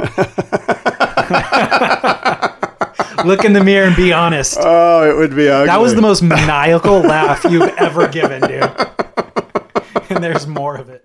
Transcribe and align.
Look 3.24 3.44
in 3.44 3.52
the 3.52 3.62
mirror 3.62 3.86
and 3.86 3.96
be 3.96 4.12
honest. 4.12 4.58
Oh, 4.60 5.08
it 5.08 5.16
would 5.16 5.36
be 5.36 5.48
ugly. 5.48 5.66
That 5.66 5.80
was 5.80 5.94
the 5.94 6.02
most 6.02 6.22
maniacal 6.22 7.00
laugh 7.00 7.44
you've 7.44 7.68
ever 7.76 8.08
given, 8.08 8.40
dude. 8.42 8.72
And 10.08 10.24
there's 10.24 10.46
more 10.46 10.76
of 10.76 10.88
it. 10.88 11.04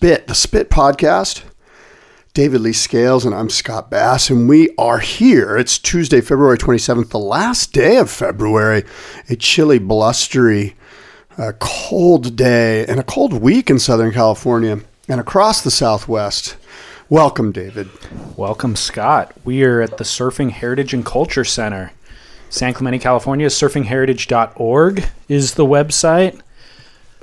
Spit, 0.00 0.28
the 0.28 0.34
Spit 0.34 0.70
Podcast. 0.70 1.42
David 2.32 2.62
Lee 2.62 2.72
Scales, 2.72 3.26
and 3.26 3.34
I'm 3.34 3.50
Scott 3.50 3.90
Bass, 3.90 4.30
and 4.30 4.48
we 4.48 4.70
are 4.78 5.00
here. 5.00 5.58
It's 5.58 5.78
Tuesday, 5.78 6.22
February 6.22 6.56
27th, 6.56 7.10
the 7.10 7.18
last 7.18 7.74
day 7.74 7.98
of 7.98 8.10
February. 8.10 8.84
A 9.28 9.36
chilly, 9.36 9.78
blustery, 9.78 10.74
uh, 11.36 11.52
cold 11.58 12.34
day, 12.34 12.86
and 12.86 12.98
a 12.98 13.02
cold 13.02 13.34
week 13.34 13.68
in 13.68 13.78
Southern 13.78 14.10
California 14.10 14.80
and 15.06 15.20
across 15.20 15.60
the 15.60 15.70
Southwest. 15.70 16.56
Welcome, 17.10 17.52
David. 17.52 17.90
Welcome, 18.38 18.76
Scott. 18.76 19.34
We 19.44 19.62
are 19.64 19.82
at 19.82 19.98
the 19.98 20.04
Surfing 20.04 20.52
Heritage 20.52 20.94
and 20.94 21.04
Culture 21.04 21.44
Center, 21.44 21.92
San 22.48 22.72
Clemente, 22.72 23.00
California. 23.00 23.48
Surfingheritage.org 23.48 25.04
is 25.28 25.54
the 25.56 25.66
website. 25.66 26.40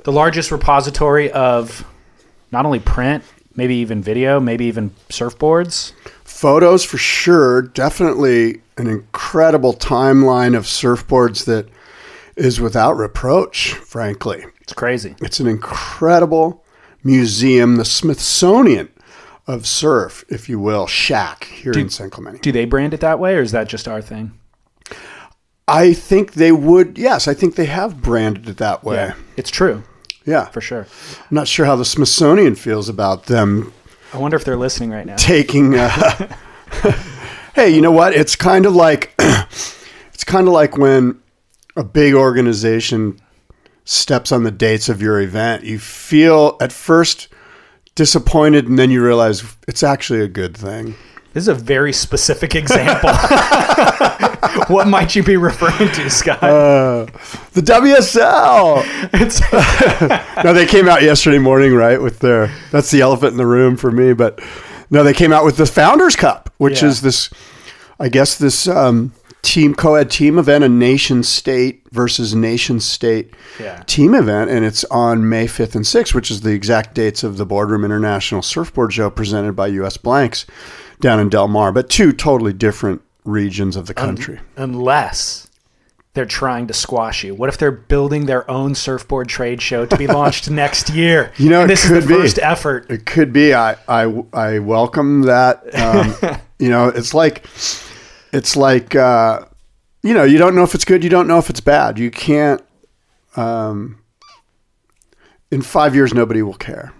The 0.04 0.12
largest 0.12 0.52
repository 0.52 1.28
of 1.32 1.84
not 2.50 2.66
only 2.66 2.80
print, 2.80 3.24
maybe 3.54 3.74
even 3.76 4.02
video, 4.02 4.40
maybe 4.40 4.64
even 4.66 4.90
surfboards. 5.08 5.92
photos 6.24 6.84
for 6.84 6.98
sure. 6.98 7.62
Definitely 7.62 8.60
an 8.76 8.86
incredible 8.86 9.74
timeline 9.74 10.56
of 10.56 10.64
surfboards 10.64 11.44
that 11.46 11.68
is 12.36 12.60
without 12.60 12.92
reproach, 12.92 13.72
frankly. 13.74 14.44
It's 14.60 14.72
crazy. 14.72 15.16
It's 15.20 15.40
an 15.40 15.48
incredible 15.48 16.64
museum, 17.02 17.76
the 17.76 17.84
Smithsonian 17.84 18.88
of 19.46 19.66
surf, 19.66 20.24
if 20.28 20.48
you 20.48 20.60
will, 20.60 20.86
shack 20.86 21.44
here 21.44 21.72
in 21.72 21.88
San 21.88 22.10
Clemente. 22.10 22.38
Do 22.40 22.52
they 22.52 22.66
brand 22.66 22.94
it 22.94 23.00
that 23.00 23.18
way, 23.18 23.34
or 23.34 23.40
is 23.40 23.50
that 23.52 23.68
just 23.68 23.88
our 23.88 24.02
thing? 24.02 24.38
I 25.66 25.92
think 25.92 26.34
they 26.34 26.52
would, 26.52 26.96
yes, 26.98 27.26
I 27.26 27.34
think 27.34 27.56
they 27.56 27.66
have 27.66 28.00
branded 28.00 28.48
it 28.48 28.56
that 28.58 28.84
way. 28.84 29.12
It's 29.36 29.50
true, 29.50 29.82
Yeah. 30.28 30.44
for 30.46 30.60
sure. 30.60 30.86
I'm 31.30 31.34
not 31.34 31.48
sure 31.48 31.64
how 31.66 31.76
the 31.76 31.84
Smithsonian 31.84 32.54
feels 32.54 32.88
about 32.88 33.26
them 33.26 33.72
I 34.12 34.18
wonder 34.18 34.36
if 34.36 34.44
they're 34.44 34.56
listening 34.56 34.90
right 34.90 35.06
now. 35.06 35.16
taking 35.16 35.74
uh, 35.74 35.90
hey 37.54 37.70
you 37.70 37.80
know 37.80 37.90
what 37.92 38.14
it's 38.14 38.36
kind 38.36 38.66
of 38.66 38.74
like 38.74 39.14
it's 39.18 40.24
kind 40.24 40.46
of 40.46 40.54
like 40.54 40.76
when 40.78 41.20
a 41.76 41.84
big 41.84 42.14
organization 42.14 43.18
steps 43.84 44.32
on 44.32 44.42
the 44.44 44.50
dates 44.50 44.88
of 44.88 45.00
your 45.02 45.20
event 45.20 45.64
you 45.64 45.78
feel 45.78 46.56
at 46.60 46.72
first 46.72 47.28
disappointed 47.94 48.68
and 48.68 48.78
then 48.78 48.90
you 48.90 49.02
realize 49.04 49.42
it's 49.66 49.82
actually 49.82 50.20
a 50.20 50.28
good 50.28 50.56
thing 50.56 50.94
This 51.34 51.42
is 51.44 51.48
a 51.48 51.54
very 51.54 51.92
specific 51.92 52.54
example. 52.54 53.10
what 54.68 54.88
might 54.88 55.14
you 55.14 55.22
be 55.22 55.36
referring 55.36 55.90
to, 55.92 56.10
Scott? 56.10 56.40
the 56.40 57.60
wsl 57.60 58.82
it's, 59.14 59.40
no 60.44 60.52
they 60.52 60.66
came 60.66 60.88
out 60.88 61.02
yesterday 61.02 61.38
morning 61.38 61.74
right 61.74 62.00
with 62.00 62.18
their 62.20 62.52
that's 62.70 62.90
the 62.90 63.00
elephant 63.00 63.32
in 63.32 63.36
the 63.36 63.46
room 63.46 63.76
for 63.76 63.90
me 63.90 64.12
but 64.12 64.40
no 64.90 65.02
they 65.02 65.12
came 65.12 65.32
out 65.32 65.44
with 65.44 65.56
the 65.56 65.66
founders 65.66 66.14
cup 66.16 66.52
which 66.58 66.82
Yeah. 66.82 66.88
is 66.88 67.00
this 67.02 67.30
i 67.98 68.08
guess 68.08 68.36
this 68.38 68.68
um, 68.68 69.12
team 69.42 69.74
co-ed 69.74 70.10
team 70.10 70.38
event 70.38 70.62
a 70.64 70.68
nation 70.68 71.22
state 71.22 71.82
versus 71.90 72.34
nation 72.34 72.78
state 72.80 73.34
Yeah. 73.60 73.82
team 73.86 74.14
event 74.14 74.50
and 74.50 74.64
it's 74.64 74.84
on 74.84 75.28
may 75.28 75.46
5th 75.46 75.74
and 75.74 75.84
6th 75.84 76.14
which 76.14 76.30
is 76.30 76.42
the 76.42 76.52
exact 76.52 76.94
dates 76.94 77.22
of 77.24 77.36
the 77.38 77.46
boardroom 77.46 77.84
international 77.84 78.42
surfboard 78.42 78.92
show 78.92 79.10
presented 79.10 79.54
by 79.56 79.68
us 79.70 79.96
blanks 79.96 80.46
down 81.00 81.20
in 81.20 81.28
del 81.28 81.48
mar 81.48 81.72
but 81.72 81.88
two 81.88 82.12
totally 82.12 82.52
different 82.52 83.00
regions 83.24 83.76
of 83.76 83.86
the 83.86 83.94
country 83.94 84.40
unless 84.56 85.44
they're 86.14 86.24
trying 86.26 86.66
to 86.66 86.74
squash 86.74 87.22
you. 87.22 87.32
What 87.32 87.48
if 87.48 87.58
they're 87.58 87.70
building 87.70 88.26
their 88.26 88.50
own 88.50 88.74
surfboard 88.74 89.28
trade 89.28 89.62
show 89.62 89.86
to 89.86 89.96
be 89.96 90.06
launched 90.08 90.50
next 90.50 90.90
year? 90.90 91.30
You 91.36 91.48
know, 91.50 91.60
And 91.60 91.70
this 91.70 91.84
is 91.84 91.90
the 91.90 92.00
be. 92.00 92.14
first 92.22 92.40
effort. 92.40 92.90
It 92.90 93.06
could 93.06 93.32
be. 93.32 93.54
I 93.54 93.76
I, 93.86 94.24
I 94.32 94.58
welcome 94.58 95.22
that. 95.22 95.62
Um, 95.78 96.40
you 96.58 96.70
know, 96.70 96.88
it's 96.88 97.14
like 97.14 97.44
it's 98.32 98.56
like 98.56 98.96
uh, 98.96 99.44
you 100.02 100.12
know, 100.12 100.24
you 100.24 100.38
don't 100.38 100.56
know 100.56 100.64
if 100.64 100.74
it's 100.74 100.84
good. 100.84 101.04
You 101.04 101.10
don't 101.10 101.28
know 101.28 101.38
if 101.38 101.50
it's 101.50 101.60
bad. 101.60 101.98
You 102.00 102.10
can't. 102.10 102.62
Um, 103.36 104.00
in 105.52 105.62
five 105.62 105.94
years, 105.94 106.12
nobody 106.14 106.42
will 106.42 106.54
care. 106.54 106.92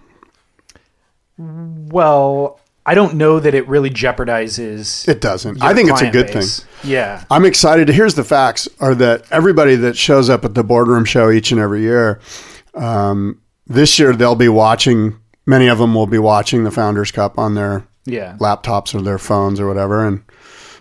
Well, 1.38 2.60
I 2.88 2.94
don't 2.94 3.15
know 3.16 3.38
that 3.38 3.54
it 3.54 3.69
really 3.69 3.91
jeopardizes. 3.91 5.06
It 5.06 5.21
doesn't. 5.21 5.62
I 5.62 5.75
think 5.75 5.91
it's 5.91 6.00
a 6.00 6.10
good 6.10 6.28
base. 6.32 6.60
thing. 6.60 6.91
Yeah. 6.91 7.22
I'm 7.31 7.44
excited. 7.44 7.88
Here's 7.88 8.15
the 8.15 8.25
facts: 8.25 8.66
are 8.81 8.94
that 8.94 9.25
everybody 9.31 9.76
that 9.76 9.97
shows 9.97 10.31
up 10.31 10.44
at 10.44 10.54
the 10.54 10.65
boardroom 10.65 11.04
show 11.04 11.31
each 11.31 11.53
and 11.53 11.60
every 11.60 11.82
year, 11.82 12.19
um, 12.75 13.41
this 13.66 13.99
year 13.99 14.15
they'll 14.15 14.34
be 14.34 14.49
watching. 14.49 15.16
Many 15.44 15.69
of 15.69 15.78
them 15.78 15.94
will 15.94 16.06
be 16.06 16.19
watching 16.19 16.65
the 16.65 16.71
Founders 16.71 17.10
Cup 17.10 17.38
on 17.38 17.54
their 17.54 17.84
Yeah. 18.06 18.37
laptops 18.38 18.94
or 18.94 19.03
their 19.03 19.19
phones 19.19 19.60
or 19.60 19.66
whatever, 19.66 20.06
and 20.06 20.22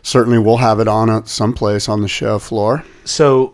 certainly 0.01 0.39
we'll 0.39 0.57
have 0.57 0.79
it 0.79 0.87
on 0.87 1.09
at 1.09 1.27
someplace 1.27 1.89
on 1.89 2.01
the 2.01 2.07
show 2.07 2.39
floor. 2.39 2.83
So 3.05 3.53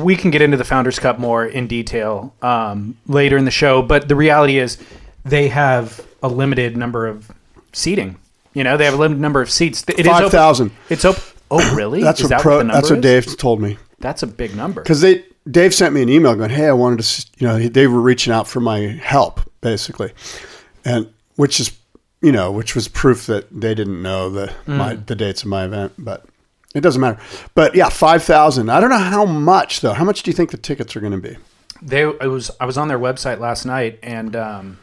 we 0.00 0.16
can 0.16 0.30
get 0.30 0.40
into 0.42 0.56
the 0.56 0.64
Founders 0.64 0.98
Cup 0.98 1.18
more 1.18 1.44
in 1.44 1.66
detail 1.66 2.34
um, 2.42 2.96
later 3.06 3.36
in 3.36 3.44
the 3.44 3.50
show, 3.50 3.82
but 3.82 4.08
the 4.08 4.16
reality 4.16 4.58
is 4.58 4.78
they 5.24 5.48
have 5.48 6.00
a 6.22 6.28
limited 6.28 6.76
number 6.76 7.06
of 7.06 7.30
seating. 7.72 8.18
You 8.54 8.64
know, 8.64 8.76
they 8.76 8.84
have 8.84 8.94
a 8.94 8.98
limited 8.98 9.20
number 9.20 9.40
of 9.40 9.50
seats. 9.50 9.84
It 9.88 10.04
Five 10.04 10.30
thousand. 10.30 10.72
It's 10.88 11.04
open. 11.04 11.22
Oh, 11.50 11.74
really? 11.74 12.02
That's 12.02 12.20
is 12.20 12.24
what 12.24 12.30
that 12.30 12.40
pro, 12.40 12.56
what 12.56 12.58
the 12.58 12.64
number 12.64 12.80
that's 12.80 12.90
what 12.90 13.04
is? 13.04 13.26
Dave 13.26 13.36
told 13.36 13.60
me 13.60 13.78
That's 14.00 14.22
a 14.22 14.26
big 14.26 14.56
number. 14.56 14.82
because 14.82 15.00
they 15.00 15.24
Dave 15.50 15.74
sent 15.74 15.94
me 15.94 16.02
an 16.02 16.08
email 16.08 16.34
going, 16.34 16.50
"Hey, 16.50 16.68
I 16.68 16.72
wanted 16.72 17.02
to, 17.04 17.26
you 17.38 17.46
know, 17.46 17.58
they 17.58 17.86
were 17.86 18.00
reaching 18.00 18.32
out 18.32 18.46
for 18.46 18.60
my 18.60 18.80
help 19.02 19.40
basically," 19.60 20.12
and 20.84 21.12
which 21.36 21.60
is, 21.60 21.72
you 22.20 22.32
know, 22.32 22.50
which 22.52 22.74
was 22.74 22.88
proof 22.88 23.26
that 23.26 23.48
they 23.50 23.74
didn't 23.74 24.00
know 24.00 24.30
the 24.30 24.52
my, 24.66 24.94
the 24.94 25.14
dates 25.14 25.42
of 25.42 25.48
my 25.48 25.64
event, 25.64 25.92
but. 25.98 26.24
It 26.74 26.80
doesn't 26.80 27.02
matter, 27.02 27.20
but 27.54 27.74
yeah, 27.74 27.90
five 27.90 28.22
thousand. 28.24 28.70
I 28.70 28.80
don't 28.80 28.88
know 28.88 28.96
how 28.96 29.26
much 29.26 29.82
though. 29.82 29.92
How 29.92 30.04
much 30.04 30.22
do 30.22 30.30
you 30.30 30.34
think 30.34 30.52
the 30.52 30.56
tickets 30.56 30.96
are 30.96 31.00
going 31.00 31.12
to 31.12 31.18
be? 31.18 31.36
They 31.82 32.00
it 32.00 32.30
was 32.30 32.50
I 32.60 32.64
was 32.64 32.78
on 32.78 32.88
their 32.88 32.98
website 32.98 33.40
last 33.40 33.66
night 33.66 33.98
and 34.02 34.34
um, 34.34 34.78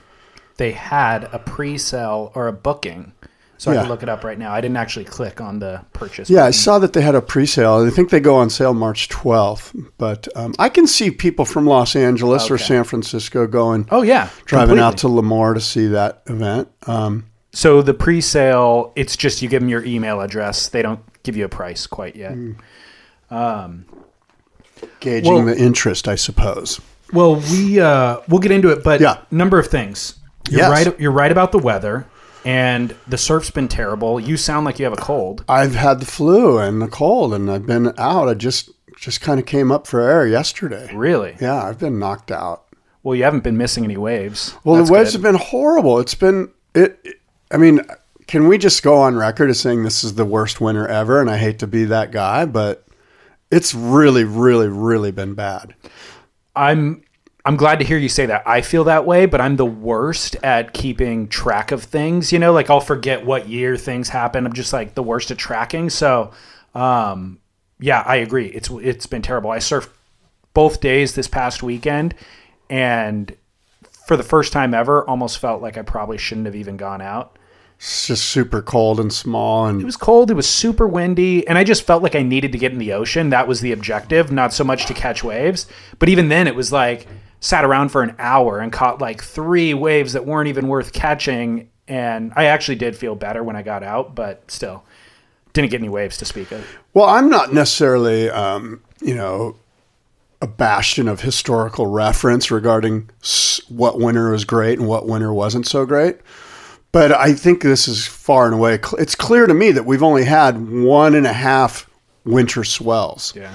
they 0.59 0.71
had 0.73 1.23
a 1.33 1.39
pre-sale 1.39 2.31
or 2.35 2.47
a 2.47 2.53
booking. 2.53 3.13
So 3.57 3.71
I 3.71 3.75
can 3.75 3.89
look 3.89 4.03
it 4.03 4.07
up 4.09 4.23
right 4.23 4.37
now. 4.39 4.53
I 4.53 4.61
didn't 4.61 4.77
actually 4.77 5.03
click 5.03 5.41
on 5.41 5.59
the 5.59 5.81
purchase. 5.91 6.29
Yeah, 6.29 6.45
I 6.45 6.51
saw 6.51 6.79
that 6.79 6.93
they 6.93 7.01
had 7.01 7.13
a 7.15 7.21
pre-sale. 7.21 7.85
I 7.85 7.89
think 7.89 8.09
they 8.09 8.21
go 8.21 8.35
on 8.35 8.49
sale 8.49 8.73
March 8.73 9.09
12th. 9.09 9.75
But 9.97 10.29
um, 10.33 10.53
I 10.57 10.69
can 10.69 10.87
see 10.87 11.11
people 11.11 11.43
from 11.43 11.65
Los 11.65 11.93
Angeles 11.93 12.49
or 12.49 12.57
San 12.57 12.85
Francisco 12.85 13.47
going, 13.47 13.85
Oh 13.91 14.01
yeah, 14.01 14.29
driving 14.45 14.79
out 14.79 14.97
to 14.99 15.07
completely. 15.07 15.29
Lemoore 15.29 15.53
to 15.55 15.59
see 15.61 15.87
that 15.87 16.21
event, 16.27 16.69
um, 16.87 17.25
So 17.51 17.81
the 17.81 17.93
pre-sale, 17.93 18.93
it's 18.95 19.17
just 19.17 19.41
you 19.41 19.49
give 19.49 19.61
them 19.61 19.67
your 19.69 19.83
email 19.83 20.21
address. 20.21 20.69
They 20.69 20.81
don't 20.81 21.01
give 21.23 21.35
you 21.35 21.43
a 21.43 21.49
price 21.49 21.85
quite 21.85 22.15
yet. 22.15 22.37
gauging 25.01 25.33
Well- 25.33 25.45
the 25.45 25.57
interest, 25.57 26.07
I 26.07 26.15
suppose. 26.15 26.79
Well, 27.11 27.37
we 27.51 27.79
uh, 27.79 28.17
we'll 28.29 28.39
get 28.39 28.51
into 28.51 28.69
it, 28.69 28.83
but 28.83 29.01
Yeah. 29.01 29.17
number 29.31 29.57
of 29.59 29.67
things. 29.67 30.13
You're 30.49 30.61
Yes. 30.61 30.85
right. 30.85 30.99
You're 30.99 31.11
right 31.11 31.31
about 31.31 31.51
the 31.51 31.59
weather, 31.59 32.05
and 32.45 32.95
the 33.07 33.17
surf's 33.17 33.51
been 33.51 33.67
terrible. 33.67 34.19
You 34.19 34.37
sound 34.37 34.65
like 34.65 34.79
you 34.79 34.85
have 34.85 34.93
a 34.93 35.01
cold. 35.01 35.43
I've 35.49 35.75
had 35.75 35.99
the 35.99 36.05
flu 36.05 36.57
and 36.59 36.81
the 36.81 36.87
cold, 36.87 37.33
and 37.33 37.49
I've 37.51 37.65
been 37.65 37.93
out. 37.97 38.27
I 38.29 38.33
just 38.33 38.69
just 38.97 39.21
kind 39.21 39.39
of 39.39 39.45
came 39.45 39.71
up 39.71 39.87
for 39.87 40.01
air 40.01 40.27
yesterday. 40.27 40.89
Really? 40.93 41.35
Yeah, 41.39 41.63
I've 41.63 41.79
been 41.79 41.99
knocked 41.99 42.31
out. 42.31 42.63
Well, 43.01 43.15
you 43.15 43.23
haven't 43.23 43.43
been 43.45 43.55
missing 43.57 43.85
any 43.85 43.95
waves. 43.95 44.55
Well, 44.65 44.75
That's 44.75 44.89
the 44.89 44.93
waves 44.93 45.11
good. 45.11 45.23
have 45.23 45.33
been 45.33 45.41
horrible. 45.41 45.99
It's 45.99 46.15
been 46.15 46.49
it. 46.75 46.99
it- 47.03 47.15
I 47.51 47.57
mean, 47.57 47.81
can 48.27 48.47
we 48.47 48.57
just 48.59 48.83
go 48.83 48.95
on 48.97 49.15
record 49.15 49.49
as 49.49 49.59
saying 49.59 49.83
this 49.83 50.03
is 50.03 50.13
the 50.15 50.25
worst 50.25 50.61
winter 50.61 50.87
ever? 50.87 51.19
And 51.21 51.29
I 51.31 51.37
hate 51.37 51.57
to 51.59 51.67
be 51.67 51.85
that 51.85 52.11
guy, 52.11 52.45
but 52.45 52.85
it's 53.49 53.73
really, 53.73 54.23
really, 54.23 54.67
really 54.67 55.11
been 55.11 55.33
bad. 55.33 55.73
I'm 56.55 57.01
I'm 57.45 57.55
glad 57.55 57.79
to 57.79 57.85
hear 57.85 57.97
you 57.97 58.09
say 58.09 58.25
that. 58.25 58.43
I 58.45 58.61
feel 58.61 58.83
that 58.85 59.05
way, 59.05 59.25
but 59.25 59.39
I'm 59.39 59.55
the 59.55 59.65
worst 59.65 60.35
at 60.43 60.73
keeping 60.73 61.27
track 61.29 61.71
of 61.71 61.83
things. 61.83 62.33
You 62.33 62.39
know, 62.39 62.51
like 62.51 62.69
I'll 62.69 62.81
forget 62.81 63.25
what 63.25 63.47
year 63.47 63.77
things 63.77 64.09
happen. 64.09 64.45
I'm 64.45 64.53
just 64.53 64.73
like 64.73 64.93
the 64.93 65.03
worst 65.03 65.31
at 65.31 65.37
tracking. 65.37 65.89
So, 65.89 66.31
um, 66.75 67.39
yeah, 67.79 68.03
I 68.05 68.17
agree. 68.17 68.47
It's 68.47 68.69
it's 68.69 69.05
been 69.05 69.21
terrible. 69.21 69.51
I 69.51 69.59
surfed 69.59 69.89
both 70.53 70.81
days 70.81 71.15
this 71.15 71.27
past 71.27 71.63
weekend, 71.63 72.13
and 72.69 73.35
for 74.05 74.17
the 74.17 74.23
first 74.23 74.51
time 74.51 74.73
ever, 74.73 75.07
almost 75.07 75.39
felt 75.39 75.61
like 75.61 75.77
I 75.77 75.81
probably 75.81 76.17
shouldn't 76.17 76.45
have 76.45 76.55
even 76.55 76.75
gone 76.75 77.01
out. 77.01 77.37
It's 77.77 78.07
just 78.07 78.25
super 78.25 78.61
cold 78.61 78.99
and 78.99 79.13
small, 79.13 79.65
and 79.65 79.81
It 79.81 79.85
was 79.85 79.95
cold. 79.95 80.29
It 80.29 80.33
was 80.33 80.49
super 80.49 80.85
windy, 80.85 81.47
and 81.47 81.57
I 81.57 81.63
just 81.63 81.83
felt 81.83 82.03
like 82.03 82.15
I 82.15 82.23
needed 82.23 82.51
to 82.51 82.57
get 82.57 82.73
in 82.73 82.77
the 82.77 82.91
ocean. 82.91 83.29
That 83.29 83.47
was 83.47 83.61
the 83.61 83.71
objective, 83.71 84.29
not 84.33 84.51
so 84.51 84.65
much 84.65 84.85
to 84.87 84.93
catch 84.93 85.23
waves. 85.23 85.65
But 85.97 86.09
even 86.09 86.27
then, 86.27 86.45
it 86.45 86.55
was 86.55 86.73
like 86.73 87.07
sat 87.39 87.63
around 87.63 87.89
for 87.89 88.03
an 88.03 88.15
hour 88.19 88.59
and 88.59 88.71
caught 88.71 89.01
like 89.01 89.23
three 89.23 89.73
waves 89.73 90.13
that 90.13 90.25
weren't 90.25 90.49
even 90.49 90.67
worth 90.67 90.93
catching. 90.93 91.69
And 91.87 92.33
I 92.35 92.45
actually 92.45 92.75
did 92.75 92.95
feel 92.95 93.15
better 93.15 93.43
when 93.43 93.55
I 93.55 93.61
got 93.61 93.83
out, 93.83 94.15
but 94.15 94.49
still 94.51 94.83
didn't 95.53 95.71
get 95.71 95.79
any 95.79 95.89
waves 95.89 96.17
to 96.17 96.25
speak 96.25 96.51
of. 96.51 96.65
Well, 96.93 97.05
I'm 97.05 97.29
not 97.29 97.53
necessarily, 97.53 98.29
um, 98.29 98.81
you 99.01 99.15
know, 99.15 99.55
a 100.41 100.47
bastion 100.47 101.07
of 101.07 101.21
historical 101.21 101.87
reference 101.87 102.51
regarding 102.51 103.09
what 103.67 103.99
winter 103.99 104.31
was 104.31 104.45
great 104.45 104.79
and 104.79 104.87
what 104.87 105.07
winter 105.07 105.33
wasn't 105.33 105.67
so 105.67 105.85
great. 105.85 106.17
But 106.91 107.11
I 107.11 107.33
think 107.33 107.61
this 107.61 107.87
is 107.87 108.07
far 108.07 108.45
and 108.45 108.55
away. 108.55 108.79
It's 108.97 109.15
clear 109.15 109.45
to 109.47 109.53
me 109.53 109.71
that 109.71 109.85
we've 109.85 110.01
only 110.01 110.23
had 110.23 110.69
one 110.71 111.13
and 111.13 111.27
a 111.27 111.33
half 111.33 111.89
winter 112.25 112.63
swells 112.63 113.33
Yeah. 113.35 113.53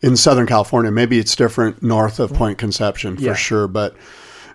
In 0.00 0.16
Southern 0.16 0.46
California. 0.46 0.90
Maybe 0.90 1.18
it's 1.18 1.34
different 1.36 1.82
north 1.82 2.20
of 2.20 2.32
Point 2.32 2.58
Conception 2.58 3.16
for 3.16 3.22
Yeah. 3.22 3.34
sure, 3.34 3.66
but 3.68 3.94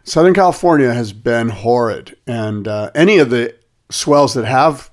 Southern 0.04 0.34
California 0.34 0.94
has 0.94 1.14
been 1.14 1.50
horrid. 1.50 2.16
And 2.28 2.68
uh, 2.68 2.92
any 2.96 3.18
of 3.20 3.30
the 3.30 3.54
swells 3.90 4.34
that 4.34 4.46
have, 4.46 4.90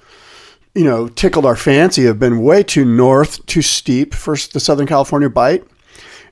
you 0.75 0.85
know, 0.85 1.09
tickled 1.09 1.47
our 1.47 1.57
fancy 1.57 2.05
have 2.05 2.19
been 2.19 2.43
way 2.43 2.63
too 2.63 2.85
north, 2.85 3.45
too 3.47 3.63
steep 3.63 4.15
for 4.15 4.37
the 4.53 4.61
Southern 4.61 4.87
California 4.87 5.29
bite, 5.29 5.65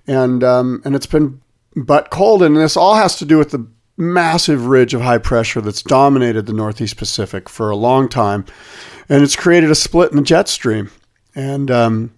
and 0.06 0.42
um, 0.44 0.80
and 0.84 0.94
it's 0.94 1.06
been 1.06 1.40
but 1.76 2.10
cold. 2.10 2.42
And 2.42 2.56
this 2.56 2.76
all 2.76 2.94
has 2.94 3.16
to 3.18 3.24
do 3.24 3.38
with 3.38 3.50
the 3.50 3.66
massive 3.96 4.66
ridge 4.66 4.94
of 4.94 5.00
high 5.00 5.18
pressure 5.18 5.60
that's 5.60 5.82
dominated 5.82 6.46
the 6.46 6.52
Northeast 6.52 6.96
Pacific 6.96 7.48
for 7.48 7.70
a 7.70 7.76
long 7.76 8.08
time, 8.08 8.44
and 9.08 9.22
it's 9.24 9.34
created 9.36 9.70
a 9.70 9.74
split 9.74 10.10
in 10.12 10.16
the 10.16 10.22
jet 10.22 10.48
stream. 10.48 10.90
And 11.34 11.70
um, 11.70 12.12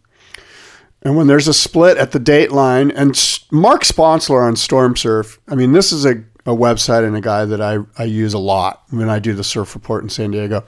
and 1.02 1.16
when 1.16 1.26
there's 1.26 1.48
a 1.48 1.54
split 1.54 1.96
at 1.96 2.12
the 2.12 2.18
date 2.18 2.52
line, 2.52 2.90
and 2.90 3.16
Mark 3.50 3.84
Sponsler 3.84 4.42
on 4.42 4.56
Storm 4.56 4.96
Surf, 4.96 5.40
I 5.48 5.54
mean, 5.54 5.72
this 5.72 5.92
is 5.92 6.04
a, 6.04 6.22
a 6.44 6.54
website 6.54 7.06
and 7.06 7.16
a 7.16 7.20
guy 7.22 7.46
that 7.46 7.60
I, 7.60 7.78
I 7.96 8.04
use 8.04 8.34
a 8.34 8.38
lot 8.38 8.82
when 8.90 9.08
I 9.08 9.18
do 9.18 9.32
the 9.32 9.44
surf 9.44 9.74
report 9.74 10.02
in 10.02 10.10
San 10.10 10.30
Diego. 10.30 10.64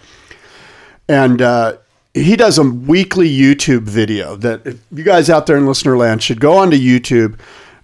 And 1.07 1.43
uh, 1.43 1.77
he 2.15 2.37
does 2.37 2.57
a 2.57 2.63
weekly 2.63 3.31
YouTube 3.31 3.83
video 3.83 4.37
that 4.37 4.79
you 4.91 5.05
guys 5.05 5.29
out 5.29 5.47
there 5.47 5.59
in 5.59 5.67
listener 5.67 5.99
land 5.99 6.23
should 6.23 6.41
go 6.41 6.57
onto 6.57 6.79
YouTube 6.79 7.39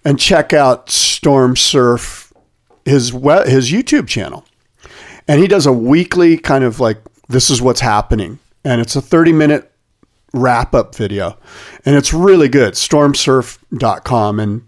and 0.04 0.18
check 0.18 0.54
out 0.54 0.88
Storm 0.88 1.54
Surf, 1.54 2.32
his, 2.86 3.10
his 3.10 3.70
YouTube 3.70 4.06
channel. 4.06 4.46
And 5.26 5.38
he 5.38 5.48
does 5.48 5.66
a 5.66 5.72
weekly 5.72 6.38
kind 6.38 6.64
of 6.64 6.80
like, 6.80 6.98
this 7.28 7.50
is 7.50 7.60
what's 7.60 7.80
happening. 7.80 8.38
And 8.64 8.80
it's 8.80 8.96
a 8.96 9.02
30 9.02 9.32
minute 9.32 9.70
wrap 10.32 10.74
up 10.74 10.94
video. 10.94 11.36
And 11.84 11.96
it's 11.96 12.12
really 12.12 12.48
good 12.48 12.74
stormsurf.com 12.74 14.40
and 14.40 14.62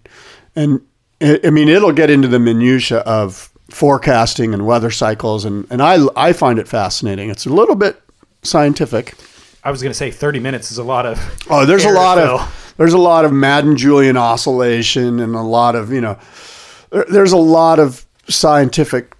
and 0.56 0.80
it, 1.20 1.44
i 1.46 1.50
mean 1.50 1.68
it'll 1.68 1.92
get 1.92 2.10
into 2.10 2.28
the 2.28 2.38
minutia 2.38 2.98
of 3.00 3.50
forecasting 3.68 4.52
and 4.54 4.66
weather 4.66 4.90
cycles. 4.90 5.44
And 5.44 5.66
and 5.70 5.82
i 5.82 5.98
i 6.16 6.32
find 6.32 6.58
it 6.58 6.68
fascinating. 6.68 7.30
It's 7.30 7.46
a 7.46 7.50
little 7.50 7.74
bit 7.76 8.00
scientific. 8.42 9.14
I 9.62 9.70
was 9.70 9.82
going 9.82 9.90
to 9.90 9.96
say 9.98 10.10
30 10.10 10.40
minutes 10.40 10.70
is 10.72 10.78
a 10.78 10.84
lot 10.84 11.04
of. 11.06 11.18
oh 11.50 11.66
there's 11.66 11.84
a 11.84 11.90
lot 11.90 12.16
fill. 12.18 12.38
of 12.40 12.74
there's 12.78 12.94
a 12.94 12.98
lot 12.98 13.24
of 13.26 13.32
madden 13.32 13.76
julian 13.76 14.16
oscillation 14.16 15.20
and 15.20 15.34
a 15.34 15.42
lot 15.42 15.74
of 15.76 15.92
you 15.92 16.00
know 16.00 16.18
there, 16.90 17.04
there's 17.10 17.32
a 17.32 17.36
lot 17.36 17.78
of 17.78 18.06
scientific 18.28 19.14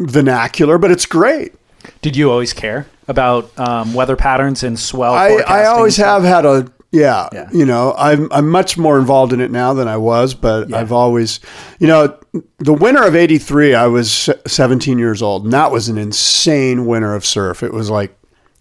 vernacular 0.00 0.78
but 0.78 0.90
it's 0.90 1.06
great. 1.06 1.54
Did 2.02 2.16
you 2.16 2.30
always 2.30 2.52
care 2.52 2.86
about 3.08 3.56
um, 3.58 3.94
weather 3.94 4.16
patterns 4.16 4.62
and 4.62 4.78
swell? 4.78 5.14
I, 5.14 5.42
I 5.46 5.66
always 5.66 5.96
have 5.96 6.22
had 6.22 6.44
a 6.46 6.70
yeah, 6.90 7.28
Yeah. 7.32 7.48
you 7.52 7.66
know 7.66 7.92
I'm 7.98 8.32
I'm 8.32 8.48
much 8.48 8.78
more 8.78 8.98
involved 8.98 9.32
in 9.32 9.40
it 9.40 9.50
now 9.50 9.74
than 9.74 9.88
I 9.88 9.96
was, 9.96 10.32
but 10.34 10.72
I've 10.72 10.92
always 10.92 11.40
you 11.80 11.86
know 11.88 12.16
the 12.58 12.72
winter 12.72 13.02
of 13.02 13.16
'83 13.16 13.74
I 13.74 13.86
was 13.88 14.30
17 14.46 14.98
years 14.98 15.20
old, 15.22 15.44
and 15.44 15.52
that 15.52 15.72
was 15.72 15.88
an 15.88 15.98
insane 15.98 16.86
winter 16.86 17.14
of 17.14 17.26
surf. 17.26 17.62
It 17.64 17.72
was 17.72 17.90
like 17.90 18.16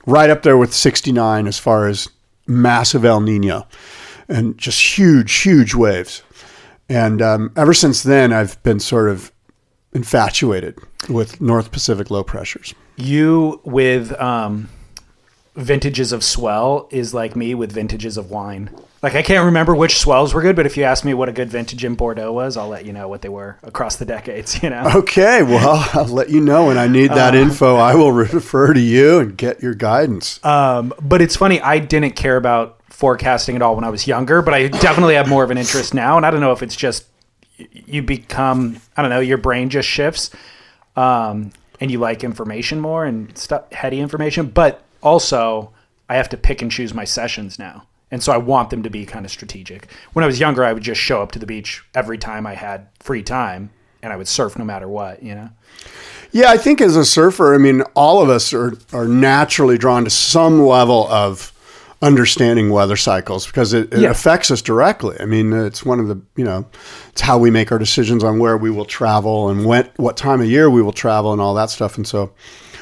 right 0.08 0.30
up 0.32 0.42
there 0.42 0.58
with 0.58 0.74
'69 0.74 1.46
as 1.48 1.60
far 1.60 1.88
as 1.88 2.10
massive 2.48 3.06
El 3.06 3.22
Nino 3.22 3.68
and 4.28 4.58
just 4.58 4.98
huge 4.98 5.32
huge 5.42 5.76
waves. 5.76 6.24
And 6.90 7.22
um, 7.22 7.52
ever 7.56 7.74
since 7.74 8.02
then, 8.04 8.34
I've 8.34 8.62
been 8.64 8.80
sort 8.80 9.10
of 9.10 9.32
infatuated 9.94 10.78
with 11.08 11.40
North 11.40 11.72
Pacific 11.72 12.10
low 12.10 12.24
pressures. 12.24 12.74
You 12.96 13.62
with 13.64 14.12
um, 14.20 14.70
vintages 15.56 16.12
of 16.12 16.24
swell 16.24 16.88
is 16.92 17.14
like 17.14 17.36
me 17.36 17.56
with 17.56 17.72
vintages 17.72 18.18
of 18.18 18.32
wine. 18.32 18.70
Like 19.02 19.16
I 19.16 19.22
can't 19.22 19.46
remember 19.46 19.76
which 19.76 19.98
swells 19.98 20.34
were 20.34 20.42
good, 20.42 20.56
but 20.56 20.66
if 20.66 20.78
you 20.78 20.84
ask 20.84 21.04
me 21.04 21.14
what 21.14 21.28
a 21.28 21.34
good 21.34 21.50
vintage 21.50 21.84
in 21.84 21.96
Bordeaux 21.96 22.32
was, 22.32 22.56
I'll 22.56 22.70
let 22.70 22.86
you 22.86 22.94
know 22.94 23.08
what 23.10 23.22
they 23.22 23.30
were 23.30 23.58
across 23.62 23.98
the 23.98 24.06
decades. 24.06 24.54
You 24.64 24.70
know. 24.70 24.84
Okay, 24.96 25.44
well, 25.44 25.90
I'll 25.94 26.06
let 26.06 26.30
you 26.30 26.40
know 26.40 26.68
when 26.68 26.78
I 26.78 26.88
need 26.88 27.12
that 27.12 27.36
info. 27.36 27.76
I 27.76 27.96
will 27.96 28.12
refer 28.14 28.74
to 28.74 28.80
you 28.80 29.20
and 29.20 29.38
get 29.38 29.62
your 29.62 29.74
guidance. 29.74 30.44
Um, 30.46 30.94
but 31.02 31.22
it's 31.22 31.36
funny, 31.36 31.60
I 31.60 31.80
didn't 31.80 32.16
care 32.16 32.38
about 32.38 32.80
forecasting 32.90 33.58
at 33.58 33.62
all 33.62 33.76
when 33.76 33.84
I 33.84 33.90
was 33.90 34.08
younger, 34.08 34.42
but 34.42 34.54
I 34.54 34.70
definitely 34.70 35.16
have 35.16 35.28
more 35.28 35.44
of 35.44 35.52
an 35.52 35.58
interest 35.58 35.94
now. 35.94 36.16
And 36.16 36.26
I 36.26 36.32
don't 36.32 36.40
know 36.40 36.54
if 36.54 36.64
it's 36.64 36.76
just 36.76 37.06
you 37.58 38.02
become, 38.02 38.80
I 38.96 39.02
don't 39.02 39.12
know, 39.12 39.20
your 39.20 39.38
brain 39.38 39.70
just 39.70 39.90
shifts, 39.90 40.30
um, 40.96 41.52
and 41.80 41.92
you 41.92 42.00
like 42.00 42.24
information 42.24 42.80
more 42.80 43.06
and 43.06 43.38
stuff, 43.38 43.72
heady 43.72 44.00
information. 44.00 44.48
But 44.48 44.84
also, 45.02 45.72
I 46.10 46.16
have 46.16 46.30
to 46.30 46.38
pick 46.38 46.62
and 46.62 46.72
choose 46.72 46.94
my 46.94 47.06
sessions 47.06 47.58
now. 47.58 47.88
And 48.12 48.22
so 48.22 48.32
I 48.32 48.38
want 48.38 48.70
them 48.70 48.84
to 48.84 48.90
be 48.90 49.06
kind 49.06 49.26
of 49.26 49.32
strategic. 49.32 49.92
When 50.14 50.24
I 50.24 50.28
was 50.28 50.40
younger, 50.40 50.64
I 50.64 50.74
would 50.74 50.84
just 50.84 51.02
show 51.02 51.24
up 51.24 51.32
to 51.32 51.40
the 51.40 51.48
beach 51.48 51.84
every 51.96 52.18
time 52.18 52.46
I 52.46 52.54
had 52.54 52.88
free 53.00 53.24
time 53.24 53.72
and 54.04 54.14
I 54.14 54.18
would 54.18 54.28
surf 54.28 54.58
no 54.58 54.66
matter 54.66 54.88
what, 54.88 55.24
you 55.24 55.34
know? 55.34 55.50
yeah, 56.34 56.50
I 56.50 56.58
think 56.58 56.82
as 56.82 56.96
a 56.96 57.06
surfer, 57.06 57.54
I 57.54 57.60
mean, 57.60 57.84
all 57.94 58.22
of 58.22 58.28
us 58.28 58.54
are, 58.54 58.74
are 58.92 59.08
naturally 59.08 59.78
drawn 59.78 60.04
to 60.04 60.10
some 60.10 60.66
level 60.66 61.08
of 61.10 61.53
understanding 62.04 62.70
weather 62.70 62.98
cycles 62.98 63.48
because 63.48 63.74
it, 63.74 63.92
it 63.94 64.00
Yeah. 64.02 64.10
affects 64.12 64.52
us 64.52 64.62
directly. 64.62 65.16
I 65.20 65.26
mean, 65.26 65.54
it's 65.54 65.84
one 65.86 66.00
of 66.00 66.08
the, 66.10 66.20
you 66.36 66.44
know, 66.44 66.66
it's 67.10 67.22
how 67.22 67.38
we 67.38 67.50
make 67.50 67.72
our 67.72 67.80
decisions 67.80 68.24
on 68.24 68.40
where 68.40 68.58
we 68.58 68.70
will 68.70 68.86
travel 68.86 69.50
and 69.50 69.66
when, 69.66 69.90
what 69.96 70.18
time 70.18 70.42
of 70.42 70.48
year 70.48 70.70
we 70.70 70.82
will 70.82 70.92
travel 70.92 71.32
and 71.32 71.42
all 71.42 71.54
that 71.56 71.70
stuff. 71.70 71.96
And 71.98 72.06
so 72.06 72.32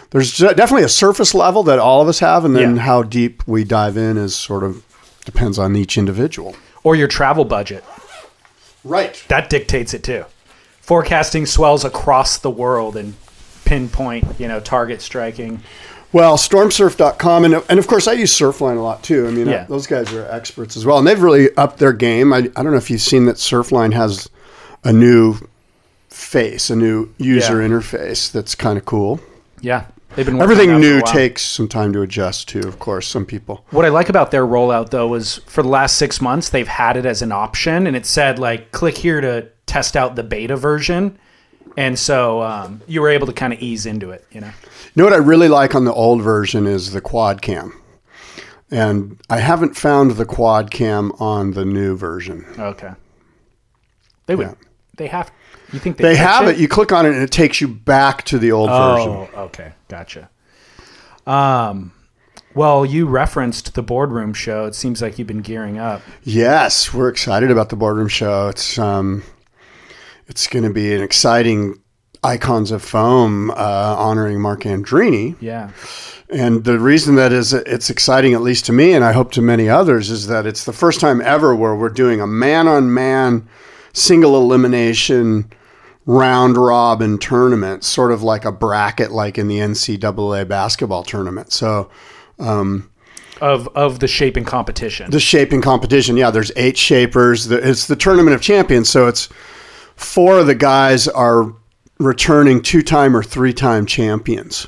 there's 0.09 0.37
definitely 0.37 0.83
a 0.83 0.89
surface 0.89 1.33
level 1.35 1.61
that 1.63 1.77
all 1.79 2.01
of 2.01 2.07
us 2.07 2.19
have. 2.19 2.43
And 2.45 2.55
then 2.55 2.75
Yeah. 2.77 2.81
how 2.81 3.03
deep 3.03 3.43
we 3.47 3.63
dive 3.63 3.95
in 3.95 4.17
is 4.17 4.35
sort 4.35 4.63
of 4.63 4.83
depends 5.23 5.59
on 5.59 5.75
each 5.75 5.97
individual. 5.97 6.55
Or 6.83 6.95
your 6.95 7.07
travel 7.07 7.45
budget. 7.45 7.83
Right. 8.83 9.23
that 9.27 9.49
dictates 9.51 9.93
it 9.93 10.03
too. 10.03 10.25
Forecasting 10.81 11.45
swells 11.45 11.85
across 11.85 12.37
the 12.39 12.49
world 12.49 12.97
and 12.97 13.13
pinpoint, 13.65 14.25
you 14.39 14.47
know, 14.47 14.59
target 14.59 15.01
striking. 15.03 15.61
Well, 16.13 16.37
stormsurf.com. 16.37 17.45
And, 17.45 17.63
and 17.69 17.79
of 17.79 17.87
course, 17.87 18.07
I 18.07 18.13
use 18.13 18.37
Surfline 18.37 18.77
a 18.77 18.81
lot 18.81 19.03
too. 19.03 19.27
I 19.27 19.31
mean, 19.31 19.47
Yeah. 19.47 19.63
those 19.65 19.87
guys 19.87 20.11
are 20.13 20.25
experts 20.29 20.75
as 20.75 20.85
well. 20.85 20.97
And 20.97 21.07
they've 21.07 21.21
really 21.21 21.55
upped 21.55 21.77
their 21.79 21.93
game. 21.93 22.33
I, 22.33 22.37
I 22.55 22.63
don't 22.63 22.71
know 22.71 22.77
if 22.77 22.89
you've 22.91 23.01
seen 23.01 23.25
that 23.25 23.37
Surfline 23.37 23.93
has 23.93 24.29
a 24.83 24.91
new 24.91 25.35
face, 26.09 26.69
a 26.69 26.75
new 26.75 27.09
user 27.17 27.61
Yeah. 27.61 27.67
interface 27.69 28.31
that's 28.31 28.55
kind 28.55 28.77
of 28.77 28.85
cool. 28.85 29.19
Yeah, 29.61 29.85
they've 30.15 30.25
been 30.25 30.41
Everything 30.41 30.69
that 30.69 30.73
for 30.73 30.77
a 30.79 30.81
new 30.81 31.01
takes 31.03 31.43
some 31.43 31.67
time 31.67 31.93
to 31.93 32.01
adjust 32.01 32.49
to, 32.49 32.59
of 32.67 32.79
course, 32.79 33.07
some 33.07 33.25
people. 33.25 33.63
What 33.69 33.85
I 33.85 33.89
like 33.89 34.09
about 34.09 34.31
their 34.31 34.45
rollout 34.45 34.89
though 34.89 35.13
is 35.13 35.37
for 35.45 35.61
the 35.61 35.69
last 35.69 35.97
six 35.97 36.19
months 36.19 36.49
they've 36.49 36.67
had 36.67 36.97
it 36.97 37.05
as 37.05 37.21
an 37.21 37.31
option, 37.31 37.87
and 37.87 37.95
it 37.95 38.05
said 38.05 38.39
like 38.39 38.71
click 38.71 38.97
here 38.97 39.21
to 39.21 39.47
test 39.67 39.95
out 39.95 40.15
the 40.15 40.23
beta 40.23 40.55
version, 40.57 41.17
and 41.77 41.97
so 41.97 42.41
um, 42.41 42.81
you 42.87 43.01
were 43.01 43.09
able 43.09 43.27
to 43.27 43.33
kind 43.33 43.53
of 43.53 43.59
ease 43.61 43.85
into 43.85 44.11
it. 44.11 44.25
You 44.31 44.41
know, 44.41 44.47
You 44.47 44.91
know 44.95 45.03
what 45.03 45.13
I 45.13 45.17
really 45.17 45.47
like 45.49 45.75
on 45.75 45.85
the 45.85 45.93
old 45.93 46.21
version 46.21 46.67
is 46.67 46.91
the 46.91 47.01
quad 47.01 47.41
cam. 47.41 47.73
And 48.69 49.19
I 49.29 49.39
haven't 49.39 49.75
found 49.75 50.11
the 50.11 50.25
quad 50.25 50.71
cam 50.71 51.11
on 51.19 51.51
the 51.51 51.65
new 51.65 51.97
version. 51.97 52.45
okay. 52.57 52.91
They 54.27 54.35
would. 54.35 54.47
Yeah. 54.47 54.53
They 54.97 55.07
have. 55.07 55.31
You 55.73 55.79
think 55.79 55.97
They 55.97 56.15
fix 56.15 56.19
have 56.19 56.47
it. 56.47 56.57
You 56.57 56.67
click 56.67 56.91
on 56.91 57.05
it 57.05 57.13
and 57.13 57.21
it 57.23 57.31
takes 57.31 57.59
you 57.59 57.67
back 57.67 58.23
to 58.25 58.37
the 58.37 58.51
old 58.51 58.69
version. 58.69 59.09
Oh, 59.35 59.41
okay, 59.45 59.73
gotcha. 59.87 60.29
Um, 61.25 61.91
well, 62.53 62.85
you 62.85 63.07
referenced 63.07 63.73
the 63.73 63.81
boardroom 63.81 64.33
show. 64.33 64.65
It 64.65 64.75
seems 64.75 65.01
like 65.01 65.17
you've 65.17 65.27
been 65.27 65.41
gearing 65.41 65.77
up. 65.79 66.01
Yes, 66.23 66.93
we're 66.93 67.09
excited 67.09 67.51
about 67.51 67.69
the 67.69 67.75
boardroom 67.75 68.09
show. 68.09 68.49
It's 68.49 68.77
um, 68.77 69.23
it's 70.31 70.47
going 70.47 70.63
to 70.63 70.69
be 70.71 70.95
an 70.95 71.01
exciting 71.01 71.77
icons 72.23 72.71
of 72.71 72.81
foam 72.81 73.51
uh, 73.51 73.53
honoring 73.97 74.39
Mark 74.39 74.61
Andreini. 74.61 75.35
Yeah. 75.41 75.71
And 76.29 76.63
the 76.63 76.79
reason 76.79 77.15
that 77.15 77.33
is 77.33 77.53
it's 77.53 77.89
exciting, 77.89 78.33
at 78.33 78.39
least 78.41 78.65
to 78.67 78.71
me, 78.71 78.93
and 78.93 79.03
I 79.03 79.11
hope 79.11 79.33
to 79.33 79.41
many 79.41 79.67
others, 79.67 80.09
is 80.09 80.27
that 80.27 80.45
it's 80.45 80.63
the 80.63 80.71
first 80.71 81.01
time 81.01 81.19
ever 81.19 81.53
where 81.53 81.75
we're 81.75 81.89
doing 81.89 82.21
a 82.21 82.27
man 82.27 82.69
on 82.69 82.93
man 82.93 83.45
single 83.91 84.37
elimination 84.41 85.51
round 86.05 86.55
robin 86.55 87.17
tournament, 87.17 87.83
sort 87.83 88.13
of 88.13 88.23
like 88.23 88.45
a 88.45 88.51
bracket 88.53 89.11
like 89.11 89.37
in 89.37 89.49
the 89.49 89.57
NCAA 89.59 90.47
basketball 90.47 91.03
tournament. 91.03 91.51
So 91.51 91.89
Of 92.39 93.67
of 93.75 93.99
the 93.99 94.07
shaping 94.07 94.45
competition. 94.45 95.11
the 95.11 95.19
shaping 95.19 95.61
competition, 95.61 96.15
yeah, 96.15 96.31
there's 96.31 96.51
eight 96.55 96.77
shapers. 96.77 97.47
The- 97.47 97.67
It's 97.69 97.87
the 97.87 97.97
tournament 97.97 98.33
of 98.35 98.41
champions, 98.41 98.87
so 98.89 99.07
it's 99.07 99.27
four 100.01 100.39
of 100.39 100.47
the 100.47 100.55
guys 100.55 101.07
are 101.07 101.53
returning 101.99 102.61
two 102.61 102.81
time 102.81 103.15
or 103.15 103.23
three 103.23 103.53
time 103.53 103.85
champions. 103.85 104.67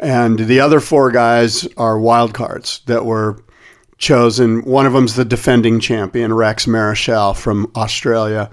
And 0.00 0.38
the 0.38 0.60
other 0.60 0.80
four 0.80 1.10
guys 1.10 1.66
are 1.76 1.98
wild 1.98 2.34
cards 2.34 2.80
that 2.86 3.04
were 3.04 3.42
chosen. 3.98 4.64
One 4.64 4.86
of 4.86 4.92
them's 4.92 5.14
the 5.14 5.24
defending 5.24 5.80
champion, 5.80 6.32
Rex 6.32 6.66
Marichal 6.66 7.36
from 7.36 7.70
Australia. 7.76 8.50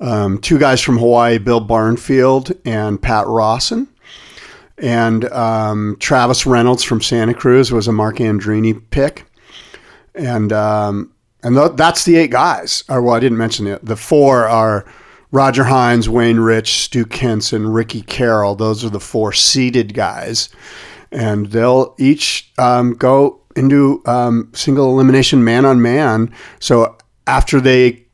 Um, 0.00 0.38
two 0.38 0.58
guys 0.58 0.80
from 0.80 0.98
Hawaii, 0.98 1.38
Bill 1.38 1.60
Barnfield 1.60 2.52
and 2.64 3.00
Pat 3.00 3.26
Rawson. 3.26 3.88
And 4.78 5.24
um, 5.32 5.96
Travis 6.00 6.46
Reynolds 6.46 6.84
from 6.84 7.00
Santa 7.00 7.34
Cruz 7.34 7.72
was 7.72 7.88
a 7.88 7.92
Mark 7.92 8.16
Andreini 8.16 8.80
pick 8.90 9.24
and 10.16 10.52
um, 10.52 11.12
and 11.42 11.54
th- 11.54 11.72
that's 11.74 12.04
the 12.04 12.16
eight 12.16 12.30
guys. 12.30 12.82
Or 12.88 13.02
well, 13.02 13.14
I 13.14 13.20
didn't 13.20 13.38
mention 13.38 13.66
it. 13.66 13.84
The 13.84 13.96
four 13.96 14.46
are 14.46 14.84
Roger 15.32 15.64
Hinds, 15.64 16.08
Wayne 16.08 16.38
Rich, 16.38 16.84
Stu 16.84 17.04
Kenson, 17.04 17.68
Ricky 17.68 18.02
Carroll. 18.02 18.54
Those 18.54 18.84
are 18.84 18.90
the 18.90 19.00
four 19.00 19.32
seeded 19.32 19.94
guys, 19.94 20.48
and 21.10 21.46
they'll 21.46 21.94
each 21.98 22.52
um, 22.58 22.94
go 22.94 23.40
into 23.56 24.02
um, 24.06 24.50
single 24.54 24.90
elimination 24.90 25.42
man 25.42 25.64
on 25.64 25.82
man. 25.82 26.32
So 26.60 26.96
after 27.26 27.60
they 27.60 28.06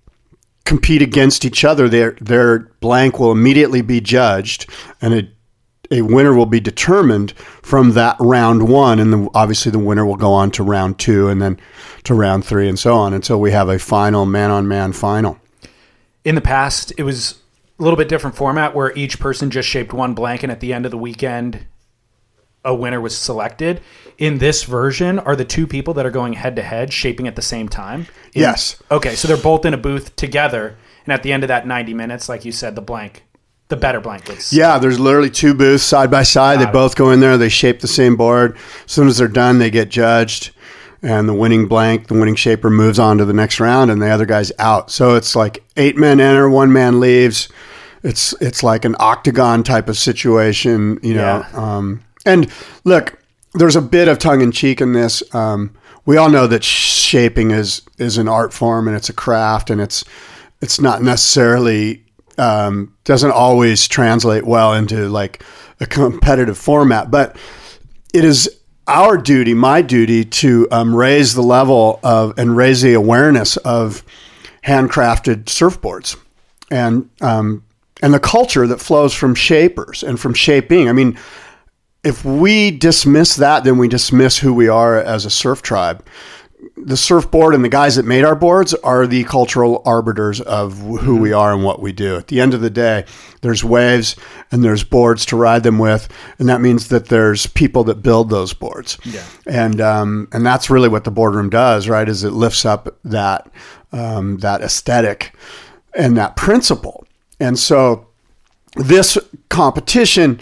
compete 0.64 1.02
against 1.02 1.44
each 1.44 1.64
other, 1.64 1.88
their 1.88 2.12
their 2.20 2.60
blank 2.80 3.18
will 3.18 3.32
immediately 3.32 3.82
be 3.82 4.00
judged, 4.00 4.68
and 5.00 5.14
a 5.14 5.28
a 5.90 6.00
winner 6.00 6.32
will 6.32 6.46
be 6.46 6.60
determined 6.60 7.32
from 7.62 7.92
that 7.92 8.16
round 8.18 8.66
one, 8.66 8.98
and 8.98 9.12
then 9.12 9.28
obviously 9.34 9.70
the 9.70 9.78
winner 9.78 10.06
will 10.06 10.16
go 10.16 10.32
on 10.32 10.50
to 10.52 10.62
round 10.62 10.98
two, 10.98 11.28
and 11.28 11.42
then 11.42 11.60
to 12.04 12.14
round 12.14 12.44
three, 12.44 12.68
and 12.68 12.78
so 12.78 12.94
on 12.94 13.12
until 13.12 13.38
we 13.38 13.50
have 13.50 13.68
a 13.68 13.78
final 13.78 14.24
man 14.24 14.50
on 14.50 14.66
man 14.66 14.92
final. 14.92 15.38
In 16.24 16.34
the 16.34 16.40
past 16.40 16.92
it 16.96 17.02
was 17.02 17.38
a 17.78 17.82
little 17.82 17.96
bit 17.96 18.08
different 18.08 18.36
format 18.36 18.74
where 18.74 18.92
each 18.96 19.18
person 19.18 19.50
just 19.50 19.68
shaped 19.68 19.92
one 19.92 20.14
blank 20.14 20.42
and 20.42 20.52
at 20.52 20.60
the 20.60 20.72
end 20.72 20.84
of 20.84 20.90
the 20.90 20.98
weekend 20.98 21.66
a 22.64 22.74
winner 22.74 23.00
was 23.00 23.16
selected 23.16 23.80
in 24.18 24.38
this 24.38 24.62
version 24.62 25.18
are 25.18 25.34
the 25.34 25.44
two 25.44 25.66
people 25.66 25.94
that 25.94 26.06
are 26.06 26.10
going 26.12 26.32
head 26.34 26.54
to 26.56 26.62
head 26.62 26.92
shaping 26.92 27.26
at 27.26 27.34
the 27.36 27.42
same 27.42 27.68
time 27.68 28.02
In- 28.34 28.42
Yes. 28.42 28.80
okay 28.90 29.14
so 29.16 29.26
they're 29.26 29.36
both 29.36 29.64
in 29.64 29.74
a 29.74 29.78
booth 29.78 30.14
together 30.16 30.76
and 31.04 31.12
at 31.12 31.22
the 31.24 31.32
end 31.32 31.42
of 31.42 31.48
that 31.48 31.66
90 31.66 31.94
minutes 31.94 32.28
like 32.28 32.44
you 32.44 32.52
said 32.52 32.76
the 32.76 32.82
blank 32.82 33.24
the 33.68 33.76
better 33.76 34.00
blank 34.00 34.26
gets 34.26 34.52
Yeah, 34.52 34.78
there's 34.78 35.00
literally 35.00 35.30
two 35.30 35.54
booths 35.54 35.82
side 35.82 36.10
by 36.10 36.24
side. 36.24 36.58
They 36.60 36.64
it. 36.68 36.74
both 36.74 36.94
go 36.94 37.10
in 37.10 37.20
there. 37.20 37.38
They 37.38 37.48
shape 37.48 37.80
the 37.80 37.88
same 37.88 38.16
board. 38.16 38.54
As 38.84 38.92
soon 38.92 39.08
as 39.08 39.16
they're 39.16 39.28
done, 39.28 39.60
they 39.60 39.70
get 39.70 39.88
judged, 39.88 40.50
and 41.02 41.28
the 41.28 41.34
winning 41.34 41.66
blank, 41.66 42.06
the 42.06 42.14
winning 42.14 42.36
shaper, 42.36 42.70
moves 42.70 42.98
on 42.98 43.18
to 43.18 43.24
the 43.24 43.32
next 43.32 43.60
round, 43.60 43.90
and 43.90 44.00
the 44.00 44.08
other 44.08 44.26
guy's 44.26 44.52
out. 44.58 44.90
So 44.90 45.16
it's 45.16 45.34
like 45.34 45.62
eight 45.76 45.96
men 45.96 46.20
enter, 46.20 46.48
one 46.48 46.72
man 46.72 47.00
leaves. 47.00 47.48
It's 48.02 48.32
it's 48.40 48.62
like 48.62 48.84
an 48.84 48.96
octagon 48.98 49.62
type 49.62 49.88
of 49.88 49.98
situation, 49.98 50.98
you 51.02 51.14
know. 51.14 51.44
Yeah. 51.52 51.76
Um, 51.76 52.02
and 52.24 52.50
look, 52.84 53.18
there's 53.54 53.76
a 53.76 53.82
bit 53.82 54.08
of 54.08 54.18
tongue 54.18 54.40
in 54.40 54.52
cheek 54.52 54.80
in 54.80 54.92
this. 54.92 55.22
Um, 55.34 55.74
we 56.04 56.16
all 56.16 56.30
know 56.30 56.46
that 56.46 56.64
shaping 56.64 57.50
is 57.50 57.82
is 57.98 58.18
an 58.18 58.28
art 58.28 58.52
form 58.52 58.88
and 58.88 58.96
it's 58.96 59.08
a 59.08 59.12
craft, 59.12 59.70
and 59.70 59.80
it's 59.80 60.04
it's 60.60 60.80
not 60.80 61.02
necessarily 61.02 62.04
um, 62.38 62.94
doesn't 63.04 63.30
always 63.30 63.86
translate 63.88 64.44
well 64.44 64.72
into 64.72 65.08
like 65.08 65.42
a 65.80 65.86
competitive 65.86 66.58
format, 66.58 67.10
but 67.10 67.36
it 68.14 68.24
is 68.24 68.48
our 68.86 69.16
duty, 69.16 69.54
my 69.54 69.82
duty, 69.82 70.24
to 70.24 70.68
um, 70.70 70.94
raise 70.94 71.34
the 71.34 71.42
level 71.42 72.00
of 72.02 72.38
and 72.38 72.56
raise 72.56 72.82
the 72.82 72.94
awareness 72.94 73.56
of 73.58 74.02
handcrafted 74.64 75.44
surfboards 75.44 76.16
and 76.70 77.08
um, 77.20 77.64
and 78.02 78.12
the 78.12 78.20
culture 78.20 78.66
that 78.66 78.80
flows 78.80 79.14
from 79.14 79.34
shapers 79.34 80.02
and 80.02 80.18
from 80.18 80.34
shaping. 80.34 80.88
I 80.88 80.92
mean, 80.92 81.16
if 82.02 82.24
we 82.24 82.72
dismiss 82.72 83.36
that, 83.36 83.64
then 83.64 83.78
we 83.78 83.88
dismiss 83.88 84.38
who 84.38 84.52
we 84.52 84.68
are 84.68 84.98
as 84.98 85.24
a 85.24 85.30
surf 85.30 85.62
tribe. 85.62 86.04
The 86.76 86.96
surfboard 86.96 87.54
and 87.54 87.64
the 87.64 87.68
guys 87.68 87.96
that 87.96 88.04
made 88.04 88.24
our 88.24 88.36
boards 88.36 88.72
are 88.74 89.06
the 89.06 89.24
cultural 89.24 89.82
arbiters 89.84 90.40
of 90.40 90.78
who 90.78 91.16
we 91.16 91.32
are 91.32 91.52
and 91.52 91.64
what 91.64 91.80
we 91.80 91.92
do. 91.92 92.16
At 92.16 92.28
the 92.28 92.40
end 92.40 92.54
of 92.54 92.60
the 92.60 92.70
day, 92.70 93.04
there's 93.40 93.64
waves 93.64 94.16
and 94.50 94.62
there's 94.62 94.84
boards 94.84 95.26
to 95.26 95.36
ride 95.36 95.64
them 95.64 95.78
with, 95.78 96.08
and 96.38 96.48
that 96.48 96.60
means 96.60 96.88
that 96.88 97.06
there's 97.06 97.46
people 97.46 97.84
that 97.84 98.02
build 98.02 98.30
those 98.30 98.52
boards. 98.52 98.98
Yeah. 99.04 99.24
And 99.46 99.80
um, 99.80 100.28
and 100.32 100.46
that's 100.46 100.70
really 100.70 100.88
what 100.88 101.04
the 101.04 101.10
boardroom 101.10 101.50
does, 101.50 101.88
right? 101.88 102.08
Is 102.08 102.24
it 102.24 102.30
lifts 102.30 102.64
up 102.64 102.96
that 103.04 103.50
um, 103.92 104.38
that 104.38 104.62
aesthetic 104.62 105.34
and 105.94 106.16
that 106.16 106.36
principle. 106.36 107.06
And 107.38 107.58
so 107.58 108.06
this 108.76 109.18
competition, 109.48 110.40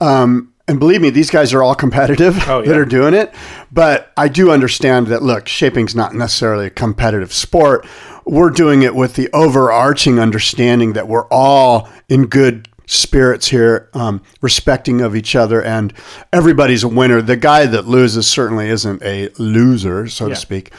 um, 0.00 0.49
and 0.70 0.78
believe 0.78 1.00
me, 1.00 1.10
these 1.10 1.30
guys 1.30 1.52
are 1.52 1.62
all 1.62 1.74
competitive 1.74 2.36
Oh, 2.48 2.62
that 2.66 2.76
are 2.76 2.84
doing 2.84 3.12
it. 3.14 3.34
But 3.72 4.12
I 4.16 4.28
do 4.28 4.50
understand 4.50 5.08
that, 5.08 5.22
look, 5.22 5.48
shaping's 5.48 5.94
not 5.94 6.14
necessarily 6.14 6.66
a 6.66 6.70
competitive 6.70 7.32
sport. 7.32 7.86
We're 8.24 8.50
doing 8.50 8.82
it 8.82 8.94
with 8.94 9.14
the 9.14 9.28
overarching 9.32 10.18
understanding 10.20 10.92
that 10.92 11.08
we're 11.08 11.26
all 11.26 11.88
in 12.08 12.26
good 12.26 12.68
spirits 12.86 13.48
here, 13.48 13.88
um, 13.94 14.22
respecting 14.40 15.00
of 15.00 15.14
each 15.16 15.34
other, 15.36 15.62
and 15.62 15.92
everybody's 16.32 16.82
a 16.84 16.88
winner. 16.88 17.20
The 17.22 17.36
guy 17.36 17.66
that 17.66 17.86
loses 17.86 18.26
certainly 18.28 18.68
isn't 18.68 19.02
a 19.02 19.28
loser, 19.38 20.06
so 20.08 20.26
Yeah. 20.26 20.34
to 20.34 20.40
speak 20.40 20.72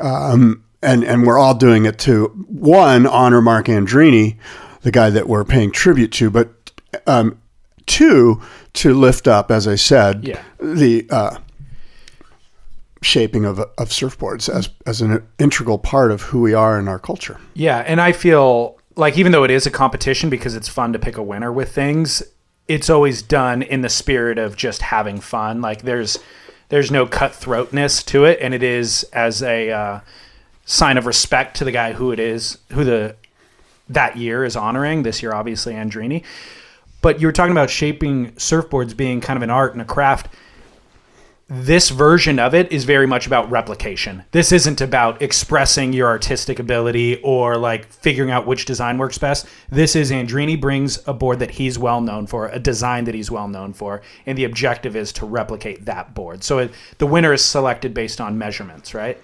um, 0.00 0.62
and 0.82 1.02
and 1.04 1.26
we're 1.26 1.38
all 1.38 1.54
doing 1.54 1.84
it 1.86 1.98
to 2.00 2.26
one 2.48 3.06
honor 3.06 3.40
Mark 3.40 3.66
Andreini, 3.66 4.36
the 4.82 4.90
guy 4.92 5.08
that 5.10 5.28
we're 5.28 5.44
paying 5.44 5.72
tribute 5.72 6.12
to, 6.12 6.30
but 6.30 6.70
um, 7.06 7.38
two 7.86 8.40
to 8.76 8.94
lift 8.94 9.26
up, 9.28 9.50
as 9.50 9.66
I 9.68 9.74
said, 9.74 10.26
Yeah. 10.26 10.40
the 10.60 11.06
uh, 11.10 11.36
shaping 13.02 13.44
of 13.44 13.58
of 13.60 13.88
surfboards 13.90 14.48
as 14.48 14.68
as 14.86 15.00
an 15.00 15.22
integral 15.38 15.78
part 15.78 16.10
of 16.10 16.22
who 16.22 16.40
we 16.40 16.54
are 16.54 16.78
in 16.78 16.88
our 16.88 16.98
culture. 16.98 17.38
Yeah, 17.54 17.78
and 17.86 18.00
I 18.00 18.12
feel 18.12 18.78
like 18.96 19.18
even 19.18 19.32
though 19.32 19.44
it 19.44 19.50
is 19.50 19.66
a 19.66 19.70
competition 19.70 20.30
because 20.30 20.54
it's 20.56 20.68
fun 20.68 20.92
to 20.92 20.98
pick 20.98 21.16
a 21.16 21.22
winner 21.22 21.52
with 21.52 21.72
things, 21.72 22.22
it's 22.68 22.88
always 22.88 23.22
done 23.22 23.62
in 23.62 23.82
the 23.82 23.88
spirit 23.88 24.38
of 24.38 24.56
just 24.56 24.82
having 24.82 25.20
fun. 25.20 25.60
Like 25.60 25.82
there's 25.82 26.18
there's 26.68 26.90
no 26.90 27.06
cutthroatness 27.06 28.04
to 28.06 28.24
it, 28.24 28.38
and 28.40 28.54
it 28.54 28.62
is 28.62 29.04
as 29.12 29.42
a 29.42 29.70
uh, 29.70 30.00
sign 30.64 30.98
of 30.98 31.06
respect 31.06 31.56
to 31.58 31.64
the 31.64 31.72
guy 31.72 31.92
who 31.92 32.10
it 32.12 32.18
is, 32.18 32.58
who 32.72 32.82
the 32.84 33.14
that 33.88 34.16
year 34.16 34.44
is 34.44 34.56
honoring. 34.56 35.02
This 35.04 35.22
year, 35.22 35.32
obviously, 35.32 35.74
Andreini. 35.74 36.24
But 37.06 37.20
you 37.20 37.28
were 37.28 37.32
talking 37.32 37.52
about 37.52 37.70
shaping 37.70 38.32
surfboards 38.32 38.96
being 38.96 39.20
kind 39.20 39.36
of 39.36 39.44
an 39.44 39.50
art 39.50 39.74
and 39.74 39.80
a 39.80 39.84
craft 39.84 40.26
this 41.48 41.90
version 41.90 42.40
of 42.40 42.52
it 42.52 42.72
is 42.72 42.82
very 42.82 43.06
much 43.06 43.28
about 43.28 43.48
replication. 43.48 44.24
This 44.32 44.50
isn't 44.50 44.80
about 44.80 45.22
expressing 45.22 45.92
your 45.92 46.08
artistic 46.08 46.58
ability 46.58 47.20
or 47.22 47.56
like 47.56 47.86
figuring 47.86 48.32
out 48.32 48.44
which 48.44 48.64
design 48.64 48.98
works 48.98 49.18
best. 49.18 49.46
This 49.70 49.94
is 49.94 50.10
Andreini 50.10 50.60
brings 50.60 50.98
a 51.06 51.14
board 51.14 51.38
that 51.38 51.52
he's 51.52 51.78
well 51.78 52.00
known 52.00 52.26
for, 52.26 52.48
a 52.48 52.58
design 52.58 53.04
that 53.04 53.14
he's 53.14 53.30
well 53.30 53.46
known 53.46 53.72
for, 53.72 54.02
and 54.26 54.36
the 54.36 54.42
objective 54.42 54.96
is 54.96 55.12
to 55.12 55.26
replicate 55.26 55.84
that 55.84 56.12
board. 56.12 56.42
So 56.42 56.58
it, 56.58 56.72
the 56.98 57.06
winner 57.06 57.32
is 57.32 57.44
selected 57.44 57.94
based 57.94 58.20
on 58.20 58.36
measurements, 58.36 58.92
right? 58.92 59.22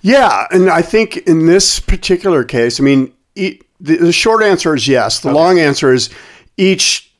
Yeah, 0.00 0.46
and 0.50 0.70
I 0.70 0.80
think 0.80 1.18
in 1.18 1.44
this 1.44 1.78
particular 1.78 2.44
case, 2.44 2.80
I 2.80 2.84
mean, 2.84 3.12
e- 3.34 3.60
the, 3.78 3.98
the 3.98 4.12
short 4.12 4.42
answer 4.42 4.74
is 4.74 4.88
yes. 4.88 5.20
The 5.20 5.34
long 5.34 5.58
answer 5.58 5.92
is 5.92 6.08
each 6.56 7.12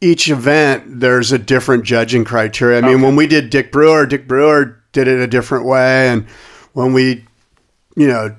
each 0.00 0.28
event 0.28 1.00
there's 1.00 1.32
a 1.32 1.38
different 1.38 1.84
judging 1.84 2.24
criteria. 2.24 2.78
I 2.78 2.82
mean, 2.82 3.00
when 3.00 3.16
we 3.16 3.26
did 3.26 3.48
Dick 3.48 3.72
Brewer, 3.72 4.04
Dick 4.04 4.28
Brewer 4.28 4.82
did 4.92 5.08
it 5.08 5.18
a 5.18 5.26
different 5.26 5.64
way, 5.64 6.08
and 6.08 6.26
when 6.74 6.92
we, 6.92 7.24
you 7.96 8.06
know, 8.06 8.36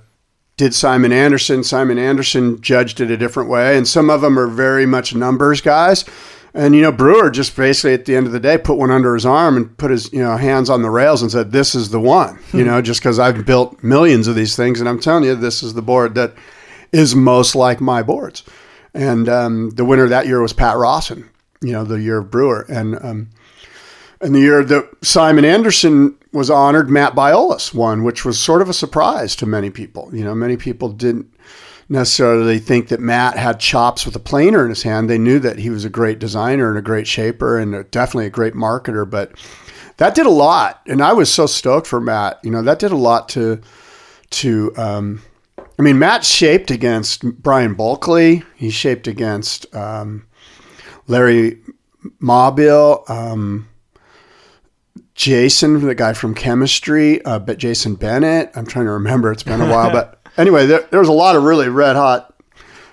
did 0.57 0.73
Simon 0.73 1.11
Anderson, 1.11 1.63
Simon 1.63 1.97
Anderson 1.97 2.61
judged 2.61 3.01
it 3.01 3.11
a 3.11 3.17
different 3.17 3.49
way, 3.49 3.77
and 3.77 3.87
some 3.87 4.09
of 4.09 4.21
them 4.21 4.37
are 4.37 4.47
very 4.47 4.85
much 4.85 5.15
numbers 5.15 5.59
guys. 5.59 6.05
And 6.53 6.73
you 6.73 6.81
know, 6.81 6.91
Brewer 6.91 7.29
just 7.29 7.55
basically 7.57 7.93
at 7.93 8.05
the 8.05 8.15
end 8.15 8.27
of 8.27 8.31
the 8.31 8.39
day 8.39 8.57
put 8.57 8.77
one 8.77 8.89
under 8.89 9.13
his 9.13 9.25
arm 9.25 9.57
and 9.57 9.77
put 9.77 9.91
his 9.91 10.11
you 10.13 10.19
know 10.19 10.37
hands 10.37 10.69
on 10.69 10.83
the 10.83 10.89
rails 10.89 11.21
and 11.21 11.29
said, 11.29 11.51
"This 11.51 11.75
is 11.75 11.89
the 11.89 11.99
one." 11.99 12.39
You 12.53 12.61
hmm. 12.61 12.67
know, 12.67 12.81
just 12.81 13.01
because 13.01 13.19
I've 13.19 13.45
built 13.45 13.83
millions 13.83 14.27
of 14.27 14.35
these 14.35 14.55
things, 14.55 14.79
and 14.79 14.87
I'm 14.87 14.99
telling 14.99 15.25
you, 15.25 15.35
this 15.35 15.61
is 15.61 15.73
the 15.73 15.81
board 15.81 16.15
that 16.15 16.33
is 16.93 17.13
most 17.13 17.55
like 17.55 17.81
my 17.81 18.01
boards. 18.01 18.43
And 18.95 19.27
um, 19.29 19.69
the 19.71 19.85
winner 19.85 20.07
that 20.07 20.25
year 20.25 20.41
was 20.41 20.53
Pat 20.53 20.77
Rawson. 20.77 21.29
You 21.61 21.73
know, 21.73 21.83
the 21.83 22.01
year 22.01 22.19
of 22.19 22.31
Brewer, 22.31 22.65
and 22.69 22.97
um, 23.03 23.29
and 24.21 24.33
the 24.33 24.39
year 24.39 24.63
that 24.63 24.89
Simon 25.03 25.45
Anderson 25.45 26.15
was 26.31 26.49
honored, 26.49 26.89
Matt 26.89 27.15
Biolos 27.15 27.73
won, 27.73 28.03
which 28.03 28.25
was 28.25 28.39
sort 28.39 28.61
of 28.61 28.69
a 28.69 28.73
surprise 28.73 29.35
to 29.37 29.45
many 29.45 29.69
people. 29.69 30.09
You 30.13 30.23
know, 30.23 30.35
many 30.35 30.57
people 30.57 30.89
didn't 30.89 31.31
necessarily 31.89 32.59
think 32.59 32.87
that 32.87 32.99
Matt 32.99 33.37
had 33.37 33.59
chops 33.59 34.05
with 34.05 34.15
a 34.15 34.19
planer 34.19 34.63
in 34.63 34.69
his 34.69 34.83
hand. 34.83 35.09
They 35.09 35.17
knew 35.17 35.39
that 35.39 35.59
he 35.59 35.69
was 35.69 35.85
a 35.85 35.89
great 35.89 36.19
designer 36.19 36.69
and 36.69 36.77
a 36.77 36.81
great 36.81 37.07
shaper 37.07 37.57
and 37.57 37.89
definitely 37.91 38.25
a 38.25 38.31
great 38.31 38.53
marketer, 38.53 39.09
but 39.09 39.31
that 39.97 40.15
did 40.15 40.25
a 40.25 40.31
lot. 40.31 40.81
And 40.87 41.01
I 41.01 41.13
was 41.13 41.31
so 41.31 41.45
stoked 41.45 41.87
for 41.87 42.01
Matt. 42.01 42.39
You 42.43 42.51
know, 42.51 42.61
that 42.61 42.79
did 42.79 42.91
a 42.91 42.97
lot 42.97 43.29
to 43.29 43.61
to 44.31 44.73
um, 44.77 45.21
I 45.77 45.81
mean, 45.81 45.99
Matt 45.99 46.23
shaped 46.23 46.71
against 46.71 47.23
Brian 47.41 47.73
Bulkley. 47.73 48.43
He 48.55 48.69
shaped 48.69 49.07
against 49.07 49.73
um, 49.75 50.25
Larry 51.07 51.59
Mabile, 52.19 53.03
um, 53.09 53.67
Jason, 55.15 55.85
the 55.85 55.95
guy 55.95 56.13
from 56.13 56.33
chemistry, 56.33 57.23
uh, 57.25 57.39
but 57.39 57.57
Jason 57.57 57.95
Bennett. 57.95 58.51
I'm 58.55 58.65
trying 58.65 58.85
to 58.85 58.91
remember. 58.91 59.31
It's 59.31 59.43
been 59.43 59.61
a 59.61 59.69
while, 59.69 59.91
but 59.91 60.19
anyway, 60.37 60.65
there, 60.65 60.81
there 60.91 60.99
was 60.99 61.09
a 61.09 61.13
lot 61.13 61.35
of 61.35 61.43
really 61.43 61.69
red 61.69 61.95
hot 61.95 62.33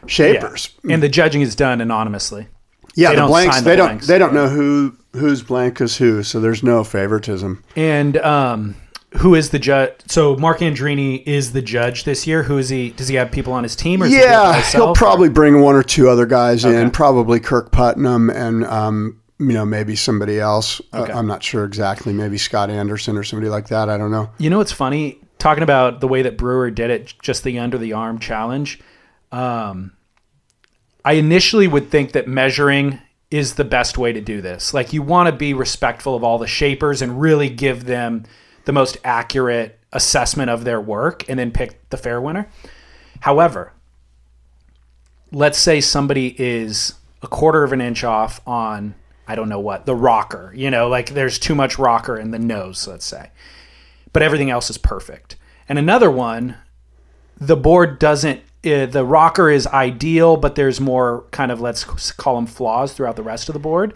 shapers. 0.07 0.71
Yeah. 0.85 0.95
And 0.95 1.03
the 1.03 1.09
judging 1.09 1.43
is 1.43 1.55
done 1.57 1.81
anonymously. 1.81 2.47
Yeah, 2.95 3.09
They 3.11 3.15
the 3.15 3.21
don't 3.23 3.29
blanks. 3.31 3.59
the 3.59 3.63
they 3.65 3.77
blanks. 3.77 4.07
don't. 4.07 4.13
They 4.15 4.19
don't 4.19 4.35
know 4.35 4.49
who 4.49 4.97
whose 5.15 5.43
blank 5.43 5.81
is 5.81 5.97
who, 5.97 6.23
so 6.23 6.41
there's 6.41 6.63
no 6.63 6.85
favoritism. 6.85 7.63
And 7.77 8.17
um, 8.19 8.77
who 9.19 9.35
is 9.35 9.51
the 9.51 9.59
judge? 9.59 9.93
So 10.07 10.37
Mark 10.37 10.59
Andreini 10.61 11.23
is 11.27 11.53
the 11.53 11.63
judge 11.63 12.05
this 12.05 12.27
year. 12.27 12.43
Who 12.43 12.59
is 12.59 12.69
he? 12.69 12.91
Does 12.91 13.09
he 13.09 13.17
have 13.17 13.31
people 13.31 13.53
on 13.53 13.63
his 13.63 13.77
team? 13.77 14.03
Or 14.03 14.07
is 14.07 14.13
he 14.13 14.19
do 14.19 14.25
it 14.25 14.29
by 14.29 14.33
Yeah, 14.33 14.63
he'll 14.63 14.83
or- 14.89 14.95
probably 14.95 15.29
bring 15.29 15.61
one 15.61 15.75
or 15.75 15.83
two 15.83 16.09
other 16.09 16.27
guys 16.27 16.65
in, 16.65 16.91
probably 16.91 17.39
Kirk 17.41 17.73
Putnam 17.73 18.31
and 18.31 18.65
um, 18.65 19.21
you 19.39 19.53
know 19.53 19.65
maybe 19.65 19.97
somebody 19.97 20.39
else. 20.41 20.81
Uh, 20.93 21.09
I'm 21.13 21.27
not 21.27 21.43
sure 21.43 21.65
exactly. 21.65 22.13
Maybe 22.13 22.39
Scott 22.39 22.71
Anderson 22.71 23.17
or 23.17 23.23
somebody 23.25 23.49
like 23.51 23.69
that. 23.69 23.89
I 23.89 23.97
don't 23.99 24.11
know. 24.11 24.31
You 24.39 24.51
know 24.51 24.59
what's 24.59 24.73
funny? 24.73 25.19
Talking 25.39 25.63
about 25.65 26.01
the 26.01 26.07
way 26.09 26.23
that 26.23 26.37
Brewer 26.39 26.71
did 26.71 26.91
it, 26.91 27.15
just 27.21 27.43
the 27.45 27.59
under 27.59 27.77
the 27.77 27.93
arm 27.95 28.19
challenge. 28.21 28.81
Um, 29.33 29.93
I 31.05 31.15
initially 31.15 31.67
would 31.67 31.91
think 31.91 32.13
that 32.13 32.29
measuring 32.29 33.01
is 33.31 33.55
the 33.55 33.65
best 33.65 33.99
way 33.99 34.13
to 34.13 34.21
do 34.21 34.41
this. 34.41 34.73
Like 34.73 34.93
you 34.93 35.03
want 35.03 35.29
to 35.29 35.33
be 35.35 35.55
respectful 35.55 36.15
of 36.15 36.23
all 36.23 36.39
the 36.39 36.47
shapers 36.47 37.03
and 37.03 37.21
really 37.21 37.49
give 37.49 37.87
them 37.87 38.25
the 38.65 38.73
most 38.73 38.97
accurate 39.05 39.79
assessment 39.93 40.51
of 40.51 40.65
their 40.65 40.81
work 40.81 41.29
and 41.29 41.39
then 41.39 41.51
pick 41.51 41.89
the 41.91 41.97
fair 41.97 42.21
winner. 42.21 42.49
However, 43.21 43.73
let's 45.31 45.59
say 45.59 45.81
somebody 45.81 46.41
is 46.41 46.95
a 47.23 47.27
quarter 47.27 47.63
of 47.63 47.73
an 47.73 47.81
inch 47.81 48.05
off 48.05 48.41
on 48.47 48.95
I 49.27 49.37
don't 49.37 49.49
know 49.49 49.61
what, 49.61 49.87
the 49.87 49.95
rocker, 49.95 50.53
you 50.55 50.71
know, 50.71 50.89
like 50.89 51.11
there's 51.11 51.39
too 51.39 51.55
much 51.55 51.79
rocker 51.79 52.17
in 52.17 52.33
the 52.33 52.39
nose, 52.41 52.89
let's 52.89 53.05
say. 53.05 53.31
But 54.13 54.23
everything 54.23 54.51
else 54.51 54.69
is 54.69 54.79
perfect. 54.79 55.37
And 55.69 55.79
another 55.79 56.11
one, 56.11 56.57
the 57.41 57.57
board 57.57 57.99
doesn't 57.99 58.41
uh, 58.65 58.87
the 58.87 59.05
rocker 59.05 59.51
is 59.51 59.67
ideal, 59.69 60.37
but 60.37 60.55
there's 60.55 60.81
more 60.81 61.25
kind 61.31 61.51
of 61.51 61.61
let's 61.61 62.13
call 62.13 62.37
them 62.37 62.47
flaws 62.47 62.93
throughout 62.93 63.17
the 63.17 63.23
rest 63.23 63.49
of 63.49 63.53
the 63.55 63.59
board. 63.59 63.95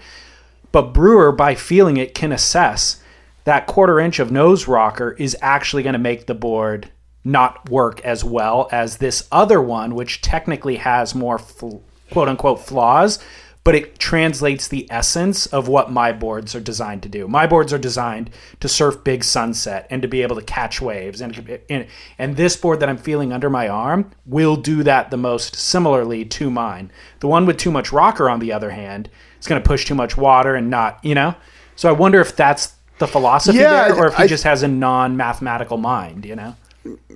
But 0.73 0.93
Brewer, 0.93 1.33
by 1.33 1.55
feeling 1.55 1.97
it, 1.97 2.15
can 2.15 2.33
assess 2.33 3.03
that 3.47 3.67
quarter 3.67 4.01
inch 4.01 4.19
of 4.19 4.33
nose 4.33 4.67
rocker 4.67 5.13
is 5.13 5.37
actually 5.41 5.85
going 5.85 5.93
to 5.93 5.99
make 6.01 6.27
the 6.27 6.35
board 6.35 6.91
not 7.25 7.71
work 7.71 8.01
as 8.01 8.25
well 8.25 8.69
as 8.73 8.97
this 8.97 9.27
other 9.31 9.63
one, 9.63 9.95
which 9.95 10.21
technically 10.21 10.77
has 10.77 11.15
more 11.15 11.39
fl- 11.39 11.79
quote 12.11 12.29
unquote 12.29 12.61
flaws, 12.61 13.21
but 13.63 13.77
it 13.77 14.01
translates 14.01 14.67
the 14.67 14.89
essence 14.91 15.47
of 15.47 15.69
what 15.69 15.93
my 15.93 16.13
boards 16.13 16.57
are 16.57 16.61
designed 16.61 17.05
to 17.05 17.09
do. 17.09 17.29
My 17.29 17.47
boards 17.47 17.73
are 17.73 17.79
designed 17.79 18.31
to 18.59 18.69
surf 18.69 19.05
big 19.05 19.23
sunset 19.23 19.87
and 19.91 20.03
to 20.03 20.09
be 20.09 20.23
able 20.23 20.37
to 20.37 20.43
catch 20.43 20.81
waves, 20.81 21.21
and 21.21 21.61
and, 21.71 21.87
and 22.19 22.37
this 22.37 22.57
board 22.57 22.81
that 22.81 22.89
I'm 22.89 22.97
feeling 22.97 23.33
under 23.33 23.49
my 23.49 23.69
arm 23.69 24.11
will 24.25 24.57
do 24.57 24.83
that 24.83 25.11
the 25.11 25.17
most 25.17 25.55
similarly 25.55 26.25
to 26.25 26.51
mine. 26.51 26.91
The 27.21 27.29
one 27.29 27.47
with 27.47 27.59
too 27.59 27.71
much 27.71 27.93
rocker, 27.93 28.29
on 28.29 28.41
the 28.41 28.53
other 28.53 28.71
hand, 28.71 29.09
is 29.39 29.47
going 29.47 29.63
to 29.63 29.69
push 29.69 29.85
too 29.85 29.95
much 29.95 30.17
water 30.17 30.57
and 30.57 30.69
not, 30.69 31.05
you 31.05 31.15
know. 31.15 31.37
So 31.77 31.89
I 31.89 31.93
wonder 31.93 32.21
if 32.21 32.35
that's 32.35 32.76
the 32.99 33.07
philosophy 33.07 33.59
Yeah, 33.59 33.89
there, 33.89 33.97
or 33.97 34.07
if 34.09 34.15
he 34.17 34.25
I- 34.25 34.27
just 34.27 34.45
has 34.45 34.63
a 34.63 34.69
non-mathematical 34.69 35.77
mind, 35.77 36.25
you 36.25 36.37
know. 36.37 36.55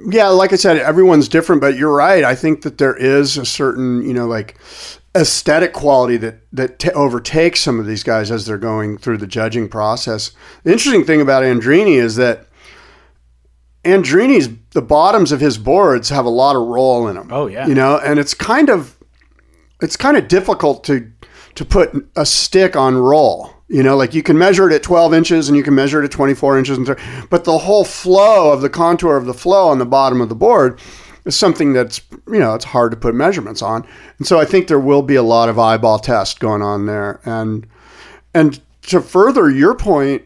Yeah, 0.09 0.29
like 0.29 0.53
I 0.53 0.57
said, 0.57 0.79
everyone's 0.79 1.29
different, 1.29 1.61
but 1.61 1.77
you're 1.77 1.95
right. 1.95 2.25
I 2.25 2.35
think 2.35 2.63
that 2.63 2.79
there 2.79 2.95
is 2.97 3.37
a 3.39 3.47
certain, 3.47 4.03
you 4.03 4.13
know, 4.13 4.27
like 4.27 4.57
aesthetic 5.15 5.73
quality 5.73 6.17
that 6.17 6.41
that 6.53 6.79
t- 6.81 6.91
overtakes 6.91 7.61
some 7.61 7.79
of 7.79 7.87
these 7.87 8.03
guys 8.03 8.31
as 8.33 8.47
they're 8.47 8.59
going 8.59 8.99
through 8.99 9.19
the 9.19 9.27
judging 9.29 9.69
process. 9.69 10.33
The 10.65 10.73
interesting 10.73 11.05
thing 11.05 11.21
about 11.21 11.45
Andreini 11.45 11.95
is 12.01 12.17
that 12.17 12.47
Andreini's 13.85 14.49
the 14.73 14.83
bottoms 14.83 15.33
of 15.33 15.41
his 15.41 15.57
boards 15.57 16.11
have 16.11 16.25
a 16.27 16.31
lot 16.31 16.55
of 16.57 16.63
roll 16.67 17.09
in 17.09 17.15
them. 17.17 17.29
Oh, 17.33 17.47
yeah. 17.47 17.67
you 17.67 17.75
know, 17.75 17.99
and 17.99 18.19
it's 18.19 18.35
kind 18.35 18.69
of 18.69 18.97
it's 19.81 19.97
kind 19.97 20.17
of 20.17 20.29
difficult 20.29 20.85
to 20.85 21.11
to 21.55 21.65
put 21.65 21.91
a 22.17 22.27
stick 22.27 22.77
on 22.77 22.97
roll. 22.97 23.55
You 23.71 23.85
know, 23.85 23.97
like 23.97 24.15
you 24.15 24.25
can 24.25 24.37
measure 24.37 24.69
it 24.69 24.75
at 24.75 24.83
12 24.83 25.15
inches 25.15 25.49
and 25.49 25.57
you 25.57 25.63
can 25.63 25.77
measure 25.77 26.03
it 26.03 26.05
at 26.05 26.11
24 26.11 26.59
inches, 26.59 26.77
and 26.77 26.85
30, 26.89 27.01
but 27.31 27.45
the 27.45 27.57
whole 27.57 27.85
flow 27.85 28.53
of 28.53 28.63
the 28.63 28.69
contour 28.69 29.17
of 29.17 29.27
the 29.27 29.35
flow 29.35 29.69
on 29.69 29.79
the 29.79 29.87
bottom 29.87 30.21
of 30.21 30.29
the 30.29 30.35
board 30.35 30.81
is 31.25 31.37
something 31.37 31.73
that's 31.73 32.01
you 32.27 32.41
know 32.41 32.55
it's 32.55 32.65
hard 32.65 32.91
to 32.91 32.97
put 32.97 33.15
measurements 33.15 33.63
on. 33.63 33.87
And 34.19 34.27
so 34.27 34.41
I 34.41 34.45
think 34.45 34.67
there 34.67 34.81
will 34.81 35.03
be 35.03 35.15
a 35.15 35.23
lot 35.23 35.49
of 35.49 35.57
eyeball 35.57 36.01
test 36.01 36.41
going 36.41 36.63
on 36.63 36.87
there. 36.87 37.21
And 37.25 37.65
and 38.35 38.61
to 38.89 39.01
further 39.01 39.49
your 39.49 39.77
point, 39.77 40.25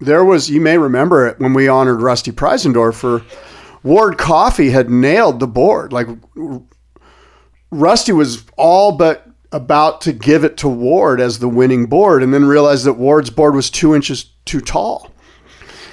there 0.00 0.22
was 0.22 0.50
you 0.50 0.60
may 0.60 0.76
remember 0.76 1.26
it 1.26 1.40
when 1.40 1.54
we 1.54 1.68
honored 1.68 2.02
Rusty 2.02 2.30
Preisendorfer. 2.30 3.24
Ward 3.82 4.18
Coffey 4.18 4.68
had 4.68 4.90
nailed 4.90 5.40
the 5.40 5.46
board. 5.46 5.94
Like 5.94 6.08
Rusty 7.70 8.12
was 8.12 8.44
all 8.58 8.92
but 8.92 9.31
about 9.52 10.00
to 10.02 10.12
give 10.12 10.44
it 10.44 10.56
to 10.58 10.68
Ward 10.68 11.20
as 11.20 11.38
the 11.38 11.48
winning 11.48 11.86
board, 11.86 12.22
and 12.22 12.32
then 12.32 12.44
realized 12.44 12.84
that 12.86 12.94
Ward's 12.94 13.30
board 13.30 13.54
was 13.54 13.70
two 13.70 13.94
inches 13.94 14.24
too 14.44 14.60
tall. 14.60 15.10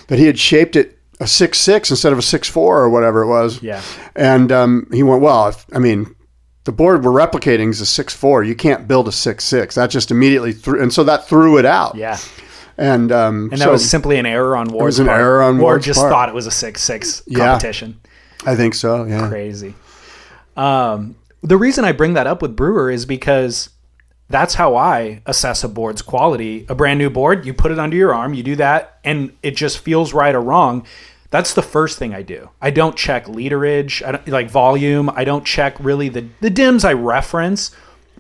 That 0.07 0.17
he 0.19 0.25
had 0.25 0.39
shaped 0.39 0.75
it 0.75 0.97
a 1.19 1.27
six 1.27 1.59
six 1.59 1.89
instead 1.91 2.13
of 2.13 2.19
a 2.19 2.21
six 2.23 2.47
four 2.49 2.79
or 2.79 2.89
whatever 2.89 3.21
it 3.21 3.27
was. 3.27 3.61
Yeah. 3.61 3.81
And 4.15 4.51
um, 4.51 4.87
he 4.91 5.03
went, 5.03 5.21
well, 5.21 5.49
if, 5.49 5.65
I 5.73 5.79
mean, 5.79 6.15
the 6.63 6.71
board 6.71 7.03
we're 7.03 7.11
replicating 7.11 7.69
is 7.69 7.81
a 7.81 7.85
six 7.85 8.13
four. 8.13 8.43
You 8.43 8.55
can't 8.55 8.87
build 8.87 9.07
a 9.07 9.11
six 9.11 9.43
six. 9.43 9.75
That 9.75 9.89
just 9.89 10.09
immediately 10.11 10.53
threw, 10.53 10.81
and 10.81 10.91
so 10.93 11.03
that 11.03 11.27
threw 11.27 11.57
it 11.57 11.65
out. 11.65 11.95
Yeah. 11.95 12.17
And 12.77 13.11
um, 13.11 13.49
And 13.51 13.59
that 13.59 13.65
so 13.65 13.71
was 13.71 13.87
simply 13.89 14.17
an 14.17 14.25
error 14.25 14.55
on 14.55 14.69
Ward's 14.69 14.85
was 14.85 14.99
an 14.99 15.07
part. 15.07 15.19
error 15.19 15.41
on 15.43 15.55
Ward 15.57 15.63
Ward's 15.63 15.85
just 15.85 15.99
part. 15.99 16.11
thought 16.11 16.29
it 16.29 16.35
was 16.35 16.47
a 16.47 16.51
six 16.51 16.81
six 16.81 17.21
Yeah. 17.27 17.39
competition. 17.39 17.99
I 18.45 18.55
think 18.55 18.73
so. 18.73 19.03
Yeah. 19.03 19.27
Crazy. 19.27 19.75
Um, 20.55 21.15
the 21.41 21.57
reason 21.57 21.85
I 21.85 21.91
bring 21.91 22.13
that 22.13 22.27
up 22.27 22.41
with 22.41 22.55
Brewer 22.55 22.91
is 22.91 23.05
because 23.05 23.69
that's 24.29 24.55
how 24.55 24.75
I 24.75 25.21
assess 25.25 25.63
a 25.63 25.67
board's 25.67 26.01
quality. 26.01 26.65
A 26.69 26.75
brand 26.75 26.99
new 26.99 27.09
board, 27.09 27.45
you 27.45 27.53
put 27.53 27.71
it 27.71 27.79
under 27.79 27.97
your 27.97 28.13
arm, 28.13 28.33
you 28.33 28.43
do 28.43 28.55
that, 28.57 28.99
and 29.03 29.35
it 29.41 29.55
just 29.55 29.79
feels 29.79 30.13
right 30.13 30.35
or 30.35 30.41
wrong. 30.41 30.85
That's 31.31 31.53
the 31.53 31.61
first 31.61 31.97
thing 31.99 32.13
I 32.13 32.21
do. 32.21 32.49
I 32.61 32.71
don't 32.71 32.95
check 32.95 33.25
literage, 33.25 34.05
I 34.05 34.13
don't, 34.13 34.27
like 34.27 34.49
volume. 34.49 35.09
I 35.09 35.23
don't 35.23 35.45
check 35.45 35.75
really 35.79 36.09
the 36.09 36.27
the 36.41 36.49
dims 36.49 36.83
I 36.83 36.93
reference, 36.93 37.71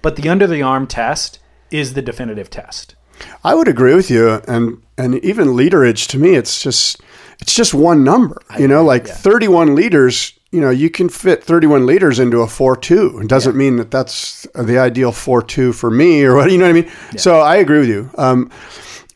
but 0.01 0.15
the 0.15 0.29
under 0.29 0.47
the 0.47 0.61
arm 0.61 0.87
test 0.87 1.39
is 1.71 1.93
the 1.93 2.01
definitive 2.01 2.49
test. 2.49 2.95
I 3.43 3.55
would 3.55 3.67
agree 3.67 3.95
with 3.95 4.09
you, 4.09 4.41
and 4.47 4.81
and 4.97 5.15
even 5.23 5.49
literage 5.49 6.07
to 6.09 6.19
me, 6.19 6.35
it's 6.35 6.61
just 6.61 7.01
it's 7.39 7.53
just 7.53 7.73
one 7.73 8.03
number. 8.03 8.41
You 8.59 8.67
know, 8.67 8.83
like 8.83 9.07
thirty 9.07 9.47
one 9.47 9.75
liters. 9.75 10.33
You 10.51 10.61
know, 10.61 10.69
you 10.69 10.89
can 10.89 11.09
fit 11.09 11.43
thirty 11.43 11.67
one 11.67 11.85
liters 11.85 12.19
into 12.19 12.41
a 12.41 12.47
four 12.47 12.75
two. 12.75 13.19
It 13.21 13.27
doesn't 13.27 13.55
mean 13.55 13.75
that 13.77 13.91
that's 13.91 14.47
the 14.55 14.79
ideal 14.79 15.11
four 15.11 15.41
two 15.41 15.73
for 15.73 15.91
me, 15.91 16.23
or 16.23 16.35
what. 16.35 16.51
You 16.51 16.57
know 16.57 16.65
what 16.65 16.75
I 16.75 16.81
mean? 16.81 16.91
So 17.17 17.39
I 17.39 17.57
agree 17.57 17.79
with 17.79 17.89
you. 17.89 18.09
Um, 18.17 18.49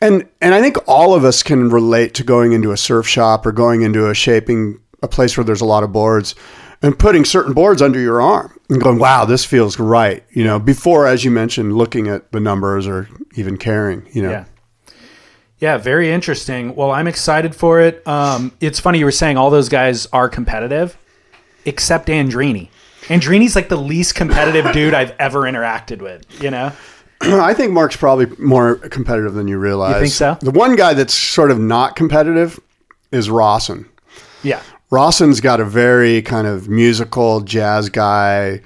and 0.00 0.28
and 0.40 0.54
I 0.54 0.60
think 0.60 0.76
all 0.86 1.14
of 1.14 1.24
us 1.24 1.42
can 1.42 1.70
relate 1.70 2.14
to 2.14 2.24
going 2.24 2.52
into 2.52 2.70
a 2.72 2.76
surf 2.76 3.06
shop 3.08 3.46
or 3.46 3.52
going 3.52 3.82
into 3.82 4.08
a 4.08 4.14
shaping 4.14 4.78
a 5.02 5.08
place 5.08 5.36
where 5.36 5.44
there's 5.44 5.60
a 5.60 5.66
lot 5.66 5.82
of 5.82 5.92
boards 5.92 6.34
and 6.82 6.98
putting 6.98 7.24
certain 7.24 7.52
boards 7.52 7.80
under 7.80 7.98
your 7.98 8.20
arm 8.20 8.58
and 8.68 8.80
going, 8.80 8.98
wow, 8.98 9.24
this 9.24 9.44
feels 9.44 9.78
right. 9.78 10.22
You 10.30 10.44
know, 10.44 10.58
before, 10.58 11.06
as 11.06 11.24
you 11.24 11.30
mentioned, 11.30 11.72
looking 11.74 12.08
at 12.08 12.30
the 12.32 12.40
numbers 12.40 12.86
or 12.86 13.08
even 13.36 13.56
caring. 13.56 14.06
You 14.12 14.22
know. 14.22 14.30
Yeah. 14.30 14.44
Yeah, 15.58 15.78
very 15.78 16.10
interesting. 16.10 16.74
Well, 16.74 16.90
I'm 16.90 17.06
excited 17.06 17.54
for 17.54 17.80
it. 17.80 18.06
Um, 18.06 18.52
it's 18.60 18.80
funny 18.80 18.98
you 18.98 19.04
were 19.06 19.12
saying 19.12 19.38
all 19.38 19.48
those 19.48 19.70
guys 19.70 20.04
are 20.12 20.28
competitive, 20.28 20.98
except 21.64 22.08
Andreini. 22.08 22.68
Andreini's 23.08 23.54
like 23.54 23.68
the 23.68 23.76
least 23.76 24.14
competitive 24.14 24.72
dude 24.72 24.94
I've 24.94 25.14
ever 25.18 25.40
interacted 25.42 26.00
with. 26.00 26.24
You 26.42 26.50
know? 26.50 26.72
I 27.20 27.54
think 27.54 27.72
Mark's 27.72 27.96
probably 27.96 28.26
more 28.38 28.76
competitive 28.76 29.34
than 29.34 29.48
you 29.48 29.58
realize. 29.58 29.94
You 29.94 30.00
think 30.00 30.12
so? 30.12 30.36
The 30.40 30.50
one 30.50 30.76
guy 30.76 30.94
that's 30.94 31.14
sort 31.14 31.50
of 31.50 31.58
not 31.58 31.96
competitive 31.96 32.58
is 33.12 33.30
Rawson. 33.30 33.86
Yeah. 34.42 34.62
Rawson's 34.90 35.40
got 35.40 35.60
a 35.60 35.64
very 35.64 36.22
kind 36.22 36.46
of 36.46 36.68
musical 36.68 37.40
jazz 37.40 37.88
guy, 37.88 38.60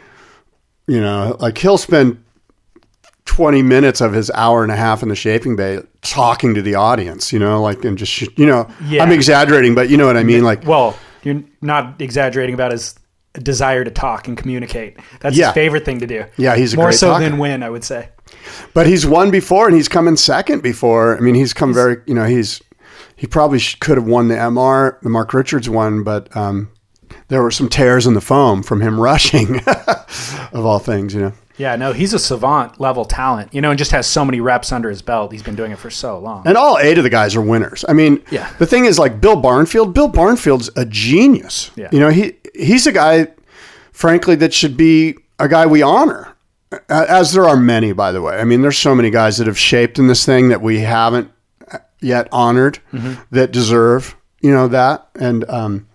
You 0.87 1.01
know, 1.01 1.37
like 1.41 1.59
he'll 1.59 1.79
spend 1.79 2.23
20 3.27 3.63
minutes 3.63 4.01
of 4.01 4.13
his 4.13 4.31
hour 4.33 4.63
and 4.63 4.73
a 4.73 4.77
half 4.77 5.03
in 5.03 5.09
the 5.11 5.15
shaping 5.15 5.55
bay 5.55 5.81
talking 6.03 6.55
to 6.55 6.63
the 6.63 6.75
audience, 6.75 7.33
you 7.33 7.39
know, 7.39 7.61
like, 7.63 7.85
and 7.85 7.97
just, 7.99 8.21
you 8.39 8.47
know, 8.47 8.69
Yeah. 8.87 9.03
I'm 9.03 9.13
exaggerating, 9.13 9.75
but 9.75 9.91
you 9.91 9.97
know 9.97 10.07
what 10.07 10.17
I 10.17 10.23
mean? 10.25 10.43
Like, 10.45 10.67
Well, 10.67 10.97
you're 11.29 11.43
not 11.63 12.01
exaggerating 12.01 12.55
about 12.55 12.73
his 12.73 12.95
desire 13.35 13.85
to 13.85 13.91
talk 13.91 14.27
and 14.27 14.37
communicate. 14.37 14.97
That's 15.21 15.37
Yeah. 15.37 15.47
his 15.47 15.55
favorite 15.55 15.85
thing 15.85 16.01
to 16.01 16.07
do. 16.07 16.25
Yeah, 16.37 16.57
he's 16.57 16.75
a 16.75 16.77
more 16.77 16.91
so 16.93 17.09
talker. 17.11 17.25
than 17.25 17.39
win, 17.39 17.63
I 17.63 17.71
would 17.71 17.85
say. 17.85 18.09
but 18.75 18.87
he's 18.87 19.07
won 19.07 19.31
before 19.31 19.67
and 19.69 19.77
he's 19.77 19.89
come 19.89 20.09
in 20.09 20.17
second 20.17 20.63
before. 20.63 21.17
I 21.17 21.21
mean, 21.21 21.35
he's 21.35 21.53
come 21.53 21.73
very, 21.73 21.99
you 22.07 22.15
know, 22.15 22.25
he's, 22.25 22.61
he 23.17 23.27
probably 23.27 23.61
could 23.81 23.97
have 23.97 24.07
won 24.07 24.29
the 24.29 24.35
MR, 24.35 25.01
the 25.03 25.09
Mark 25.09 25.33
Richards 25.35 25.69
one, 25.69 26.03
but, 26.05 26.35
um, 26.37 26.71
there 27.29 27.43
were 27.43 27.51
some 27.51 27.69
tears 27.69 28.07
in 28.07 28.15
the 28.15 28.21
foam 28.21 28.63
from 28.63 28.81
him 28.81 28.99
rushing 29.09 29.61
of 29.67 30.65
all 30.65 30.79
things, 30.79 31.15
you 31.15 31.21
know. 31.21 31.33
Yeah, 31.59 31.77
no, 31.77 31.93
he's 31.93 32.15
a 32.15 32.19
savant 32.19 32.81
level 32.81 33.05
talent, 33.05 33.53
you 33.53 33.61
know, 33.61 33.71
and 33.71 33.79
just 33.79 33.91
has 33.91 34.07
so 34.07 34.25
many 34.25 34.41
reps 34.41 34.71
under 34.73 34.89
his 34.89 35.03
belt. 35.03 35.33
He's 35.33 35.43
been 35.43 35.57
doing 35.57 35.73
it 35.73 35.79
for 35.79 35.91
so 35.91 36.19
long. 36.19 36.47
And 36.47 36.57
all 36.57 36.79
eight 36.79 36.97
of 36.99 37.05
the 37.05 37.11
guys 37.11 37.35
are 37.37 37.43
winners. 37.43 37.85
I 37.89 37.93
mean, 37.93 38.23
Yeah. 38.31 38.49
the 38.59 38.67
thing 38.67 38.85
is, 38.85 38.99
like 38.99 39.21
Bill 39.21 39.37
Barnfield, 39.37 39.93
Bill 39.93 40.09
Barnfield's 40.09 40.71
a 40.77 40.85
genius. 40.85 41.71
Yeah. 41.77 41.89
You 41.93 42.01
know, 42.01 42.11
he 42.11 42.35
he's 42.55 42.87
a 42.87 42.93
guy, 42.93 43.29
frankly, 43.93 44.37
that 44.37 44.55
should 44.55 44.77
be 44.77 45.17
a 45.39 45.49
guy 45.49 45.67
we 45.67 45.83
honor. 45.83 46.29
As 46.89 47.33
there 47.33 47.47
are 47.49 47.57
many, 47.57 47.93
by 47.93 48.13
the 48.13 48.21
way. 48.23 48.37
I 48.39 48.45
mean, 48.45 48.61
there's 48.63 48.77
so 48.79 48.95
many 48.95 49.11
guys 49.11 49.39
that 49.39 49.47
have 49.47 49.59
shaped 49.59 49.99
in 49.99 50.07
this 50.07 50.27
thing 50.27 50.51
that 50.51 50.61
we 50.61 50.81
haven't 50.81 51.31
yet 52.01 52.29
honored 52.31 52.79
Mm-hmm. 52.93 53.15
that 53.33 53.51
deserve, 53.53 54.15
you 54.43 54.53
know, 54.53 54.69
that. 54.69 55.09
And 55.19 55.49
um, 55.49 55.89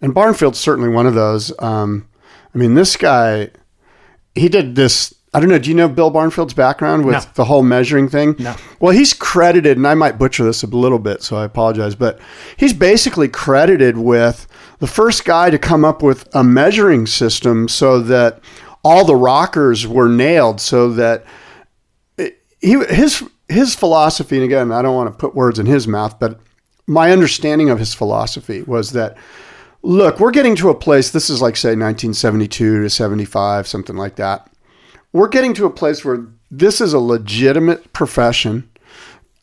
and 0.00 0.14
Barnfield's 0.14 0.58
certainly 0.60 0.88
one 0.88 1.06
of 1.06 1.14
those. 1.14 1.52
Um, 1.58 2.08
I 2.54 2.58
mean, 2.58 2.74
this 2.74 2.96
guy, 2.96 3.50
he 4.34 4.48
did 4.48 4.74
this. 4.76 5.14
I 5.32 5.40
don't 5.40 5.48
know. 5.48 5.58
Do 5.58 5.68
you 5.68 5.74
know 5.74 5.88
Bill 5.88 6.10
Barnfield's 6.10 6.54
background 6.54 7.04
with 7.04 7.14
No. 7.14 7.20
the 7.34 7.44
whole 7.44 7.62
measuring 7.64 8.08
thing? 8.08 8.36
No. 8.38 8.54
Well, 8.80 8.92
he's 8.92 9.12
credited, 9.12 9.76
and 9.76 9.86
I 9.86 9.94
might 9.94 10.18
butcher 10.18 10.44
this 10.44 10.62
a 10.62 10.66
little 10.68 11.00
bit, 11.00 11.22
so 11.22 11.36
I 11.36 11.44
apologize, 11.44 11.94
but 11.96 12.20
he's 12.56 12.72
basically 12.72 13.28
credited 13.28 13.98
with 13.98 14.46
the 14.78 14.86
first 14.86 15.24
guy 15.24 15.50
to 15.50 15.58
come 15.58 15.84
up 15.84 16.02
with 16.02 16.28
a 16.34 16.44
measuring 16.44 17.06
system 17.06 17.66
so 17.68 18.00
that 18.00 18.40
all 18.84 19.04
the 19.04 19.16
rockers 19.16 19.86
were 19.88 20.08
nailed, 20.08 20.60
so 20.60 20.90
that 20.90 21.24
it, 22.16 22.40
he 22.60 22.78
his 22.84 23.24
his 23.48 23.74
philosophy, 23.74 24.36
and 24.36 24.44
again, 24.44 24.70
I 24.72 24.82
don't 24.82 24.94
want 24.94 25.12
to 25.12 25.18
put 25.18 25.34
words 25.34 25.58
in 25.58 25.66
his 25.66 25.88
mouth, 25.88 26.18
but 26.20 26.38
my 26.86 27.10
understanding 27.10 27.70
of 27.70 27.78
his 27.78 27.92
philosophy 27.94 28.62
was 28.62 28.92
that 28.92 29.16
look, 29.84 30.18
we're 30.18 30.32
getting 30.32 30.56
to 30.56 30.70
a 30.70 30.74
place. 30.74 31.10
This 31.10 31.30
is 31.30 31.40
like 31.40 31.56
say 31.56 31.68
1972 31.68 32.82
to 32.82 32.90
75, 32.90 33.68
something 33.68 33.96
like 33.96 34.16
that 34.16 34.50
we're 35.14 35.28
getting 35.28 35.54
to 35.54 35.64
a 35.64 35.70
place 35.70 36.04
where 36.04 36.26
this 36.50 36.82
is 36.82 36.92
a 36.92 36.98
legitimate 36.98 37.92
profession. 37.94 38.68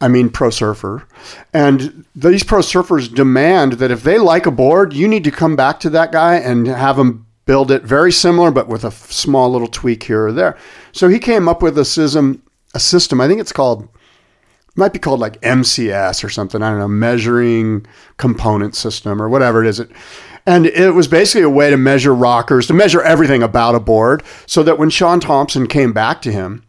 I 0.02 0.10
mean, 0.10 0.30
pro 0.30 0.50
surfer. 0.50 1.08
And 1.54 2.06
these 2.14 2.44
pro 2.44 2.60
surfers 2.60 3.14
demand 3.14 3.74
that 3.74 3.90
if 3.90 4.04
they 4.04 4.20
like 4.20 4.46
a 4.46 4.52
board, 4.52 4.94
you 4.94 5.08
need 5.08 5.24
to 5.24 5.32
come 5.32 5.56
back 5.56 5.80
to 5.80 5.90
that 5.92 6.12
guy 6.12 6.36
and 6.36 6.68
have 6.68 7.00
him 7.00 7.26
build 7.46 7.72
it 7.72 7.84
very 7.84 8.12
similar, 8.12 8.52
but 8.52 8.68
with 8.68 8.84
a 8.84 8.92
small 8.92 9.50
little 9.50 9.68
tweak 9.68 10.04
here 10.04 10.28
or 10.28 10.32
there. 10.32 10.58
So 10.92 11.08
he 11.08 11.20
came 11.20 11.48
up 11.48 11.62
with 11.62 11.78
a 11.78 11.86
system, 11.86 12.44
a 12.74 12.80
system, 12.80 13.22
I 13.22 13.28
think 13.28 13.40
it's 13.40 13.54
called, 13.54 13.88
might 14.76 14.94
be 14.94 15.00
called 15.00 15.20
like 15.20 15.40
MCS 15.42 16.24
or 16.24 16.30
something. 16.30 16.62
I 16.62 16.70
don't 16.72 16.80
know, 16.80 16.88
measuring 16.88 17.86
component 18.18 18.76
system 18.76 19.22
or 19.22 19.30
whatever 19.30 19.64
it 19.64 19.68
is. 19.68 19.80
It, 19.80 19.92
and 20.46 20.66
it 20.66 20.94
was 20.94 21.08
basically 21.08 21.44
a 21.44 21.50
way 21.50 21.70
to 21.70 21.78
measure 21.78 22.14
rockers, 22.14 22.68
to 22.68 22.74
measure 22.74 23.02
everything 23.02 23.44
about 23.44 23.76
a 23.76 23.80
board, 23.80 24.24
so 24.46 24.64
that 24.64 24.78
when 24.78 24.90
Shaun 24.90 25.20
Tomson 25.20 25.68
came 25.68 25.94
back 25.94 26.22
to 26.24 26.32
him 26.32 26.64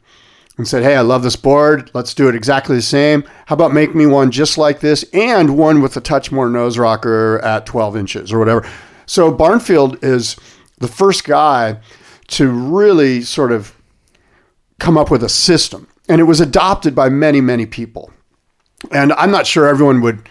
and 0.58 0.68
said, 0.68 0.82
Hey, 0.82 0.96
I 0.96 1.00
love 1.00 1.22
this 1.22 1.36
board. 1.36 1.90
Let's 1.94 2.14
do 2.14 2.28
it 2.28 2.34
exactly 2.34 2.76
the 2.76 2.82
same. 2.82 3.24
How 3.46 3.54
about 3.54 3.72
make 3.72 3.94
me 3.94 4.06
one 4.06 4.30
just 4.30 4.58
like 4.58 4.80
this 4.80 5.04
and 5.12 5.56
one 5.56 5.80
with 5.80 5.96
a 5.96 6.00
touch 6.00 6.30
more 6.30 6.48
nose 6.48 6.78
rocker 6.78 7.38
at 7.42 7.66
12 7.66 7.96
inches 7.96 8.32
or 8.32 8.38
whatever? 8.38 8.68
So 9.06 9.32
Barnfield 9.32 10.02
is 10.04 10.36
the 10.78 10.88
first 10.88 11.24
guy 11.24 11.80
to 12.28 12.50
really 12.50 13.22
sort 13.22 13.52
of 13.52 13.74
come 14.78 14.96
up 14.96 15.10
with 15.10 15.22
a 15.22 15.28
system. 15.28 15.88
And 16.08 16.20
it 16.20 16.24
was 16.24 16.40
adopted 16.40 16.94
by 16.94 17.08
many, 17.08 17.40
many 17.40 17.66
people. 17.66 18.10
And 18.90 19.12
I'm 19.12 19.30
not 19.30 19.46
sure 19.46 19.66
everyone 19.66 20.00
would 20.00 20.28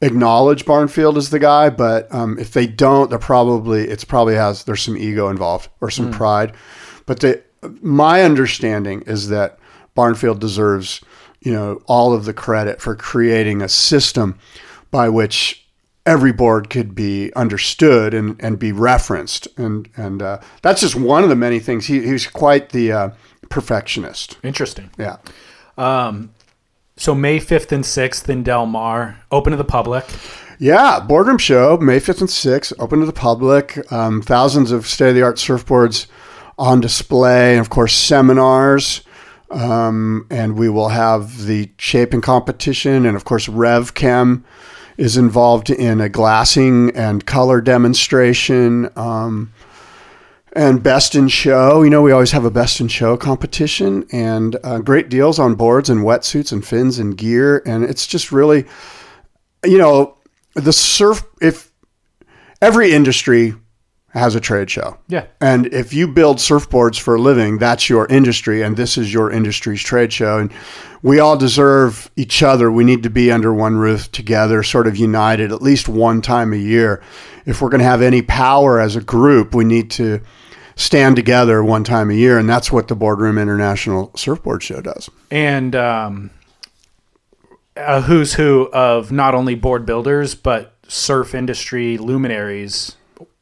acknowledge 0.00 0.64
Barnfield 0.64 1.16
as 1.16 1.30
the 1.30 1.38
guy, 1.38 1.70
but 1.70 2.12
um, 2.14 2.38
if 2.38 2.52
they 2.52 2.66
don't, 2.66 3.10
they're 3.10 3.18
probably 3.18 3.88
it's 3.88 4.04
probably 4.04 4.34
has 4.34 4.64
there's 4.64 4.82
some 4.82 4.96
ego 4.96 5.28
involved 5.28 5.68
or 5.80 5.90
some 5.90 6.10
pride. 6.10 6.52
But 7.06 7.20
the, 7.20 7.42
my 7.82 8.22
understanding 8.22 9.02
is 9.02 9.28
that 9.28 9.58
Barnfield 9.94 10.40
deserves 10.40 11.00
you 11.40 11.52
know 11.52 11.82
all 11.86 12.12
of 12.12 12.24
the 12.24 12.34
credit 12.34 12.80
for 12.80 12.94
creating 12.94 13.62
a 13.62 13.68
system 13.68 14.38
by 14.90 15.08
which 15.08 15.66
every 16.06 16.32
board 16.32 16.70
could 16.70 16.94
be 16.94 17.30
understood 17.34 18.14
and, 18.14 18.36
and 18.40 18.58
be 18.58 18.72
referenced. 18.72 19.48
And 19.58 19.88
and 19.96 20.22
uh, 20.22 20.40
that's 20.62 20.80
just 20.80 20.94
one 20.94 21.22
of 21.22 21.28
the 21.28 21.36
many 21.36 21.58
things. 21.58 21.86
He, 21.86 22.00
he's 22.00 22.26
quite 22.26 22.70
the 22.70 22.92
uh, 22.92 23.10
perfectionist. 23.48 24.38
Interesting. 24.42 24.90
yeah 24.98 25.16
So 26.98 27.14
May 27.14 27.38
5th 27.38 27.70
and 27.70 27.84
6th 27.84 28.28
in 28.28 28.42
Del 28.42 28.66
Mar, 28.66 29.20
open 29.30 29.52
to 29.52 29.56
the 29.56 29.62
public. 29.62 30.04
Yeah, 30.58 30.98
boardroom 30.98 31.38
show, 31.38 31.76
May 31.76 32.00
5th 32.00 32.20
and 32.20 32.28
6th, 32.28 32.72
open 32.80 32.98
to 32.98 33.06
the 33.06 33.12
public. 33.12 33.90
Um, 33.92 34.20
thousands 34.20 34.72
of 34.72 34.84
state 34.84 35.10
of 35.10 35.14
the 35.14 35.22
art 35.22 35.36
surfboards 35.36 36.08
on 36.58 36.80
display, 36.80 37.52
and 37.52 37.60
of 37.60 37.70
course, 37.70 37.94
seminars. 37.94 39.02
Um, 39.48 40.26
and 40.28 40.58
we 40.58 40.68
will 40.68 40.88
have 40.88 41.44
the 41.46 41.70
shaping 41.78 42.20
competition, 42.20 43.06
and 43.06 43.16
of 43.16 43.24
course, 43.24 43.46
RevChem 43.46 44.42
is 44.96 45.16
involved 45.16 45.70
in 45.70 46.00
a 46.00 46.08
glassing 46.08 46.90
and 46.96 47.24
color 47.24 47.60
demonstration. 47.60 48.90
Um, 48.96 49.52
and 50.52 50.82
best 50.82 51.14
in 51.14 51.28
show. 51.28 51.82
You 51.82 51.90
know, 51.90 52.02
we 52.02 52.12
always 52.12 52.32
have 52.32 52.44
a 52.44 52.50
best 52.50 52.80
in 52.80 52.88
show 52.88 53.16
competition 53.16 54.06
and 54.12 54.56
uh, 54.64 54.78
great 54.78 55.08
deals 55.08 55.38
on 55.38 55.54
boards 55.54 55.90
and 55.90 56.00
wetsuits 56.00 56.52
and 56.52 56.64
fins 56.64 56.98
and 56.98 57.16
gear. 57.16 57.62
And 57.66 57.84
it's 57.84 58.06
just 58.06 58.32
really, 58.32 58.66
you 59.64 59.78
know, 59.78 60.16
the 60.54 60.72
surf, 60.72 61.22
if 61.40 61.70
every 62.60 62.92
industry 62.92 63.54
has 64.10 64.34
a 64.34 64.40
trade 64.40 64.70
show. 64.70 64.96
Yeah. 65.08 65.26
And 65.40 65.66
if 65.66 65.92
you 65.92 66.08
build 66.08 66.38
surfboards 66.38 66.98
for 66.98 67.16
a 67.16 67.20
living, 67.20 67.58
that's 67.58 67.88
your 67.90 68.06
industry, 68.06 68.62
and 68.62 68.76
this 68.76 68.96
is 68.96 69.12
your 69.12 69.30
industry's 69.30 69.82
trade 69.82 70.12
show. 70.12 70.38
And 70.38 70.50
we 71.02 71.20
all 71.20 71.36
deserve 71.36 72.10
each 72.16 72.42
other. 72.42 72.72
We 72.72 72.84
need 72.84 73.02
to 73.02 73.10
be 73.10 73.30
under 73.30 73.52
one 73.52 73.76
roof 73.76 74.10
together, 74.10 74.62
sort 74.62 74.86
of 74.86 74.96
united 74.96 75.52
at 75.52 75.62
least 75.62 75.88
one 75.88 76.22
time 76.22 76.52
a 76.52 76.56
year. 76.56 77.02
If 77.44 77.60
we're 77.60 77.68
going 77.68 77.80
to 77.80 77.86
have 77.86 78.02
any 78.02 78.22
power 78.22 78.80
as 78.80 78.96
a 78.96 79.00
group, 79.02 79.54
we 79.54 79.64
need 79.64 79.90
to 79.92 80.20
stand 80.74 81.16
together 81.16 81.62
one 81.62 81.84
time 81.84 82.10
a 82.10 82.14
year. 82.14 82.38
And 82.38 82.48
that's 82.48 82.72
what 82.72 82.88
the 82.88 82.96
Boardroom 82.96 83.36
International 83.36 84.10
Surfboard 84.16 84.62
Show 84.62 84.80
does. 84.80 85.10
and 85.30 85.76
um, 85.76 86.30
a 87.76 88.00
who's 88.02 88.34
who 88.34 88.68
of 88.72 89.12
not 89.12 89.34
only 89.34 89.54
board 89.54 89.86
builders 89.86 90.34
but 90.34 90.74
surf 90.88 91.34
industry 91.34 91.96
luminaries 91.96 92.96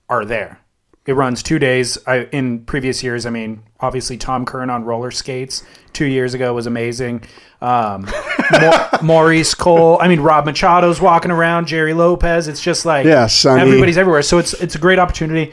are 0.09 0.25
there. 0.25 0.61
It 1.07 1.15
runs 1.15 1.43
two 1.43 1.59
days. 1.61 1.99
I, 2.07 2.25
in 2.33 2.65
previous 2.65 3.03
years, 3.03 3.27
I 3.27 3.31
mean, 3.31 3.63
obviously 3.79 4.17
Tom 4.17 4.45
Curren 4.45 4.71
on 4.71 4.85
roller 4.85 5.13
skates 5.13 5.63
two 5.93 6.07
years 6.07 6.35
ago 6.35 6.53
was 6.53 6.67
amazing. 6.67 7.23
Um, 7.61 8.09
Mau- 8.51 8.89
Maurice 9.03 9.55
Cole. 9.55 9.99
I 10.01 10.09
mean, 10.09 10.21
Rob 10.21 10.47
Machado's 10.47 11.01
walking 11.01 11.31
around. 11.31 11.69
Gerry 11.69 11.95
Lopez. 11.95 12.49
It's 12.49 12.61
just 12.61 12.85
like 12.85 13.07
Yeah, 13.07 13.29
everybody's 13.47 13.97
everywhere. 13.99 14.23
So 14.23 14.39
it's 14.39 14.53
it's 14.55 14.75
a 14.75 14.79
great 14.79 14.99
opportunity 14.99 15.53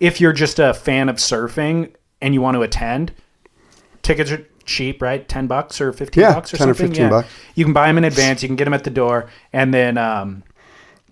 if 0.00 0.20
you're 0.22 0.32
just 0.32 0.58
a 0.58 0.72
fan 0.72 1.08
of 1.10 1.16
surfing 1.16 1.92
and 2.22 2.32
you 2.32 2.40
want 2.40 2.54
to 2.56 2.62
attend. 2.62 3.12
Tickets 4.02 4.30
are 4.30 4.46
cheap, 4.64 5.00
right? 5.02 5.26
Ten 5.28 5.46
bucks 5.46 5.80
or 5.82 5.92
fifteen 5.92 6.22
Yeah, 6.22 6.34
bucks 6.34 6.52
or 6.54 6.56
10 6.56 6.70
or 6.70 6.74
something. 6.74 6.88
15 6.94 7.10
bucks. 7.10 7.28
You 7.54 7.64
can 7.64 7.74
buy 7.74 7.86
them 7.88 7.98
in 7.98 8.04
advance. 8.04 8.42
You 8.42 8.48
can 8.48 8.56
get 8.56 8.64
them 8.64 8.74
at 8.74 8.84
the 8.84 8.90
door, 8.90 9.28
and 9.52 9.72
then 9.72 9.96
um, 9.98 10.42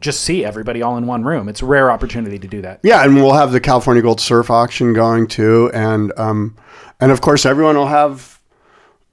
just 0.03 0.23
see 0.23 0.45
everybody 0.45 0.83
all 0.83 0.97
in 0.97 1.07
one 1.07 1.25
room. 1.25 1.49
It's 1.49 1.63
a 1.63 1.67
rare 1.67 1.91
opportunity 1.91 2.39
to 2.39 2.49
do 2.49 2.61
that. 2.63 2.81
Yeah, 2.83 3.05
and 3.05 3.15
we'll 3.15 3.35
have 3.35 3.53
the 3.53 3.61
California 3.61 4.03
Gold 4.03 4.21
Surf 4.21 4.51
Auction 4.51 4.93
going 4.93 5.27
too, 5.27 5.71
and 5.73 6.13
um, 6.19 6.57
and 7.01 7.11
of 7.11 7.21
course 7.21 7.47
everyone 7.47 7.77
will 7.77 7.87
have. 7.87 8.41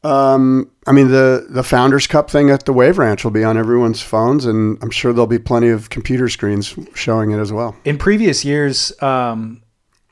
Um, 0.02 0.72
I 0.88 0.94
mean 0.94 1.10
the 1.10 1.48
the 1.50 1.64
Founders 1.64 2.08
Cup 2.08 2.30
thing 2.30 2.50
at 2.50 2.66
the 2.66 2.74
Wave 2.74 2.98
Ranch 2.98 3.24
will 3.24 3.32
be 3.32 3.44
on 3.44 3.58
everyone's 3.58 4.02
phones, 4.02 4.46
and 4.46 4.78
I'm 4.82 4.92
sure 4.92 5.14
there'll 5.14 5.28
be 5.28 5.40
plenty 5.40 5.70
of 5.70 5.90
computer 5.90 6.30
screens 6.30 6.76
showing 6.94 7.32
it 7.32 7.40
as 7.40 7.52
well. 7.52 7.76
In 7.86 7.98
previous 7.98 8.46
years, 8.46 8.94
um, 9.02 9.62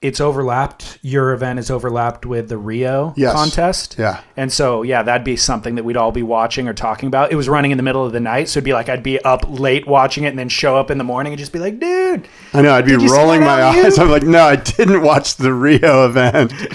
it's 0.02 0.22
overlapped. 0.22 1.00
Your 1.02 1.34
event 1.34 1.58
is 1.58 1.72
overlapped 1.72 2.26
with 2.26 2.50
the 2.50 2.58
Rio 2.58 3.14
Yes. 3.18 3.34
contest. 3.34 3.96
Yeah. 3.98 4.22
And 4.36 4.54
so, 4.54 4.84
yeah, 4.84 5.02
that'd 5.02 5.24
be 5.26 5.36
something 5.36 5.74
that 5.76 5.84
we'd 5.84 5.98
all 5.98 6.12
be 6.12 6.22
watching 6.22 6.68
or 6.68 6.74
talking 6.74 7.08
about. 7.08 7.32
It 7.32 7.36
was 7.36 7.50
running 7.50 7.72
in 7.72 7.78
the 7.78 7.84
middle 7.84 8.06
of 8.06 8.12
the 8.14 8.20
night, 8.20 8.48
so 8.48 8.60
it'd 8.60 8.64
be 8.66 8.74
like 8.74 8.90
I'd 8.90 9.02
be 9.02 9.20
up 9.22 9.46
late 9.48 9.88
watching 9.88 10.24
it, 10.26 10.28
and 10.28 10.38
then 10.40 10.50
show 10.50 10.78
up 10.78 10.92
in 10.92 10.98
the 11.00 11.04
morning 11.04 11.34
and 11.34 11.40
just 11.40 11.52
be 11.52 11.60
like, 11.60 11.80
"Dude, 11.80 12.28
I 12.54 12.62
know 12.62 12.74
I'd 12.74 12.86
be 12.86 12.92
you 12.92 13.12
rolling 13.12 13.42
my 13.42 13.64
eyes. 13.64 13.98
I'm 14.00 14.10
like, 14.12 14.24
no, 14.24 14.44
I 14.44 14.56
didn't 14.56 15.02
watch 15.02 15.36
the 15.38 15.54
Rio 15.54 16.06
event. 16.06 16.52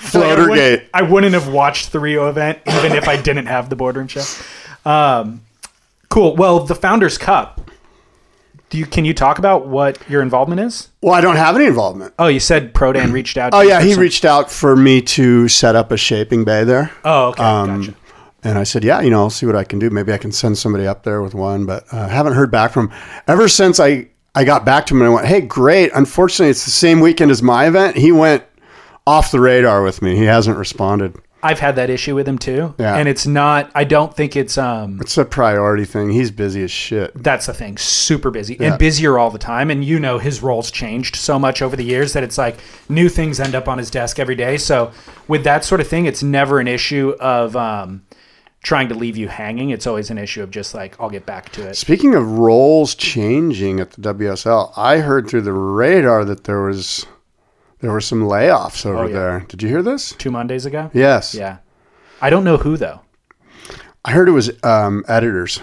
Floater 0.00 0.42
I 0.44 0.48
wouldn't. 0.48 0.82
I 0.94 1.02
wouldn't 1.02 1.34
have 1.34 1.48
watched 1.48 1.92
the 1.92 2.00
Rio 2.00 2.28
event 2.28 2.58
even 2.66 2.92
if 2.92 3.06
I 3.08 3.20
didn't 3.20 3.46
have 3.46 3.68
the 3.68 3.76
boardroom 3.76 4.08
show. 4.08 4.22
Um, 4.84 5.42
cool. 6.08 6.36
Well, 6.36 6.60
the 6.60 6.74
Founders 6.74 7.18
Cup. 7.18 7.69
Do 8.70 8.78
you 8.78 8.86
can 8.86 9.04
you 9.04 9.12
talk 9.14 9.38
about 9.38 9.66
what 9.66 9.98
your 10.08 10.22
involvement 10.22 10.60
is? 10.60 10.88
Well, 11.02 11.12
I 11.14 11.20
don't 11.20 11.36
have 11.36 11.56
any 11.56 11.66
involvement. 11.66 12.14
Oh, 12.18 12.28
you 12.28 12.40
said 12.40 12.72
Prodan 12.72 13.12
reached 13.12 13.36
out. 13.36 13.50
to 13.50 13.58
Oh 13.58 13.60
yeah, 13.60 13.80
he 13.82 13.92
some- 13.92 14.00
reached 14.00 14.24
out 14.24 14.50
for 14.50 14.76
me 14.76 15.02
to 15.02 15.48
set 15.48 15.74
up 15.76 15.90
a 15.92 15.96
shaping 15.96 16.44
bay 16.44 16.64
there. 16.64 16.90
Oh, 17.04 17.28
okay, 17.30 17.42
Um, 17.42 17.80
gotcha. 17.82 17.94
And 18.42 18.56
I 18.58 18.62
said, 18.62 18.84
yeah, 18.84 19.02
you 19.02 19.10
know, 19.10 19.18
I'll 19.20 19.28
see 19.28 19.44
what 19.44 19.54
I 19.56 19.64
can 19.64 19.78
do. 19.78 19.90
Maybe 19.90 20.14
I 20.14 20.16
can 20.18 20.32
send 20.32 20.56
somebody 20.56 20.86
up 20.86 21.02
there 21.02 21.20
with 21.20 21.34
one, 21.34 21.66
but 21.66 21.84
I 21.92 21.98
uh, 21.98 22.08
haven't 22.08 22.32
heard 22.32 22.50
back 22.50 22.70
from 22.72 22.88
him. 22.88 22.98
Ever 23.26 23.48
since 23.48 23.78
I, 23.78 24.08
I 24.34 24.44
got 24.44 24.64
back 24.64 24.86
to 24.86 24.94
him 24.94 25.02
and 25.02 25.10
I 25.10 25.14
went, 25.14 25.26
hey, 25.26 25.42
great. 25.42 25.90
Unfortunately, 25.94 26.48
it's 26.50 26.64
the 26.64 26.70
same 26.70 27.00
weekend 27.00 27.30
as 27.30 27.42
my 27.42 27.66
event. 27.66 27.96
He 27.96 28.12
went 28.12 28.42
off 29.06 29.30
the 29.30 29.40
radar 29.40 29.82
with 29.82 30.00
me. 30.00 30.16
He 30.16 30.24
hasn't 30.24 30.56
responded. 30.56 31.16
I've 31.42 31.58
had 31.58 31.76
that 31.76 31.88
issue 31.90 32.14
with 32.14 32.28
him 32.28 32.36
too, 32.38 32.74
Yeah. 32.78 32.96
and 32.96 33.08
it's 33.08 33.26
not. 33.26 33.70
I 33.74 33.84
don't 33.84 34.14
think 34.14 34.36
it's 34.36 34.58
um. 34.58 34.98
It's 35.00 35.16
a 35.16 35.24
priority 35.24 35.84
thing. 35.84 36.10
He's 36.10 36.30
busy 36.30 36.62
as 36.62 36.70
shit. 36.70 37.12
That's 37.22 37.46
the 37.46 37.54
thing. 37.54 37.78
Super 37.78 38.30
busy 38.30 38.56
Yeah. 38.60 38.70
and 38.70 38.78
busier 38.78 39.18
all 39.18 39.30
the 39.30 39.38
time. 39.38 39.70
And 39.70 39.84
you 39.84 39.98
know 39.98 40.18
his 40.18 40.42
role's 40.42 40.70
changed 40.70 41.16
so 41.16 41.38
much 41.38 41.62
over 41.62 41.76
the 41.76 41.84
years 41.84 42.12
that 42.12 42.22
it's 42.22 42.36
like 42.38 42.56
new 42.88 43.08
things 43.08 43.40
end 43.40 43.54
up 43.54 43.68
on 43.68 43.78
his 43.78 43.90
desk 43.90 44.18
every 44.18 44.34
day. 44.36 44.58
So 44.58 44.90
with 45.28 45.44
that 45.44 45.64
sort 45.64 45.80
of 45.80 45.88
thing, 45.88 46.06
it's 46.06 46.22
never 46.22 46.60
an 46.60 46.68
issue 46.68 47.14
of 47.20 47.56
um, 47.56 48.02
trying 48.62 48.88
to 48.90 48.94
leave 48.94 49.16
you 49.16 49.28
hanging. 49.28 49.70
It's 49.70 49.86
always 49.86 50.10
an 50.10 50.18
issue 50.18 50.42
of 50.42 50.50
just 50.50 50.74
like 50.74 50.94
I'll 51.00 51.08
get 51.10 51.24
back 51.24 51.50
to 51.52 51.66
it. 51.68 51.76
Speaking 51.76 52.14
of 52.14 52.38
roles 52.38 52.94
changing 52.94 53.80
at 53.80 53.92
the 53.92 54.02
WSL, 54.14 54.72
I 54.76 54.98
heard 54.98 55.28
through 55.28 55.42
the 55.42 55.52
radar 55.52 56.24
that 56.26 56.44
there 56.44 56.60
was 56.62 57.06
there 57.80 57.90
were 57.92 58.00
some 58.00 58.22
layoffs 58.22 58.84
over 58.86 58.98
Oh, 59.04 59.06
yeah. 59.06 59.12
there. 59.12 59.40
Did 59.48 59.62
you 59.62 59.68
hear 59.68 59.82
this? 59.82 60.12
Two 60.12 60.30
Mondays 60.30 60.66
ago. 60.66 60.90
Yes. 60.94 61.34
Yeah. 61.34 61.58
I 62.20 62.30
don't 62.30 62.44
know 62.44 62.56
who 62.58 62.76
though. 62.76 63.00
I 64.04 64.12
heard 64.12 64.28
it 64.28 64.32
was 64.32 64.50
um, 64.64 65.04
editors, 65.08 65.60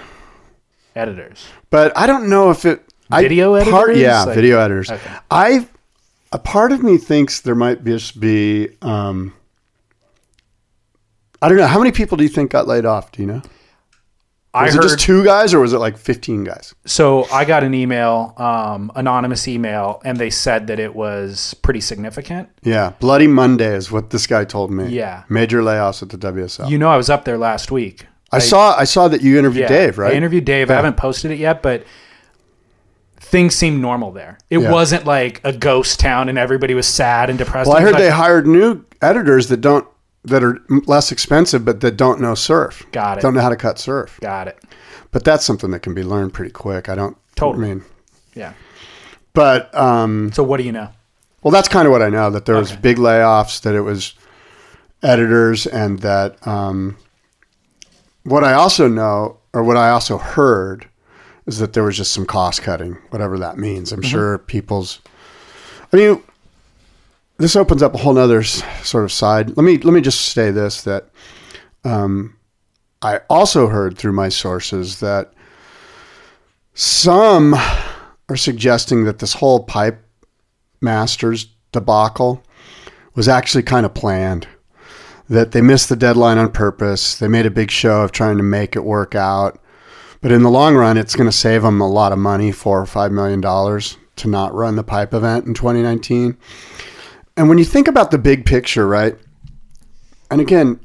Editors. 0.96 1.46
but 1.70 1.96
I 1.98 2.06
don't 2.08 2.30
know 2.30 2.50
if 2.52 2.66
it 2.66 2.84
Video 3.10 3.56
I, 3.56 3.64
Part, 3.64 3.90
editors? 3.90 4.02
yeah, 4.02 4.24
Like- 4.24 4.36
video 4.36 4.60
editors. 4.60 4.92
Okay. 4.92 5.12
I 5.32 5.68
a 6.34 6.38
part 6.40 6.72
of 6.74 6.84
me 6.84 6.98
thinks 6.98 7.40
there 7.42 7.56
might 7.56 7.84
just 7.86 8.20
be. 8.20 8.70
Um, 8.82 9.34
I 11.42 11.48
don't 11.50 11.58
know. 11.58 11.68
How 11.68 11.80
many 11.80 11.92
people 11.92 12.18
do 12.18 12.24
you 12.24 12.30
think 12.30 12.52
got 12.52 12.68
laid 12.68 12.86
off? 12.86 13.12
Do 13.12 13.22
you 13.22 13.28
know? 13.28 13.42
I 14.58 14.66
Was 14.66 14.76
heard 14.76 14.84
it 14.86 14.88
just 14.90 15.00
two 15.00 15.24
guys 15.24 15.54
or 15.54 15.60
was 15.60 15.74
it 15.74 15.80
like 15.80 15.98
15 15.98 16.44
guys? 16.44 16.74
so 16.86 17.26
I 17.32 17.46
got 17.46 17.64
an 17.64 17.74
email, 17.74 18.34
um, 18.38 18.92
anonymous 18.96 19.48
email, 19.48 20.02
and 20.06 20.18
they 20.18 20.30
said 20.30 20.68
that 20.68 20.80
it 20.80 20.96
was 20.96 21.54
pretty 21.62 21.82
significant. 21.82 22.50
Yeah. 22.64 22.92
Bloody 23.00 23.28
Monday 23.28 23.74
is 23.76 23.92
what 23.92 24.10
this 24.10 24.28
guy 24.28 24.46
told 24.46 24.72
me. 24.72 24.88
Yeah. 24.88 25.24
Major 25.30 25.62
layoffs 25.62 26.02
at 26.02 26.10
the 26.10 26.18
WSL. 26.18 26.70
You 26.70 26.78
know, 26.78 26.90
I 26.90 26.98
was 26.98 27.10
up 27.10 27.26
there 27.26 27.38
last 27.38 27.72
week. 27.72 28.06
I 28.32 28.40
saw 28.40 28.76
I 28.78 28.84
saw 28.84 29.08
that 29.08 29.22
you 29.22 29.40
interviewed 29.40 29.70
Yeah, 29.70 29.78
Dave, 29.86 29.98
right? 29.98 30.14
I 30.14 30.18
interviewed 30.18 30.44
Dave. 30.44 30.70
I 30.70 30.74
haven't 30.76 30.98
posted 30.98 31.32
it 31.32 31.40
yet, 31.40 31.62
but 31.64 31.86
things 33.20 33.56
seemed 33.56 33.82
normal 33.82 34.12
there. 34.12 34.38
It 34.50 34.60
Yeah. 34.60 34.72
wasn't 34.72 35.06
like 35.06 35.42
a 35.44 35.54
ghost 35.54 36.00
town 36.00 36.30
and 36.30 36.38
everybody 36.38 36.74
was 36.74 36.88
sad 36.88 37.30
and 37.30 37.38
depressed. 37.40 37.68
Well, 37.70 37.78
I 37.78 37.82
heard 37.82 37.96
they 37.96 38.10
hired 38.10 38.48
new 38.48 38.84
editors 39.02 39.48
that 39.48 39.62
don't 39.62 39.88
that 40.28 40.44
are 40.44 40.60
less 40.86 41.12
expensive, 41.12 41.66
but 41.66 41.82
that 41.82 41.98
don't 41.98 42.22
know 42.22 42.36
surf. 42.36 42.86
Got 42.92 43.18
it. 43.18 43.22
Don't 43.22 43.34
know 43.34 43.42
how 43.42 43.50
to 43.50 43.56
cut 43.56 43.80
surf. 43.80 44.20
got 44.22 44.48
it. 44.48 44.58
But 45.12 45.24
that's 45.24 45.46
something 45.46 45.72
that 45.72 45.80
can 45.82 45.94
be 45.94 46.04
learned 46.04 46.34
pretty 46.34 46.52
quick. 46.52 46.90
I 46.90 46.96
don't. 46.96 47.18
Totally. 47.36 47.66
I 47.72 47.74
mean, 47.76 47.84
Yeah. 48.36 48.54
but 49.34 49.74
um, 49.76 50.32
So 50.34 50.44
what 50.44 50.58
do 50.58 50.64
you 50.64 50.72
know? 50.72 50.90
well, 51.44 51.52
that's 51.52 51.68
kind 51.68 51.86
of 51.88 51.92
what 51.92 52.02
I 52.02 52.10
know. 52.10 52.30
That 52.30 52.46
there 52.46 52.56
was 52.56 52.72
Okay. 52.72 52.82
big 52.82 52.98
layoffs. 52.98 53.62
That 53.62 53.74
it 53.76 53.82
was 53.82 54.14
editors, 55.04 55.66
and 55.68 56.00
that 56.00 56.46
um, 56.48 56.98
what 58.24 58.44
I 58.44 58.54
also 58.54 58.88
know, 58.88 59.38
or 59.54 59.64
what 59.64 59.78
I 59.78 59.90
also 59.90 60.18
heard, 60.18 60.88
is 61.46 61.60
that 61.60 61.74
there 61.74 61.84
was 61.84 61.96
just 61.98 62.12
some 62.12 62.26
cost 62.26 62.62
cutting, 62.62 62.98
whatever 63.12 63.38
that 63.40 63.58
means. 63.58 63.92
I'm 63.92 64.02
sure 64.02 64.38
people's. 64.40 65.00
I 65.94 65.96
mean, 65.98 66.22
this 67.38 67.56
opens 67.56 67.84
up 67.84 67.94
a 67.94 68.00
whole 68.00 68.18
other 68.18 68.44
sort 68.44 69.04
of 69.04 69.12
side. 69.12 69.56
Let 69.56 69.64
me 69.64 69.78
let 69.78 69.94
me 69.94 70.02
just 70.02 70.22
say 70.34 70.52
this 70.52 70.82
that 70.84 71.10
um, 71.84 72.36
I 73.02 73.22
also 73.30 73.68
heard 73.68 73.98
through 73.98 74.14
my 74.14 74.30
sources 74.30 75.00
that 75.00 75.34
some 76.74 77.54
are 78.30 78.36
suggesting 78.36 79.06
that 79.06 79.20
this 79.20 79.34
whole 79.34 79.64
pipe 79.64 80.04
masters 80.82 81.48
debacle 81.72 82.44
was 83.16 83.28
actually 83.28 83.64
kind 83.64 83.86
of 83.86 83.94
planned. 83.94 84.48
That 85.30 85.52
they 85.52 85.62
missed 85.62 85.90
the 85.90 85.96
deadline 85.96 86.38
on 86.38 86.52
purpose. 86.52 87.18
They 87.18 87.28
made 87.28 87.46
a 87.46 87.52
big 87.52 87.70
show 87.70 88.02
of 88.02 88.12
trying 88.12 88.38
to 88.38 88.44
make 88.44 88.76
it 88.76 88.86
work 88.86 89.14
out. 89.14 89.60
But 90.22 90.32
in 90.32 90.42
the 90.42 90.50
long 90.50 90.76
run, 90.76 90.98
it's 90.98 91.16
going 91.16 91.30
to 91.30 91.36
save 91.36 91.64
them 91.64 91.82
a 91.82 91.90
lot 91.90 92.12
of 92.12 92.18
money, 92.18 92.52
four 92.52 92.80
or 92.80 92.86
five 92.86 93.12
million 93.12 93.42
dollars, 93.42 93.98
to 94.18 94.28
not 94.28 94.54
run 94.54 94.76
the 94.76 94.84
pipe 94.84 95.14
event 95.14 95.46
in 95.46 95.54
2019. 95.54 96.38
And 97.38 97.48
when 97.48 97.58
you 97.58 97.66
think 97.66 97.88
about 97.88 98.12
the 98.12 98.18
big 98.18 98.46
picture, 98.46 98.88
right? 98.88 99.16
And 100.30 100.42
again, 100.42 100.80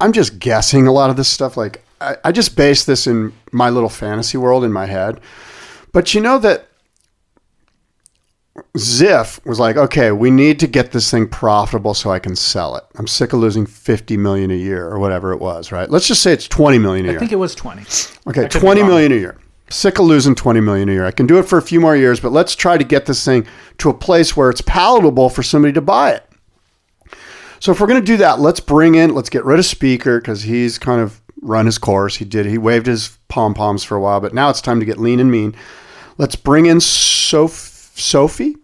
I'm 0.00 0.12
just 0.12 0.38
guessing 0.38 0.86
a 0.86 0.92
lot 0.92 1.10
of 1.10 1.16
this 1.16 1.28
stuff. 1.28 1.56
Like, 1.56 1.82
I, 2.00 2.16
I 2.24 2.32
just 2.32 2.56
base 2.56 2.84
this 2.84 3.06
in 3.06 3.32
my 3.52 3.70
little 3.70 3.88
fantasy 3.88 4.36
world 4.36 4.64
in 4.64 4.72
my 4.72 4.86
head. 4.86 5.20
But 5.92 6.14
you 6.14 6.20
know 6.20 6.38
that 6.40 6.68
Ziff 8.76 9.44
was 9.46 9.58
like, 9.58 9.76
okay, 9.76 10.12
we 10.12 10.30
need 10.30 10.60
to 10.60 10.66
get 10.66 10.92
this 10.92 11.10
thing 11.10 11.28
profitable 11.28 11.94
so 11.94 12.10
I 12.10 12.18
can 12.18 12.36
sell 12.36 12.76
it. 12.76 12.84
I'm 12.96 13.06
sick 13.06 13.32
of 13.32 13.40
losing 13.40 13.66
50 13.66 14.16
million 14.16 14.50
a 14.50 14.56
year 14.56 14.86
or 14.86 14.98
whatever 14.98 15.32
it 15.32 15.40
was, 15.40 15.72
right? 15.72 15.90
Let's 15.90 16.06
just 16.06 16.22
say 16.22 16.32
it's 16.32 16.46
20 16.46 16.78
million 16.78 17.06
a 17.06 17.08
year. 17.08 17.16
I 17.16 17.20
think 17.20 17.32
it 17.32 17.36
was 17.36 17.54
twenty. 17.54 17.82
Okay, 18.28 18.44
I 18.44 18.48
could 18.48 18.52
be 18.52 18.58
twenty 18.60 18.80
wrong. 18.82 18.90
million 18.90 19.12
a 19.12 19.16
year. 19.16 19.38
Sick 19.74 19.98
of 19.98 20.04
losing 20.04 20.36
twenty 20.36 20.60
million 20.60 20.88
a 20.88 20.92
year. 20.92 21.04
I 21.04 21.10
can 21.10 21.26
do 21.26 21.38
it 21.38 21.48
for 21.48 21.58
a 21.58 21.62
few 21.62 21.80
more 21.80 21.96
years, 21.96 22.20
but 22.20 22.30
let's 22.30 22.54
try 22.54 22.78
to 22.78 22.84
get 22.84 23.06
this 23.06 23.24
thing 23.24 23.44
to 23.78 23.90
a 23.90 23.94
place 23.94 24.36
where 24.36 24.48
it's 24.48 24.60
palatable 24.60 25.28
for 25.30 25.42
somebody 25.42 25.72
to 25.72 25.80
buy 25.80 26.12
it. 26.12 26.30
So 27.58 27.72
if 27.72 27.80
we're 27.80 27.88
going 27.88 28.00
to 28.00 28.06
do 28.06 28.18
that, 28.18 28.38
let's 28.38 28.60
bring 28.60 28.94
in, 28.94 29.14
let's 29.14 29.30
get 29.30 29.44
rid 29.44 29.58
of 29.58 29.64
Speaker 29.66 30.20
because 30.20 30.42
he's 30.42 30.78
kind 30.78 31.00
of 31.00 31.20
run 31.42 31.66
his 31.66 31.78
course. 31.78 32.14
He 32.14 32.24
did. 32.24 32.46
He 32.46 32.56
waved 32.56 32.86
his 32.86 33.18
pom 33.26 33.52
poms 33.52 33.82
for 33.82 33.96
a 33.96 34.00
while, 34.00 34.20
but 34.20 34.32
now 34.32 34.48
it's 34.48 34.60
time 34.60 34.78
to 34.78 34.86
get 34.86 34.98
lean 34.98 35.18
and 35.18 35.30
mean. 35.30 35.56
Let's 36.18 36.36
bring 36.36 36.66
in 36.66 36.80
Soph- 36.80 37.98
Sophie, 37.98 38.56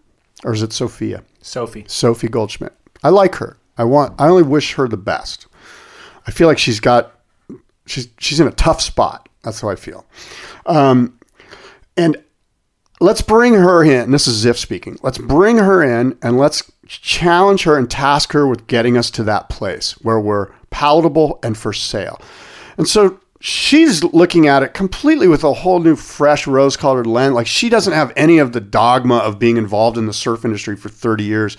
or 0.45 0.53
is 0.53 0.63
it 0.63 0.71
Sophia? 0.71 1.23
Sophie. 1.41 1.83
Sophie 1.87 2.29
Goldschmidt. 2.29 2.73
I 3.03 3.09
like 3.09 3.35
her. 3.35 3.57
I 3.77 3.83
want. 3.83 4.13
I 4.17 4.29
only 4.29 4.43
wish 4.43 4.75
her 4.75 4.87
the 4.87 4.95
best. 4.95 5.47
I 6.25 6.31
feel 6.31 6.47
like 6.47 6.57
she's 6.57 6.79
got. 6.79 7.11
She's 7.85 8.07
she's 8.17 8.39
in 8.39 8.47
a 8.47 8.51
tough 8.51 8.79
spot. 8.79 9.27
That's 9.43 9.61
how 9.61 9.69
I 9.69 9.75
feel. 9.75 10.05
Um, 10.65 11.19
and 11.97 12.17
let's 12.99 13.21
bring 13.21 13.53
her 13.53 13.83
in. 13.83 14.11
This 14.11 14.27
is 14.27 14.45
Ziff 14.45 14.57
speaking. 14.57 14.97
Let's 15.01 15.17
bring 15.17 15.57
her 15.57 15.83
in 15.83 16.17
and 16.21 16.37
let's 16.37 16.71
challenge 16.85 17.63
her 17.63 17.77
and 17.77 17.89
task 17.89 18.31
her 18.33 18.47
with 18.47 18.67
getting 18.67 18.97
us 18.97 19.09
to 19.11 19.23
that 19.23 19.49
place 19.49 19.93
where 20.01 20.19
we're 20.19 20.51
palatable 20.69 21.39
and 21.43 21.57
for 21.57 21.73
sale. 21.73 22.21
And 22.77 22.87
so 22.87 23.19
she's 23.39 24.03
looking 24.03 24.47
at 24.47 24.63
it 24.63 24.73
completely 24.73 25.27
with 25.27 25.43
a 25.43 25.53
whole 25.53 25.79
new, 25.79 25.95
fresh, 25.95 26.47
rose 26.47 26.77
colored 26.77 27.07
lens. 27.07 27.33
Like 27.33 27.47
she 27.47 27.69
doesn't 27.69 27.93
have 27.93 28.13
any 28.15 28.37
of 28.37 28.53
the 28.53 28.61
dogma 28.61 29.17
of 29.17 29.39
being 29.39 29.57
involved 29.57 29.97
in 29.97 30.05
the 30.05 30.13
surf 30.13 30.45
industry 30.45 30.75
for 30.75 30.89
30 30.89 31.23
years 31.23 31.57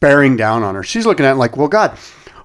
bearing 0.00 0.36
down 0.36 0.64
on 0.64 0.74
her. 0.74 0.82
She's 0.82 1.06
looking 1.06 1.24
at 1.24 1.32
it 1.32 1.36
like, 1.36 1.56
well, 1.56 1.68
God, 1.68 1.96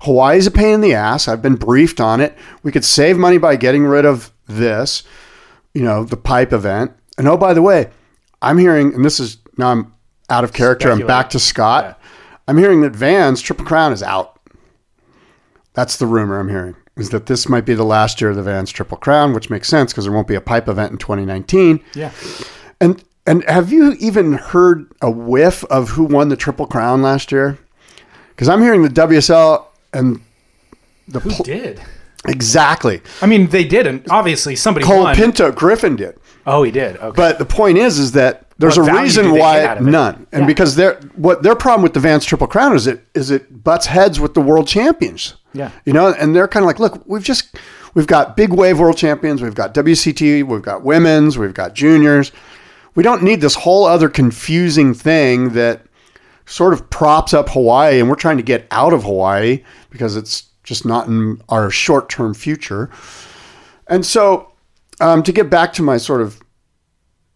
Hawaii's 0.02 0.46
a 0.46 0.52
pain 0.52 0.76
in 0.76 0.82
the 0.82 0.94
ass. 0.94 1.28
I've 1.28 1.42
been 1.42 1.56
briefed 1.56 2.00
on 2.00 2.22
it. 2.22 2.38
We 2.62 2.72
could 2.72 2.86
save 2.86 3.18
money 3.18 3.40
by 3.40 3.56
getting 3.56 3.84
rid 3.84 4.06
of 4.06 4.32
this, 4.48 5.04
you 5.74 5.84
know, 5.84 6.04
the 6.04 6.18
pipe 6.18 6.54
event. 6.54 6.92
And 7.18 7.28
oh, 7.28 7.38
by 7.38 7.54
the 7.54 7.62
way, 7.62 7.90
I'm 8.42 8.58
hearing, 8.58 8.94
and 8.94 9.04
this 9.04 9.20
is 9.20 9.38
now 9.58 9.72
I'm 9.72 9.94
out 10.30 10.44
of 10.44 10.54
character. 10.54 10.92
I'm 10.92 11.06
back 11.06 11.30
to 11.32 11.40
Scott. 11.40 12.00
I'm 12.48 12.58
hearing 12.58 12.82
that 12.82 12.96
Vans 12.96 13.42
Triple 13.42 13.66
Crown 13.66 13.92
is 13.92 14.04
out. 14.04 14.40
That's 15.74 15.98
the 15.98 16.06
rumor 16.08 16.40
I'm 16.40 16.50
hearing. 16.50 16.76
Is 16.96 17.10
that 17.12 17.28
this 17.28 17.48
might 17.48 17.66
be 17.66 17.76
the 17.76 17.84
last 17.84 18.20
year 18.20 18.32
of 18.32 18.36
the 18.36 18.44
Vans 18.44 18.72
Triple 18.72 18.98
Crown, 18.98 19.34
which 19.34 19.50
makes 19.50 19.68
sense 19.68 19.92
because 19.92 20.06
there 20.06 20.14
won't 20.14 20.28
be 20.28 20.36
a 20.36 20.42
pipe 20.42 20.68
event 20.68 20.92
in 20.92 20.98
2019. 20.98 21.84
Yeah. 21.94 22.12
And 22.82 23.04
and 23.28 23.44
have 23.50 23.72
you 23.72 23.94
even 24.00 24.34
heard 24.34 24.92
a 25.02 25.12
whiff 25.12 25.64
of 25.66 25.90
who 25.90 26.06
won 26.06 26.30
the 26.30 26.38
Triple 26.38 26.66
Crown 26.66 27.02
last 27.02 27.32
year? 27.32 27.60
Because 28.30 28.50
I'm 28.50 28.62
hearing 28.62 28.84
the 28.84 28.90
WSL 28.90 29.66
and 29.94 30.22
the 31.08 31.20
Who 31.20 31.32
pl- 31.32 31.44
did? 31.46 31.82
Exactly 32.28 33.02
I 33.22 33.26
mean, 33.26 33.48
they 33.48 33.63
didn't. 33.66 34.10
obviously 34.10 34.56
somebody 34.56 34.86
Cole 34.86 35.04
won. 35.04 35.16
Pinto 35.16 35.52
Griffin 35.52 35.96
did. 35.96 36.18
Oh, 36.46 36.63
he 36.63 36.72
did. 36.72 36.96
Okay. 36.98 37.13
But 37.16 37.40
the 37.40 37.46
point 37.46 37.78
is, 37.78 38.00
is 38.00 38.13
that 38.13 38.46
there's 38.58 38.78
What 38.78 38.84
a 38.84 38.92
value 38.92 39.04
reason 39.04 39.32
why 39.38 39.66
out 39.66 39.78
of 39.80 39.88
it? 39.88 39.90
none, 39.92 40.26
and 40.32 40.42
Yeah. 40.44 40.48
because 40.48 40.76
their 40.76 40.96
what 41.16 41.44
their 41.44 41.56
problem 41.56 41.84
with 41.84 41.94
the 41.94 42.00
Vans 42.00 42.26
Triple 42.26 42.48
Crown 42.48 42.74
is 42.76 42.88
it 42.88 43.06
is 43.13 43.30
it 43.32 43.63
butts 43.63 43.86
heads 43.86 44.20
with 44.20 44.34
the 44.34 44.42
world 44.42 44.68
champions. 44.68 45.36
Yeah. 45.54 45.72
you 45.86 45.94
know, 45.94 46.08
and 46.13 46.36
they're 46.36 46.48
kind 46.48 46.63
of 46.63 46.68
like, 46.68 46.80
look, 46.80 47.02
we've 47.08 47.24
just 47.24 47.56
we've 47.96 48.08
got 48.08 48.36
big 48.38 48.54
wave 48.54 48.80
world 48.80 48.96
champions, 48.98 49.42
we've 49.42 49.56
got 49.56 49.74
WCT, 49.74 50.44
we've 50.44 50.62
got 50.62 50.84
women's, 50.84 51.38
we've 51.38 51.54
got 51.54 51.74
juniors. 51.74 52.32
We 52.96 53.04
don't 53.04 53.24
need 53.24 53.42
this 53.42 53.56
whole 53.56 53.86
other 53.86 54.10
confusing 54.10 54.94
thing 54.94 55.50
that 55.54 55.82
sort 56.46 56.74
of 56.74 56.90
props 56.90 57.34
up 57.34 57.50
Hawaii, 57.50 58.00
and 58.00 58.10
we're 58.10 58.16
trying 58.16 58.38
to 58.38 58.44
get 58.44 58.66
out 58.72 58.94
of 58.94 59.04
Hawaii 59.04 59.63
because 59.90 60.16
it's 60.16 60.44
just 60.68 60.86
not 60.86 61.08
in 61.08 61.42
our 61.48 61.72
short 61.72 62.10
term 62.10 62.34
future. 62.34 62.92
And 63.88 64.06
so, 64.06 64.52
um, 65.00 65.24
to 65.24 65.32
get 65.32 65.50
back 65.50 65.72
to 65.74 65.82
my 65.82 65.96
sort 65.96 66.22
of 66.22 66.42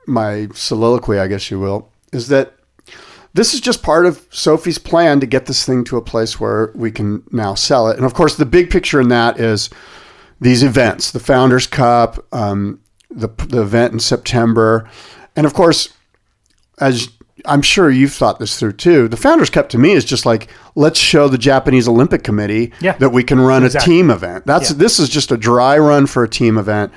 my 0.06 0.50
soliloquy, 0.54 1.18
I 1.18 1.28
guess 1.28 1.50
you 1.50 1.58
will, 1.58 1.90
is 2.12 2.28
that 2.28 2.54
this 3.34 3.54
is 3.54 3.62
just 3.62 3.84
part 3.84 4.06
of 4.06 4.28
Sophie's 4.32 4.78
plan 4.78 5.22
to 5.22 5.26
get 5.26 5.46
this 5.46 5.66
thing 5.66 5.86
to 5.86 5.96
a 5.96 6.02
place 6.02 6.42
where 6.42 6.74
we 6.76 6.92
can 6.92 7.24
now 7.32 7.54
sell 7.56 7.88
it. 7.88 7.96
And 7.96 8.06
of 8.06 8.14
course, 8.14 8.36
the 8.36 8.46
big 8.46 8.70
picture 8.70 9.00
in 9.00 9.08
that 9.08 9.40
is 9.40 9.70
these 10.42 10.62
events, 10.62 11.12
the 11.12 11.20
Founders 11.22 11.68
Cup, 11.68 12.20
um, 12.34 12.82
the, 13.10 13.30
the 13.48 13.62
event 13.62 13.94
in 13.94 14.00
September. 14.00 14.90
And 15.38 15.46
of 15.46 15.54
course, 15.54 15.94
as 16.80 17.08
I'm 17.46 17.62
sure 17.62 17.90
you've 17.90 18.14
thought 18.14 18.40
this 18.40 18.60
through 18.60 18.74
too, 18.74 19.08
the 19.08 19.18
Founders 19.18 19.50
Cup 19.50 19.70
to 19.70 19.78
me 19.78 19.92
is 19.94 20.06
just 20.06 20.26
like, 20.26 20.50
let's 20.76 21.00
show 21.00 21.28
the 21.28 21.38
Japanese 21.38 21.88
Olympic 21.88 22.24
Committee 22.24 22.72
Yeah. 22.82 22.94
that 22.98 23.10
we 23.12 23.24
can 23.24 23.40
run 23.40 23.64
Exactly. 23.64 23.94
a 23.94 23.98
team 23.98 24.10
event. 24.12 24.46
That's 24.46 24.72
Yeah. 24.72 24.78
This 24.78 25.00
is 25.00 25.10
just 25.10 25.32
a 25.32 25.38
dry 25.38 25.78
run 25.78 26.06
for 26.08 26.24
a 26.24 26.30
team 26.30 26.58
event 26.58 26.92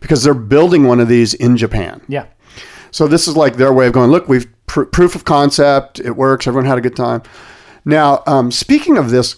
because 0.00 0.22
they're 0.24 0.34
building 0.34 0.84
one 0.86 1.00
of 1.00 1.08
these 1.08 1.34
in 1.34 1.56
Japan. 1.56 2.00
Yeah. 2.08 2.24
So 2.90 3.06
this 3.06 3.26
is 3.28 3.36
like 3.36 3.56
their 3.56 3.72
way 3.72 3.86
of 3.86 3.92
going. 3.92 4.10
Look, 4.10 4.28
we've 4.28 4.46
pr- 4.66 4.84
proof 4.84 5.14
of 5.14 5.24
concept. 5.24 5.98
It 6.00 6.16
works. 6.16 6.46
Everyone 6.46 6.66
had 6.68 6.78
a 6.78 6.82
good 6.82 6.96
time. 6.96 7.22
Now, 7.84 8.22
um, 8.26 8.50
speaking 8.50 8.96
of 8.98 9.10
this, 9.10 9.36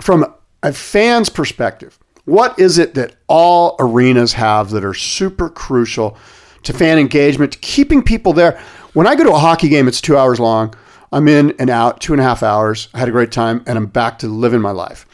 from 0.00 0.24
a 0.62 0.72
fan's 0.72 1.28
perspective, 1.28 1.98
what 2.24 2.58
is 2.58 2.78
it 2.78 2.94
that 2.94 3.16
all 3.26 3.76
arenas 3.78 4.32
have 4.34 4.70
that 4.70 4.84
are 4.84 4.94
super 4.94 5.48
crucial 5.50 6.16
to 6.62 6.72
fan 6.72 6.98
engagement, 6.98 7.52
to 7.52 7.58
keeping 7.58 8.02
people 8.02 8.32
there? 8.32 8.58
When 8.94 9.08
I 9.08 9.16
go 9.16 9.24
to 9.24 9.32
a 9.32 9.38
hockey 9.38 9.68
game, 9.68 9.88
it's 9.88 10.00
two 10.00 10.16
hours 10.16 10.38
long. 10.38 10.72
I'm 11.12 11.26
in 11.26 11.52
and 11.58 11.68
out, 11.68 12.00
two 12.00 12.12
and 12.12 12.20
a 12.20 12.24
half 12.24 12.44
hours. 12.44 12.88
I 12.94 13.00
had 13.00 13.08
a 13.08 13.12
great 13.12 13.32
time, 13.32 13.62
and 13.66 13.76
I'm 13.76 13.86
back 13.86 14.20
to 14.20 14.28
living 14.28 14.60
my 14.60 14.70
life. 14.70 15.04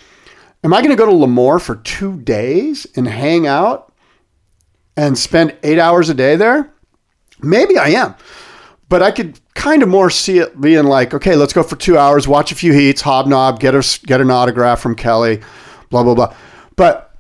Am 0.63 0.75
I 0.75 0.83
going 0.83 0.91
to 0.91 0.97
go 0.97 1.07
to 1.07 1.13
Lemoore 1.13 1.61
for 1.61 1.77
two 1.77 2.19
days 2.21 2.87
and 2.95 3.09
hang 3.09 3.47
out 3.47 3.91
and 4.99 5.17
spend 5.17 5.57
eight 5.63 5.79
hours 5.79 6.11
a 6.11 6.15
day 6.15 6.37
there? 6.37 6.71
Maybe 7.41 7.79
I 7.79 7.89
am. 7.89 8.15
But 8.91 9.03
I 9.03 9.13
could 9.13 9.41
kind 9.55 9.83
of 9.83 9.89
more 9.89 10.11
see 10.11 10.39
it 10.39 10.61
being 10.61 10.85
like, 10.85 11.15
okay, 11.15 11.35
let's 11.35 11.55
go 11.55 11.63
for 11.63 11.77
two 11.77 11.97
hours, 11.97 12.29
watch 12.29 12.53
a 12.53 12.57
few 12.57 12.75
heats, 12.75 13.01
hobnob, 13.01 13.61
get 13.61 13.75
a, 13.75 14.01
get 14.05 14.21
an 14.21 14.31
autograph 14.31 14.81
from 14.81 14.95
Kelly, 14.95 15.41
blah 15.89 16.03
blah 16.03 16.15
blah. 16.15 16.35
But 16.77 17.15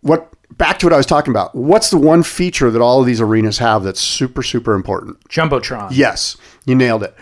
what 0.00 0.29
back 0.60 0.78
to 0.78 0.86
what 0.86 0.92
I 0.92 0.96
was 0.96 1.06
talking 1.06 1.32
about? 1.32 1.54
What's 1.56 1.90
the 1.90 1.98
one 1.98 2.22
feature 2.22 2.70
that 2.70 2.80
all 2.80 3.00
of 3.00 3.06
these 3.06 3.20
arenas 3.20 3.58
have 3.58 3.82
that's 3.82 4.00
super 4.00 4.44
super 4.44 4.74
important? 4.74 5.18
Jumbotron. 5.28 5.88
Yes, 5.90 6.36
you 6.66 6.76
nailed 6.76 7.02
it. 7.02 7.16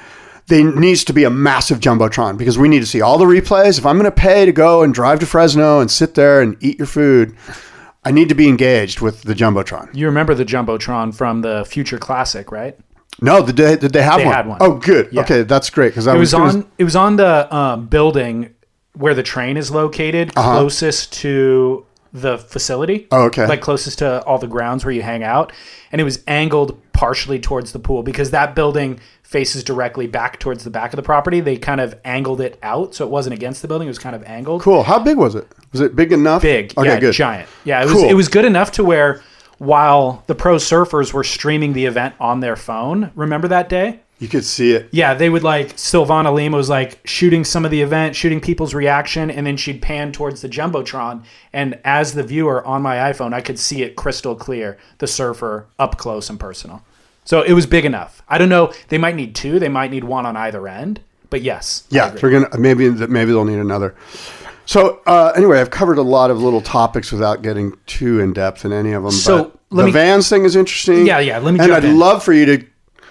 There 0.49 0.65
needs 0.75 1.05
to 1.05 1.13
be 1.13 1.25
a 1.25 1.31
massive 1.31 1.79
jumbotron 1.79 2.37
because 2.37 2.59
we 2.59 2.69
need 2.69 2.81
to 2.81 2.87
see 2.87 3.01
all 3.01 3.17
the 3.19 3.27
replays. 3.27 3.79
If 3.79 3.87
I'm 3.87 3.99
going 3.99 4.11
to 4.11 4.17
pay 4.17 4.45
to 4.47 4.53
go 4.53 4.83
and 4.83 4.93
drive 4.93 5.21
to 5.21 5.27
Fresno 5.27 5.81
and 5.81 5.91
sit 5.91 6.15
there 6.15 6.41
and 6.41 6.57
eat 6.61 6.79
your 6.79 6.87
food, 6.87 7.37
I 8.05 8.11
need 8.11 8.31
to 8.31 8.35
be 8.35 8.49
engaged 8.49 9.01
with 9.01 9.23
the 9.23 9.35
jumbotron. 9.35 9.95
You 9.95 10.07
remember 10.07 10.35
the 10.35 10.47
Jumbotron 10.47 11.15
from 11.15 11.43
the 11.43 11.67
Future 11.69 11.99
Classic, 11.99 12.51
right? 12.51 12.79
No, 13.21 13.45
did 13.45 13.57
they, 13.57 13.77
did 13.77 13.93
they 13.93 14.03
have 14.03 14.19
They 14.21 14.25
one? 14.25 14.35
had 14.35 14.47
one. 14.47 14.59
Oh, 14.63 14.79
good. 14.79 15.09
Yeah. 15.13 15.21
Okay, 15.23 15.43
that's 15.43 15.69
great 15.71 15.89
because 15.91 16.07
I 16.07 16.15
It 16.15 16.19
was, 16.19 16.35
was 16.35 16.55
on. 16.55 16.71
It 16.79 16.85
was 16.85 16.97
on 16.97 17.17
the 17.17 17.55
um, 17.55 17.87
building 17.87 18.55
where 18.95 19.15
the 19.15 19.23
train 19.23 19.57
is 19.59 19.71
located, 19.71 20.35
closest 20.35 21.13
to 21.15 21.85
the 22.13 22.39
facility. 22.39 23.07
Oh, 23.11 23.25
okay. 23.27 23.47
Like 23.47 23.61
closest 23.61 23.99
to 23.99 24.23
all 24.25 24.39
the 24.39 24.47
grounds 24.47 24.85
where 24.85 24.93
you 24.93 25.03
hang 25.03 25.23
out, 25.23 25.53
and 25.93 26.01
it 26.01 26.05
was 26.05 26.23
angled 26.27 26.81
partially 26.93 27.39
towards 27.39 27.73
the 27.73 27.79
pool 27.79 28.03
because 28.03 28.31
that 28.33 28.55
building 28.55 28.99
faces 29.23 29.63
directly 29.63 30.07
back 30.07 30.39
towards 30.41 30.65
the 30.65 30.71
back 30.71 30.93
of 30.93 30.97
the 30.97 31.03
property. 31.03 31.41
They 31.41 31.57
kind 31.59 31.81
of 31.83 31.95
angled 32.05 32.41
it 32.41 32.59
out, 32.63 32.95
so 32.95 33.05
it 33.05 33.11
wasn't 33.11 33.35
against 33.35 33.61
the 33.63 33.69
building. 33.69 33.87
It 33.87 33.91
was 33.91 33.99
kind 33.99 34.17
of 34.17 34.25
angled. 34.25 34.63
Cool. 34.63 34.83
How 34.85 34.99
big 34.99 35.19
was 35.19 35.35
it? 35.35 35.47
Was 35.73 35.81
it 35.83 35.95
big 35.95 36.13
enough? 36.13 36.41
big, 36.43 36.73
Okay, 36.79 36.89
yeah, 36.89 36.99
good. 36.99 37.13
giant. 37.13 37.49
Yeah, 37.65 37.83
it 37.83 37.85
was 37.85 37.93
Cool. 37.93 38.05
it 38.11 38.15
was 38.15 38.29
good 38.29 38.47
enough 38.47 38.73
to 38.73 38.85
where 38.85 39.23
while 39.59 40.23
the 40.29 40.35
pro 40.35 40.57
surfers 40.57 41.13
were 41.13 41.25
streaming 41.25 41.73
the 41.75 41.85
event 41.85 42.15
on 42.21 42.41
their 42.41 42.57
phone, 42.57 43.11
remember 43.15 43.49
that 43.49 43.69
day? 43.69 44.01
You 44.19 44.27
could 44.29 44.45
see 44.45 44.73
it. 44.73 44.89
Yeah, 44.91 45.15
they 45.15 45.31
would 45.31 45.45
like 45.45 45.77
Silvana 45.77 46.35
Lima 46.35 46.57
was 46.57 46.69
like 46.69 46.99
shooting 47.07 47.45
some 47.45 47.65
of 47.65 47.71
the 47.71 47.81
event, 47.83 48.17
shooting 48.17 48.41
people's 48.41 48.75
reaction, 48.75 49.31
and 49.31 49.47
then 49.47 49.57
she'd 49.57 49.81
pan 49.81 50.11
towards 50.11 50.43
the 50.43 50.49
jumbotron. 50.49 51.23
And 51.53 51.79
as 51.85 52.15
the 52.15 52.25
viewer 52.25 52.65
on 52.67 52.83
my 52.83 52.97
iPhone, 52.97 53.33
I 53.33 53.41
could 53.41 53.59
see 53.61 53.83
it 53.83 53.95
crystal 53.95 54.35
clear, 54.35 54.77
the 54.99 55.07
surfer 55.07 55.67
up 55.79 55.99
close 55.99 56.29
and 56.31 56.39
personal. 56.41 56.83
So 57.25 57.43
it 57.43 57.53
was 57.53 57.67
big 57.67 57.85
enough. 57.85 58.23
I 58.29 58.39
don't 58.39 58.49
know. 58.49 58.73
They 58.89 58.99
might 58.99 59.15
need 59.15 59.35
two. 59.37 59.59
They 59.61 59.69
might 59.69 59.91
need 59.93 60.03
one 60.05 60.27
on 60.27 60.37
either 60.37 60.67
end. 60.67 61.01
But 61.31 61.43
yes, 61.43 61.85
Yeah, 61.91 62.09
they're 62.11 62.31
gonna 62.31 62.59
maybe 62.59 62.89
maybe 62.91 63.31
they'll 63.33 63.45
need 63.45 63.59
another. 63.59 63.95
So 64.67 65.01
uh, 65.07 65.33
anyway, 65.37 65.61
I've 65.61 65.71
covered 65.71 65.99
a 65.99 66.03
lot 66.03 66.31
of 66.31 66.43
little 66.43 66.61
topics 66.61 67.13
without 67.13 67.43
getting 67.43 67.75
too 67.87 68.21
in 68.21 68.33
depth 68.33 68.65
in 68.65 68.73
any 68.73 68.93
of 68.93 69.03
them. 69.03 69.13
So, 69.13 69.53
but 69.71 69.77
the 69.77 69.85
me- 69.87 69.93
Vans 69.93 70.29
thing 70.29 70.45
is 70.45 70.57
interesting. 70.57 71.07
Yeah, 71.07 71.21
yeah, 71.21 71.39
let 71.39 71.55
me 71.55 71.61
And 71.61 71.73
I'd 71.73 71.85
in. 71.85 71.99
love 71.99 72.23
for 72.25 72.33
you 72.33 72.47
to 72.47 72.67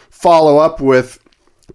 follow 0.09 0.57
up 0.57 0.79
with 0.81 1.19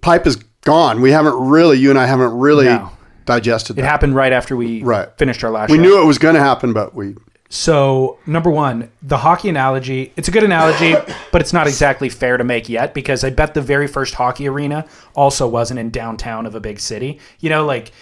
pipe 0.01 0.27
is 0.27 0.37
gone. 0.65 1.01
We 1.01 1.11
haven't 1.11 1.35
really, 1.39 1.79
you 1.79 1.91
and 1.91 1.99
I 1.99 2.07
haven't 2.07 2.39
really 2.39 2.67
No. 2.67 2.91
digested 3.27 3.79
it 3.79 3.85
happened 3.85 4.15
right 4.15 4.33
after 4.33 4.57
we 4.57 4.83
Right. 4.83 5.09
finished 5.17 5.43
our 5.45 5.51
last. 5.51 5.71
We 5.71 5.77
show. 5.79 5.83
knew 5.83 6.03
it 6.03 6.07
was 6.07 6.19
going 6.19 6.35
to 6.35 6.41
happen, 6.41 6.73
but 6.73 6.95
we 6.95 7.15
So, 7.55 8.17
number 8.27 8.49
one, 8.51 8.89
the 9.03 9.19
hockey 9.19 9.49
analogy, 9.51 10.11
it's 10.17 10.27
a 10.27 10.31
good 10.31 10.43
analogy, 10.43 10.95
but 11.33 11.41
it's 11.43 11.53
not 11.53 11.67
exactly 11.67 12.09
fair 12.09 12.37
to 12.39 12.45
make 12.45 12.69
yet 12.69 12.95
because 12.95 13.25
I 13.25 13.31
bet 13.31 13.53
the 13.55 13.61
very 13.61 13.87
first 13.87 14.15
hockey 14.15 14.49
arena 14.49 14.87
also 15.15 15.47
wasn't 15.47 15.79
in 15.79 15.91
downtown 15.91 16.47
of 16.47 16.55
a 16.55 16.61
big 16.61 16.81
city. 16.81 17.19
You 17.41 17.51
know, 17.51 17.67
like, 17.67 17.93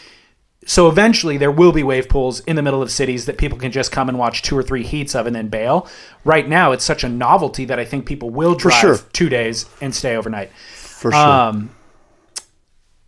so 0.70 0.86
eventually 0.86 1.36
there 1.36 1.50
will 1.50 1.72
be 1.72 1.82
wave 1.82 2.08
pools 2.08 2.38
in 2.44 2.54
the 2.54 2.62
middle 2.62 2.80
of 2.80 2.92
cities 2.92 3.26
that 3.26 3.38
people 3.38 3.58
can 3.58 3.72
just 3.72 3.90
come 3.90 4.08
and 4.08 4.16
watch 4.16 4.42
two 4.42 4.56
or 4.56 4.62
three 4.62 4.84
heats 4.84 5.16
of 5.16 5.26
and 5.26 5.34
then 5.34 5.48
bail. 5.48 5.88
Right 6.24 6.48
now, 6.48 6.70
it's 6.70 6.84
such 6.84 7.02
a 7.02 7.08
novelty 7.08 7.64
that 7.64 7.80
I 7.80 7.84
think 7.84 8.06
people 8.06 8.30
will 8.30 8.54
drive 8.54 8.74
sure. 8.80 8.98
two 9.12 9.28
days 9.28 9.68
and 9.80 9.92
stay 9.92 10.16
overnight. 10.16 10.52
for 10.52 11.10
sure. 11.10 11.20
Um, 11.20 11.74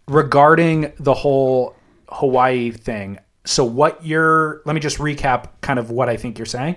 regarding 0.08 0.92
the 0.98 1.14
whole 1.14 1.76
Hawaii 2.08 2.72
thing. 2.72 3.20
So 3.44 3.62
what 3.62 4.04
you're 4.04 4.60
let 4.64 4.74
me 4.74 4.80
just 4.80 4.98
recap 4.98 5.50
kind 5.60 5.78
of 5.78 5.92
what 5.92 6.08
I 6.08 6.16
think 6.16 6.40
you're 6.40 6.46
saying. 6.46 6.74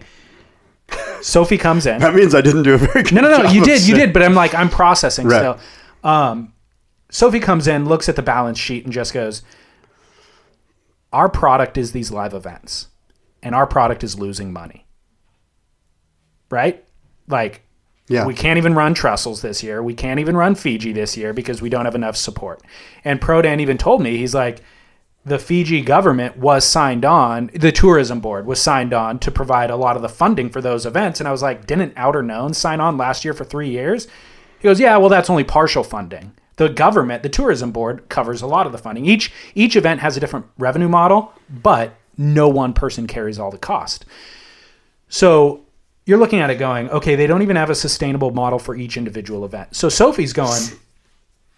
Sophie 1.20 1.58
comes 1.58 1.88
in. 1.88 2.00
that 2.02 2.14
means 2.14 2.36
I 2.36 2.42
didn't 2.42 2.62
do 2.62 2.76
a 2.76 2.78
very 2.78 3.02
good 3.02 3.16
No, 3.16 3.22
no, 3.22 3.42
no, 3.42 3.50
you 3.50 3.66
did, 3.66 3.88
you 3.88 3.96
did, 3.96 4.14
but 4.14 4.22
I'm 4.22 4.36
like 4.36 4.54
I'm 4.54 4.70
processing 4.70 5.26
Right. 5.26 5.40
still. 5.40 5.60
Um 6.04 6.54
Sophie 7.10 7.40
comes 7.40 7.68
in, 7.68 7.86
looks 7.86 8.08
at 8.08 8.16
the 8.16 8.22
balance 8.22 8.60
sheet 8.60 8.84
and 8.84 8.94
just 8.94 9.16
goes, 9.16 9.42
"Our 11.16 11.30
product 11.30 11.78
is 11.78 11.92
these 11.92 12.12
live 12.12 12.34
events 12.34 12.90
and 13.42 13.56
our 13.56 13.66
product 13.66 14.04
is 14.04 14.20
losing 14.20 14.52
money." 14.52 14.86
Right? 16.50 16.84
Like 17.28 17.62
Yeah. 18.08 18.26
we 18.26 18.34
can't 18.36 18.58
even 18.58 18.76
run 18.76 18.94
Trestles 18.94 19.42
this 19.42 19.64
year. 19.64 19.82
We 19.82 19.96
can't 19.96 20.20
even 20.20 20.38
run 20.38 20.54
Fiji 20.56 20.92
this 20.94 21.18
year 21.18 21.34
because 21.34 21.62
we 21.62 21.70
don't 21.70 21.86
have 21.86 21.96
enough 21.96 22.16
support. 22.16 22.62
And 23.04 23.20
Prodan 23.20 23.60
even 23.60 23.78
told 23.78 24.02
me, 24.02 24.18
he's 24.18 24.36
like, 24.36 24.62
the 25.26 25.40
Fiji 25.40 25.82
government 25.82 26.38
was 26.38 26.64
signed 26.64 27.04
on, 27.04 27.50
the 27.56 27.72
tourism 27.72 28.20
board 28.20 28.46
was 28.46 28.62
signed 28.62 28.94
on 28.94 29.18
to 29.20 29.32
provide 29.32 29.72
a 29.72 29.76
lot 29.76 29.96
of 29.96 30.04
the 30.04 30.10
funding 30.10 30.52
for 30.52 30.62
those 30.62 30.86
events. 30.86 31.20
And 31.20 31.28
I 31.28 31.32
was 31.32 31.42
like, 31.42 31.66
didn't 31.66 31.96
Outerknown 31.96 32.54
sign 32.54 32.80
on 32.80 32.96
last 32.96 33.26
year 33.26 33.34
for 33.34 33.44
three 33.44 33.70
years? 33.70 34.08
He 34.60 34.68
goes, 34.68 34.80
yeah, 34.80 34.98
well, 34.98 35.10
that's 35.10 35.32
only 35.32 35.44
partial 35.44 35.84
funding. 35.84 36.34
The 36.58 36.70
government, 36.70 37.24
the 37.24 37.30
tourism 37.30 37.72
board, 37.72 38.08
covers 38.10 38.42
a 38.42 38.48
lot 38.48 38.66
of 38.66 38.72
the 38.72 38.78
funding. 38.78 39.06
Each 39.06 39.32
each 39.56 39.76
event 39.76 40.00
has 40.00 40.16
a 40.16 40.20
different 40.20 40.46
revenue 40.58 40.88
model, 40.88 41.34
but 41.50 41.96
no 42.18 42.48
one 42.48 42.74
person 42.74 43.08
carries 43.08 43.40
all 43.40 43.52
the 43.52 43.58
cost. 43.58 44.06
So 45.10 45.66
you're 46.06 46.18
looking 46.18 46.40
at 46.40 46.50
it 46.50 46.56
going, 46.56 46.90
okay, 46.92 47.16
they 47.16 47.28
don't 47.28 47.42
even 47.42 47.56
have 47.56 47.70
a 47.70 47.76
sustainable 47.76 48.32
model 48.32 48.60
for 48.60 48.76
each 48.76 48.96
individual 48.96 49.44
event. 49.44 49.76
So 49.76 49.90
Sophie's 49.90 50.34
going, 50.34 50.62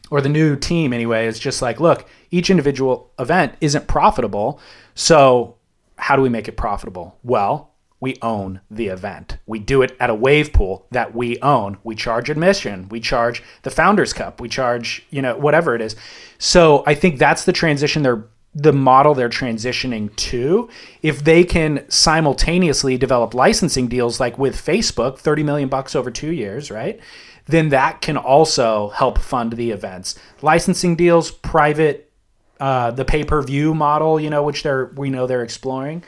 or 0.09 0.21
the 0.21 0.29
new 0.29 0.55
team 0.55 0.93
anyway, 0.93 1.27
is 1.27 1.37
just 1.37 1.61
like, 1.61 1.79
look, 1.79 2.07
each 2.31 2.49
individual 2.49 3.11
event 3.19 3.55
isn't 3.61 3.87
profitable. 3.87 4.59
So 4.95 5.57
how 5.97 6.15
do 6.15 6.21
we 6.21 6.29
make 6.29 6.47
it 6.47 6.57
profitable? 6.57 7.17
Well, 7.23 7.71
we 7.99 8.17
own 8.21 8.61
the 8.69 8.87
event. 8.87 9.37
We 9.45 9.59
do 9.59 9.81
it 9.81 9.95
at 9.99 10.09
a 10.09 10.15
wave 10.15 10.53
pool 10.53 10.85
that 10.91 11.15
we 11.15 11.39
own. 11.41 11.77
We 11.83 11.95
charge 11.95 12.29
admission. 12.29 12.89
We 12.89 12.99
charge 12.99 13.41
the 13.63 13.71
Founders 13.71 14.13
Cup. 14.13 14.39
We 14.39 14.49
charge, 14.49 15.05
you 15.09 15.21
know, 15.21 15.35
whatever 15.35 15.73
it 15.73 15.81
is. 15.81 15.95
So 16.37 16.83
I 16.85 16.93
think 16.93 17.17
that's 17.17 17.45
the 17.45 17.53
transition 17.53 18.03
they're 18.03 18.25
the 18.53 18.73
model 18.73 19.13
they're 19.13 19.29
transitioning 19.29 20.15
to. 20.15 20.67
If 21.03 21.23
they 21.23 21.43
can 21.43 21.85
simultaneously 21.89 22.97
develop 22.97 23.35
licensing 23.35 23.87
deals 23.87 24.19
like 24.19 24.39
with 24.39 24.55
Facebook, 24.55 25.19
30 25.19 25.43
million 25.43 25.69
bucks 25.69 25.95
over 25.95 26.09
2 26.09 26.31
years, 26.31 26.71
right? 26.71 26.99
Then 27.45 27.69
that 27.69 28.01
can 28.01 28.17
also 28.17 28.89
help 28.89 29.19
fund 29.19 29.53
the 29.53 29.69
events. 29.69 30.17
Licensing 30.41 30.95
deals, 30.95 31.29
private 31.29 32.11
uh, 32.59 32.89
the 32.91 33.05
pay-per-view 33.05 33.75
model, 33.75 34.19
you 34.19 34.29
know, 34.31 34.41
which 34.41 34.63
they're 34.63 34.87
we 34.95 35.09
know 35.09 35.27
they're 35.27 35.43
exploring. 35.43 36.03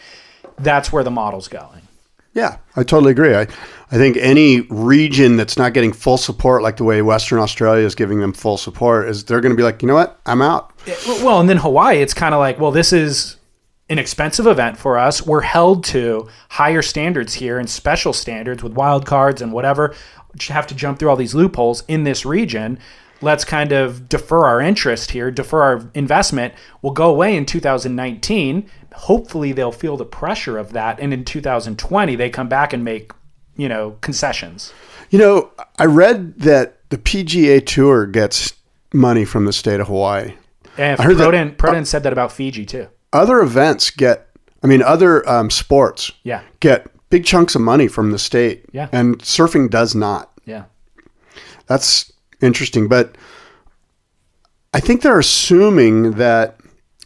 That's 0.62 0.92
where 0.92 1.04
the 1.04 1.12
model's 1.12 1.48
going. 1.48 1.82
Yeah, 2.34 2.58
I 2.76 2.84
totally 2.84 3.12
agree. 3.12 3.36
I, 3.36 3.42
I 3.92 3.98
think 3.98 4.16
any 4.18 4.62
region 4.62 5.36
that's 5.36 5.58
not 5.58 5.74
getting 5.74 5.92
full 5.92 6.18
support, 6.18 6.62
like 6.62 6.78
the 6.78 6.84
way 6.84 7.02
Western 7.02 7.40
Australia 7.40 7.86
is 7.86 7.96
giving 7.96 8.20
them 8.20 8.34
full 8.34 8.58
support, 8.58 9.10
is 9.10 9.26
they're 9.26 9.42
going 9.42 9.52
to 9.52 9.58
be 9.58 9.64
like, 9.64 9.82
you 9.82 9.88
know 9.88 9.96
what, 9.96 10.20
I'm 10.26 10.42
out. 10.42 10.72
Well, 11.08 11.40
and 11.40 11.50
then 11.50 11.58
Hawaii, 11.58 11.98
it's 11.98 12.14
kind 12.14 12.36
of 12.36 12.40
like, 12.40 12.60
well, 12.60 12.72
this 12.72 12.94
is 12.94 13.38
an 13.90 13.98
expensive 13.98 14.46
event 14.46 14.78
for 14.78 14.98
us. 14.98 15.26
We're 15.26 15.42
held 15.42 15.84
to 15.86 16.30
higher 16.50 16.84
standards 16.84 17.34
here 17.34 17.58
and 17.58 17.68
special 17.68 18.14
standards 18.14 18.62
with 18.62 18.74
wild 18.74 19.06
cards 19.06 19.42
and 19.42 19.52
whatever. 19.52 19.96
Just 20.38 20.52
have 20.52 20.68
to 20.68 20.76
jump 20.76 21.00
through 21.00 21.10
all 21.10 21.16
these 21.16 21.34
loopholes 21.34 21.84
in 21.88 22.04
this 22.04 22.26
region. 22.26 22.78
Let's 23.22 23.44
kind 23.44 23.72
of 23.72 24.08
defer 24.08 24.46
our 24.46 24.62
interest 24.62 25.12
here, 25.12 25.32
defer 25.32 25.62
our 25.62 25.90
investment. 25.96 26.54
We'll 26.82 26.94
go 26.94 27.10
away 27.10 27.36
in 27.36 27.46
2019. 27.46 28.70
Hopefully, 29.04 29.52
they'll 29.54 29.72
feel 29.72 29.98
the 29.98 30.06
pressure 30.06 30.58
of 30.58 30.74
that, 30.74 31.00
and 31.00 31.14
in 31.14 31.24
2020, 31.26 32.16
they 32.16 32.30
come 32.30 32.50
back 32.50 32.74
and 32.74 32.84
make, 32.84 33.12
you 33.56 33.70
know, 33.70 33.98
concessions. 34.02 34.74
You 35.10 35.20
know, 35.20 35.52
I 35.78 35.86
read 35.86 36.40
that 36.42 36.78
the 36.90 36.98
PGA 36.98 37.66
Tour 37.66 38.06
gets 38.06 38.54
money 38.94 39.26
from 39.26 39.46
the 39.46 39.54
state 39.54 39.80
of 39.80 39.88
Hawaii. 39.88 40.34
And 40.78 41.00
I 41.00 41.04
heard 41.04 41.18
that- 41.18 41.34
Proden, 41.34 41.56
Proden 41.56 41.86
said 41.88 42.04
that 42.04 42.14
about 42.14 42.32
Fiji 42.32 42.66
too. 42.66 42.88
Other 43.14 43.40
events 43.40 43.90
get, 43.90 44.28
I 44.64 44.68
mean, 44.68 44.82
other 44.84 45.28
um, 45.28 45.50
sports 45.50 46.12
Yeah, 46.24 46.42
get 46.60 46.88
big 47.10 47.26
chunks 47.26 47.56
of 47.56 47.62
money 47.62 47.88
from 47.88 48.12
the 48.12 48.20
state. 48.20 48.66
Yeah. 48.72 48.88
And 48.92 49.18
surfing 49.20 49.70
does 49.70 49.96
not. 49.96 50.32
yeah. 50.46 50.66
That's 51.68 52.12
interesting. 52.42 52.88
But 52.88 53.16
I 54.74 54.80
think 54.80 55.02
they're 55.02 55.20
assuming 55.20 56.12
that, 56.14 56.59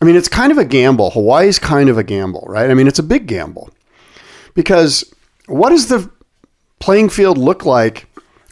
I 0.04 0.06
mean, 0.06 0.18
it's 0.18 0.28
kind 0.28 0.52
of 0.52 0.58
a 0.58 0.66
gamble. 0.66 1.12
Hawaii's 1.12 1.60
kind 1.60 1.88
of 1.88 1.98
a 1.98 2.04
gamble, 2.04 2.44
right? 2.46 2.70
I 2.70 2.74
mean, 2.74 2.88
it's 2.88 3.00
a 3.00 3.04
big 3.04 3.26
gamble. 3.26 3.70
Because 4.54 5.14
what 5.46 5.70
does 5.70 5.88
the 5.88 6.12
playing 6.80 7.08
field 7.08 7.38
look 7.38 7.66
like? 7.66 8.06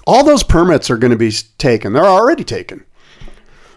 All 0.08 0.24
those 0.24 0.44
permits 0.44 0.90
are 0.90 0.96
going 0.96 1.12
to 1.12 1.18
be 1.18 1.30
taken. 1.58 1.92
They're 1.92 2.06
already 2.06 2.46
taken, 2.46 2.86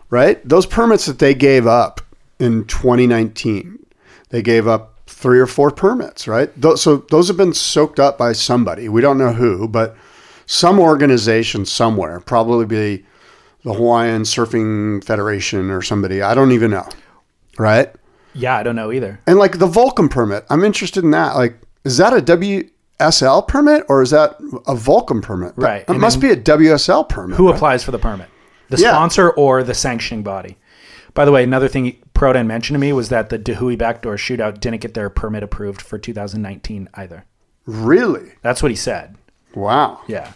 right? 0.09 0.41
Those 0.49 0.67
permits 0.67 1.07
that 1.07 1.19
they 1.19 1.35
gave 1.35 1.67
up 1.67 2.01
in 2.39 2.65
2019, 2.67 3.85
they 4.29 4.41
gave 4.41 4.69
up 4.69 5.01
three 5.09 5.41
or 5.41 5.49
four 5.49 5.73
permits, 5.73 6.29
right? 6.29 6.53
So 6.77 6.99
those 7.11 7.27
have 7.27 7.37
been 7.37 7.55
soaked 7.55 7.99
up 7.99 8.17
by 8.17 8.35
somebody. 8.35 8.89
We 8.89 9.01
don't 9.01 9.19
know 9.19 9.33
who, 9.33 9.67
but 9.67 9.97
some 10.47 10.79
organization 10.79 11.67
somewhere, 11.67 12.21
probably 12.21 12.67
be 12.67 13.05
the 13.65 13.75
Hawaiian 13.75 14.23
Surfing 14.23 15.03
Federation 15.03 15.71
or 15.71 15.83
somebody. 15.83 16.23
I 16.23 16.37
don't 16.37 16.53
even 16.53 16.71
know, 16.71 16.89
right? 17.59 17.91
Yeah, 18.35 18.57
I 18.57 18.63
don't 18.63 18.77
know 18.77 18.91
either. 18.93 19.21
And 19.27 19.39
like 19.39 19.59
the 19.59 19.69
Volcom 19.69 20.11
permit, 20.11 20.45
I'm 20.51 20.65
interested 20.65 21.05
in 21.05 21.11
that. 21.13 21.37
Like, 21.37 21.57
is 21.85 21.97
that 21.99 22.13
a 22.13 22.21
WSL 22.21 23.47
permit 23.47 23.85
or 23.89 24.03
is 24.03 24.11
that 24.11 24.33
a 24.67 24.75
Volcom 24.75 25.23
permit? 25.23 25.53
Right. 25.57 25.83
It 25.83 25.89
And 25.89 26.01
must 26.01 26.21
be 26.21 26.31
a 26.31 26.37
WSL 26.37 27.09
permit. 27.09 27.37
Who 27.37 27.47
right? 27.49 27.55
applies 27.55 27.85
for 27.85 27.91
the 27.93 27.99
permit? 27.99 28.29
The 28.71 28.79
Yeah. 28.79 28.91
sponsor 28.93 29.31
or 29.31 29.63
the 29.63 29.75
sanctioning 29.75 30.23
body? 30.25 30.59
By 31.13 31.25
the 31.25 31.31
way, 31.33 31.45
another 31.45 31.69
thing 31.69 31.97
Proden 32.15 32.47
mentioned 32.47 32.75
to 32.75 32.81
me 32.81 32.93
was 32.93 33.09
that 33.11 33.29
the 33.29 33.39
Da 33.39 33.55
Hui 33.55 33.77
backdoor 33.77 34.17
shootout 34.17 34.59
didn't 34.59 34.81
get 34.81 34.95
their 34.95 35.11
permit 35.11 35.43
approved 35.45 35.81
for 35.81 35.97
2019 35.99 36.89
either. 36.95 37.25
Really? 37.67 38.33
That's 38.43 38.63
what 38.63 38.73
he 38.73 38.77
said. 38.77 39.17
Wow. 39.55 40.01
Yeah. 40.09 40.33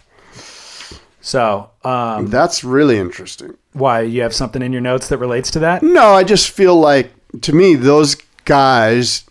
So, 1.21 1.69
um, 1.83 2.27
That's 2.27 2.63
really 2.63 2.97
interesting. 2.97 3.55
Why 3.73 4.01
you 4.01 4.21
have 4.21 4.33
something 4.33 4.61
in 4.61 4.71
your 4.71 4.81
notes 4.81 5.07
that 5.09 5.17
relates 5.17 5.51
to 5.51 5.59
that? 5.59 5.83
No, 5.83 6.13
I 6.13 6.23
just 6.23 6.49
feel 6.49 6.75
like 6.75 7.11
to 7.41 7.53
me 7.53 7.75
those 7.75 8.15
guys, 8.45 9.23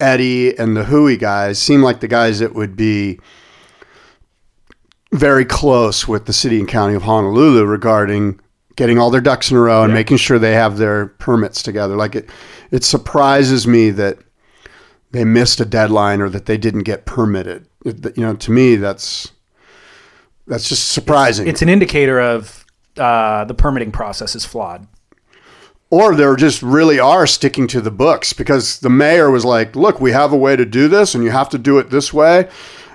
Eddie 0.00 0.56
and 0.58 0.76
the 0.76 0.84
Hui 0.84 1.16
guys, 1.16 1.58
seem 1.58 1.82
like 1.82 2.00
the 2.00 2.08
guys 2.08 2.40
that 2.40 2.54
would 2.54 2.76
be 2.76 3.20
very 5.12 5.44
close 5.44 6.06
with 6.08 6.26
the 6.26 6.32
city 6.32 6.58
and 6.58 6.68
county 6.68 6.94
of 6.94 7.02
Honolulu 7.04 7.64
regarding 7.64 8.40
getting 8.74 8.98
all 8.98 9.10
their 9.10 9.20
ducks 9.22 9.50
in 9.50 9.56
a 9.56 9.60
row 9.60 9.84
and 9.84 9.94
making 9.94 10.18
sure 10.18 10.38
they 10.38 10.52
have 10.52 10.76
their 10.76 11.06
permits 11.06 11.62
together. 11.62 11.96
Like 11.96 12.14
it, 12.14 12.28
it 12.70 12.84
surprises 12.84 13.66
me 13.66 13.88
that 13.90 14.18
they 15.12 15.24
missed 15.24 15.60
a 15.60 15.64
deadline 15.64 16.20
or 16.20 16.28
that 16.28 16.44
they 16.44 16.58
didn't 16.58 16.82
get 16.82 17.06
permitted. 17.06 17.66
It- 17.86 18.16
you 18.18 18.22
know, 18.22 18.34
to 18.34 18.50
me, 18.50 18.76
that's 18.76 19.32
that's 20.46 20.68
just 20.68 20.90
surprising. 20.90 21.46
It's 21.48 21.62
an 21.62 21.68
indicator 21.70 22.20
of 22.20 22.65
uh, 22.98 23.44
the 23.44 23.54
permitting 23.54 23.92
process 23.92 24.34
is 24.34 24.44
flawed. 24.44 24.86
or 25.90 26.14
they 26.14 26.34
just 26.36 26.62
really 26.62 26.98
are 26.98 27.26
sticking 27.26 27.66
to 27.68 27.80
the 27.80 27.90
books 27.90 28.32
because 28.32 28.80
the 28.80 28.90
mayor 28.90 29.30
was 29.30 29.44
like, 29.44 29.76
"Look, 29.76 30.00
we 30.00 30.12
have 30.12 30.32
a 30.32 30.36
way 30.36 30.56
to 30.56 30.64
do 30.64 30.88
this, 30.88 31.14
and 31.14 31.22
you 31.22 31.30
have 31.30 31.48
to 31.50 31.58
do 31.58 31.78
it 31.78 31.90
this 31.90 32.12
way." 32.12 32.48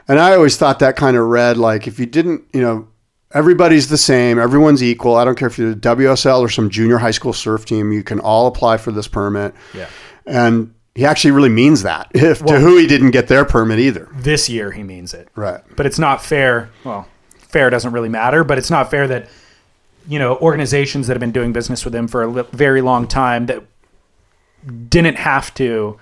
And 0.07 0.19
I 0.19 0.33
always 0.35 0.57
thought 0.57 0.79
that 0.79 0.95
kind 0.97 1.15
of 1.15 1.25
read 1.27 1.57
like 1.57 1.87
if 1.87 1.99
you 1.99 2.05
didn't, 2.05 2.43
you 2.53 2.61
know, 2.61 2.87
everybody's 3.33 3.87
the 3.87 3.97
same, 3.97 4.39
everyone's 4.39 4.83
equal. 4.83 5.15
I 5.15 5.23
don't 5.23 5.37
care 5.37 5.47
if 5.47 5.57
you're 5.57 5.73
the 5.73 5.79
WSL 5.79 6.41
or 6.41 6.49
some 6.49 6.69
junior 6.69 6.97
high 6.97 7.11
school 7.11 7.31
surf 7.33 7.63
team, 7.65 7.91
you 7.93 8.03
can 8.03 8.19
all 8.19 8.47
apply 8.47 8.77
for 8.77 8.91
this 8.91 9.07
permit. 9.07 9.53
Yeah. 9.73 9.87
And 10.25 10.73
he 10.95 11.05
actually 11.05 11.31
really 11.31 11.49
means 11.49 11.83
that. 11.83 12.11
If 12.13 12.43
Da 12.45 12.59
Hui 12.59 12.87
didn't 12.87 13.11
get 13.11 13.27
their 13.29 13.45
permit 13.45 13.79
either, 13.79 14.09
This 14.13 14.49
year, 14.49 14.71
he 14.71 14.83
means 14.83 15.13
it. 15.13 15.29
right? 15.35 15.61
but 15.77 15.85
it's 15.85 15.99
not 15.99 16.21
fair. 16.21 16.69
Well, 16.83 17.07
fair 17.37 17.69
doesn't 17.69 17.93
really 17.93 18.09
matter, 18.09 18.43
but 18.43 18.57
it's 18.57 18.69
not 18.69 18.91
fair 18.91 19.07
that 19.07 19.29
you 20.07 20.19
know 20.19 20.37
organizations 20.37 21.07
that 21.07 21.13
have 21.13 21.19
been 21.19 21.31
doing 21.31 21.53
business 21.53 21.83
with 21.83 21.93
them 21.93 22.07
for 22.07 22.23
a 22.23 22.27
li- 22.27 22.43
very 22.51 22.81
long 22.81 23.07
time 23.07 23.45
that 23.47 23.63
didn't 24.89 25.15
have 25.17 25.53
to 25.53 25.99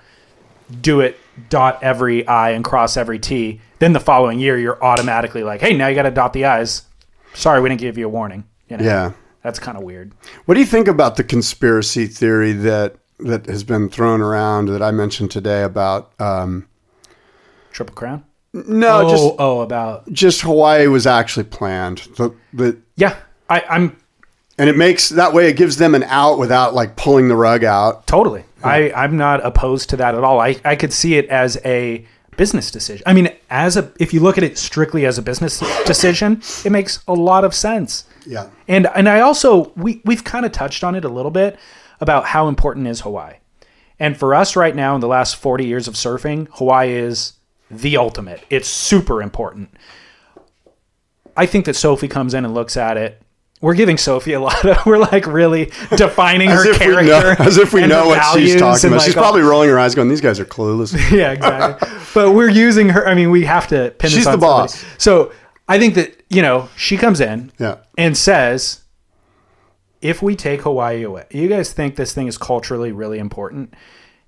do 0.80 1.00
it 1.00 1.18
dot 1.48 1.82
every 1.82 2.26
i 2.26 2.50
and 2.50 2.64
cross 2.64 2.96
every 2.96 3.18
t 3.18 3.60
then 3.78 3.92
the 3.92 4.00
following 4.00 4.38
year 4.38 4.58
you're 4.58 4.82
automatically 4.84 5.42
like 5.42 5.60
hey 5.60 5.72
now 5.72 5.86
you 5.86 5.94
got 5.94 6.02
to 6.02 6.10
dot 6.10 6.32
the 6.32 6.44
i's 6.44 6.82
sorry 7.34 7.60
we 7.60 7.68
didn't 7.68 7.80
give 7.80 7.96
you 7.96 8.06
a 8.06 8.08
warning 8.08 8.44
you 8.68 8.76
know? 8.76 8.84
Yeah. 8.84 9.12
that's 9.42 9.58
kind 9.58 9.76
of 9.76 9.84
weird 9.84 10.12
What 10.44 10.54
do 10.54 10.60
you 10.60 10.66
think 10.66 10.88
about 10.88 11.16
the 11.16 11.24
conspiracy 11.24 12.06
theory 12.06 12.52
that 12.52 12.96
that 13.18 13.46
has 13.46 13.64
been 13.64 13.88
thrown 13.90 14.22
around 14.22 14.68
that 14.68 14.80
I 14.80 14.92
mentioned 14.92 15.30
today 15.30 15.62
about? 15.62 16.18
Um, 16.18 16.66
triple 17.70 17.94
crown 17.94 18.24
no, 18.52 19.02
oh, 19.02 19.10
just 19.10 19.34
oh 19.38 19.60
about 19.60 20.12
just 20.12 20.40
Hawaii 20.40 20.88
was 20.88 21.06
actually 21.06 21.44
planned. 21.44 21.98
The, 22.16 22.34
the, 22.52 22.78
yeah 22.96 23.16
I, 23.50 23.64
i'm 23.68 23.96
and 24.60 24.68
it 24.68 24.76
makes 24.76 25.08
that 25.08 25.32
way 25.32 25.48
it 25.48 25.56
gives 25.56 25.76
them 25.78 25.94
an 25.94 26.02
out 26.02 26.38
without 26.38 26.74
like 26.74 26.94
pulling 26.94 27.28
the 27.28 27.34
rug 27.34 27.64
out. 27.64 28.06
Totally. 28.06 28.44
I, 28.62 28.92
I'm 28.92 29.16
not 29.16 29.44
opposed 29.44 29.88
to 29.88 29.96
that 29.96 30.14
at 30.14 30.22
all. 30.22 30.38
I, 30.38 30.60
I 30.66 30.76
could 30.76 30.92
see 30.92 31.14
it 31.14 31.26
as 31.30 31.58
a 31.64 32.06
business 32.36 32.70
decision. 32.70 33.02
I 33.06 33.14
mean, 33.14 33.34
as 33.48 33.78
a 33.78 33.90
if 33.98 34.12
you 34.12 34.20
look 34.20 34.36
at 34.36 34.44
it 34.44 34.58
strictly 34.58 35.06
as 35.06 35.16
a 35.16 35.22
business 35.22 35.60
decision, 35.86 36.42
it 36.64 36.72
makes 36.72 37.02
a 37.08 37.14
lot 37.14 37.44
of 37.44 37.54
sense. 37.54 38.04
Yeah. 38.26 38.50
And 38.68 38.86
and 38.88 39.08
I 39.08 39.20
also 39.20 39.72
we 39.76 40.02
we've 40.04 40.24
kind 40.24 40.44
of 40.44 40.52
touched 40.52 40.84
on 40.84 40.94
it 40.94 41.06
a 41.06 41.08
little 41.08 41.30
bit 41.30 41.58
about 42.00 42.26
how 42.26 42.46
important 42.46 42.86
is 42.86 43.00
Hawaii. 43.00 43.36
And 43.98 44.14
for 44.14 44.34
us 44.34 44.56
right 44.56 44.76
now 44.76 44.94
in 44.94 45.00
the 45.00 45.08
last 45.08 45.36
40 45.36 45.64
years 45.64 45.88
of 45.88 45.94
surfing, 45.94 46.48
Hawaii 46.52 46.92
is 46.92 47.34
the 47.70 47.96
ultimate. 47.96 48.42
It's 48.50 48.68
super 48.68 49.22
important. 49.22 49.70
I 51.34 51.46
think 51.46 51.64
that 51.64 51.76
Sophie 51.76 52.08
comes 52.08 52.34
in 52.34 52.44
and 52.44 52.52
looks 52.52 52.76
at 52.76 52.98
it. 52.98 53.22
We're 53.62 53.74
giving 53.74 53.98
Sophie 53.98 54.32
a 54.32 54.40
lot 54.40 54.64
of. 54.64 54.78
We're 54.86 54.98
like 54.98 55.26
really 55.26 55.66
defining 55.94 56.48
As 56.50 56.64
her 56.64 56.74
character, 56.74 57.04
know, 57.04 57.34
as 57.38 57.58
if 57.58 57.74
we 57.74 57.86
know 57.86 58.06
what 58.08 58.22
she's 58.38 58.56
talking 58.58 58.88
about. 58.88 59.02
She's 59.02 59.08
like, 59.08 59.16
all- 59.18 59.22
probably 59.24 59.42
rolling 59.42 59.68
her 59.68 59.78
eyes, 59.78 59.94
going, 59.94 60.08
"These 60.08 60.22
guys 60.22 60.40
are 60.40 60.46
clueless." 60.46 60.94
yeah, 61.12 61.32
exactly. 61.32 61.88
but 62.14 62.32
we're 62.32 62.48
using 62.48 62.88
her. 62.90 63.06
I 63.06 63.14
mean, 63.14 63.30
we 63.30 63.44
have 63.44 63.68
to 63.68 63.90
pin 63.98 64.08
this 64.08 64.14
She's 64.14 64.24
the 64.24 64.38
boss. 64.38 64.74
somebody. 64.76 64.94
So 64.98 65.32
I 65.68 65.78
think 65.78 65.94
that 65.96 66.22
you 66.30 66.40
know 66.40 66.68
she 66.76 66.96
comes 66.96 67.20
in 67.20 67.52
Yeah. 67.58 67.76
and 67.98 68.16
says, 68.16 68.80
"If 70.00 70.22
we 70.22 70.36
take 70.36 70.62
Hawaii 70.62 71.02
away, 71.02 71.26
you 71.30 71.48
guys 71.48 71.72
think 71.72 71.96
this 71.96 72.12
thing 72.14 72.26
is 72.28 72.38
culturally 72.38 72.92
really 72.92 73.18
important 73.18 73.74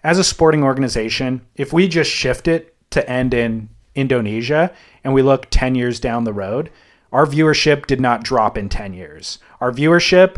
as 0.04 0.18
a 0.18 0.24
sporting 0.24 0.62
organization? 0.62 1.40
If 1.56 1.72
we 1.72 1.88
just 1.88 2.10
shift 2.10 2.48
it 2.48 2.74
to 2.90 3.08
end 3.08 3.32
in 3.32 3.70
Indonesia 3.94 4.72
and 5.04 5.14
we 5.14 5.22
look 5.22 5.46
ten 5.50 5.74
years 5.74 5.98
down 6.00 6.24
the 6.24 6.32
road." 6.34 6.70
Our 7.12 7.26
viewership 7.26 7.86
did 7.86 8.00
not 8.00 8.24
drop 8.24 8.56
in 8.58 8.68
10 8.68 8.94
years. 8.94 9.38
Our 9.60 9.70
viewership 9.70 10.36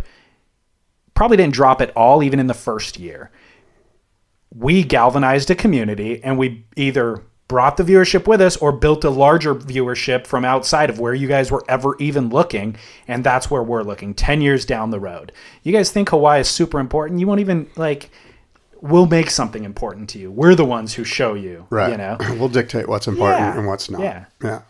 probably 1.14 1.36
didn't 1.36 1.54
drop 1.54 1.80
at 1.80 1.90
all, 1.96 2.22
even 2.22 2.40
in 2.40 2.46
the 2.48 2.54
first 2.54 2.98
year 2.98 3.30
we 4.56 4.84
galvanized 4.84 5.50
a 5.50 5.54
community 5.54 6.22
and 6.22 6.38
we 6.38 6.64
either 6.76 7.20
brought 7.48 7.76
the 7.76 7.82
viewership 7.82 8.26
with 8.28 8.40
us 8.40 8.56
or 8.58 8.70
built 8.70 9.02
a 9.04 9.10
larger 9.10 9.52
viewership 9.54 10.26
from 10.28 10.44
outside 10.44 10.88
of 10.88 11.00
where 11.00 11.12
you 11.12 11.26
guys 11.26 11.50
were 11.50 11.64
ever 11.68 11.96
even 11.98 12.28
looking 12.28 12.76
and 13.08 13.24
that's 13.24 13.50
where 13.50 13.62
we're 13.64 13.82
looking 13.82 14.14
10 14.14 14.40
years 14.40 14.64
down 14.64 14.90
the 14.90 15.00
road 15.00 15.32
you 15.64 15.72
guys 15.72 15.90
think 15.90 16.08
hawaii 16.10 16.40
is 16.40 16.48
super 16.48 16.78
important 16.78 17.18
you 17.18 17.26
won't 17.26 17.40
even 17.40 17.68
like 17.74 18.10
we'll 18.80 19.06
make 19.06 19.28
something 19.28 19.64
important 19.64 20.08
to 20.08 20.18
you 20.20 20.30
we're 20.30 20.54
the 20.54 20.64
ones 20.64 20.94
who 20.94 21.02
show 21.02 21.34
you 21.34 21.66
Right. 21.68 21.90
you 21.90 21.96
know 21.98 22.16
we'll 22.38 22.48
dictate 22.48 22.88
what's 22.88 23.08
important 23.08 23.40
Yeah. 23.40 23.58
and 23.58 23.66
what's 23.66 23.90
not. 23.90 24.00
Yeah. 24.02 24.24
Yeah. 24.42 24.62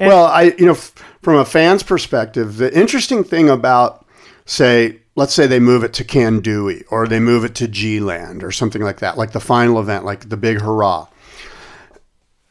Well, 0.00 0.26
I 0.26 0.54
you 0.58 0.66
know 0.66 0.72
f- 0.72 0.92
from 1.22 1.36
a 1.36 1.44
fan's 1.44 1.82
perspective, 1.82 2.56
the 2.56 2.76
interesting 2.76 3.24
thing 3.24 3.48
about 3.48 4.06
say 4.46 5.00
let's 5.16 5.32
say 5.34 5.46
they 5.46 5.60
move 5.60 5.84
it 5.84 5.92
to 5.94 6.04
Kandui 6.04 6.84
or 6.90 7.06
they 7.06 7.20
move 7.20 7.44
it 7.44 7.54
to 7.56 7.68
G 7.68 8.00
Land 8.00 8.42
or 8.42 8.50
something 8.50 8.82
like 8.82 8.98
that, 8.98 9.16
like 9.16 9.32
the 9.32 9.40
final 9.40 9.78
event, 9.80 10.04
like 10.04 10.28
the 10.28 10.36
big 10.36 10.60
hurrah. 10.60 11.06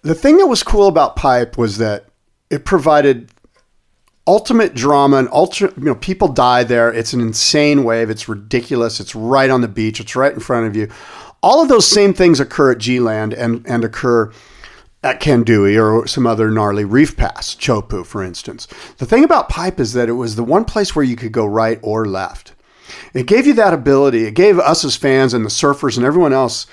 The 0.01 0.15
thing 0.15 0.38
that 0.38 0.47
was 0.47 0.63
cool 0.63 0.88
about 0.88 1.15
Pipe 1.15 1.57
was 1.57 1.78
that 1.78 2.05
it 2.49 2.65
provided 2.65 3.30
ultimate 4.26 4.74
drama 4.74 5.17
and 5.17 5.28
ultra 5.32 5.74
you 5.78 5.84
know 5.84 5.95
people 5.95 6.28
die 6.28 6.63
there. 6.63 6.91
It's 6.93 7.13
an 7.13 7.21
insane 7.21 7.84
wave. 7.84 8.09
It's 8.09 8.30
ridiculous. 8.30 8.99
It's 8.99 9.15
right 9.15 9.49
on 9.49 9.61
the 9.61 9.67
beach. 9.67 9.99
It's 9.99 10.15
right 10.15 10.34
in 10.34 10.39
front 10.39 10.67
of 10.67 10.76
you. 10.76 10.89
All 11.41 11.61
of 11.61 11.67
those 11.67 11.86
same 11.86 12.13
things 12.13 12.39
occur 12.39 12.71
at 12.71 12.78
g-land 12.78 13.34
and 13.34 13.65
and 13.67 13.84
occur 13.84 14.32
at 15.04 15.20
Kandui 15.20 15.80
or 15.80 16.08
some 16.08 16.26
other 16.26 16.49
gnarly 16.49 16.86
reef 16.86 17.18
pass, 17.18 17.56
Chopu, 17.56 18.06
for 18.06 18.24
instance. 18.24 18.68
The 18.97 19.06
thing 19.06 19.24
about 19.24 19.49
Pipe 19.49 19.80
is 19.80 19.93
that 19.93 20.10
it 20.10 20.14
was 20.14 20.36
the 20.36 20.43
one 20.43 20.66
place 20.66 20.95
where 20.95 21.06
you 21.06 21.16
could 21.16 21.32
go 21.32 21.45
right 21.45 21.80
or 21.82 22.06
left. 22.06 22.54
It 23.14 23.28
gave 23.28 23.45
you 23.45 23.54
that 23.56 23.74
ability. 23.74 24.26
It 24.26 24.34
gave 24.34 24.58
us 24.60 24.86
as 24.86 24.95
fans 24.95 25.34
and 25.34 25.45
the 25.45 25.49
surfers 25.49 25.97
and 25.97 26.06
everyone 26.06 26.34
else 26.34 26.68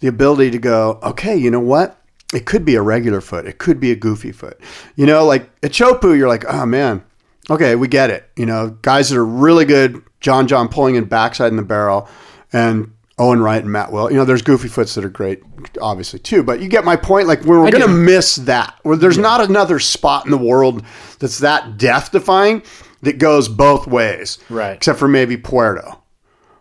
the 0.00 0.08
ability 0.08 0.50
to 0.50 0.58
go, 0.58 0.98
okay, 1.02 1.36
you 1.36 1.50
know 1.50 1.60
what? 1.60 1.98
It 2.32 2.46
could 2.46 2.64
be 2.64 2.74
a 2.74 2.82
regular 2.82 3.20
foot. 3.20 3.46
It 3.46 3.58
could 3.58 3.78
be 3.78 3.92
a 3.92 3.96
goofy 3.96 4.32
foot. 4.32 4.58
You 4.96 5.06
know, 5.06 5.24
like 5.24 5.48
at 5.62 5.70
Chopu, 5.70 6.16
you're 6.16 6.28
like, 6.28 6.44
oh 6.46 6.66
man, 6.66 7.04
okay, 7.48 7.76
we 7.76 7.86
get 7.86 8.10
it. 8.10 8.28
You 8.36 8.46
know, 8.46 8.70
guys 8.82 9.10
that 9.10 9.18
are 9.18 9.24
really 9.24 9.64
good, 9.64 10.02
John 10.20 10.48
John 10.48 10.68
pulling 10.68 10.96
in 10.96 11.04
backside 11.04 11.50
in 11.52 11.56
the 11.56 11.62
barrel, 11.62 12.08
and 12.52 12.92
Owen 13.18 13.40
Wright 13.40 13.62
and 13.62 13.70
Matt 13.70 13.92
Will. 13.92 14.10
You 14.10 14.16
know, 14.16 14.24
there's 14.24 14.42
goofy 14.42 14.68
foots 14.68 14.94
that 14.94 15.04
are 15.04 15.08
great, 15.10 15.42
obviously 15.80 16.18
too. 16.18 16.42
But 16.42 16.60
you 16.60 16.68
get 16.68 16.84
my 16.84 16.96
point. 16.96 17.28
Like 17.28 17.42
we're, 17.42 17.62
we're 17.62 17.70
going 17.70 17.82
to 17.82 17.88
miss 17.88 18.36
that. 18.36 18.78
Where 18.82 18.96
there's 18.96 19.18
not 19.18 19.40
another 19.40 19.78
spot 19.78 20.24
in 20.24 20.30
the 20.30 20.38
world 20.38 20.84
that's 21.20 21.38
that 21.38 21.78
death 21.78 22.10
defying 22.10 22.62
that 23.02 23.18
goes 23.18 23.48
both 23.48 23.86
ways, 23.86 24.38
Right. 24.48 24.72
Except 24.72 24.98
for 24.98 25.08
maybe 25.08 25.36
Puerto. 25.36 26.00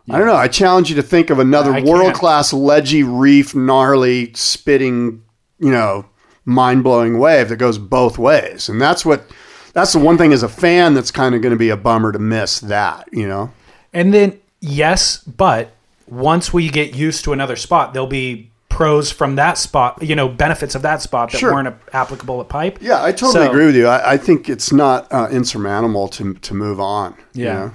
I 0.10 0.18
don't 0.18 0.28
know. 0.28 0.36
I 0.36 0.50
challenge 0.50 0.90
you 0.90 0.98
to 0.98 1.04
think 1.04 1.30
of 1.30 1.40
another 1.40 1.82
world 1.82 2.14
class 2.14 2.52
ledgy 2.52 3.04
reef, 3.04 3.56
gnarly, 3.56 4.34
spitting, 4.34 5.24
you 5.60 5.72
know, 5.72 6.06
mind 6.44 6.84
blowing 6.84 7.20
wave 7.20 7.48
that 7.48 7.56
goes 7.56 7.78
both 7.78 8.18
ways. 8.18 8.68
And 8.68 8.82
that's 8.82 9.06
what. 9.06 9.26
That's 9.72 9.92
the 9.92 10.00
one 10.00 10.20
thing 10.20 10.34
as 10.34 10.44
a 10.44 10.50
fan 10.50 10.94
that's 10.94 11.10
kind 11.10 11.34
of 11.34 11.42
going 11.42 11.52
to 11.52 11.58
be 11.58 11.70
a 11.70 11.78
bummer 11.78 12.12
to 12.12 12.20
miss 12.20 12.60
that, 12.60 13.10
you 13.12 13.28
know? 13.28 13.52
And 13.92 14.14
then 14.14 14.40
yes, 14.60 15.18
but 15.18 15.73
once 16.08 16.54
we 16.54 16.70
get 16.70 16.96
used 16.96 17.24
to 17.26 17.34
another 17.34 17.56
spot, 17.56 17.94
there'll 17.94 18.08
be 18.08 18.50
pros 18.70 19.12
from 19.12 19.36
that 19.36 19.58
spot, 19.58 20.02
you 20.02 20.16
know, 20.16 20.28
benefits 20.28 20.74
of 20.74 20.82
that 20.82 21.02
spot 21.02 21.32
that 21.32 21.38
Sure. 21.38 21.54
weren't 21.54 21.76
applicable 21.94 22.42
at 22.42 22.50
Pipe. 22.50 22.80
Yeah, 22.82 23.04
I 23.04 23.12
totally 23.12 23.46
So- 23.46 23.50
agree 23.52 23.66
with 23.68 23.76
you. 23.76 23.88
I, 23.88 24.14
I 24.14 24.18
think 24.18 24.50
it's 24.50 24.72
not 24.74 25.08
uh, 25.14 25.28
insurmountable 25.32 26.08
to 26.10 26.34
to 26.34 26.54
move 26.54 26.80
on. 26.80 27.14
you 27.34 27.46
Yeah. 27.46 27.54
know? 27.54 27.72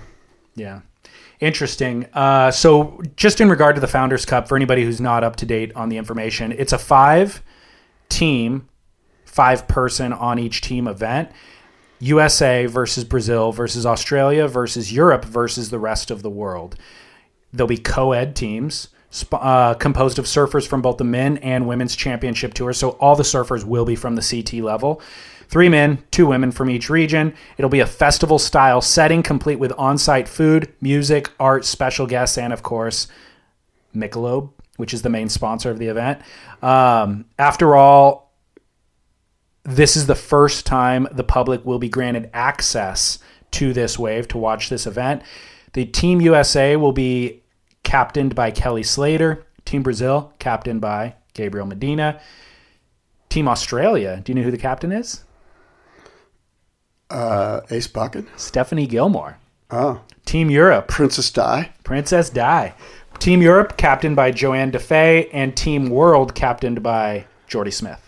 Yeah. 0.56 0.80
Interesting. 1.40 2.06
Uh, 2.14 2.50
so, 2.50 3.00
just 3.14 3.40
in 3.40 3.48
regard 3.48 3.76
to 3.76 3.80
the 3.80 3.86
Founders 3.86 4.26
Cup, 4.26 4.48
for 4.48 4.56
anybody 4.56 4.82
who's 4.84 5.00
not 5.00 5.22
up 5.22 5.36
to 5.36 5.46
date 5.46 5.70
on 5.76 5.88
the 5.88 5.96
information, 5.96 6.52
it's 6.58 6.72
a 6.72 6.78
five 6.78 7.42
team, 8.08 8.66
five 9.24 9.68
person 9.68 10.12
on 10.12 10.40
each 10.40 10.60
team 10.62 10.88
event. 10.88 11.30
USA 12.00 12.66
versus 12.66 13.04
Brazil 13.04 13.52
versus 13.52 13.86
Australia 13.86 14.48
versus 14.48 14.92
Europe 14.92 15.24
versus 15.24 15.70
the 15.70 15.78
rest 15.78 16.10
of 16.10 16.22
the 16.22 16.30
world. 16.30 16.74
There'll 17.52 17.68
be 17.68 17.78
co 17.78 18.12
ed 18.12 18.36
teams 18.36 18.88
uh, 19.32 19.74
composed 19.74 20.18
of 20.18 20.26
surfers 20.26 20.66
from 20.66 20.82
both 20.82 20.98
the 20.98 21.04
men 21.04 21.38
and 21.38 21.66
women's 21.66 21.96
championship 21.96 22.54
tours. 22.54 22.76
So 22.76 22.90
all 22.90 23.16
the 23.16 23.22
surfers 23.22 23.64
will 23.64 23.84
be 23.84 23.96
from 23.96 24.16
the 24.16 24.22
CT 24.22 24.62
level. 24.62 25.00
Three 25.48 25.70
men, 25.70 26.04
two 26.10 26.26
women 26.26 26.52
from 26.52 26.68
each 26.68 26.90
region. 26.90 27.34
It'll 27.56 27.70
be 27.70 27.80
a 27.80 27.86
festival 27.86 28.38
style 28.38 28.82
setting 28.82 29.22
complete 29.22 29.58
with 29.58 29.72
on 29.78 29.96
site 29.96 30.28
food, 30.28 30.72
music, 30.82 31.30
art, 31.40 31.64
special 31.64 32.06
guests, 32.06 32.36
and 32.36 32.52
of 32.52 32.62
course, 32.62 33.08
Michelob, 33.96 34.50
which 34.76 34.92
is 34.92 35.00
the 35.00 35.08
main 35.08 35.30
sponsor 35.30 35.70
of 35.70 35.78
the 35.78 35.86
event. 35.86 36.20
Um, 36.60 37.24
after 37.38 37.76
all, 37.76 38.34
this 39.64 39.96
is 39.96 40.06
the 40.06 40.14
first 40.14 40.66
time 40.66 41.08
the 41.12 41.24
public 41.24 41.64
will 41.64 41.78
be 41.78 41.88
granted 41.88 42.28
access 42.34 43.18
to 43.52 43.72
this 43.72 43.98
wave 43.98 44.28
to 44.28 44.38
watch 44.38 44.68
this 44.68 44.86
event. 44.86 45.22
The 45.78 45.84
Team 45.84 46.20
USA 46.20 46.74
will 46.74 46.90
be 46.90 47.44
captained 47.84 48.34
by 48.34 48.50
Kelly 48.50 48.82
Slater. 48.82 49.46
Team 49.64 49.84
Brazil, 49.84 50.32
captained 50.40 50.80
by 50.80 51.14
Gabriel 51.34 51.66
Medina. 51.66 52.20
Team 53.28 53.46
Australia, 53.46 54.20
do 54.24 54.32
you 54.32 54.34
know 54.34 54.42
who 54.42 54.50
the 54.50 54.58
captain 54.58 54.90
is? 54.90 55.22
Uh, 57.08 57.60
Ace 57.70 57.86
Buchan. 57.86 58.26
Stephanie 58.36 58.88
Gilmore. 58.88 59.38
Oh, 59.70 60.00
Team 60.24 60.50
Europe, 60.50 60.88
Princess 60.88 61.30
Di. 61.30 61.70
Princess 61.84 62.28
Di. 62.28 62.74
Team 63.20 63.40
Europe, 63.40 63.76
captained 63.76 64.16
by 64.16 64.32
Johanne 64.32 64.72
Defay, 64.72 65.30
and 65.32 65.56
Team 65.56 65.90
World, 65.90 66.34
captained 66.34 66.82
by 66.82 67.24
Jordy 67.46 67.70
Smith. 67.70 68.07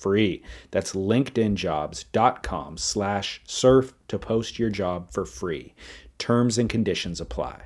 free. 0.00 0.42
That's 0.70 0.92
linkedinjobs.com 0.94 2.78
slash 2.78 3.42
surf 3.46 3.92
to 4.08 4.18
post 4.18 4.58
your 4.58 4.70
job 4.70 5.12
for 5.12 5.24
free. 5.24 5.74
Terms 6.18 6.58
and 6.58 6.68
conditions 6.68 7.20
apply. 7.20 7.62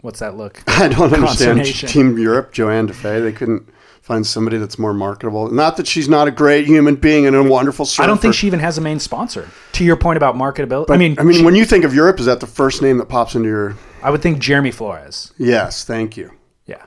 What's 0.00 0.20
that 0.20 0.36
look? 0.36 0.62
I 0.66 0.88
don't 0.88 1.12
understand 1.12 1.64
Team 1.64 2.18
Europe, 2.18 2.52
Johanne 2.52 2.86
Defay. 2.88 3.22
They 3.22 3.32
couldn't 3.32 3.68
find 4.02 4.24
somebody 4.24 4.56
that's 4.58 4.78
more 4.78 4.94
marketable. 4.94 5.50
Not 5.50 5.76
that 5.78 5.86
she's 5.88 6.08
not 6.08 6.28
a 6.28 6.30
great 6.30 6.66
human 6.66 6.94
being 6.94 7.26
and 7.26 7.34
a 7.34 7.42
wonderful 7.42 7.84
surfer. 7.86 8.04
I 8.04 8.06
don't 8.06 8.20
think 8.20 8.34
she 8.34 8.46
even 8.46 8.60
has 8.60 8.78
a 8.78 8.80
main 8.80 9.00
sponsor. 9.00 9.48
To 9.72 9.84
your 9.84 9.96
point 9.96 10.16
about 10.16 10.36
marketability, 10.36 10.90
I 10.90 10.96
mean, 10.96 11.16
I 11.18 11.24
mean, 11.24 11.38
she- 11.38 11.44
when 11.44 11.56
you 11.56 11.64
think 11.64 11.84
of 11.84 11.92
Europe, 11.94 12.20
is 12.20 12.26
that 12.26 12.38
the 12.40 12.46
first 12.46 12.82
name 12.82 12.98
that 12.98 13.06
pops 13.08 13.34
into 13.34 13.48
your? 13.48 13.74
I 14.02 14.10
would 14.10 14.22
think 14.22 14.38
Jeremy 14.38 14.70
Flores. 14.70 15.32
Yes, 15.38 15.84
thank 15.84 16.16
you. 16.16 16.30
Yeah. 16.66 16.84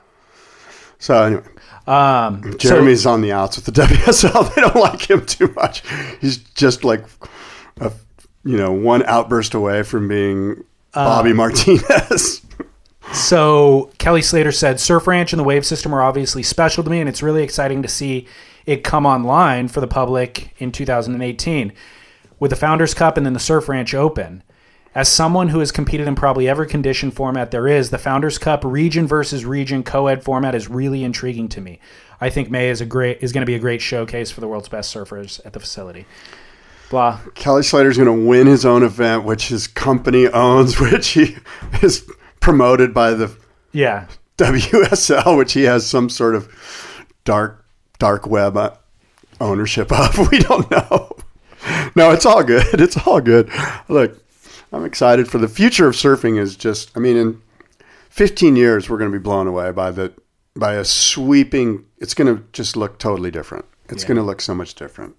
So 0.98 1.22
anyway, 1.22 1.42
Um, 1.86 2.56
Jeremy's 2.58 3.06
on 3.06 3.20
the 3.20 3.32
outs 3.32 3.56
with 3.56 3.64
the 3.64 3.72
WSL. 3.82 4.54
They 4.54 4.60
don't 4.62 4.76
like 4.76 5.08
him 5.08 5.24
too 5.26 5.52
much. 5.56 5.82
He's 6.20 6.38
just 6.38 6.84
like, 6.84 7.04
a, 7.80 7.92
you 8.44 8.56
know, 8.56 8.72
one 8.72 9.02
outburst 9.04 9.54
away 9.54 9.82
from 9.82 10.08
being 10.08 10.64
Bobby 10.92 11.32
Martinez. 11.32 12.42
So 13.12 13.90
Kelly 13.98 14.22
Slater 14.22 14.52
said, 14.52 14.78
Surf 14.78 15.06
Ranch 15.08 15.32
and 15.32 15.40
the 15.40 15.44
Wave 15.44 15.66
System 15.66 15.92
are 15.92 16.00
obviously 16.02 16.44
special 16.44 16.84
to 16.84 16.90
me, 16.90 17.00
and 17.00 17.08
it's 17.08 17.24
really 17.24 17.42
exciting 17.42 17.82
to 17.82 17.88
see 17.88 18.28
it 18.66 18.84
come 18.84 19.04
online 19.04 19.66
for 19.66 19.80
the 19.80 19.88
public 19.88 20.54
in 20.58 20.70
2018 20.70 21.72
with 22.38 22.50
the 22.50 22.56
Founders 22.56 22.94
Cup 22.94 23.16
and 23.16 23.26
then 23.26 23.32
the 23.32 23.40
Surf 23.40 23.68
Ranch 23.68 23.94
Open. 23.94 24.44
As 24.94 25.08
someone 25.08 25.48
who 25.50 25.60
has 25.60 25.70
competed 25.70 26.08
in 26.08 26.16
probably 26.16 26.48
every 26.48 26.66
condition 26.66 27.10
format 27.12 27.52
there 27.52 27.68
is, 27.68 27.90
the 27.90 27.98
Founders 27.98 28.38
Cup 28.38 28.64
region 28.64 29.06
versus 29.06 29.44
region 29.44 29.84
co-ed 29.84 30.24
format 30.24 30.54
is 30.54 30.68
really 30.68 31.04
intriguing 31.04 31.48
to 31.50 31.60
me. 31.60 31.78
I 32.20 32.28
think 32.28 32.50
May 32.50 32.68
is 32.70 32.80
a 32.80 32.86
great 32.86 33.18
is 33.22 33.32
going 33.32 33.42
to 33.42 33.46
be 33.46 33.54
a 33.54 33.60
great 33.60 33.80
showcase 33.80 34.30
for 34.30 34.40
the 34.40 34.48
world's 34.48 34.68
best 34.68 34.92
surfers 34.94 35.40
at 35.46 35.52
the 35.52 35.60
facility. 35.60 36.06
Blah. 36.90 37.20
Kelly 37.36 37.62
Slater's 37.62 37.96
going 37.96 38.06
to 38.20 38.26
win 38.26 38.48
his 38.48 38.66
own 38.66 38.82
event, 38.82 39.24
which 39.24 39.48
his 39.48 39.68
company 39.68 40.26
owns, 40.26 40.80
which 40.80 41.08
he 41.10 41.36
is 41.82 42.04
promoted 42.40 42.92
by 42.92 43.12
the 43.12 43.34
Yeah. 43.72 44.06
WSL, 44.38 45.36
which 45.36 45.52
he 45.52 45.62
has 45.64 45.86
some 45.86 46.08
sort 46.08 46.34
of 46.34 46.48
dark 47.24 47.64
dark 48.00 48.26
web 48.26 48.56
uh, 48.56 48.70
ownership 49.40 49.92
of. 49.92 50.18
We 50.32 50.40
don't 50.40 50.68
know. 50.70 51.12
No, 51.94 52.10
it's 52.10 52.26
all 52.26 52.42
good. 52.42 52.80
It's 52.80 52.96
all 53.06 53.20
good. 53.20 53.50
Look, 53.88 54.18
I'm 54.72 54.84
excited 54.84 55.28
for 55.28 55.38
the 55.38 55.48
future 55.48 55.86
of 55.88 55.94
surfing. 55.94 56.38
Is 56.38 56.56
just, 56.56 56.96
I 56.96 57.00
mean, 57.00 57.16
in 57.16 57.40
15 58.10 58.56
years, 58.56 58.88
we're 58.88 58.98
going 58.98 59.10
to 59.10 59.18
be 59.18 59.22
blown 59.22 59.46
away 59.46 59.70
by 59.72 59.90
the 59.90 60.12
by 60.56 60.74
a 60.74 60.84
sweeping. 60.84 61.84
It's 61.98 62.14
going 62.14 62.34
to 62.36 62.42
just 62.52 62.76
look 62.76 62.98
totally 62.98 63.30
different. 63.30 63.64
It's 63.88 64.02
Yeah. 64.04 64.08
going 64.08 64.18
to 64.18 64.22
look 64.24 64.40
so 64.40 64.54
much 64.54 64.74
different. 64.74 65.16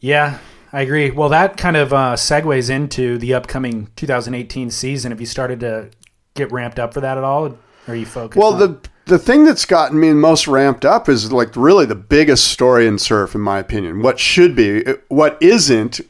Yeah, 0.00 0.38
I 0.72 0.82
agree. 0.82 1.10
Well, 1.10 1.28
that 1.30 1.56
kind 1.56 1.76
of 1.76 1.92
uh, 1.92 2.14
segues 2.14 2.70
into 2.70 3.18
the 3.18 3.34
upcoming 3.34 3.88
2018 3.96 4.70
season. 4.70 5.10
Have 5.12 5.20
you 5.20 5.26
started 5.26 5.60
to 5.60 5.90
get 6.34 6.50
ramped 6.52 6.78
up 6.78 6.94
for 6.94 7.00
that 7.00 7.18
at 7.18 7.24
all? 7.24 7.46
Or 7.46 7.56
are 7.88 7.94
you 7.94 8.06
focused? 8.06 8.38
Well, 8.38 8.54
on- 8.54 8.58
the 8.60 8.80
the 9.06 9.18
thing 9.18 9.44
that's 9.44 9.64
gotten 9.64 9.98
me 9.98 10.12
most 10.12 10.46
ramped 10.46 10.84
up 10.84 11.08
is 11.08 11.32
like 11.32 11.56
really 11.56 11.84
the 11.84 11.96
biggest 11.96 12.46
story 12.46 12.86
in 12.86 12.96
surf, 12.96 13.34
in 13.34 13.40
my 13.40 13.58
opinion. 13.58 14.02
What 14.02 14.20
should 14.20 14.54
be, 14.54 14.84
what 15.08 15.36
isn't 15.42 16.00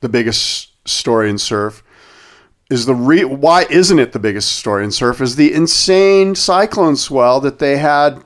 the 0.00 0.08
biggest 0.08 0.71
story 0.84 1.28
in 1.30 1.38
surf 1.38 1.82
is 2.70 2.86
the 2.86 2.94
re- 2.94 3.24
why 3.24 3.64
isn't 3.70 3.98
it 3.98 4.12
the 4.12 4.18
biggest 4.18 4.52
story 4.52 4.82
in 4.84 4.90
surf 4.90 5.20
is 5.20 5.36
the 5.36 5.52
insane 5.52 6.34
cyclone 6.34 6.96
swell 6.96 7.40
that 7.40 7.58
they 7.58 7.76
had 7.76 8.22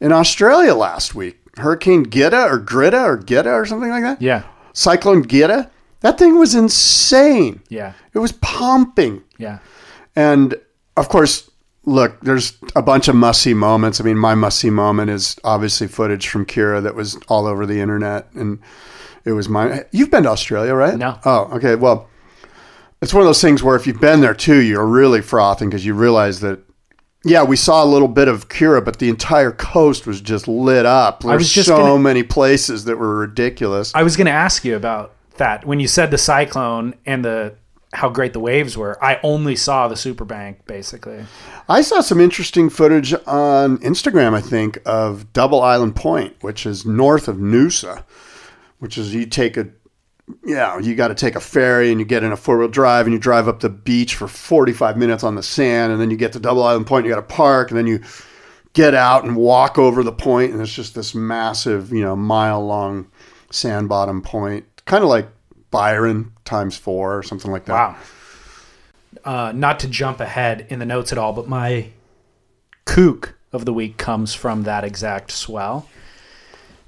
in 0.00 0.12
Australia 0.12 0.74
last 0.74 1.14
week. 1.14 1.38
Hurricane 1.58 2.08
Gita 2.08 2.44
or 2.50 2.58
Greta 2.58 3.02
or 3.02 3.16
Gita 3.18 3.50
or 3.52 3.66
something 3.66 3.90
like 3.90 4.02
that. 4.02 4.20
yeah, 4.22 4.42
Cyclone 4.72 5.26
Gita. 5.26 5.70
That 6.00 6.18
thing 6.18 6.38
was 6.38 6.54
insane. 6.54 7.60
yeah, 7.68 7.92
It 8.14 8.18
was 8.18 8.32
pumping. 8.32 9.22
yeah. 9.38 9.58
And 10.16 10.54
of 10.96 11.08
course, 11.08 11.50
look, 11.84 12.20
there's 12.22 12.56
a 12.74 12.82
bunch 12.82 13.06
of 13.08 13.14
must 13.14 13.42
see 13.42 13.54
moments. 13.54 14.00
I 14.00 14.04
mean, 14.04 14.18
my 14.18 14.34
must 14.34 14.58
see 14.58 14.70
moment 14.70 15.10
is 15.10 15.36
obviously 15.44 15.86
footage 15.88 16.28
from 16.28 16.44
Kirra 16.44 16.80
that 16.82 16.94
was 16.94 17.16
all 17.28 17.46
over 17.46 17.64
the 17.66 17.80
internet. 17.80 18.32
And 18.34 18.58
it 19.24 19.32
was 19.32 19.48
my. 19.48 19.84
You've 19.92 20.10
been 20.10 20.24
to 20.24 20.30
Australia, 20.30 20.74
right? 20.74 20.96
No. 20.96 21.18
Oh, 21.24 21.50
okay. 21.56 21.74
Well, 21.74 22.08
it's 23.00 23.12
one 23.14 23.22
of 23.22 23.26
those 23.26 23.40
things 23.40 23.62
where 23.62 23.76
if 23.76 23.86
you've 23.86 24.00
been 24.00 24.20
there 24.20 24.34
too, 24.34 24.60
you're 24.60 24.86
really 24.86 25.20
frothing 25.22 25.68
because 25.70 25.84
you 25.86 25.94
realize 25.94 26.40
that. 26.40 26.60
Yeah, 27.24 27.44
we 27.44 27.54
saw 27.54 27.84
a 27.84 27.86
little 27.86 28.08
bit 28.08 28.26
of 28.26 28.48
Kirra, 28.48 28.82
but 28.84 28.98
the 28.98 29.08
entire 29.08 29.52
coast 29.52 30.08
was 30.08 30.20
just 30.20 30.48
lit 30.48 30.84
up. 30.84 31.20
There's 31.22 31.38
was 31.38 31.52
just 31.52 31.68
so 31.68 31.76
gonna- 31.76 31.98
many 32.00 32.24
places 32.24 32.84
that 32.86 32.98
were 32.98 33.16
ridiculous. 33.16 33.92
I 33.94 34.02
was 34.02 34.16
going 34.16 34.26
to 34.26 34.32
ask 34.32 34.64
you 34.64 34.74
about 34.74 35.14
that 35.36 35.64
when 35.64 35.78
you 35.78 35.86
said 35.86 36.10
the 36.10 36.18
cyclone 36.18 36.94
and 37.06 37.24
the 37.24 37.54
how 37.94 38.08
great 38.08 38.32
the 38.32 38.40
waves 38.40 38.76
were. 38.76 38.98
I 39.04 39.20
only 39.22 39.54
saw 39.54 39.86
the 39.86 39.94
superbank 39.94 40.56
basically. 40.66 41.24
I 41.68 41.82
saw 41.82 42.00
some 42.00 42.20
interesting 42.20 42.70
footage 42.70 43.14
on 43.26 43.78
Instagram, 43.78 44.34
I 44.34 44.40
think, 44.40 44.78
of 44.86 45.32
Double 45.32 45.60
Island 45.62 45.94
Point, 45.94 46.34
which 46.40 46.64
is 46.66 46.84
north 46.86 47.28
of 47.28 47.36
Noosa, 47.36 48.02
which 48.82 48.98
is 48.98 49.14
you 49.14 49.24
take 49.26 49.56
a, 49.56 49.68
yeah, 50.44 50.76
you 50.80 50.96
got 50.96 51.08
to 51.08 51.14
take 51.14 51.36
a 51.36 51.40
ferry 51.40 51.92
and 51.92 52.00
you 52.00 52.04
get 52.04 52.24
in 52.24 52.32
a 52.32 52.36
four 52.36 52.58
wheel 52.58 52.66
drive 52.66 53.06
and 53.06 53.12
you 53.12 53.18
drive 53.20 53.46
up 53.46 53.60
the 53.60 53.68
beach 53.68 54.16
for 54.16 54.26
45 54.26 54.96
minutes 54.96 55.22
on 55.22 55.36
the 55.36 55.42
sand. 55.42 55.92
And 55.92 56.00
then 56.00 56.10
you 56.10 56.16
get 56.16 56.32
to 56.32 56.40
Double 56.40 56.64
Island 56.64 56.88
Point, 56.88 57.06
you 57.06 57.12
got 57.12 57.20
to 57.20 57.34
park, 57.34 57.70
and 57.70 57.78
then 57.78 57.86
you 57.86 58.02
get 58.72 58.92
out 58.92 59.22
and 59.22 59.36
walk 59.36 59.78
over 59.78 60.02
the 60.02 60.10
point, 60.10 60.50
And 60.52 60.60
it's 60.60 60.74
just 60.74 60.96
this 60.96 61.14
massive, 61.14 61.92
you 61.92 62.00
know, 62.00 62.16
mile 62.16 62.66
long 62.66 63.08
sand 63.50 63.88
bottom 63.88 64.20
point, 64.20 64.66
kind 64.84 65.04
of 65.04 65.08
like 65.08 65.28
Byron 65.70 66.32
times 66.44 66.76
four 66.76 67.16
or 67.16 67.22
something 67.22 67.52
like 67.52 67.66
that. 67.66 67.74
Wow. 67.74 67.96
Uh, 69.24 69.52
not 69.52 69.78
to 69.78 69.86
jump 69.86 70.18
ahead 70.18 70.66
in 70.70 70.80
the 70.80 70.86
notes 70.86 71.12
at 71.12 71.18
all, 71.18 71.32
but 71.32 71.48
my 71.48 71.90
kook 72.84 73.36
of 73.52 73.64
the 73.64 73.72
week 73.72 73.96
comes 73.96 74.34
from 74.34 74.64
that 74.64 74.82
exact 74.82 75.30
swell. 75.30 75.86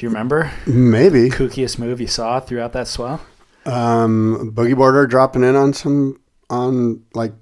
Do 0.05 0.11
you 0.11 0.13
remember 0.17 0.51
Maybe. 0.67 1.31
kookiest 1.31 1.79
move 1.79 1.99
you 1.99 2.07
saw 2.07 2.39
throughout 2.39 2.75
that 2.75 2.89
swell? 2.89 3.23
um, 3.65 4.53
boogie 4.55 4.77
boarder 4.77 5.07
dropping 5.07 5.43
in 5.43 5.57
on 5.57 5.73
some 5.73 6.21
on 6.51 7.03
like 7.15 7.33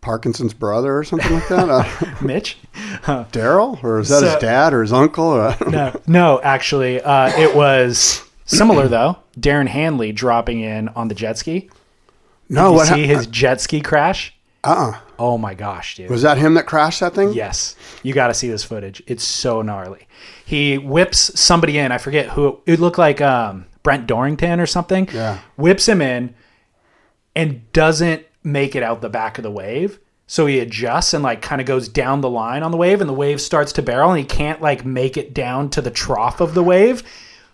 Parkinson's 0.00 0.52
brother 0.52 0.98
or 0.98 1.04
something 1.04 1.32
like 1.32 1.46
that. 1.46 1.68
Uh, 1.70 2.14
Mitch? 2.20 2.58
Daryl, 3.04 3.80
or 3.84 4.00
is 4.00 4.08
that 4.08 4.18
So- 4.22 4.26
his 4.26 4.34
dad 4.40 4.74
or 4.74 4.82
his 4.82 4.92
uncle? 4.92 5.24
Or, 5.24 5.56
know. 5.60 5.68
No, 5.70 6.00
no, 6.08 6.40
actually, 6.42 7.00
uh, 7.00 7.28
it 7.38 7.54
was 7.54 8.28
similar 8.44 8.88
though. 8.88 9.16
Darren 9.38 9.68
Handley 9.68 10.10
dropping 10.10 10.58
in 10.62 10.88
on 10.88 11.06
the 11.06 11.14
jet 11.14 11.38
ski. 11.38 11.70
No, 12.48 12.70
you 12.70 12.74
what? 12.78 12.88
see 12.88 13.06
Ha- 13.06 13.14
his 13.18 13.28
jet 13.28 13.60
ski 13.60 13.80
crash? 13.80 14.34
uh-uh. 14.64 14.98
Oh 15.16 15.38
my 15.38 15.54
gosh, 15.54 15.94
dude! 15.96 16.10
Was 16.10 16.22
that 16.22 16.38
him 16.38 16.54
that 16.54 16.66
crashed 16.66 16.98
that 17.00 17.14
thing? 17.14 17.32
Yes, 17.34 17.76
you 18.02 18.12
got 18.14 18.26
to 18.26 18.34
see 18.34 18.48
this 18.48 18.64
footage. 18.64 19.00
It's 19.06 19.22
so 19.22 19.62
gnarly. 19.62 20.08
He 20.50 20.78
whips 20.78 21.38
somebody 21.38 21.78
in. 21.78 21.92
I 21.92 21.98
forget 21.98 22.30
who. 22.30 22.58
It 22.66 22.80
looked 22.80 22.98
like 22.98 23.20
um, 23.20 23.66
Brent 23.84 24.08
Dorrington 24.08 24.58
or 24.58 24.66
something. 24.66 25.08
Yeah. 25.14 25.38
Whips 25.56 25.88
him 25.88 26.02
in, 26.02 26.34
and 27.36 27.70
doesn't 27.72 28.26
make 28.42 28.74
it 28.74 28.82
out 28.82 29.00
the 29.00 29.08
back 29.08 29.38
of 29.38 29.44
the 29.44 29.50
wave. 29.52 30.00
So 30.26 30.46
he 30.46 30.58
adjusts 30.58 31.14
and 31.14 31.22
like 31.22 31.40
kind 31.40 31.60
of 31.60 31.68
goes 31.68 31.88
down 31.88 32.20
the 32.20 32.28
line 32.28 32.64
on 32.64 32.72
the 32.72 32.76
wave, 32.76 33.00
and 33.00 33.08
the 33.08 33.14
wave 33.14 33.40
starts 33.40 33.70
to 33.74 33.82
barrel, 33.82 34.10
and 34.10 34.18
he 34.18 34.24
can't 34.24 34.60
like 34.60 34.84
make 34.84 35.16
it 35.16 35.32
down 35.32 35.70
to 35.70 35.80
the 35.80 35.90
trough 35.92 36.40
of 36.40 36.54
the 36.54 36.64
wave 36.64 37.04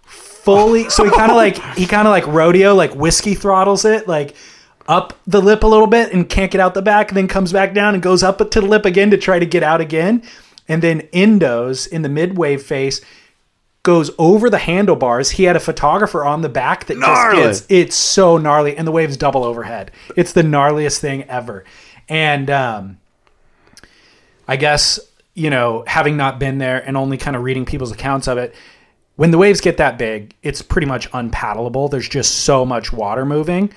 fully. 0.07 0.89
So 0.89 1.05
he 1.05 1.11
kind 1.11 1.31
of 1.31 1.37
like 1.37 1.63
he 1.77 1.85
kind 1.85 2.09
of 2.09 2.13
like 2.13 2.27
rodeo, 2.27 2.75
like 2.75 2.95
whiskey 2.95 3.35
throttles 3.35 3.85
it, 3.85 4.09
like 4.09 4.35
up 4.89 5.13
the 5.27 5.43
lip 5.43 5.65
a 5.65 5.67
little 5.67 5.87
bit 5.87 6.15
and 6.15 6.27
can't 6.27 6.51
get 6.51 6.63
out 6.63 6.73
the 6.73 6.81
back, 6.81 7.11
and 7.11 7.17
then 7.19 7.29
comes 7.29 7.53
back 7.53 7.75
down 7.75 7.93
and 7.93 8.03
goes 8.03 8.23
up 8.23 8.39
to 8.39 8.61
the 8.63 8.67
lip 8.67 8.87
again 8.87 9.11
to 9.11 9.19
try 9.19 9.39
to 9.39 9.45
get 9.45 9.63
out 9.63 9.83
again. 9.83 10.23
And 10.69 10.83
then 10.83 11.03
endos 11.13 11.87
in 11.89 12.03
the 12.03 12.09
mid 12.09 12.37
wave 12.37 12.63
face 12.63 13.01
goes 13.83 14.11
over 14.19 14.51
the 14.51 14.59
handlebars. 14.59 15.31
He 15.31 15.45
had 15.45 15.55
a 15.55 15.61
photographer 15.61 16.25
on 16.25 16.41
the 16.43 16.49
back 16.49 16.87
that 16.87 16.99
Gnarly. 16.99 17.43
just 17.43 17.69
gets 17.69 17.81
it's 17.81 17.97
so 17.97 18.37
gnarly, 18.37 18.77
and 18.77 18.87
the 18.87 18.93
waves 18.93 19.17
double 19.17 19.45
overhead. 19.45 19.93
It's 20.17 20.33
the 20.33 20.43
gnarliest 20.43 20.99
thing 20.99 21.23
ever. 21.25 21.65
And 22.09 22.51
um, 22.51 22.99
I 24.49 24.57
guess 24.57 24.99
you 25.37 25.51
know, 25.51 25.85
having 25.87 26.17
not 26.17 26.41
been 26.41 26.59
there 26.59 26.83
and 26.87 26.97
only 26.97 27.19
kind 27.19 27.37
of 27.37 27.43
reading 27.43 27.67
people's 27.67 27.93
accounts 27.93 28.27
of 28.27 28.39
it, 28.39 28.55
when 29.17 29.31
the 29.31 29.39
waves 29.39 29.61
get 29.61 29.77
that 29.77 29.99
big, 29.99 30.35
it's 30.43 30.63
pretty 30.63 30.87
much 30.87 31.11
unpaddleable. 31.13 31.91
There's 31.91 32.09
just 32.09 32.37
so 32.41 32.65
much 32.65 32.93
water 32.93 33.25
moving. 33.27 33.73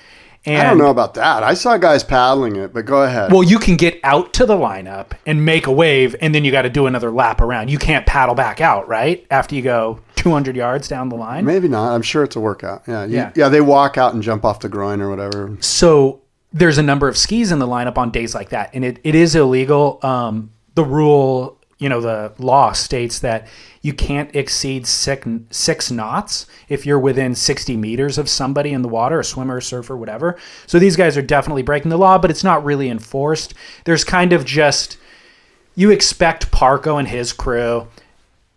And 0.46 0.62
I 0.62 0.64
don't 0.70 0.78
know 0.78 0.90
about 0.90 1.16
that. 1.16 1.44
I 1.44 1.54
saw 1.54 1.78
guys 1.78 2.04
paddling 2.04 2.56
it, 2.56 2.74
but 2.74 2.86
go 2.86 3.04
ahead. 3.04 3.32
well, 3.32 3.44
you 3.44 3.60
can 3.60 3.76
get 3.76 4.00
out 4.04 4.34
to 4.34 4.46
the 4.46 4.56
lineup 4.56 5.12
and 5.26 5.44
make 5.44 5.68
a 5.68 5.72
wave, 5.72 6.16
and 6.22 6.34
then 6.34 6.46
you 6.46 6.52
got 6.52 6.62
to 6.64 6.70
do 6.70 6.86
another 6.88 7.12
lap 7.12 7.42
around. 7.42 7.70
You 7.70 7.78
can't 7.78 8.06
paddle 8.06 8.36
back 8.36 8.62
out, 8.62 8.88
right? 8.88 9.28
After 9.30 9.54
you 9.56 9.62
go 9.62 10.00
200 10.16 10.56
yards 10.56 10.88
down 10.88 11.10
the 11.10 11.16
line. 11.18 11.44
Maybe 11.46 11.68
not. 11.68 11.94
I'm 11.94 12.02
sure 12.02 12.24
it's 12.24 12.36
a 12.38 12.40
workout. 12.40 12.84
Yeah, 12.88 13.06
you- 13.06 13.16
Yeah. 13.18 13.32
yeah. 13.36 13.50
They 13.50 13.62
walk 13.62 13.98
out 13.98 14.14
and 14.14 14.24
jump 14.24 14.46
off 14.46 14.62
the 14.62 14.70
groin 14.70 15.02
or 15.02 15.10
whatever. 15.10 15.58
so 15.60 16.22
there's 16.54 16.78
a 16.80 16.84
number 16.84 17.08
of 17.08 17.16
skis 17.18 17.52
in 17.52 17.60
the 17.60 17.68
lineup 17.68 17.98
on 17.98 18.10
days 18.10 18.34
like 18.34 18.50
that, 18.50 18.72
and 18.74 18.84
it, 18.86 19.00
it 19.04 19.14
is 19.16 19.36
illegal. 19.36 20.00
Um, 20.02 20.50
the 20.76 20.84
rule, 20.84 21.59
you 21.80 21.90
know, 21.90 22.02
the 22.02 22.34
law 22.38 22.72
states 22.74 23.20
that 23.20 23.48
you 23.82 23.94
can't 23.94 24.36
exceed 24.36 24.86
six, 24.86 25.26
six 25.50 25.90
knots 25.90 26.46
if 26.68 26.86
you're 26.86 27.00
within 27.00 27.34
60 27.34 27.78
meters 27.78 28.18
of 28.18 28.28
somebody 28.30 28.72
in 28.74 28.82
the 28.82 28.90
water, 28.90 29.20
a 29.22 29.24
swimmer, 29.24 29.62
surfer, 29.62 29.96
whatever. 29.96 30.38
So 30.68 30.78
these 30.78 30.96
guys 30.98 31.16
are 31.18 31.22
definitely 31.22 31.62
breaking 31.64 31.90
the 31.90 31.98
law, 31.98 32.18
but 32.18 32.30
it's 32.30 32.44
not 32.44 32.64
really 32.66 32.90
enforced. 32.90 33.54
There's 33.86 34.04
kind 34.04 34.34
of 34.34 34.44
just 34.46 34.98
you 35.76 35.90
expect 35.92 36.52
Parko 36.52 37.00
and 37.00 37.08
his 37.08 37.32
crew. 37.32 37.88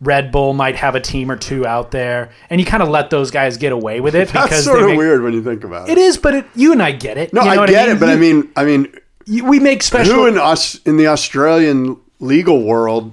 Red 0.00 0.32
Bull 0.32 0.52
might 0.52 0.74
have 0.74 0.96
a 0.96 1.00
team 1.00 1.30
or 1.30 1.36
two 1.36 1.64
out 1.64 1.92
there, 1.92 2.30
and 2.50 2.60
you 2.60 2.66
kind 2.66 2.82
of 2.82 2.88
let 2.88 3.10
those 3.10 3.30
guys 3.30 3.56
get 3.56 3.70
away 3.70 4.00
with 4.00 4.16
it 4.16 4.28
That's 4.32 4.46
because 4.48 4.64
sort 4.64 4.80
of 4.80 4.86
make, 4.88 4.98
weird 4.98 5.22
when 5.22 5.32
you 5.32 5.44
think 5.44 5.62
about 5.62 5.88
it. 5.88 5.92
it 5.92 5.98
is, 5.98 6.18
but 6.18 6.34
it, 6.34 6.46
you 6.56 6.72
and 6.72 6.82
I 6.82 6.90
get 6.90 7.18
it. 7.18 7.32
no, 7.32 7.42
You 7.44 7.54
know 7.54 7.62
I 7.62 7.66
get 7.68 7.88
it, 7.88 8.00
but 8.00 8.08
I 8.08 8.16
mean, 8.16 8.50
I 8.56 8.64
mean, 8.64 8.92
you- 9.26 9.44
we 9.44 9.60
make 9.60 9.84
special. 9.84 10.14
who 10.14 10.26
in 10.26 10.36
us 10.38 10.74
in 10.84 10.96
the 10.96 11.06
Australian 11.06 11.96
legal 12.22 12.62
world 12.62 13.12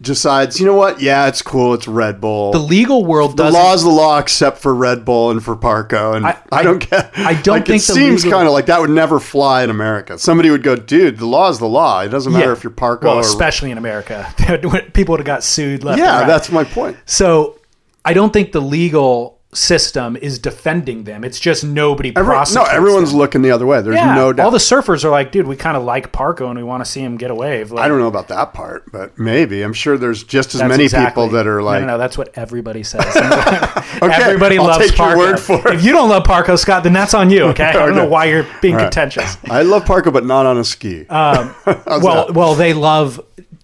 decides? 0.00 0.58
You 0.58 0.66
know 0.66 0.74
what? 0.74 1.00
Yeah, 1.00 1.26
it's 1.28 1.42
cool. 1.42 1.74
It's 1.74 1.86
Red 1.86 2.20
Bull. 2.20 2.52
the 2.52 2.58
legal 2.58 3.04
world 3.04 3.36
the 3.36 3.50
law's 3.50 3.82
the 3.82 3.90
law 3.90 4.18
except 4.18 4.58
for 4.58 4.74
Red 4.74 5.04
Bull 5.04 5.30
and 5.30 5.42
for 5.44 5.56
Parko, 5.56 6.14
and 6.16 6.26
I, 6.26 6.38
I- 6.52 6.62
don't 6.62 6.78
get. 6.88 7.10
I 7.16 7.34
don't 7.34 7.56
like, 7.58 7.66
think 7.66 7.82
it 7.82 7.86
the 7.86 7.92
seems 7.94 8.24
legal- 8.24 8.38
kind 8.38 8.46
of 8.48 8.54
like 8.54 8.66
that 8.66 8.80
would 8.80 8.90
never 8.90 9.20
fly 9.20 9.62
in 9.62 9.70
America. 9.70 10.18
Somebody 10.18 10.50
would 10.50 10.62
go, 10.62 10.76
"Dude, 10.76 11.18
the 11.18 11.26
law's 11.26 11.58
the 11.58 11.68
law. 11.68 12.00
It 12.00 12.08
doesn't 12.08 12.32
matter 12.32 12.52
if 12.52 12.64
you're 12.64 12.70
Parko 12.72 13.02
well, 13.04 13.16
or 13.16 13.20
especially 13.20 13.70
in 13.70 13.78
America, 13.78 14.32
people 14.94 15.12
would 15.12 15.20
have 15.20 15.26
got 15.26 15.44
sued 15.44 15.84
left. 15.84 15.98
yeah." 15.98 16.20
right. 16.20 16.26
That's 16.26 16.50
my 16.50 16.64
point. 16.64 16.96
so. 17.06 17.56
I 18.02 18.14
don't 18.14 18.32
think 18.32 18.52
the 18.52 18.62
legal 18.62 19.39
system 19.52 20.16
is 20.16 20.38
defending 20.38 21.04
them. 21.04 21.24
It's 21.24 21.40
just 21.40 21.64
nobody 21.64 22.12
Every, 22.14 22.36
no, 22.54 22.62
everyone's 22.64 23.10
them. 23.10 23.18
looking 23.18 23.42
the 23.42 23.50
other 23.50 23.66
way. 23.66 23.82
There's 23.82 23.96
Yeah, 23.96 24.14
no 24.14 24.32
doubt. 24.32 24.44
all 24.44 24.50
the 24.52 24.58
surfers 24.58 25.04
are 25.04 25.10
like, 25.10 25.32
dude, 25.32 25.46
we 25.48 25.56
kind 25.56 25.76
of 25.76 25.82
like 25.82 26.12
Parko 26.12 26.48
and 26.48 26.56
we 26.56 26.62
want 26.62 26.84
to 26.84 26.90
see 26.90 27.00
him 27.00 27.16
get 27.16 27.32
a 27.32 27.34
wave. 27.34 27.72
Like, 27.72 27.84
I 27.84 27.88
don't 27.88 27.98
know 27.98 28.06
about 28.06 28.28
that 28.28 28.52
part, 28.54 28.90
but 28.92 29.18
maybe 29.18 29.62
I'm 29.62 29.72
sure 29.72 29.98
there's 29.98 30.22
just 30.22 30.54
as 30.54 30.62
many 30.62 30.84
exactly- 30.84 31.10
people 31.24 31.28
that 31.36 31.48
are 31.48 31.62
like, 31.62 31.80
no, 31.80 31.86
no, 31.86 31.92
no, 31.94 31.98
that's 31.98 32.16
what 32.16 32.30
everybody 32.36 32.84
says. 32.84 33.04
Everybody 34.02 34.58
I'll 34.58 34.66
loves 34.66 34.88
take 34.88 34.98
your 34.98 35.16
word 35.18 35.38
for 35.38 35.66
it. 35.68 35.74
If 35.74 35.84
you 35.84 35.92
don't 35.92 36.08
love 36.08 36.22
Parko, 36.24 36.58
Scott, 36.58 36.84
then 36.84 36.92
that's 36.92 37.14
on 37.14 37.28
you. 37.30 37.44
Okay, 37.46 37.64
I 37.64 37.72
don't 37.72 37.96
know 37.96 38.06
why 38.08 38.26
you're 38.26 38.46
being 38.62 38.74
right. 38.76 38.84
contentious. 38.84 39.36
I 39.50 39.62
love 39.62 39.84
Parko, 39.84 40.12
but 40.12 40.24
not 40.24 40.46
on 40.46 40.58
a 40.58 40.64
ski. 40.64 41.06
Um, 41.08 41.54
well, 41.66 42.26
that? 42.26 42.34
well, 42.34 42.54
they 42.54 42.72
love 42.72 43.20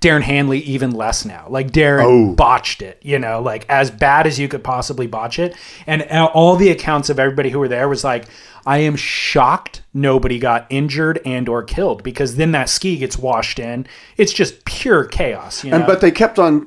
Darren 0.06 0.22
Handley 0.22 0.60
even 0.60 0.92
less 0.92 1.24
now. 1.24 1.46
Like 1.48 1.70
Darren 1.70 2.04
Oh. 2.04 2.34
botched 2.34 2.82
it, 2.82 3.00
you 3.02 3.18
know, 3.18 3.40
like 3.40 3.66
as 3.68 3.90
bad 3.90 4.26
as 4.26 4.38
you 4.38 4.46
could 4.48 4.62
possibly 4.62 5.06
botch 5.06 5.38
it. 5.38 5.56
And 5.86 6.02
all 6.10 6.56
the 6.56 6.70
accounts 6.70 7.10
of 7.10 7.18
everybody 7.18 7.50
who 7.50 7.58
were 7.58 7.68
there 7.68 7.88
was 7.88 8.04
like, 8.04 8.26
I 8.64 8.78
am 8.78 8.96
shocked 8.96 9.82
nobody 9.94 10.38
got 10.38 10.66
injured 10.70 11.20
and 11.24 11.48
or 11.48 11.62
killed 11.62 12.02
because 12.02 12.36
then 12.36 12.52
that 12.52 12.68
ski 12.68 12.96
gets 12.98 13.16
washed 13.16 13.58
in. 13.58 13.86
It's 14.16 14.32
just 14.32 14.64
pure 14.64 15.04
chaos. 15.04 15.64
You 15.64 15.70
know? 15.70 15.78
And 15.78 15.86
but 15.86 16.00
they 16.00 16.10
kept 16.10 16.38
on 16.38 16.66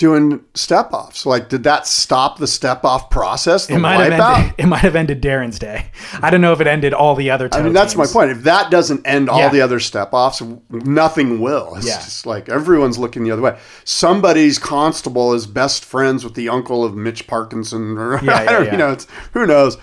doing 0.00 0.42
step 0.54 0.94
offs. 0.94 1.26
Like, 1.26 1.50
did 1.50 1.62
that 1.64 1.86
stop 1.86 2.38
the 2.38 2.46
step 2.46 2.84
off 2.86 3.10
process? 3.10 3.68
It 3.68 3.76
might 3.78 4.10
have 4.10 4.12
ended. 4.38 4.54
It 4.56 4.64
might 4.66 4.78
have 4.78 4.96
ended 4.96 5.20
Darren's 5.22 5.58
day. 5.58 5.90
I 6.22 6.30
don't 6.30 6.40
know 6.40 6.54
if 6.54 6.60
it 6.62 6.66
ended 6.66 6.94
all 6.94 7.14
the 7.14 7.28
other. 7.30 7.50
I 7.52 7.60
mean, 7.60 7.74
that's 7.74 7.94
my 7.96 8.06
point. 8.06 8.30
If 8.30 8.44
that 8.44 8.70
doesn't 8.70 9.06
end 9.06 9.28
all 9.28 9.40
Yeah. 9.40 9.48
the 9.50 9.60
other 9.60 9.78
step 9.78 10.14
offs, 10.14 10.42
nothing 10.70 11.38
will. 11.42 11.74
It's 11.76 11.86
Yeah. 11.86 11.96
just 11.96 12.24
like 12.24 12.48
everyone's 12.48 12.96
looking 12.98 13.24
the 13.24 13.30
other 13.30 13.42
way. 13.42 13.58
Somebody's 13.84 14.58
constable 14.58 15.34
is 15.34 15.46
best 15.46 15.84
friends 15.84 16.24
with 16.24 16.32
the 16.32 16.48
uncle 16.48 16.82
of 16.82 16.96
Mitch 16.96 17.26
Parkinson, 17.26 17.98
or 17.98 18.14
Yeah, 18.24 18.42
yeah, 18.42 18.62
yeah. 18.62 18.72
you 18.72 18.78
know, 18.78 18.92
it's 18.92 19.06
who 19.34 19.46
knows. 19.46 19.76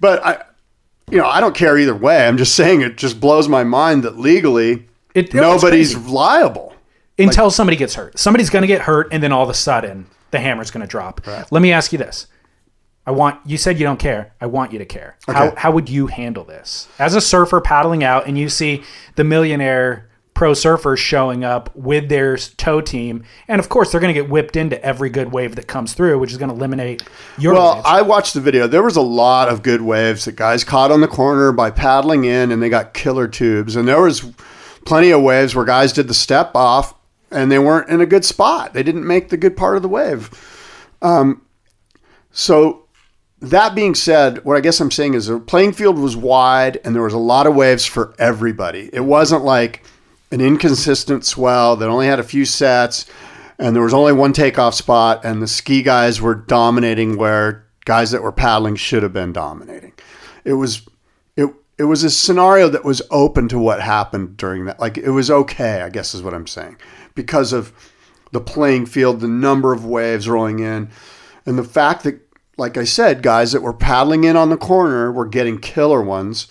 But 0.00 0.26
I, 0.26 0.42
you 1.12 1.18
know, 1.18 1.26
I 1.26 1.40
don't 1.40 1.54
care 1.54 1.78
either 1.78 1.94
way. 1.94 2.26
I'm 2.26 2.38
just 2.38 2.56
saying 2.56 2.80
it 2.80 2.96
just 2.96 3.20
blows 3.20 3.48
my 3.48 3.62
mind 3.62 4.02
that 4.02 4.18
legally 4.18 4.88
It- 5.14 5.32
nobody's 5.32 5.96
liable. 5.96 6.73
Until 7.18 7.50
somebody 7.50 7.76
gets 7.76 7.94
hurt. 7.94 8.18
Somebody's 8.18 8.50
going 8.50 8.62
to 8.62 8.68
get 8.68 8.82
hurt, 8.82 9.08
and 9.12 9.22
then 9.22 9.32
all 9.32 9.44
of 9.44 9.50
a 9.50 9.54
sudden 9.54 10.06
the 10.30 10.40
hammer's 10.40 10.70
going 10.70 10.82
to 10.82 10.90
drop. 10.90 11.20
Let 11.50 11.62
me 11.62 11.72
ask 11.72 11.92
you 11.92 11.98
this: 11.98 12.26
I 13.06 13.10
want 13.12 13.38
you 13.46 13.56
said 13.56 13.78
you 13.78 13.84
don't 13.84 13.98
care. 14.00 14.32
I 14.40 14.46
want 14.46 14.72
you 14.72 14.78
to 14.78 14.86
care. 14.86 15.16
How 15.28 15.46
Okay. 15.46 15.54
how 15.58 15.70
would 15.70 15.88
you 15.88 16.06
handle 16.08 16.44
this 16.44 16.88
as 16.98 17.14
a 17.14 17.20
surfer 17.20 17.60
paddling 17.60 18.02
out, 18.04 18.26
and 18.26 18.36
you 18.38 18.48
see 18.48 18.82
the 19.16 19.24
millionaire 19.24 20.08
pro 20.34 20.50
surfers 20.50 20.96
showing 20.98 21.44
up 21.44 21.70
with 21.76 22.08
their 22.08 22.36
tow 22.36 22.80
team, 22.80 23.22
and 23.46 23.60
of 23.60 23.68
course 23.68 23.92
they're 23.92 24.00
going 24.00 24.12
to 24.12 24.20
get 24.20 24.28
whipped 24.28 24.56
into 24.56 24.84
every 24.84 25.08
good 25.08 25.30
wave 25.30 25.54
that 25.54 25.68
comes 25.68 25.92
through, 25.94 26.18
which 26.18 26.32
is 26.32 26.38
going 26.38 26.48
to 26.48 26.54
eliminate 26.56 27.04
your. 27.38 27.52
Well. 27.54 27.80
I 27.84 28.02
watched 28.02 28.34
the 28.34 28.40
video. 28.40 28.66
There 28.66 28.82
was 28.82 28.96
a 28.96 29.00
lot 29.00 29.48
of 29.48 29.62
good 29.62 29.82
waves 29.82 30.24
that 30.24 30.34
guys 30.34 30.64
caught 30.64 30.90
on 30.90 31.00
the 31.00 31.06
corner 31.06 31.52
by 31.52 31.70
paddling 31.70 32.24
in, 32.24 32.50
and 32.50 32.60
they 32.60 32.68
got 32.68 32.94
killer 32.94 33.28
tubes. 33.28 33.76
And 33.76 33.86
there 33.86 34.02
was 34.02 34.24
plenty 34.84 35.12
of 35.12 35.22
waves 35.22 35.54
where 35.54 35.64
guys 35.64 35.92
did 35.92 36.08
the 36.08 36.14
step 36.14 36.50
off, 36.56 36.94
and 37.34 37.50
they 37.50 37.58
weren't 37.58 37.90
in 37.90 38.00
a 38.00 38.06
good 38.06 38.24
spot. 38.24 38.72
They 38.72 38.82
didn't 38.82 39.06
make 39.06 39.28
the 39.28 39.36
good 39.36 39.56
part 39.56 39.76
of 39.76 39.82
the 39.82 39.88
wave. 39.88 40.30
Um, 41.02 41.42
so 42.30 42.86
that 43.40 43.74
being 43.74 43.94
said, 43.94 44.44
what 44.44 44.56
I 44.56 44.60
guess 44.60 44.80
I'm 44.80 44.90
saying 44.90 45.14
is 45.14 45.26
the 45.26 45.38
playing 45.38 45.72
field 45.72 45.98
was 45.98 46.16
wide, 46.16 46.80
and 46.84 46.94
there 46.94 47.02
was 47.02 47.12
a 47.12 47.18
lot 47.18 47.46
of 47.46 47.54
waves 47.54 47.84
for 47.84 48.14
everybody. 48.18 48.88
It 48.92 49.04
wasn't 49.04 49.44
like 49.44 49.84
an 50.30 50.40
inconsistent 50.40 51.24
swell 51.24 51.76
that 51.76 51.88
only 51.88 52.06
had 52.06 52.18
a 52.18 52.24
few 52.24 52.44
sets 52.44 53.06
and 53.58 53.74
there 53.74 53.82
was 53.82 53.94
only 53.94 54.12
one 54.12 54.32
takeoff 54.32 54.74
spot 54.74 55.24
and 55.24 55.40
the 55.40 55.46
ski 55.46 55.82
guys 55.82 56.20
were 56.20 56.34
dominating 56.34 57.16
where 57.16 57.64
guys 57.84 58.10
that 58.10 58.22
were 58.22 58.32
paddling 58.32 58.74
should 58.76 59.02
have 59.02 59.12
been 59.12 59.32
dominating 59.32 59.92
it 60.44 60.54
was 60.54 60.86
it 61.36 61.48
it 61.78 61.84
was 61.84 62.04
a 62.04 62.10
scenario 62.10 62.68
that 62.68 62.84
was 62.84 63.02
open 63.10 63.48
to 63.48 63.58
what 63.58 63.80
happened 63.80 64.36
during 64.36 64.64
that 64.64 64.80
like 64.80 64.96
it 64.98 65.10
was 65.10 65.30
okay 65.30 65.82
i 65.82 65.88
guess 65.88 66.14
is 66.14 66.22
what 66.22 66.34
i'm 66.34 66.46
saying 66.46 66.76
because 67.14 67.52
of 67.52 67.72
the 68.32 68.40
playing 68.40 68.86
field 68.86 69.20
the 69.20 69.28
number 69.28 69.72
of 69.72 69.84
waves 69.84 70.28
rolling 70.28 70.58
in 70.58 70.88
and 71.46 71.58
the 71.58 71.64
fact 71.64 72.04
that 72.04 72.20
like 72.56 72.76
i 72.76 72.84
said 72.84 73.22
guys 73.22 73.52
that 73.52 73.62
were 73.62 73.72
paddling 73.72 74.24
in 74.24 74.36
on 74.36 74.50
the 74.50 74.56
corner 74.56 75.10
were 75.10 75.26
getting 75.26 75.58
killer 75.58 76.02
ones 76.02 76.48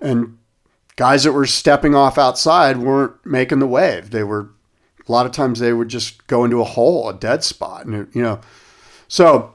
and 0.00 0.38
guys 0.98 1.22
that 1.22 1.32
were 1.32 1.46
stepping 1.46 1.94
off 1.94 2.18
outside 2.18 2.76
weren't 2.76 3.14
making 3.24 3.60
the 3.60 3.66
wave. 3.68 4.10
They 4.10 4.24
were 4.24 4.50
a 5.06 5.12
lot 5.12 5.26
of 5.26 5.32
times 5.32 5.60
they 5.60 5.72
would 5.72 5.88
just 5.88 6.26
go 6.26 6.44
into 6.44 6.60
a 6.60 6.64
hole, 6.64 7.08
a 7.08 7.14
dead 7.14 7.44
spot, 7.44 7.86
and 7.86 8.08
you 8.12 8.20
know. 8.20 8.40
So, 9.06 9.54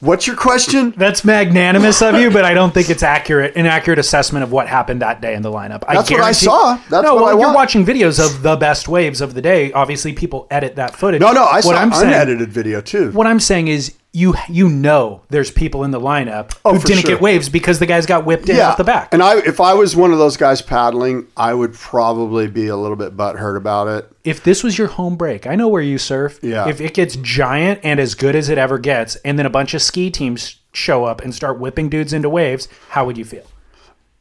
what's 0.00 0.26
your 0.26 0.36
question? 0.36 0.92
That's 0.96 1.24
magnanimous 1.24 2.02
of 2.02 2.14
you, 2.16 2.30
but 2.30 2.44
I 2.44 2.54
don't 2.54 2.72
think 2.72 2.90
it's 2.90 3.02
accurate, 3.02 3.56
an 3.56 3.66
accurate 3.66 3.98
assessment 3.98 4.42
of 4.44 4.52
what 4.52 4.68
happened 4.68 5.02
that 5.02 5.20
day 5.20 5.34
in 5.34 5.42
the 5.42 5.50
lineup. 5.50 5.80
That's 5.86 6.10
what 6.10 6.20
I 6.20 6.32
guarantee- 6.32 6.44
saw. 6.46 6.74
That's 6.88 7.04
no, 7.04 7.14
what 7.14 7.24
well, 7.24 7.26
I 7.26 7.30
you're 7.32 7.38
want. 7.40 7.54
watching 7.56 7.84
videos 7.86 8.24
of 8.24 8.42
the 8.42 8.56
best 8.56 8.88
waves 8.88 9.20
of 9.20 9.34
the 9.34 9.42
day. 9.42 9.72
Obviously, 9.72 10.12
people 10.12 10.46
edit 10.50 10.76
that 10.76 10.94
footage. 10.94 11.20
No, 11.20 11.32
no, 11.32 11.44
I 11.44 11.56
what 11.56 11.62
saw 11.64 11.72
I'm 11.74 11.92
saying, 11.92 12.08
unedited 12.08 12.50
video 12.50 12.80
too. 12.80 13.10
What 13.12 13.26
I'm 13.26 13.40
saying 13.40 13.68
is, 13.68 13.94
you 14.12 14.34
you 14.48 14.68
know, 14.68 15.22
there's 15.28 15.50
people 15.50 15.84
in 15.84 15.90
the 15.90 16.00
lineup 16.00 16.56
Oh, 16.64 16.74
who 16.74 16.80
didn't 16.80 17.02
sure. 17.02 17.10
get 17.12 17.20
waves 17.20 17.48
because 17.48 17.78
the 17.78 17.86
guys 17.86 18.06
got 18.06 18.24
whipped 18.24 18.48
in 18.48 18.58
off 18.58 18.76
the 18.78 18.84
back. 18.84 19.12
And 19.12 19.22
I, 19.22 19.38
if 19.38 19.60
I 19.60 19.74
was 19.74 19.94
one 19.94 20.12
of 20.12 20.18
those 20.18 20.36
guys 20.36 20.62
paddling, 20.62 21.26
I 21.36 21.52
would 21.54 21.74
probably 21.74 22.48
be 22.48 22.68
a 22.68 22.76
little 22.76 22.96
bit 22.96 23.16
butthurt 23.16 23.56
about 23.56 23.88
it. 23.88 24.10
if 24.24 24.42
this 24.42 24.64
was 24.64 24.78
your 24.78 24.88
home 24.88 25.16
break, 25.16 25.46
I 25.46 25.54
know 25.56 25.68
where 25.68 25.82
you 25.82 25.98
surf. 25.98 26.38
Yeah. 26.42 26.68
If 26.68 26.80
it 26.80 26.94
gets 26.94 27.16
giant 27.16 27.80
and 27.84 28.00
as 28.00 28.14
good 28.14 28.34
as 28.34 28.48
it 28.48 28.58
ever 28.58 28.78
gets, 28.78 29.16
and 29.16 29.38
then 29.38 29.46
a 29.46 29.50
bunch 29.50 29.74
of 29.74 29.82
ski 29.82 30.10
teams 30.10 30.56
show 30.72 31.04
up 31.04 31.20
and 31.22 31.34
start 31.34 31.58
whipping 31.60 31.88
dudes 31.88 32.12
into 32.12 32.28
waves, 32.30 32.68
how 32.90 33.04
would 33.04 33.18
you 33.18 33.24
feel? 33.24 33.44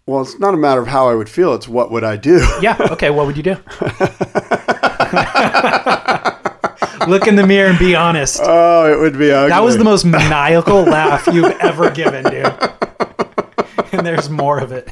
Well, 0.06 0.22
it's 0.22 0.40
not 0.40 0.54
a 0.54 0.58
matter 0.58 0.82
of 0.82 0.88
how 0.88 1.10
I 1.10 1.16
would 1.16 1.30
feel; 1.30 1.54
it's 1.54 1.68
what 1.68 1.92
would 1.92 2.06
I 2.06 2.16
do. 2.16 2.46
Yeah. 2.62 2.78
Okay. 2.92 3.10
What 3.10 3.26
would 3.28 3.36
you 3.36 3.44
do? 3.44 3.54
Look 7.08 7.28
in 7.28 7.36
the 7.36 7.46
mirror 7.46 7.70
and 7.70 7.80
be 7.80 7.96
honest. 7.96 8.40
Oh, 8.44 8.92
it 8.92 9.00
would 9.00 9.18
be 9.18 9.32
ugly. 9.32 9.50
That 9.50 9.64
was 9.64 9.78
the 9.78 9.84
most 9.84 10.06
maniacal 10.06 10.84
laugh 10.84 11.28
you've 11.28 11.56
ever 11.60 11.90
given, 11.90 12.24
dude. 12.24 12.54
And 13.94 14.06
there's 14.06 14.30
more 14.30 14.60
of 14.60 14.72
it. 14.72 14.92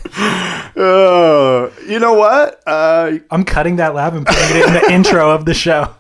Oh, 0.78 1.72
you 1.88 2.00
know 2.00 2.14
what? 2.14 2.62
Uh, 2.66 3.20
I'm 3.30 3.44
cutting 3.44 3.78
that 3.78 3.94
laugh 3.94 4.14
and 4.14 4.26
putting 4.26 4.58
it 4.58 4.68
in 4.68 4.74
the 4.74 4.92
intro 4.92 5.32
of 5.32 5.46
the 5.46 5.54
show. 5.54 5.94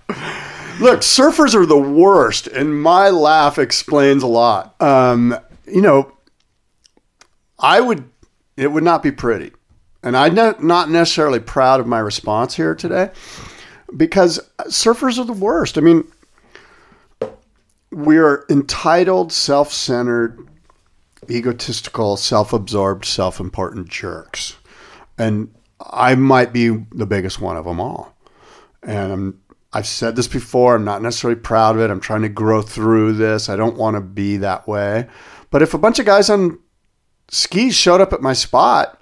Look, 0.79 1.01
surfers 1.01 1.55
are 1.55 1.65
the 1.65 1.77
worst, 1.77 2.47
and 2.47 2.81
my 2.81 3.09
laugh 3.09 3.57
explains 3.57 4.23
a 4.23 4.27
lot. 4.27 4.79
Um, 4.81 5.37
you 5.65 5.81
know, 5.81 6.11
I 7.57 7.79
would, 7.79 8.09
it 8.57 8.71
would 8.71 8.83
not 8.83 9.01
be 9.01 9.11
pretty. 9.11 9.51
And 10.03 10.15
I'm 10.15 10.35
not 10.35 10.63
not 10.63 10.89
necessarily 10.89 11.39
proud 11.39 11.79
of 11.79 11.87
my 11.87 11.97
response 11.97 12.55
here 12.55 12.75
today 12.75 13.09
because 13.95 14.39
surfers 14.67 15.19
are 15.19 15.25
the 15.25 15.33
worst. 15.33 15.77
I 15.77 15.81
mean, 15.81 16.05
we're 17.91 18.45
entitled, 18.49 19.31
self 19.31 19.71
centered, 19.71 20.47
egotistical, 21.29 22.17
self 22.17 22.53
absorbed, 22.53 23.05
self 23.05 23.39
important 23.39 23.89
jerks. 23.89 24.57
And 25.17 25.53
I 25.79 26.15
might 26.15 26.51
be 26.51 26.69
the 26.69 27.05
biggest 27.05 27.39
one 27.39 27.57
of 27.57 27.65
them 27.65 27.79
all 27.79 28.15
and 28.85 29.11
I'm 29.11 29.41
I've 29.73 29.87
said 29.87 30.15
this 30.15 30.29
before. 30.29 30.75
I'm 30.75 30.85
not 30.85 31.01
necessarily 31.01 31.37
proud 31.37 31.75
of 31.75 31.81
it. 31.81 31.91
I'm 31.91 31.99
trying 31.99 32.21
to 32.21 32.29
grow 32.29 32.61
through 32.61 33.13
this. 33.13 33.49
I 33.49 33.57
don't 33.57 33.75
want 33.75 33.95
to 33.95 34.01
be 34.01 34.37
that 34.37 34.69
way. 34.69 35.09
But 35.51 35.61
if 35.61 35.73
a 35.73 35.77
bunch 35.77 35.99
of 35.99 36.05
guys 36.05 36.29
on 36.29 36.59
skis 37.29 37.75
showed 37.75 37.99
up 37.99 38.13
at 38.13 38.21
my 38.21 38.31
spot, 38.31 39.01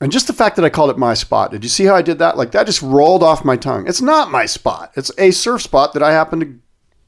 and 0.00 0.12
just 0.12 0.26
the 0.26 0.32
fact 0.32 0.56
that 0.56 0.64
I 0.64 0.68
called 0.68 0.90
it 0.90 0.98
my 0.98 1.14
spot, 1.14 1.50
did 1.50 1.62
you 1.62 1.70
see 1.70 1.84
how 1.84 1.94
I 1.94 2.02
did 2.02 2.18
that? 2.18 2.36
Like 2.36 2.52
that 2.52 2.66
just 2.66 2.82
rolled 2.82 3.22
off 3.22 3.44
my 3.44 3.56
tongue. 3.56 3.86
It's 3.86 4.02
not 4.02 4.30
my 4.30 4.46
spot. 4.46 4.92
It's 4.94 5.10
a 5.18 5.30
surf 5.30 5.62
spot 5.62 5.94
that 5.94 6.02
I 6.02 6.12
happen 6.12 6.40
to 6.40 6.54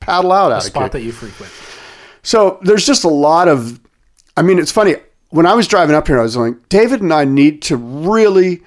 paddle 0.00 0.32
out 0.32 0.52
at. 0.52 0.58
A 0.58 0.62
spot 0.62 0.92
that 0.92 1.02
you 1.02 1.12
frequent. 1.12 1.52
So 2.22 2.58
there's 2.62 2.86
just 2.86 3.04
a 3.04 3.08
lot 3.08 3.48
of, 3.48 3.80
I 4.36 4.42
mean, 4.42 4.58
it's 4.58 4.72
funny. 4.72 4.96
When 5.30 5.44
I 5.44 5.54
was 5.54 5.68
driving 5.68 5.94
up 5.94 6.06
here, 6.06 6.18
I 6.18 6.22
was 6.22 6.36
like, 6.36 6.68
David 6.70 7.02
and 7.02 7.12
I 7.12 7.24
need 7.24 7.60
to 7.62 7.76
really 7.76 8.62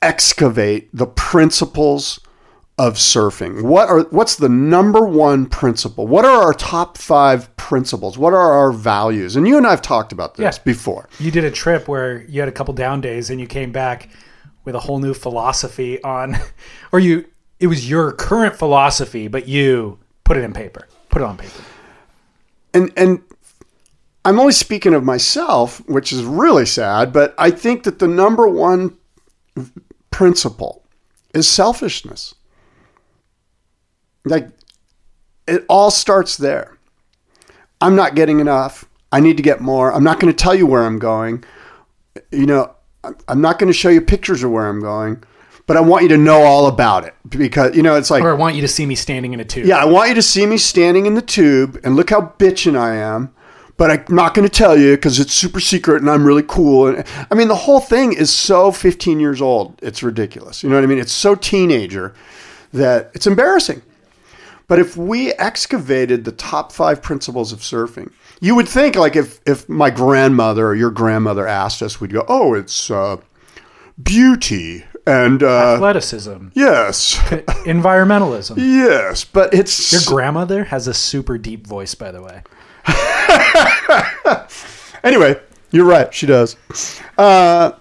excavate 0.00 0.88
the 0.94 1.06
principles 1.06 2.18
of 2.80 2.94
surfing. 2.94 3.62
What 3.62 3.90
are 3.90 4.00
what's 4.04 4.36
the 4.36 4.48
number 4.48 5.04
one 5.04 5.44
principle? 5.44 6.06
What 6.06 6.24
are 6.24 6.40
our 6.44 6.54
top 6.54 6.96
five 6.96 7.54
principles? 7.56 8.16
What 8.16 8.32
are 8.32 8.52
our 8.52 8.72
values? 8.72 9.36
And 9.36 9.46
you 9.46 9.58
and 9.58 9.66
I 9.66 9.70
have 9.70 9.82
talked 9.82 10.12
about 10.12 10.36
this 10.36 10.56
Yeah. 10.56 10.62
before. 10.64 11.06
You 11.18 11.30
did 11.30 11.44
a 11.44 11.50
trip 11.50 11.88
where 11.88 12.22
you 12.22 12.40
had 12.40 12.48
a 12.48 12.52
couple 12.52 12.72
down 12.72 13.02
days 13.02 13.28
and 13.28 13.38
you 13.38 13.46
came 13.46 13.70
back 13.70 14.08
with 14.64 14.74
a 14.74 14.78
whole 14.80 14.98
new 14.98 15.12
philosophy 15.12 16.02
on, 16.02 16.36
or 16.92 17.00
you, 17.00 17.26
it 17.58 17.66
was 17.66 17.88
your 17.90 18.12
current 18.12 18.56
philosophy, 18.56 19.28
but 19.28 19.46
you 19.46 19.98
put 20.24 20.38
it 20.38 20.42
in 20.44 20.54
paper, 20.54 20.88
put 21.10 21.20
it 21.20 21.26
on 21.26 21.36
paper. 21.36 21.62
and 22.72 22.90
and 22.96 23.20
I'm 24.24 24.38
only 24.40 24.52
speaking 24.52 24.94
of 24.94 25.04
myself, 25.04 25.82
which 25.86 26.12
is 26.14 26.22
really 26.24 26.64
sad, 26.66 27.12
but 27.12 27.34
I 27.36 27.50
think 27.50 27.82
that 27.84 27.98
the 27.98 28.08
number 28.08 28.48
one 28.48 28.96
principle 30.10 30.82
is 31.34 31.46
selfishness. 31.48 32.34
Like 34.24 34.48
it 35.46 35.64
all 35.68 35.90
starts 35.90 36.36
there. 36.36 36.76
I'm 37.80 37.96
not 37.96 38.14
getting 38.14 38.40
enough. 38.40 38.84
I 39.12 39.20
need 39.20 39.36
to 39.38 39.42
get 39.42 39.60
more. 39.60 39.92
I'm 39.92 40.04
not 40.04 40.20
going 40.20 40.32
to 40.32 40.36
tell 40.36 40.54
you 40.54 40.66
where 40.66 40.84
I'm 40.84 40.98
going. 40.98 41.42
You 42.30 42.46
know, 42.46 42.70
I'm- 43.26 43.40
not 43.40 43.58
going 43.58 43.68
to 43.72 43.76
show 43.76 43.88
you 43.88 44.00
pictures 44.00 44.42
of 44.44 44.50
where 44.50 44.66
I'm 44.68 44.80
going, 44.80 45.22
but 45.66 45.76
I 45.76 45.80
want 45.80 46.02
you 46.02 46.08
to 46.10 46.18
know 46.18 46.42
all 46.42 46.66
about 46.66 47.04
it 47.04 47.14
because 47.28 47.74
you 47.74 47.82
know 47.82 47.94
it's 47.96 48.10
like 48.10 48.22
Or 48.22 48.30
I 48.30 48.34
want 48.34 48.54
you 48.56 48.60
to 48.62 48.68
see 48.68 48.84
me 48.86 48.94
standing 48.94 49.32
in 49.32 49.40
a 49.40 49.44
tube. 49.44 49.66
yeah, 49.66 49.78
I 49.78 49.86
want 49.86 50.10
you 50.10 50.14
to 50.16 50.22
see 50.22 50.44
me 50.46 50.58
standing 50.58 51.06
in 51.06 51.14
the 51.14 51.22
tube 51.22 51.80
and 51.82 51.96
look 51.96 52.10
how 52.10 52.34
bitchin' 52.38 52.76
I 52.78 52.96
am. 52.96 53.32
But 53.76 53.90
I'm 53.90 54.14
not 54.14 54.34
going 54.34 54.46
to 54.46 54.52
tell 54.54 54.76
you 54.78 54.94
because 54.94 55.18
it's 55.18 55.32
super 55.32 55.58
secret 55.58 56.02
and 56.02 56.10
I'm 56.10 56.22
really 56.26 56.42
cool. 56.46 56.88
And 56.88 57.02
I 57.30 57.34
mean, 57.34 57.48
the 57.48 57.54
whole 57.54 57.80
thing 57.80 58.12
is 58.12 58.30
so 58.30 58.70
15 58.70 59.18
years 59.20 59.40
old. 59.40 59.78
It's 59.80 60.02
ridiculous. 60.02 60.62
You 60.62 60.68
know 60.68 60.74
what 60.74 60.84
I 60.84 60.86
mean? 60.86 60.98
It's 60.98 61.12
so 61.14 61.34
teenager. 61.34 62.12
that 62.74 63.10
it's 63.14 63.26
embarrassing. 63.26 63.80
But 64.70 64.78
if 64.78 64.96
we 64.96 65.32
excavated 65.32 66.24
the 66.24 66.30
top 66.30 66.70
five 66.70 67.02
principles 67.02 67.52
of 67.52 67.58
surfing, 67.58 68.12
you 68.40 68.54
would 68.54 68.68
think 68.68 68.94
like 68.94 69.16
if 69.16 69.40
if 69.44 69.68
my 69.68 69.90
grandmother 69.90 70.68
or 70.68 70.76
your 70.76 70.92
grandmother 70.92 71.44
asked 71.44 71.82
us, 71.82 72.00
we'd 72.00 72.12
go, 72.12 72.24
"Oh, 72.28 72.54
it's 72.54 72.88
uh, 72.88 73.16
beauty 74.00 74.84
and 75.08 75.42
uh, 75.42 75.74
Athleticism, 75.74 76.50
yes, 76.54 77.16
environmentalism. 77.66 78.58
yes." 78.58 79.24
But 79.24 79.52
it's 79.52 79.90
Your 79.90 80.02
grandmother 80.06 80.62
has 80.62 80.86
a 80.86 80.94
super 80.94 81.36
deep 81.36 81.66
voice, 81.66 81.96
by 81.96 82.12
the 82.12 82.22
way. 82.22 82.44
anyway. 85.02 85.40
You're 85.72 85.84
right. 85.84 86.12
She 86.12 86.26
does. 86.26 86.56
Uh, 87.16 87.72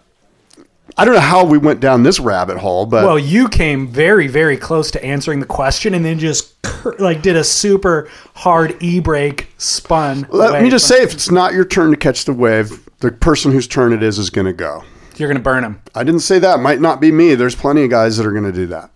I 1.00 1.06
don't 1.06 1.14
know 1.14 1.20
how 1.22 1.46
we 1.46 1.58
went 1.58 1.80
down 1.80 2.04
this 2.04 2.20
rabbit 2.20 2.58
hole, 2.58 2.86
but 2.86 3.06
Well, 3.06 3.18
you 3.20 3.48
came 3.48 3.88
very, 3.88 4.28
very 4.28 4.58
close 4.58 4.92
to 4.92 5.04
answering 5.04 5.40
the 5.40 5.46
question, 5.46 5.94
and 5.94 6.04
then 6.04 6.20
just 6.20 6.56
like 7.00 7.22
did 7.22 7.36
a 7.36 7.44
super 7.44 8.10
hard 8.36 8.82
e 8.82 9.00
brake 9.00 9.48
spun. 9.58 10.28
let 10.30 10.62
me 10.62 10.70
just 10.70 10.88
say, 10.88 11.02
if 11.02 11.14
it's 11.14 11.32
not 11.32 11.54
your 11.54 11.66
turn 11.66 11.92
to 11.92 11.98
catch 11.98 12.26
the 12.26 12.34
wave, 12.34 12.88
the 13.00 13.12
person 13.12 13.52
whose 13.52 13.68
turn 13.68 13.94
it 13.94 14.04
is 14.04 14.20
is 14.20 14.30
going 14.30 14.46
to 14.48 14.54
go. 14.54 14.84
you're 15.16 15.30
gonna 15.30 15.40
burn 15.40 15.64
him. 15.64 15.82
I 15.96 16.04
didn't 16.04 16.22
say 16.22 16.40
that. 16.40 16.60
Might 16.60 16.82
not 16.82 17.00
be 17.02 17.12
me. 17.12 17.36
There's 17.36 17.56
plenty 17.56 17.84
of 17.84 17.90
guys 17.90 18.18
that 18.18 18.26
are 18.26 18.32
going 18.32 18.44
to 18.46 18.52
do 18.52 18.68
that. 18.68 18.90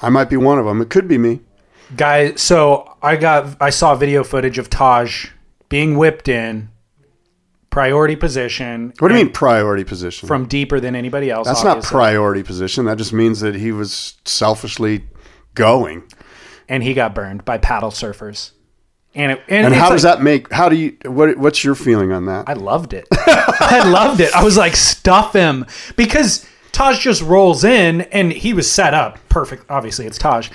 I 0.00 0.08
might 0.10 0.30
be 0.30 0.36
one 0.36 0.58
of 0.58 0.64
them. 0.64 0.80
It 0.80 0.90
could 0.90 1.08
be 1.08 1.18
me. 1.18 1.40
Guys, 1.96 2.40
so 2.40 2.96
I 3.02 3.16
got 3.16 3.56
I 3.60 3.70
saw 3.70 3.94
video 3.94 4.22
footage 4.22 4.58
of 4.58 4.68
Taj 4.70 5.28
being 5.68 5.96
whipped 5.96 6.28
in 6.28 6.68
priority 7.70 8.16
position. 8.16 8.92
What 8.98 9.08
do 9.08 9.14
you 9.14 9.24
mean 9.24 9.32
priority 9.32 9.84
position? 9.84 10.26
From 10.26 10.46
deeper 10.46 10.80
than 10.80 10.94
anybody 10.94 11.30
else. 11.30 11.46
That's 11.46 11.64
not 11.64 11.82
priority 11.82 12.42
position. 12.42 12.86
That 12.86 12.98
just 12.98 13.12
means 13.12 13.40
that 13.40 13.54
he 13.54 13.72
was 13.72 14.16
selfishly 14.24 15.04
going. 15.54 16.04
And 16.68 16.82
he 16.82 16.94
got 16.94 17.14
burned 17.14 17.44
by 17.44 17.58
paddle 17.58 17.90
surfers. 17.90 18.52
And 19.14 19.32
it, 19.32 19.42
and, 19.48 19.66
And 19.66 19.74
how 19.74 19.90
does 19.90 20.02
that 20.02 20.22
make? 20.22 20.52
How 20.52 20.68
do 20.68 20.76
you? 20.76 20.96
What? 21.04 21.38
What's 21.38 21.64
your 21.64 21.74
feeling 21.74 22.12
on 22.12 22.26
that? 22.26 22.48
I 22.48 22.52
loved 22.52 22.92
it. 22.92 23.08
I 23.12 23.88
loved 23.90 24.20
it. 24.20 24.34
I 24.34 24.44
was 24.44 24.56
like, 24.56 24.76
stuff 24.76 25.32
him 25.32 25.64
because 25.96 26.46
Taj 26.72 27.00
just 27.00 27.22
rolls 27.22 27.64
in 27.64 28.02
and 28.02 28.32
he 28.32 28.52
was 28.52 28.70
set 28.70 28.94
up 28.94 29.18
perfect. 29.28 29.64
Obviously, 29.70 30.06
it's 30.06 30.18
Taj, 30.18 30.50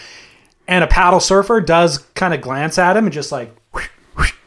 and 0.68 0.84
a 0.84 0.88
paddle 0.88 1.20
surfer 1.20 1.62
does 1.62 1.98
kind 2.16 2.34
of 2.34 2.42
glance 2.42 2.78
at 2.78 2.96
him 2.96 3.06
and 3.06 3.14
just 3.14 3.32
like 3.32 3.54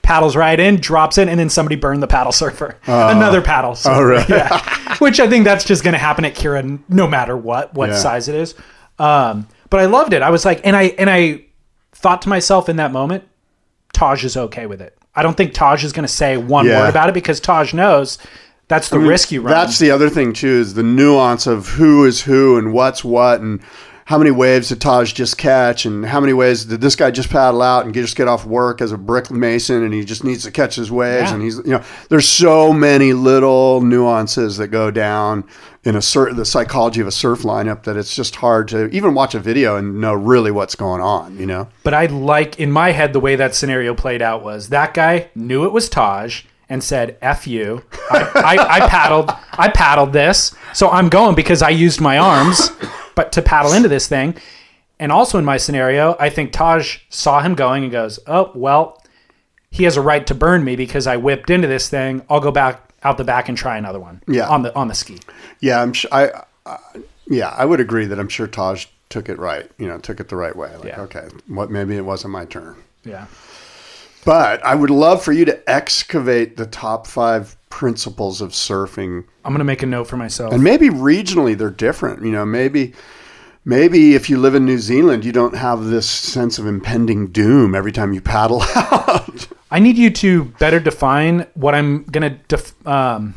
paddles 0.07 0.37
right 0.37 0.59
in, 0.59 0.77
drops 0.77 1.19
in, 1.19 1.29
and 1.29 1.39
then 1.39 1.51
somebody 1.51 1.75
burned 1.77 2.03
the 2.03 2.07
paddle 2.07 2.33
surfer. 2.43 2.79
Another 2.87 3.43
paddle 3.43 3.75
surfer. 3.75 3.97
Oh, 3.97 4.03
really? 4.03 4.25
Yeah. 4.29 4.97
Which 4.99 5.19
I 5.21 5.29
think 5.29 5.45
that's 5.45 5.65
just 5.65 5.83
going 5.83 5.93
to 5.93 5.99
happen 5.99 6.25
at 6.25 6.35
Kirra 6.37 6.63
no 6.89 7.07
matter 7.07 7.37
what 7.37 7.75
what 7.75 7.91
Yeah. 7.91 7.97
size 7.99 8.29
it 8.29 8.35
is. 8.37 8.55
Um, 8.99 9.49
but 9.69 9.81
I 9.81 9.87
loved 9.87 10.13
it. 10.13 10.23
I 10.23 10.31
was 10.31 10.45
like, 10.45 10.61
and 10.65 10.77
I 10.77 10.85
and 10.99 11.11
I 11.11 11.45
thought 11.93 12.23
to 12.23 12.29
myself 12.29 12.69
in 12.69 12.77
that 12.77 12.93
moment, 12.93 13.25
Taj 13.93 14.25
is 14.25 14.37
okay 14.37 14.67
with 14.67 14.81
it. 14.81 14.97
I 15.15 15.23
don't 15.23 15.37
think 15.37 15.55
Taj 15.55 15.83
is 15.85 15.93
going 15.93 16.07
to 16.07 16.13
say 16.13 16.37
one 16.37 16.67
Yeah. 16.67 16.81
word 16.83 16.89
about 16.91 17.09
it 17.09 17.15
because 17.15 17.41
Taj 17.41 17.75
knows 17.75 18.19
that's 18.69 18.89
the 18.91 18.99
risk 18.99 19.33
you 19.33 19.41
run. 19.43 19.51
That's 19.53 19.79
the 19.79 19.91
other 19.91 20.09
thing 20.11 20.33
too 20.33 20.49
is 20.49 20.75
the 20.75 20.83
nuance 20.83 21.47
of 21.47 21.69
who 21.69 22.05
is 22.05 22.23
who 22.23 22.59
and 22.59 22.73
what's 22.73 23.03
what 23.05 23.41
and 23.41 23.61
how 24.07 24.19
many 24.19 24.31
waves 24.31 24.69
did 24.69 24.81
Taj 24.81 25.13
just 25.13 25.37
catch 25.37 25.85
and 25.85 26.07
how 26.07 26.21
many 26.21 26.33
waves 26.33 26.65
did 26.65 26.81
this 26.81 26.95
guy 26.95 27.11
just 27.11 27.29
paddle 27.29 27.61
out 27.61 27.85
and 27.85 27.93
just 27.93 28.17
get 28.17 28.29
off 28.29 28.45
work 28.47 28.81
as 28.81 28.93
a 28.93 28.97
brick 28.97 29.31
mason 29.33 29.83
and 29.83 29.93
he 29.93 30.05
just 30.05 30.23
needs 30.23 30.45
to 30.45 30.51
catch 30.53 30.77
his 30.77 30.91
waves 30.93 31.29
Yeah. 31.31 31.35
and 31.35 31.43
he's 31.43 31.57
you 31.59 31.73
know 31.73 31.83
there's 32.09 32.29
so 32.29 32.73
many 32.73 33.13
little 33.13 33.81
nuances 33.81 34.57
that 34.59 34.69
go 34.69 34.91
down 34.93 35.43
in 35.85 35.97
a 35.97 36.03
certain 36.03 36.37
the 36.37 36.45
psychology 36.45 37.01
of 37.01 37.07
a 37.09 37.13
surf 37.13 37.41
lineup 37.43 37.83
that 37.83 37.97
it's 37.97 38.15
just 38.15 38.37
hard 38.37 38.69
to 38.69 38.89
even 38.91 39.13
watch 39.13 39.35
a 39.35 39.41
video 39.41 39.77
and 39.77 40.01
know 40.01 40.15
really 40.15 40.53
what's 40.53 40.77
going 40.77 41.01
on 41.01 41.37
you 41.39 41.47
know 41.47 41.69
but 41.83 41.93
I 41.93 42.07
like 42.07 42.61
in 42.61 42.71
my 42.71 42.93
head 42.93 43.13
the 43.13 43.21
way 43.21 43.35
that 43.37 43.55
scenario 43.57 43.93
played 43.95 44.23
out 44.23 44.45
was 44.45 44.69
that 44.69 44.95
guy 44.95 45.31
knew 45.35 45.65
it 45.65 45.73
was 45.73 45.89
Taj 45.89 46.43
and 46.69 46.83
said 46.83 47.17
"f 47.23 47.47
you." 47.47 47.85
I, 48.11 48.19
I, 48.35 48.77
I 48.85 48.89
paddled. 48.89 49.31
I 49.53 49.69
paddled 49.69 50.13
this, 50.13 50.53
so 50.75 50.89
I'm 50.91 51.09
going 51.09 51.37
because 51.37 51.63
I 51.63 51.69
used 51.71 52.01
my 52.01 52.19
arms, 52.19 52.71
but 53.17 53.33
to 53.33 53.43
paddle 53.43 53.73
into 53.73 53.89
this 53.89 54.07
thing. 54.07 54.37
And 55.01 55.11
also 55.13 55.37
in 55.39 55.45
my 55.45 55.57
scenario, 55.57 56.17
I 56.21 56.31
think 56.31 56.53
Taj 56.53 56.99
saw 57.11 57.43
him 57.43 57.55
going 57.55 57.83
and 57.83 57.91
goes, 57.93 58.19
"Oh 58.29 58.53
well, 58.55 59.03
he 59.71 59.85
has 59.85 59.97
a 59.97 60.01
right 60.01 60.27
to 60.29 60.35
burn 60.35 60.63
me 60.65 60.77
because 60.77 61.07
I 61.07 61.17
whipped 61.17 61.51
into 61.51 61.67
this 61.69 61.89
thing. 61.91 62.23
I'll 62.31 62.41
go 62.41 62.51
back 62.53 62.81
out 63.03 63.19
the 63.19 63.25
back 63.25 63.49
and 63.51 63.59
try 63.59 63.77
another 63.77 64.01
one. 64.01 64.23
Yeah. 64.27 64.49
on 64.49 64.63
the 64.63 64.75
on 64.75 64.89
the 64.89 64.95
ski. 64.95 65.19
yeah 65.61 65.83
I'm 65.83 65.93
sure 65.93 66.09
I, 66.13 66.43
I 66.65 66.79
yeah 67.29 67.49
I 67.51 67.65
would 67.67 67.81
agree 67.81 68.07
that 68.07 68.19
I'm 68.19 68.29
sure 68.29 68.47
Taj 68.47 68.87
took 69.11 69.29
it 69.29 69.39
right 69.39 69.71
you 69.79 69.87
know 69.87 69.99
took 69.99 70.19
it 70.19 70.29
the 70.29 70.37
right 70.37 70.57
way 70.57 70.75
like 70.77 70.87
Yeah. 70.89 71.03
okay 71.03 71.29
what 71.47 71.71
maybe 71.71 71.95
it 71.97 72.05
wasn't 72.05 72.33
my 72.33 72.45
turn 72.47 72.75
Yeah, 73.05 73.27
But 74.27 74.63
I 74.65 74.75
would 74.75 74.91
love 74.91 75.23
for 75.23 75.33
you 75.33 75.45
to 75.47 75.71
excavate 75.71 76.57
the 76.59 76.67
top 76.67 77.07
five 77.07 77.57
principles 77.71 78.41
of 78.41 78.51
surfing. 78.51 79.25
I'm 79.45 79.53
gonna 79.53 79.65
make 79.65 79.83
a 79.83 79.87
note 79.87 80.05
for 80.09 80.17
myself. 80.17 80.53
And 80.53 80.63
maybe 80.65 80.89
regionally 80.91 81.57
they're 81.57 81.71
different. 81.71 82.25
You 82.25 82.33
know, 82.33 82.45
maybe 82.45 82.93
maybe 83.65 84.15
if 84.15 84.29
you 84.29 84.39
live 84.39 84.55
in 84.55 84.65
New 84.65 84.79
Zealand, 84.79 85.25
you 85.25 85.33
don't 85.33 85.57
have 85.57 85.85
this 85.85 86.09
sense 86.09 86.59
of 86.59 86.67
impending 86.67 87.29
doom 87.29 87.75
every 87.75 87.93
time 87.93 88.13
you 88.13 88.21
paddle 88.21 88.63
out. 88.77 89.47
I 89.71 89.79
need 89.79 89.97
you 89.97 90.11
to 90.11 90.45
better 90.59 90.81
define 90.81 91.47
what 91.55 91.75
I'm 91.75 92.03
gonna 92.05 92.31
def- 92.49 92.75
um, 92.87 93.35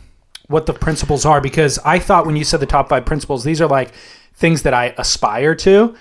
what 0.48 0.66
the 0.66 0.74
principles 0.74 1.24
are 1.26 1.40
because 1.40 1.78
I 1.86 2.00
thought 2.00 2.26
when 2.26 2.36
you 2.36 2.44
said 2.44 2.60
the 2.62 2.66
top 2.66 2.90
five 2.90 3.06
principles, 3.06 3.44
these 3.44 3.62
are 3.62 3.68
like 3.68 3.92
things 4.34 4.64
that 4.64 4.74
I 4.74 4.96
aspire 4.98 5.54
to, 5.56 5.96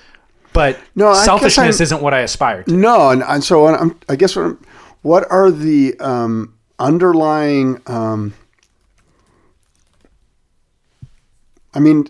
but 0.55 0.78
No, 0.95 1.12
selfishness 1.12 1.80
isn't 1.82 2.01
what 2.01 2.14
I 2.14 2.20
aspire 2.20 2.62
to. 2.62 2.72
no, 2.72 3.11
and, 3.11 3.22
and 3.22 3.45
so 3.45 3.66
I'm, 3.66 3.99
I 4.09 4.16
guess 4.16 4.34
what, 4.36 4.45
I'm, 4.47 4.64
what 5.03 5.30
are 5.30 5.51
the 5.51 5.99
um, 6.01 6.55
underlying? 6.78 7.80
Um, 7.86 8.34
I 11.74 11.80
mean, 11.80 12.09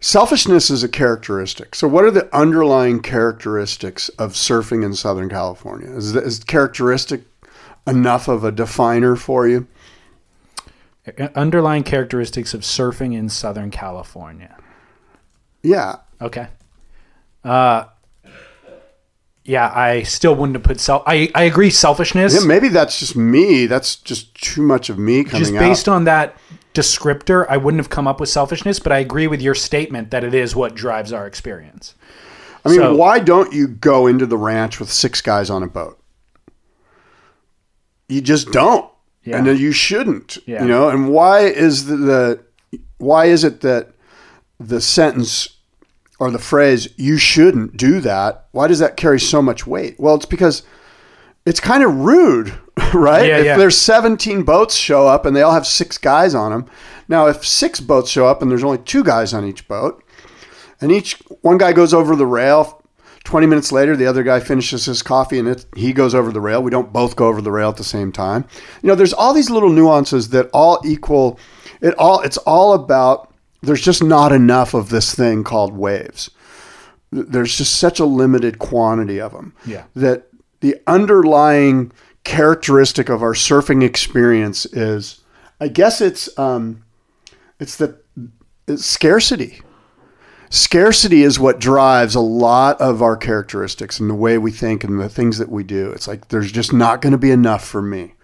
selfishness 0.00 0.70
is 0.70 0.82
a 0.82 0.88
characteristic. 0.88 1.74
So, 1.74 1.88
what 1.88 2.04
are 2.04 2.10
the 2.10 2.34
underlying 2.34 3.00
characteristics 3.00 4.08
of 4.10 4.32
surfing 4.32 4.84
in 4.84 4.94
Southern 4.94 5.28
California? 5.28 5.90
Is, 5.90 6.14
is 6.14 6.44
characteristic 6.44 7.22
enough 7.86 8.28
of 8.28 8.44
a 8.44 8.52
definer 8.52 9.16
for 9.16 9.48
you? 9.48 9.66
Underlying 11.34 11.82
characteristics 11.82 12.54
of 12.54 12.60
surfing 12.60 13.16
in 13.16 13.28
Southern 13.28 13.70
California. 13.72 14.56
Yeah. 15.62 15.96
Okay. 16.20 16.46
Uh, 17.42 17.86
yeah, 19.44 19.72
I 19.74 20.02
still 20.04 20.34
wouldn't 20.34 20.56
have 20.56 20.62
put 20.62 20.80
self. 20.80 21.02
I 21.06 21.30
I 21.34 21.42
agree, 21.44 21.70
selfishness. 21.70 22.34
Yeah, 22.34 22.46
maybe 22.46 22.68
that's 22.68 22.98
just 23.00 23.16
me. 23.16 23.66
That's 23.66 23.96
just 23.96 24.34
too 24.34 24.62
much 24.62 24.88
of 24.88 24.98
me 24.98 25.24
coming 25.24 25.40
just 25.40 25.52
based 25.52 25.88
out. 25.88 25.94
on 25.96 26.04
that 26.04 26.36
descriptor, 26.74 27.46
I 27.48 27.56
wouldn't 27.56 27.80
have 27.80 27.90
come 27.90 28.06
up 28.06 28.18
with 28.20 28.28
selfishness, 28.28 28.78
but 28.78 28.92
I 28.92 28.98
agree 28.98 29.26
with 29.26 29.42
your 29.42 29.54
statement 29.54 30.10
that 30.10 30.24
it 30.24 30.32
is 30.34 30.56
what 30.56 30.74
drives 30.74 31.12
our 31.12 31.26
experience. 31.26 31.94
I 32.64 32.68
mean, 32.70 32.78
so- 32.78 32.96
why 32.96 33.18
don't 33.18 33.52
you 33.52 33.66
go 33.68 34.06
into 34.06 34.24
the 34.26 34.38
ranch 34.38 34.78
with 34.80 34.90
six 34.90 35.20
guys 35.20 35.50
on 35.50 35.62
a 35.62 35.66
boat? 35.66 35.98
You 38.08 38.20
just 38.20 38.52
don't, 38.52 38.90
Yeah. 39.24 39.38
and 39.38 39.58
you 39.58 39.72
shouldn't. 39.72 40.38
Yeah. 40.46 40.62
You 40.62 40.68
know, 40.68 40.88
and 40.88 41.08
why 41.08 41.40
is 41.40 41.86
the, 41.86 41.96
the 41.96 42.40
why 42.98 43.26
is 43.26 43.42
it 43.44 43.60
that 43.62 43.88
the 44.60 44.80
sentence 44.80 45.48
or 46.22 46.30
the 46.30 46.38
phrase 46.38 46.88
"you 46.96 47.18
shouldn't 47.18 47.76
do 47.76 48.00
that"? 48.00 48.46
Why 48.52 48.68
does 48.68 48.78
that 48.78 48.96
carry 48.96 49.18
so 49.18 49.42
much 49.42 49.66
weight? 49.66 49.98
Well, 49.98 50.14
it's 50.14 50.26
because 50.26 50.62
it's 51.44 51.60
kind 51.60 51.82
of 51.82 51.94
rude, 51.94 52.52
right? 52.94 53.26
Yeah, 53.26 53.38
if 53.38 53.44
yeah. 53.44 53.56
there's 53.56 53.76
17 53.78 54.44
boats 54.44 54.76
show 54.76 55.08
up 55.08 55.26
and 55.26 55.34
they 55.34 55.42
all 55.42 55.52
have 55.52 55.66
six 55.66 55.98
guys 55.98 56.34
on 56.34 56.52
them. 56.52 56.66
Now, 57.08 57.26
if 57.26 57.44
six 57.44 57.80
boats 57.80 58.10
show 58.10 58.26
up 58.26 58.40
and 58.40 58.50
there's 58.50 58.64
only 58.64 58.78
two 58.78 59.02
guys 59.02 59.34
on 59.34 59.44
each 59.44 59.66
boat, 59.66 60.02
and 60.80 60.92
each 60.92 61.14
one 61.40 61.58
guy 61.58 61.72
goes 61.72 61.92
over 61.94 62.14
the 62.16 62.26
rail. 62.26 62.78
20 63.24 63.46
minutes 63.46 63.70
later, 63.70 63.96
the 63.96 64.06
other 64.06 64.24
guy 64.24 64.40
finishes 64.40 64.84
his 64.84 65.00
coffee 65.00 65.38
and 65.38 65.46
it, 65.46 65.64
he 65.76 65.92
goes 65.92 66.12
over 66.12 66.32
the 66.32 66.40
rail. 66.40 66.60
We 66.60 66.72
don't 66.72 66.92
both 66.92 67.14
go 67.14 67.28
over 67.28 67.40
the 67.40 67.52
rail 67.52 67.68
at 67.68 67.76
the 67.76 67.84
same 67.84 68.10
time. 68.10 68.44
You 68.82 68.88
know, 68.88 68.96
there's 68.96 69.12
all 69.12 69.32
these 69.32 69.48
little 69.48 69.70
nuances 69.70 70.30
that 70.30 70.50
all 70.52 70.80
equal 70.84 71.38
it 71.80 71.94
all 71.98 72.20
it's 72.22 72.36
all 72.38 72.72
about 72.74 73.31
there's 73.62 73.80
just 73.80 74.02
not 74.02 74.32
enough 74.32 74.74
of 74.74 74.88
this 74.88 75.14
thing 75.14 75.44
called 75.44 75.72
waves. 75.72 76.30
There's 77.10 77.56
just 77.56 77.78
such 77.78 78.00
a 78.00 78.04
limited 78.04 78.58
quantity 78.58 79.20
of 79.20 79.32
them. 79.32 79.54
Yeah. 79.66 79.84
That 79.94 80.28
the 80.60 80.76
underlying 80.86 81.92
characteristic 82.24 83.08
of 83.08 83.22
our 83.22 83.34
surfing 83.34 83.82
experience 83.82 84.64
is 84.66 85.20
I 85.60 85.68
guess 85.68 86.00
it's 86.00 86.36
um 86.38 86.84
it's 87.58 87.76
the 87.76 88.00
it's 88.66 88.86
scarcity 88.86 89.60
scarcity 90.52 91.22
is 91.22 91.40
what 91.40 91.58
drives 91.58 92.14
a 92.14 92.20
lot 92.20 92.80
of 92.80 93.02
our 93.02 93.16
characteristics 93.16 93.98
and 93.98 94.08
the 94.08 94.14
way 94.14 94.36
we 94.38 94.50
think 94.52 94.84
and 94.84 95.00
the 95.00 95.08
things 95.08 95.38
that 95.38 95.48
we 95.48 95.64
do. 95.64 95.90
It's 95.92 96.06
like 96.06 96.28
there's 96.28 96.52
just 96.52 96.72
not 96.72 97.00
going 97.00 97.12
to 97.12 97.18
be 97.18 97.30
enough 97.30 97.64
for 97.64 97.82
me. 97.82 98.14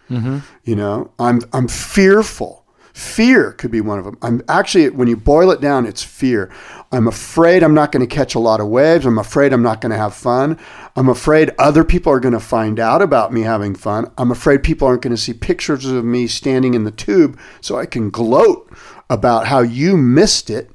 You 0.64 0.76
know, 0.76 1.10
I'm 1.18 1.40
I'm 1.52 1.68
fearful. 1.68 2.64
Fear 2.98 3.52
could 3.52 3.70
be 3.70 3.80
one 3.80 4.00
of 4.00 4.04
them. 4.04 4.18
I'm 4.22 4.42
actually 4.48 4.90
when 4.90 5.06
you 5.06 5.16
boil 5.16 5.52
it 5.52 5.60
down, 5.60 5.86
it's 5.86 6.02
fear. 6.02 6.50
I'm 6.90 7.06
afraid 7.06 7.62
I'm 7.62 7.72
not 7.72 7.92
going 7.92 8.04
to 8.04 8.12
catch 8.12 8.34
a 8.34 8.40
lot 8.40 8.58
of 8.58 8.66
waves. 8.66 9.06
I'm 9.06 9.18
afraid 9.18 9.52
I'm 9.52 9.62
not 9.62 9.80
going 9.80 9.92
to 9.92 9.96
have 9.96 10.14
fun. 10.14 10.58
I'm 10.96 11.08
afraid 11.08 11.52
other 11.60 11.84
people 11.84 12.12
are 12.12 12.18
going 12.18 12.34
to 12.34 12.40
find 12.40 12.80
out 12.80 13.00
about 13.00 13.32
me 13.32 13.42
having 13.42 13.76
fun. 13.76 14.10
I'm 14.18 14.32
afraid 14.32 14.64
people 14.64 14.88
aren't 14.88 15.02
going 15.02 15.14
to 15.14 15.22
see 15.22 15.32
pictures 15.32 15.84
of 15.84 16.04
me 16.04 16.26
standing 16.26 16.74
in 16.74 16.82
the 16.82 16.90
tube 16.90 17.38
so 17.60 17.78
I 17.78 17.86
can 17.86 18.10
gloat 18.10 18.68
about 19.08 19.46
how 19.46 19.60
you 19.60 19.96
missed 19.96 20.50
it. 20.50 20.68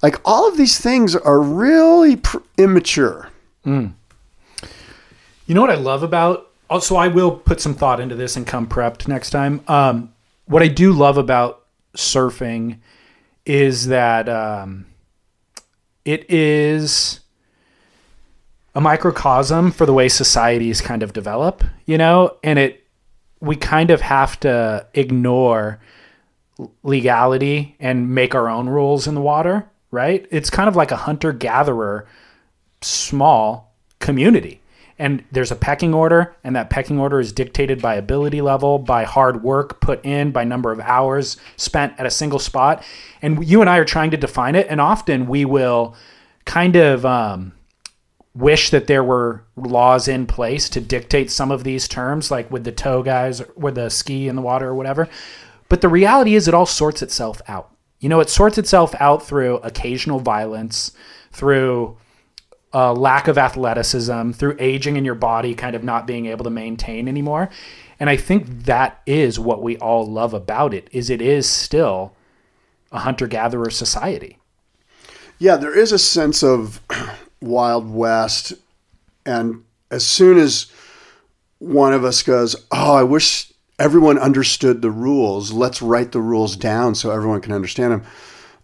Like 0.00 0.20
all 0.24 0.46
of 0.46 0.56
these 0.56 0.78
things 0.78 1.16
are 1.16 1.40
really 1.40 2.14
pr- 2.18 2.38
immature. 2.56 3.30
You 3.64 5.54
know 5.56 5.60
what 5.60 5.70
I 5.70 5.74
love 5.74 6.04
about? 6.04 6.52
Also, 6.70 6.94
I 6.94 7.08
will 7.08 7.32
put 7.32 7.60
some 7.60 7.74
thought 7.74 7.98
into 7.98 8.14
this 8.14 8.36
and 8.36 8.46
come 8.46 8.68
prepped 8.68 9.08
next 9.08 9.30
time. 9.30 9.60
Um, 9.66 10.14
what 10.48 10.62
I 10.62 10.68
do 10.68 10.92
love 10.92 11.18
about 11.18 11.66
surfing 11.96 12.78
is 13.44 13.86
that 13.88 14.28
um, 14.28 14.86
it 16.04 16.30
is 16.30 17.20
a 18.74 18.80
microcosm 18.80 19.70
for 19.70 19.86
the 19.86 19.92
way 19.92 20.08
societies 20.08 20.80
kind 20.80 21.02
of 21.02 21.12
develop, 21.12 21.64
you 21.86 21.98
know, 21.98 22.36
and 22.42 22.58
it 22.58 22.84
we 23.40 23.54
kind 23.54 23.90
of 23.90 24.00
have 24.00 24.40
to 24.40 24.86
ignore 24.94 25.78
legality 26.82 27.76
and 27.78 28.14
make 28.14 28.34
our 28.34 28.48
own 28.48 28.68
rules 28.68 29.06
in 29.06 29.14
the 29.14 29.20
water, 29.20 29.68
right? 29.90 30.26
It's 30.30 30.50
kind 30.50 30.68
of 30.68 30.74
like 30.74 30.90
a 30.90 30.96
hunter 30.96 31.32
gatherer 31.32 32.06
small 32.80 33.74
community. 34.00 34.60
And 34.98 35.24
there's 35.30 35.52
a 35.52 35.56
pecking 35.56 35.94
order, 35.94 36.34
and 36.42 36.56
that 36.56 36.70
pecking 36.70 36.98
order 36.98 37.20
is 37.20 37.32
dictated 37.32 37.80
by 37.80 37.94
ability 37.94 38.40
level, 38.40 38.78
by 38.78 39.04
hard 39.04 39.44
work 39.44 39.80
put 39.80 40.04
in, 40.04 40.32
by 40.32 40.42
number 40.42 40.72
of 40.72 40.80
hours 40.80 41.36
spent 41.56 41.94
at 41.98 42.06
a 42.06 42.10
single 42.10 42.40
spot. 42.40 42.82
And 43.22 43.46
you 43.48 43.60
and 43.60 43.70
I 43.70 43.78
are 43.78 43.84
trying 43.84 44.10
to 44.10 44.16
define 44.16 44.56
it. 44.56 44.66
And 44.68 44.80
often 44.80 45.26
we 45.26 45.44
will 45.44 45.94
kind 46.46 46.74
of 46.74 47.06
um, 47.06 47.52
wish 48.34 48.70
that 48.70 48.88
there 48.88 49.04
were 49.04 49.44
laws 49.54 50.08
in 50.08 50.26
place 50.26 50.68
to 50.70 50.80
dictate 50.80 51.30
some 51.30 51.50
of 51.50 51.62
these 51.62 51.86
terms, 51.86 52.30
like 52.30 52.50
with 52.50 52.64
the 52.64 52.72
tow 52.72 53.02
guys, 53.02 53.40
or 53.40 53.52
with 53.56 53.76
the 53.76 53.90
ski 53.90 54.28
in 54.28 54.34
the 54.34 54.42
water 54.42 54.68
or 54.68 54.74
whatever. 54.74 55.08
But 55.68 55.80
the 55.80 55.88
reality 55.88 56.34
is, 56.34 56.48
it 56.48 56.54
all 56.54 56.66
sorts 56.66 57.02
itself 57.02 57.40
out. 57.46 57.70
You 58.00 58.08
know, 58.08 58.20
it 58.20 58.30
sorts 58.30 58.58
itself 58.58 58.94
out 59.00 59.26
through 59.26 59.56
occasional 59.58 60.18
violence, 60.20 60.92
through 61.30 61.98
uh, 62.72 62.92
lack 62.92 63.28
of 63.28 63.38
athleticism, 63.38 64.32
through 64.32 64.56
aging 64.58 64.96
in 64.96 65.04
your 65.04 65.14
body, 65.14 65.54
kind 65.54 65.74
of 65.74 65.82
not 65.82 66.06
being 66.06 66.26
able 66.26 66.44
to 66.44 66.50
maintain 66.50 67.08
anymore. 67.08 67.48
And 68.00 68.08
I 68.08 68.16
think 68.16 68.64
that 68.64 69.00
is 69.06 69.38
what 69.38 69.62
we 69.62 69.76
all 69.78 70.06
love 70.06 70.34
about 70.34 70.74
it. 70.74 70.88
Is 70.92 71.10
it 71.10 71.20
is 71.20 71.48
still 71.48 72.12
a 72.90 73.00
hunter 73.00 73.26
gatherer 73.26 73.70
society. 73.70 74.38
Yeah, 75.38 75.56
there 75.56 75.76
is 75.76 75.92
a 75.92 75.98
sense 75.98 76.42
of 76.42 76.80
Wild 77.40 77.92
West. 77.92 78.54
And 79.24 79.64
as 79.90 80.06
soon 80.06 80.38
as 80.38 80.70
one 81.58 81.92
of 81.92 82.04
us 82.04 82.22
goes, 82.22 82.56
Oh, 82.72 82.94
I 82.94 83.02
wish 83.02 83.52
everyone 83.78 84.18
understood 84.18 84.82
the 84.82 84.90
rules, 84.90 85.52
let's 85.52 85.80
write 85.80 86.12
the 86.12 86.20
rules 86.20 86.56
down 86.56 86.94
so 86.94 87.10
everyone 87.10 87.40
can 87.40 87.52
understand 87.52 87.92
them. 87.92 88.02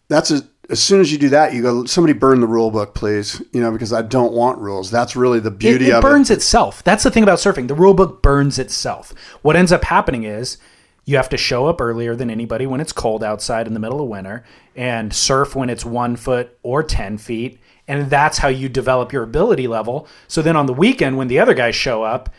That's 0.09 0.31
a, 0.31 0.43
as 0.71 0.83
soon 0.83 1.01
as 1.01 1.12
you 1.12 1.19
do 1.19 1.29
that, 1.31 1.53
you 1.55 1.62
go, 1.62 1.85
Somebody 1.85 2.12
burn 2.12 2.41
the 2.41 2.47
rule 2.47 2.71
book, 2.71 2.95
please. 2.95 3.43
You 3.53 3.61
know, 3.61 3.71
because 3.71 3.93
I 3.93 4.03
don't 4.03 4.33
want 4.33 4.59
rules. 4.59 4.91
That's 4.91 5.15
really 5.17 5.41
the 5.41 5.51
It, 5.51 5.59
beauty 5.59 5.89
it 5.91 5.95
of 5.95 6.03
burns 6.03 6.31
it. 6.31 6.35
itself. 6.35 6.83
That's 6.85 7.03
the 7.05 7.11
thing 7.11 7.23
about 7.23 7.39
surfing. 7.39 7.69
The 7.69 7.75
rule 7.75 7.95
book 7.95 8.23
burns 8.23 8.59
itself. 8.59 9.12
What 9.43 9.57
ends 9.57 9.73
up 9.73 9.85
happening 9.85 10.25
is 10.25 10.59
you 11.05 11.17
have 11.17 11.29
to 11.29 11.37
show 11.37 11.67
up 11.67 11.81
earlier 11.81 12.17
than 12.17 12.31
anybody 12.31 12.67
when 12.67 12.81
it's 12.81 12.93
cold 12.93 13.23
outside 13.23 13.67
in 13.67 13.75
the 13.75 13.81
middle 13.81 14.01
of 14.01 14.09
winter 14.09 14.43
and 14.75 15.12
surf 15.12 15.55
when 15.55 15.69
it's 15.69 15.85
one 15.85 16.17
foot 16.17 16.57
or 16.62 16.83
10 16.83 17.19
feet. 17.19 17.59
And 17.87 18.09
that's 18.09 18.39
how 18.39 18.49
you 18.49 18.71
develop 18.71 19.12
your 19.12 19.23
ability 19.23 19.67
level. 19.69 20.09
So 20.29 20.41
then 20.41 20.57
on 20.57 20.65
the 20.65 20.73
weekend, 20.73 21.19
when 21.19 21.29
the 21.29 21.39
other 21.39 21.53
guys 21.53 21.75
show 21.77 22.03
up, 22.03 22.31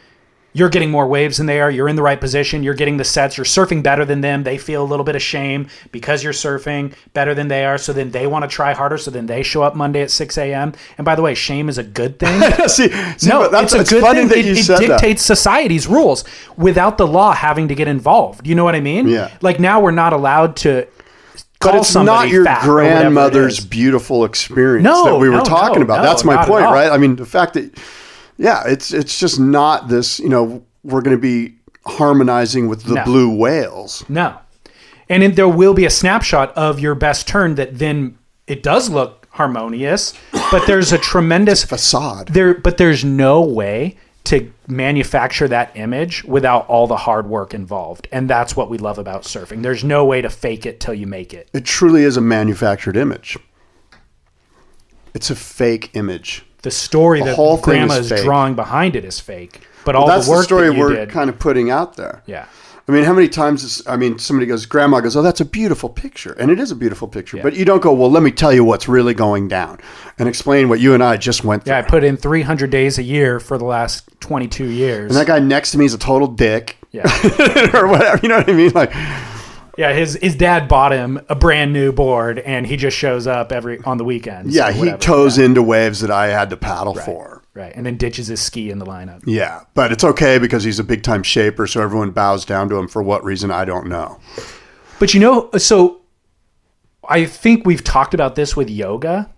you're 0.56 0.70
getting 0.70 0.90
more 0.90 1.06
waves 1.06 1.36
than 1.36 1.48
they 1.48 1.60
are. 1.60 1.70
You're 1.70 1.90
in 1.90 1.98
the 1.98 2.02
right 2.02 2.20
position. 2.20 2.64
You're 2.64 2.76
getting 2.76 2.96
the 2.96 3.04
sets. 3.04 3.36
You're 3.36 3.44
surfing 3.44 3.84
better 3.84 4.06
than 4.06 4.22
them. 4.22 4.44
They 4.44 4.58
feel 4.58 4.82
a 4.82 4.88
little 4.88 5.04
bit 5.04 5.18
of 5.18 5.22
shame 5.22 5.68
because 5.92 6.24
you're 6.24 6.32
surfing 6.32 6.94
better 7.14 7.36
than 7.36 7.50
they 7.50 7.66
are. 7.66 7.78
So 7.78 7.92
then 7.92 8.12
they 8.12 8.26
want 8.26 8.44
to 8.44 8.48
try 8.48 8.72
harder. 8.72 8.98
So 8.98 9.12
then 9.12 9.26
they 9.26 9.44
show 9.44 9.64
up 9.64 9.76
Monday 9.76 10.02
at 10.02 10.12
6 10.12 10.38
a.m. 10.38 10.72
And 10.98 11.04
by 11.04 11.16
the 11.16 11.22
way, 11.22 11.36
shame 11.36 11.68
is 11.68 11.78
a 11.78 11.84
good 11.84 12.20
thing. 12.20 12.42
see, 12.70 12.88
see, 13.18 13.30
no, 13.30 13.50
that's 13.50 13.74
it's 13.74 13.92
a 13.92 13.96
good 13.96 14.04
thing. 14.14 14.30
that 14.30 14.38
it 14.38 14.46
you 14.46 14.54
it 14.54 14.64
said 14.64 14.80
that. 14.80 14.88
dictates 14.88 15.24
society's 15.24 15.88
rules 15.88 16.24
without 16.56 16.98
the 16.98 17.06
law 17.06 17.34
having 17.34 17.68
to 17.68 17.76
get 17.76 17.90
involved. 17.90 18.48
You 18.48 18.56
know 18.56 18.64
what 18.64 18.76
I 18.76 18.80
mean? 18.80 19.10
Yeah. 19.10 19.38
Like 19.42 19.60
now 19.60 19.82
we're 19.82 19.92
not 19.92 20.14
allowed 20.14 20.56
to. 20.58 20.88
But 21.60 21.72
call 21.72 21.82
it's 21.82 21.90
somebody 21.90 22.30
not 22.30 22.34
your 22.34 22.46
fat 22.46 22.66
or 22.66 22.76
whatever 22.76 22.92
it 22.92 23.02
grandmother's 23.02 23.60
beautiful 23.60 24.24
experience 24.24 24.86
No, 24.86 25.04
that 25.06 25.18
we 25.18 25.28
were 25.28 25.38
no, 25.38 25.44
talking 25.44 25.80
no, 25.80 25.86
about. 25.86 26.02
That's 26.02 26.24
my 26.24 26.46
point, 26.46 26.64
right? 26.64 26.90
I 26.90 26.98
mean, 26.98 27.18
the 27.18 27.26
fact 27.26 27.56
that, 27.56 27.78
yeah, 28.38 28.64
it's 28.68 28.94
it's 28.94 29.20
just 29.20 29.40
not 29.40 29.88
this. 29.88 30.20
You 30.20 30.30
know, 30.30 30.64
we're 30.84 31.02
going 31.02 31.16
to 31.16 31.22
be 31.22 31.56
harmonizing 31.86 32.68
with 32.68 32.84
the 32.84 32.96
No. 32.96 33.04
blue 33.04 33.36
whales. 33.36 34.04
No. 34.10 34.38
And 35.10 35.22
then 35.22 35.36
there 35.36 35.48
will 35.48 35.74
be 35.76 35.86
a 35.86 35.90
snapshot 35.90 36.52
of 36.58 36.80
your 36.80 36.96
best 36.96 37.28
turn 37.28 37.56
that 37.56 37.78
then 37.78 38.18
it 38.48 38.64
does 38.64 38.90
look 38.90 39.28
harmonious, 39.32 40.14
but 40.52 40.66
there's 40.66 40.92
a 40.94 40.98
tremendous 40.98 41.64
Facade. 41.64 42.30
there 42.30 42.56
but 42.56 42.78
there's 42.78 43.04
no 43.06 43.42
way 43.42 43.98
to 44.24 44.52
manufacture 44.68 45.48
that 45.48 45.70
image 45.76 46.24
without 46.24 46.68
all 46.68 46.88
the 46.88 46.98
hard 46.98 47.28
work 47.28 47.54
involved. 47.54 48.08
And 48.12 48.28
that's 48.28 48.56
what 48.56 48.72
we 48.72 48.80
love 48.80 48.98
about 48.98 49.22
surfing. 49.22 49.62
There's 49.62 49.84
no 49.84 50.04
way 50.04 50.22
to 50.22 50.30
fake 50.32 50.66
it 50.66 50.80
till 50.80 50.96
you 50.96 51.06
make 51.06 51.32
it. 51.32 51.48
It 51.54 51.66
truly 51.66 52.02
is 52.04 52.18
a 52.18 52.22
manufactured 52.22 52.98
image. 52.98 53.38
It's 55.14 55.30
a 55.30 55.36
fake 55.36 55.92
image. 55.94 56.44
The 56.66 56.72
story 56.72 57.22
that 57.22 57.36
whole 57.36 57.56
thing 57.58 57.76
grandma 57.88 57.96
is 57.96 58.12
is 58.12 58.24
drawing 58.24 58.56
behind 58.56 58.96
it 58.96 59.06
is 59.06 59.20
fake. 59.20 59.62
But 59.86 59.96
all 59.96 60.08
That's 60.08 60.28
the 60.28 60.36
the, 60.36 60.44
story 60.44 60.70
that 60.70 60.78
we're 60.78 60.96
did, 60.96 61.10
kind 61.10 61.30
of 61.30 61.40
putting 61.40 61.70
out 61.72 61.96
there. 61.96 62.22
yeah. 62.26 62.46
I 62.88 62.92
mean, 62.92 63.04
how 63.04 63.14
many 63.14 63.28
times? 63.28 63.64
Is, 63.64 63.82
I 63.88 63.98
mean, 63.98 64.20
somebody 64.20 64.46
goes, 64.46 64.68
"Grandma 64.68 65.00
goes, 65.00 65.16
oh, 65.16 65.24
that's 65.24 65.42
a 65.42 65.46
beautiful 65.46 65.90
picture," 65.90 66.34
and 66.34 66.52
it 66.52 66.60
is 66.60 66.70
a 66.70 66.76
beautiful 66.76 67.08
picture. 67.08 67.38
But 67.42 67.56
you 67.56 67.66
don't 67.66 67.82
go, 67.82 67.92
"Well, 67.92 68.12
let 68.12 68.22
me 68.22 68.30
tell 68.30 68.54
you 68.54 68.64
what's 68.64 68.88
really 68.88 69.16
going 69.16 69.48
down," 69.48 69.80
and 70.20 70.30
explain 70.30 70.70
what 70.70 70.80
you 70.80 70.94
and 70.94 71.04
I 71.04 71.18
just 71.18 71.44
went 71.44 71.64
through. 71.64 71.74
Yeah, 71.74 71.80
I 71.80 71.82
put 71.82 72.04
in 72.04 72.16
300 72.16 72.70
days 72.70 73.00
a 73.00 73.04
year 73.04 73.40
for 73.40 73.58
the 73.58 73.66
last 73.66 74.08
22 74.20 74.66
years. 74.66 75.10
and 75.10 75.20
that 75.20 75.26
guy 75.26 75.40
next 75.40 75.72
to 75.72 75.80
me 75.80 75.86
is 75.86 75.96
a 75.96 75.98
total 75.98 76.28
dick, 76.28 76.78
yeah. 76.92 77.06
or 77.74 77.88
whatever. 77.88 78.20
You 78.22 78.30
know 78.30 78.38
what 78.38 78.50
I 78.50 78.54
mean? 78.54 78.72
Like, 78.74 78.92
Yeah, 79.78 79.94
his 79.94 80.18
his 80.22 80.36
dad 80.36 80.68
bought 80.68 80.92
him 80.92 81.20
a 81.30 81.36
brand 81.36 81.74
new 81.74 81.92
board, 81.92 82.40
and 82.40 82.66
he 82.66 82.78
just 82.78 82.96
shows 82.98 83.28
up 83.28 83.52
every 83.52 83.80
on 83.84 83.98
the 83.98 84.06
weekends. 84.06 84.56
yeah, 84.56 84.72
he 84.72 84.92
toes 84.94 85.38
into 85.38 85.62
waves 85.62 86.00
that 86.02 86.12
I 86.12 86.28
had 86.28 86.50
to 86.52 86.58
paddle 86.58 86.96
for. 86.96 87.44
right, 87.54 87.74
and 87.76 87.86
then 87.86 87.98
ditches 87.98 88.28
his 88.28 88.42
ski 88.42 88.70
in 88.70 88.80
the 88.80 88.86
lineup. 88.86 89.22
Yeah, 89.26 89.62
but 89.74 89.92
it's 89.92 90.04
okay 90.04 90.38
because 90.38 90.64
he's 90.64 90.80
a 90.80 90.84
big 90.84 91.04
time 91.04 91.24
shaper, 91.24 91.68
so 91.68 91.82
everyone 91.82 92.12
bows 92.12 92.46
down 92.46 92.70
to 92.70 92.76
him 92.78 92.88
for 92.88 93.04
what 93.04 93.24
reason 93.24 93.52
I 93.52 93.66
don't 93.66 93.88
know. 93.88 94.20
But 95.00 95.14
you 95.14 95.20
know, 95.20 95.50
so 95.58 96.02
I 97.08 97.26
think 97.26 97.66
we've 97.66 97.84
talked 97.84 98.14
about 98.14 98.36
this 98.36 98.56
with 98.56 98.70
yoga 98.70 99.30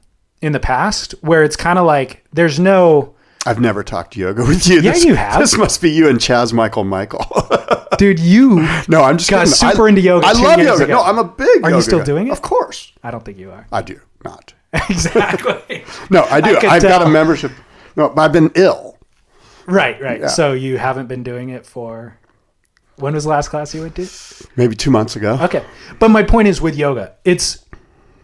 in 0.41 0.51
the 0.51 0.59
past, 0.59 1.13
where 1.21 1.43
it's 1.43 1.55
kind 1.55 1.79
of 1.79 1.85
like 1.85 2.23
there's 2.31 2.59
no 2.59 3.15
I've 3.47 3.59
never 3.59 3.83
talked 3.83 4.15
yoga 4.15 4.43
with 4.47 4.67
you. 4.67 4.81
Yeah, 4.81 4.91
this, 4.91 5.05
you 5.05 5.15
have. 5.15 5.39
This 5.39 5.57
must 5.57 5.81
be 5.81 5.89
you 5.89 6.09
and 6.09 6.19
Chaz 6.19 6.53
Michael 6.53 6.83
Michael. 6.83 7.25
dude. 7.97 8.19
You 8.19 8.67
no, 8.87 9.03
I'm 9.03 9.17
just 9.17 9.29
got 9.29 9.45
kidding. 9.45 9.53
super 9.53 9.85
I, 9.85 9.89
into 9.89 10.01
yoga. 10.01 10.27
I 10.27 10.31
love 10.33 10.59
yoga. 10.59 10.83
ago. 10.83 10.93
No, 10.93 11.03
I'm 11.03 11.17
a 11.17 11.23
big. 11.23 11.63
Are 11.63 11.71
you 11.71 11.81
still 11.81 11.99
guy. 11.99 12.05
doing 12.05 12.27
it? 12.27 12.31
Of 12.31 12.41
course, 12.41 12.91
I 13.03 13.11
don't 13.11 13.23
think 13.23 13.37
you 13.37 13.51
are. 13.51 13.65
I 13.71 13.81
do 13.81 13.99
not. 14.23 14.53
exactly. 14.89 15.85
No, 16.09 16.23
I 16.23 16.41
do. 16.41 16.57
I 16.57 16.75
I've 16.75 16.81
got 16.81 17.01
a 17.01 17.09
membership. 17.09 17.51
No, 17.95 18.13
I've 18.17 18.33
been 18.33 18.51
ill. 18.55 18.97
Right, 19.65 19.99
right. 20.01 20.21
Yeah. 20.21 20.27
So 20.27 20.53
you 20.53 20.77
haven't 20.77 21.07
been 21.07 21.23
doing 21.23 21.49
it 21.49 21.65
for 21.65 22.17
when 22.97 23.13
was 23.13 23.23
the 23.23 23.29
last 23.29 23.49
class 23.49 23.73
you 23.73 23.81
went 23.81 23.95
to? 23.95 24.07
Maybe 24.55 24.75
two 24.75 24.91
months 24.91 25.15
ago. 25.15 25.37
Okay. 25.41 25.63
But 25.99 26.09
my 26.09 26.23
point 26.23 26.47
is 26.47 26.61
with 26.61 26.75
yoga, 26.75 27.15
it's 27.25 27.65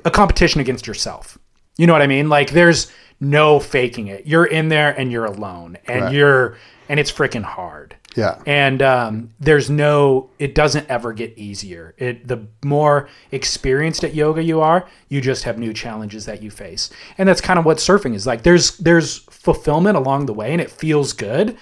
a 0.05 0.11
competition 0.11 0.61
against 0.61 0.87
yourself. 0.87 1.37
You 1.77 1.87
know 1.87 1.93
what 1.93 2.01
I 2.01 2.07
mean? 2.07 2.29
Like 2.29 2.51
there's 2.51 2.91
no 3.19 3.59
faking 3.59 4.07
it. 4.07 4.27
You're 4.27 4.45
in 4.45 4.69
there 4.69 4.91
and 4.97 5.11
you're 5.11 5.25
alone 5.25 5.77
and 5.87 6.01
Right. 6.03 6.13
you're 6.13 6.57
and 6.89 6.99
it's 6.99 7.11
freaking 7.11 7.43
hard. 7.43 7.95
Yeah. 8.15 8.39
And 8.45 8.81
um, 8.83 9.31
there's 9.39 9.69
no 9.71 10.29
it 10.37 10.53
doesn't 10.53 10.87
ever 10.89 11.13
get 11.13 11.35
easier. 11.37 11.95
It 11.97 12.27
the 12.27 12.45
more 12.63 13.07
experienced 13.31 14.03
at 14.03 14.13
yoga 14.13 14.43
you 14.43 14.61
are, 14.61 14.87
you 15.09 15.19
just 15.21 15.45
have 15.45 15.57
new 15.57 15.73
challenges 15.73 16.25
that 16.25 16.43
you 16.43 16.51
face. 16.51 16.89
And 17.17 17.27
that's 17.27 17.41
kind 17.41 17.57
of 17.57 17.65
what 17.65 17.77
surfing 17.77 18.13
is 18.13 18.27
like. 18.27 18.43
There's 18.43 18.77
there's 18.77 19.19
fulfillment 19.31 19.97
along 19.97 20.27
the 20.27 20.33
way 20.33 20.51
and 20.51 20.61
it 20.61 20.69
feels 20.69 21.13
good. 21.13 21.57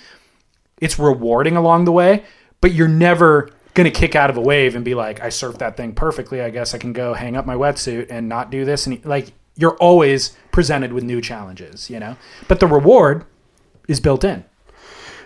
It's 0.82 0.98
rewarding 1.00 1.56
along 1.56 1.86
the 1.86 1.92
way, 1.92 2.26
but 2.60 2.74
you're 2.74 2.88
never 2.88 3.50
going 3.76 3.90
to 3.90 3.98
kick 3.98 4.16
out 4.16 4.30
of 4.30 4.36
a 4.36 4.42
wave 4.42 4.76
and 4.76 4.84
be 4.84 4.96
like, 4.96 5.22
I 5.22 5.28
surfed 5.28 5.60
that 5.60 5.78
thing 5.78 5.94
perfectly. 5.94 6.42
I 6.42 6.50
guess 6.50 6.74
I 6.74 6.78
can 6.80 6.92
go 6.92 7.14
hang 7.14 7.38
up 7.38 7.46
my 7.46 7.56
wetsuit 7.56 8.08
and 8.10 8.28
not 8.28 8.50
do 8.52 8.66
this. 8.66 8.88
And 8.88 9.04
like, 9.06 9.32
you're 9.56 9.78
always 9.78 10.36
presented 10.52 10.94
with 10.94 11.04
new 11.04 11.22
challenges, 11.22 11.90
you 11.90 12.00
know? 12.00 12.18
But 12.48 12.60
the 12.60 12.68
reward 12.68 13.26
is 13.88 14.00
built 14.00 14.24
in. 14.24 14.46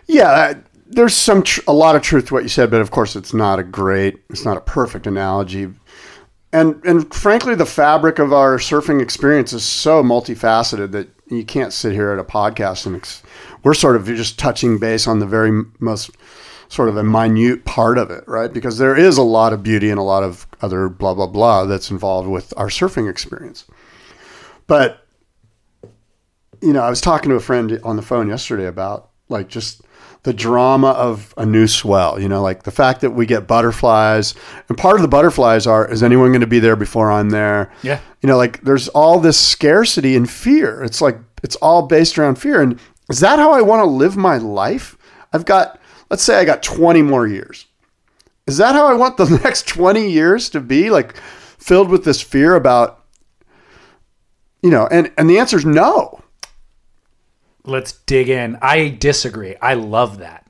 Yeah, 0.08 0.30
uh, 0.30 0.54
there's 0.88 1.16
some 1.16 1.44
tr- 1.44 1.62
a 1.68 1.74
lot 1.74 1.96
of 1.96 2.02
truth 2.02 2.28
to 2.28 2.34
what 2.34 2.44
you 2.44 2.50
said, 2.50 2.70
but 2.70 2.82
of 2.82 2.92
course 2.92 3.16
it's 3.16 3.34
not 3.34 3.60
a 3.60 3.64
great, 3.64 4.18
it's 4.30 4.46
not 4.46 4.58
a 4.58 4.62
perfect 4.62 5.08
analogy. 5.08 5.72
and 6.54 6.84
and 6.86 7.14
frankly, 7.14 7.56
the 7.56 7.66
fabric 7.66 8.20
of 8.20 8.32
our 8.32 8.58
surfing 8.58 9.02
experience 9.02 9.52
is 9.52 9.64
so 9.64 10.04
multifaceted 10.04 10.92
that 10.92 11.10
you 11.28 11.44
can't 11.44 11.74
sit 11.74 11.94
here 11.94 12.12
at 12.12 12.20
a 12.20 12.24
podcast 12.24 12.86
and 12.86 12.96
ex- 12.96 13.24
we're 13.64 13.74
sort 13.74 13.96
of 13.96 14.06
just 14.06 14.38
touching 14.38 14.78
base 14.78 15.08
on 15.08 15.20
the 15.20 15.26
very 15.26 15.64
most 15.80 16.12
sort 16.70 16.88
of 16.88 16.98
a 16.98 17.04
minute 17.04 17.66
part 17.66 17.98
of 17.98 18.12
it, 18.12 18.24
right? 18.28 18.54
Because 18.54 18.78
there 18.78 18.96
is 18.96 19.18
a 19.18 19.24
lot 19.24 19.54
of 19.54 19.64
beauty 19.64 19.90
and 19.90 20.00
a 20.00 20.04
lot 20.04 20.24
of 20.24 20.46
other 20.62 20.88
blah 20.88 21.16
blah 21.16 21.28
blah 21.28 21.66
that's 21.66 21.90
involved 21.92 22.30
with 22.30 22.54
our 22.58 22.68
surfing 22.68 23.10
experience. 23.10 23.66
But 24.68 25.06
you 26.62 26.74
know, 26.74 26.82
I 26.82 26.90
was 26.90 27.02
talking 27.02 27.30
to 27.30 27.36
a 27.36 27.42
friend 27.42 27.80
on 27.84 27.96
the 27.96 28.02
phone 28.02 28.28
yesterday 28.28 28.66
about 28.66 29.12
like 29.30 29.48
just 29.48 29.82
the 30.24 30.34
drama 30.34 30.90
of 30.90 31.34
a 31.38 31.46
new 31.46 31.68
swell, 31.68 32.20
you 32.20 32.28
know, 32.28 32.42
like 32.42 32.64
the 32.64 32.72
fact 32.72 33.02
that 33.02 33.12
we 33.12 33.28
get 33.28 33.46
butterflies 33.46 34.34
and 34.68 34.78
part 34.78 34.96
of 34.96 35.04
the 35.04 35.08
butterflies 35.08 35.68
are, 35.68 35.90
is 35.90 36.02
anyone 36.02 36.32
going 36.32 36.42
to 36.42 36.48
be 36.48 36.58
there 36.58 36.76
before 36.76 37.12
I'm 37.12 37.30
there? 37.30 37.72
Yeah. 37.84 38.00
You 38.22 38.28
know, 38.28 38.38
like 38.38 38.62
there's 38.62 38.88
all 38.90 39.20
this 39.20 39.40
scarcity 39.40 40.16
and 40.16 40.28
fear. 40.28 40.84
It's 40.84 41.00
like, 41.00 41.20
it's 41.44 41.56
all 41.58 41.84
based 41.84 42.18
around 42.18 42.36
fear. 42.36 42.60
And 42.60 42.80
is 43.08 43.20
that 43.20 43.38
how 43.38 43.52
I 43.52 43.62
want 43.62 43.82
to 43.82 43.86
live 43.86 44.18
my 44.18 44.38
life? 44.38 44.98
I've 45.32 45.46
got, 45.46 45.80
let's 46.10 46.24
say 46.24 46.40
I 46.40 46.46
got 46.46 46.64
20 46.64 47.04
more 47.04 47.28
years. 47.28 47.68
Is 48.48 48.58
that 48.58 48.74
how 48.74 48.88
I 48.88 48.94
want 48.94 49.18
the 49.18 49.30
next 49.44 49.68
20 49.68 50.10
years 50.10 50.50
to 50.50 50.60
be? 50.60 50.90
Like 50.90 51.16
filled 51.60 51.90
with 51.90 52.04
this 52.04 52.22
fear 52.22 52.56
about, 52.56 53.05
you 54.66 54.72
know, 54.72 54.88
and, 54.88 55.12
and 55.16 55.30
the 55.30 55.38
answer 55.38 55.58
is 55.58 55.64
no. 55.64 56.20
Let's 57.66 57.92
dig 57.92 58.30
in. 58.30 58.58
I 58.64 58.90
disagree. 58.90 59.56
I 59.58 59.76
love 59.76 60.18
that. 60.18 60.48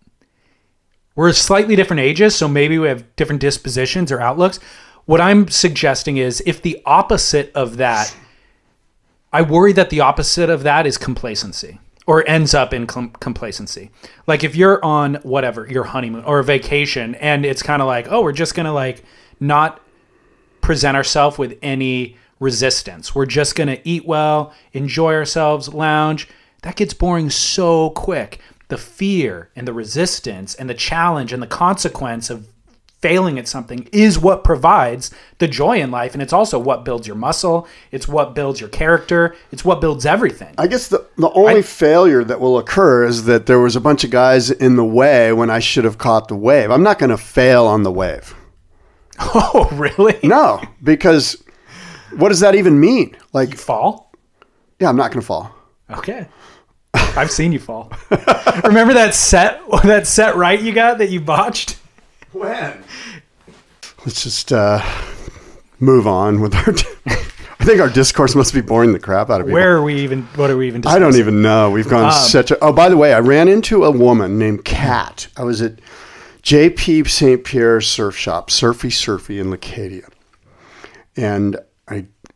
We're 1.18 1.34
slightly 1.34 1.76
different 1.76 2.00
ages, 2.00 2.34
so 2.34 2.48
maybe 2.48 2.80
we 2.80 2.88
have 2.88 3.14
different 3.18 3.42
dispositions 3.42 4.14
or 4.14 4.22
outlooks. 4.22 4.62
What 5.04 5.20
I'm 5.20 5.50
suggesting 5.50 6.16
is 6.16 6.42
if 6.46 6.62
the 6.62 6.82
opposite 6.86 7.52
of 7.56 7.76
that, 7.76 8.16
I 9.34 9.42
worry 9.42 9.74
that 9.74 9.90
the 9.90 10.00
opposite 10.00 10.50
of 10.50 10.64
that 10.64 10.88
is 10.88 10.98
complacency 10.98 11.80
or 12.08 12.26
ends 12.26 12.54
up 12.54 12.74
in 12.74 12.88
com- 12.88 13.12
complacency. 13.20 13.92
Like 14.28 14.46
if 14.46 14.56
you're 14.56 14.84
on 14.84 15.16
whatever, 15.24 15.68
your 15.68 15.84
honeymoon 15.84 16.24
or 16.24 16.40
a 16.40 16.44
vacation 16.44 17.16
and 17.16 17.46
it's 17.46 17.62
kind 17.62 17.82
of 17.82 17.88
like, 17.90 18.08
oh, 18.10 18.22
we're 18.22 18.32
just 18.32 18.56
going 18.56 18.66
to 18.66 18.72
like 18.72 19.04
not 19.42 19.82
present 20.62 20.96
ourselves 20.96 21.38
with 21.38 21.60
any 21.62 22.16
resistance. 22.46 23.14
We're 23.14 23.26
just 23.26 23.56
going 23.56 23.68
to 23.68 23.86
eat 23.88 24.06
well, 24.06 24.54
enjoy 24.72 25.14
ourselves, 25.14 25.74
lounge. 25.74 26.30
That 26.62 26.78
gets 26.78 26.94
boring 26.94 27.30
so 27.30 27.90
quick. 27.90 28.40
The 28.70 28.78
fear 28.78 29.50
and 29.56 29.68
the 29.68 29.74
resistance 29.74 30.56
and 30.56 30.70
the 30.70 30.74
challenge 30.74 31.34
and 31.34 31.42
the 31.42 31.48
consequence 31.48 32.30
of 32.30 32.48
failing 33.02 33.38
at 33.38 33.48
something 33.48 33.88
is 33.92 34.18
what 34.18 34.44
provides 34.44 35.12
the 35.40 35.48
joy 35.48 35.80
in 35.80 35.92
life. 35.92 36.14
And 36.14 36.24
it's 36.24 36.34
also 36.34 36.58
what 36.58 36.86
builds 36.86 37.06
your 37.06 37.16
muscle, 37.16 37.68
it's 37.92 38.08
what 38.08 38.34
builds 38.34 38.60
your 38.60 38.70
character, 38.70 39.36
it's 39.52 39.66
what 39.66 39.82
builds 39.82 40.06
everything. 40.06 40.56
I 40.58 40.68
guess 40.68 40.88
the, 40.88 41.06
the 41.18 41.30
only 41.32 41.62
failure 41.62 42.24
that 42.24 42.40
will 42.40 42.58
occur 42.58 43.06
is 43.06 43.26
that 43.26 43.46
there 43.46 43.60
was 43.60 43.76
a 43.76 43.82
bunch 43.82 44.04
of 44.04 44.10
guys 44.10 44.50
in 44.50 44.76
the 44.76 44.86
way 44.86 45.34
when 45.34 45.50
I 45.50 45.60
should 45.60 45.84
have 45.84 45.98
caught 45.98 46.30
the 46.30 46.36
wave. 46.36 46.72
I'm 46.72 46.84
not 46.84 46.98
going 46.98 47.12
to 47.12 47.18
fail 47.18 47.66
on 47.66 47.84
the 47.84 47.92
wave. 47.92 48.34
oh, 49.20 49.70
really? 49.74 50.18
No, 50.24 50.62
because 50.82 51.44
what 52.18 52.30
does 52.30 52.40
that 52.40 52.56
even 52.56 52.80
mean? 52.80 53.16
Like, 53.34 53.56
Fall? 53.56 54.12
yeah, 54.80 54.90
I'm 54.90 54.96
not 54.96 55.12
going 55.12 55.22
to 55.22 55.26
fall. 55.26 55.54
Okay. 55.90 56.28
I've 56.94 57.32
seen 57.32 57.52
you 57.52 57.60
fall. 57.60 57.92
Remember 58.64 58.94
that 58.94 59.14
set 59.14 59.62
that 59.84 60.08
set 60.08 60.36
right 60.36 60.62
you 60.62 60.74
got 60.74 60.98
that 60.98 61.10
you 61.10 61.20
botched? 61.20 61.78
When? 62.32 62.84
Let's 64.06 64.24
just 64.24 64.52
uh, 64.52 64.82
move 65.80 66.08
on 66.08 66.42
with 66.42 66.56
our. 66.56 66.74
I 67.58 67.64
think 67.68 67.82
our 67.82 67.90
discourse 67.90 68.36
must 68.36 68.54
be 68.54 68.62
boring 68.62 68.92
the 68.94 69.00
crap 69.00 69.30
out 69.30 69.42
of 69.42 69.48
you. 69.48 69.54
Where 69.54 69.76
are 69.76 69.82
we 69.82 69.96
even 70.02 70.24
what 70.36 70.52
are 70.52 70.58
we 70.58 70.68
even 70.68 70.86
I 70.86 71.00
don't 71.00 71.16
even 71.16 71.42
know. 71.42 71.72
We've 71.72 71.90
gone 71.90 72.12
such 72.12 72.52
a. 72.52 72.60
Oh, 72.64 72.72
by 72.72 72.90
the 72.90 72.98
way, 72.98 73.14
I 73.14 73.20
ran 73.20 73.48
into 73.48 73.86
a 73.86 73.92
woman 73.92 74.38
named 74.38 74.66
Kat. 74.66 75.28
I 75.36 75.44
was 75.44 75.62
at 75.62 75.80
JP 76.44 77.10
St. 77.10 77.44
Pierre's 77.44 77.88
Surf 77.88 78.16
Shop, 78.16 78.52
Surfy 78.52 78.90
Surfy 78.90 79.40
in 79.40 79.48
Leucadia. 79.48 80.08
And 81.18 81.58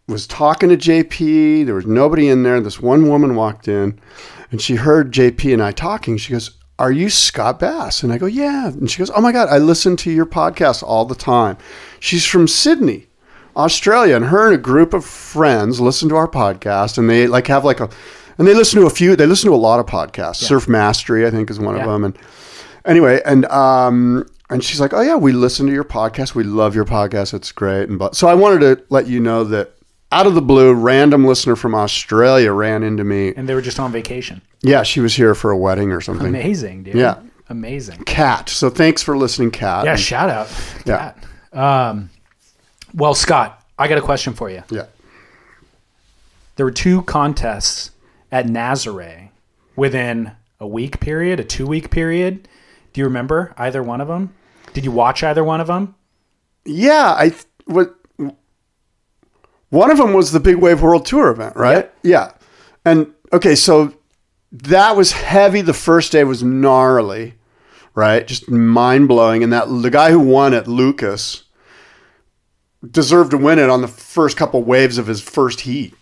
was 0.10 0.28
talking 0.28 0.70
to 0.70 0.78
JP. 0.78 1.66
There 1.66 1.76
was 1.76 1.86
nobody 1.86 2.28
in 2.30 2.44
there. 2.44 2.60
This 2.60 2.80
one 2.80 3.08
woman 3.08 3.36
walked 3.36 3.68
in 3.68 4.00
and 4.52 4.62
she 4.62 4.76
heard 4.76 5.14
JP 5.14 5.54
and 5.54 5.64
I 5.64 5.72
talking. 5.72 6.18
She 6.18 6.34
goes, 6.34 6.58
Are 6.78 6.92
you 6.92 7.10
Scott 7.10 7.60
Bass? 7.60 8.04
And 8.04 8.12
I 8.12 8.18
go, 8.18 8.26
Yeah. 8.26 8.68
And 8.68 8.90
she 8.90 9.00
goes, 9.00 9.12
Oh 9.16 9.22
my 9.22 9.32
God, 9.32 9.48
I 9.50 9.58
listen 9.60 9.96
to 9.98 10.12
your 10.12 10.26
podcast 10.26 10.84
all 10.84 11.06
the 11.06 11.16
time. 11.16 11.58
She's 12.00 12.26
from 12.26 12.48
Sydney. 12.48 13.06
Australia, 13.56 14.16
and 14.16 14.26
her 14.26 14.46
and 14.46 14.56
a 14.56 14.60
group 14.60 14.94
of 14.94 15.04
friends 15.04 15.82
listen 15.82 16.08
to 16.08 16.16
our 16.16 16.30
podcast, 16.30 16.98
and 16.98 17.10
they 17.10 17.28
like 17.28 17.48
have 17.48 17.66
like 17.66 17.82
a, 17.82 17.90
and 18.38 18.48
they 18.48 18.54
listen 18.54 18.80
to 18.80 18.86
a 18.86 18.90
few. 18.92 19.18
They 19.18 19.26
listen 19.26 19.50
to 19.50 19.56
a 19.56 19.58
lot 19.58 19.82
of 19.82 19.86
podcasts. 19.86 20.36
Surf 20.38 20.70
Mastery, 20.70 21.26
I 21.26 21.32
think, 21.32 21.50
is 21.50 21.60
one 21.60 21.76
Yeah. 21.76 21.82
of 21.84 21.90
them. 21.90 22.06
And 22.06 22.18
anyway, 22.86 23.22
and 23.26 23.46
um, 23.48 24.26
and 24.50 24.64
she's 24.64 24.80
like, 24.80 24.94
"Oh 24.94 25.02
yeah, 25.02 25.16
we 25.18 25.34
listen 25.34 25.66
to 25.66 25.74
your 25.74 25.84
podcast. 25.84 26.36
We 26.36 26.44
love 26.46 26.74
your 26.74 26.86
podcast. 26.86 27.34
It's 27.34 27.52
great." 27.52 27.90
And 27.90 28.00
but 28.00 28.16
so 28.16 28.28
I 28.30 28.34
wanted 28.36 28.60
to 28.62 28.84
let 28.90 29.08
you 29.08 29.20
know 29.20 29.44
that 29.46 29.74
out 30.12 30.26
of 30.28 30.34
the 30.36 30.42
blue, 30.42 30.74
random 30.74 31.26
listener 31.26 31.56
from 31.56 31.76
Australia 31.76 32.52
ran 32.52 32.84
into 32.84 33.04
me. 33.04 33.34
And 33.36 33.48
they 33.48 33.54
were 33.54 33.62
just 33.62 33.80
on 33.80 33.92
vacation. 33.92 34.42
Yeah, 34.62 34.84
she 34.84 35.00
was 35.00 35.16
here 35.16 35.36
for 35.36 35.52
a 35.52 35.58
wedding 35.58 35.92
or 35.92 36.02
something. 36.02 36.28
Amazing, 36.28 36.84
dude. 36.84 36.96
Yeah. 36.96 37.20
Amazing. 37.50 38.04
Cat. 38.04 38.50
So 38.50 38.70
thanks 38.70 39.02
for 39.02 39.18
listening, 39.18 39.52
Cat. 39.52 39.86
Yeah, 39.86 39.92
And- 39.92 40.00
shout 40.00 40.30
out. 40.30 40.48
Yeah. 40.86 41.14
Kat. 41.52 41.58
Um 41.60 42.10
well, 42.94 43.14
Scott, 43.14 43.64
I 43.78 43.88
got 43.88 43.98
a 43.98 44.02
question 44.02 44.34
for 44.34 44.50
you. 44.50 44.64
yeah. 44.70 44.86
There 46.56 46.66
were 46.66 46.72
two 46.72 47.04
contests 47.04 47.92
at 48.32 48.46
Nazare 48.48 49.30
within 49.76 50.32
a 50.60 50.68
week 50.68 51.00
period, 51.00 51.40
a 51.40 51.44
two 51.44 51.66
week 51.68 51.90
period. 51.90 52.48
Do 52.94 53.02
you 53.02 53.06
remember 53.06 53.54
either 53.58 53.82
one 53.82 54.02
of 54.02 54.08
them? 54.08 54.34
Did 54.74 54.84
you 54.86 54.92
watch 54.92 55.24
either 55.24 55.44
one 55.44 55.62
of 55.62 55.68
them? 55.68 55.96
Yeah, 56.66 57.16
I 57.18 57.30
th- 57.30 57.46
what 57.66 57.96
one 59.70 59.92
of 59.92 59.98
them 59.98 60.14
was 60.14 60.32
the 60.32 60.40
Big 60.40 60.58
Wave 60.58 60.82
World 60.82 61.06
Tour 61.06 61.30
event, 61.30 61.56
right? 61.56 61.92
Yeah. 62.04 62.32
And 62.86 63.14
okay, 63.32 63.56
so 63.56 63.94
that 64.52 64.96
was 64.96 65.12
heavy. 65.12 65.62
The 65.62 65.74
first 65.74 66.12
day 66.12 66.24
was 66.24 66.44
gnarly, 66.44 67.36
right? 67.94 68.26
Just 68.26 68.50
mind 68.50 69.08
blowing. 69.08 69.44
And 69.44 69.54
that 69.54 69.66
the 69.68 69.92
guy 69.92 70.12
who 70.12 70.20
won 70.20 70.54
it, 70.54 70.68
Lucas, 70.68 71.44
deserved 72.90 73.32
to 73.32 73.38
win 73.38 73.60
it 73.60 73.70
on 73.70 73.82
the 73.82 73.88
first 73.88 74.38
couple 74.38 74.64
waves 74.64 74.98
of 74.98 75.08
his 75.08 75.22
first 75.22 75.62
heat. 75.62 75.94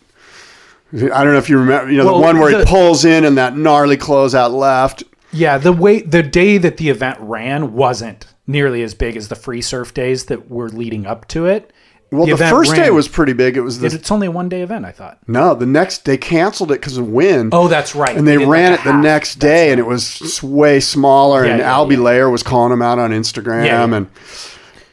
I 0.94 1.24
don't 1.24 1.34
know 1.34 1.38
if 1.38 1.50
you 1.50 1.58
remember, 1.58 1.92
you 1.92 1.98
know, 1.98 2.06
Well, 2.06 2.16
the 2.16 2.22
one 2.22 2.40
where 2.40 2.58
he 2.58 2.66
pulls 2.66 3.04
in 3.04 3.26
and 3.26 3.38
that 3.38 3.58
gnarly 3.58 3.98
closeout 3.98 4.52
left. 4.52 5.04
Yeah, 5.34 5.58
the 5.58 5.74
way 5.74 6.02
the 6.02 6.24
day 6.24 6.58
that 6.58 6.78
the 6.78 6.90
event 6.90 7.18
ran 7.20 7.74
wasn't 7.74 8.26
nearly 8.46 8.82
as 8.82 8.94
big 8.94 9.18
as 9.18 9.28
the 9.28 9.36
free 9.36 9.62
surf 9.62 9.94
days 9.94 10.26
that 10.26 10.50
were 10.50 10.70
leading 10.70 11.06
up 11.06 11.28
to 11.28 11.46
it. 11.46 11.74
Well, 12.10 12.26
the, 12.26 12.34
event 12.34 12.50
first 12.52 12.74
day 12.74 12.90
was 12.90 13.08
pretty 13.10 13.34
big. 13.34 13.58
It 13.58 13.62
was 13.62 13.80
the 13.80 13.88
It's 13.88 14.12
only 14.12 14.28
a 14.28 14.32
one 14.32 14.48
day 14.48 14.62
event, 14.62 14.86
I 14.86 14.92
thought. 14.92 15.18
no, 15.28 15.54
the 15.54 15.66
next 15.66 16.06
they 16.06 16.18
canceled 16.18 16.72
it 16.72 16.80
because 16.80 16.98
of 16.98 17.10
wind. 17.10 17.54
Oh, 17.54 17.68
that's 17.68 17.96
right. 17.96 18.16
and 18.16 18.26
they 18.26 18.38
did 18.38 18.48
ran 18.48 18.72
like 18.72 18.80
it 18.82 18.84
the 18.86 18.98
next 18.98 19.36
day, 19.36 19.72
and 19.72 19.80
it 19.80 19.86
was 19.86 20.42
way 20.42 20.80
smaller. 20.80 21.46
Yeah, 21.46 21.52
and 21.52 21.60
yeah, 21.60 21.74
Albee 21.74 21.96
yeah. 21.96 22.02
Layer 22.02 22.30
was 22.30 22.44
calling 22.44 22.72
him 22.72 22.82
out 22.82 22.98
on 22.98 23.12
Instagram, 23.12 23.96
and 23.96 24.08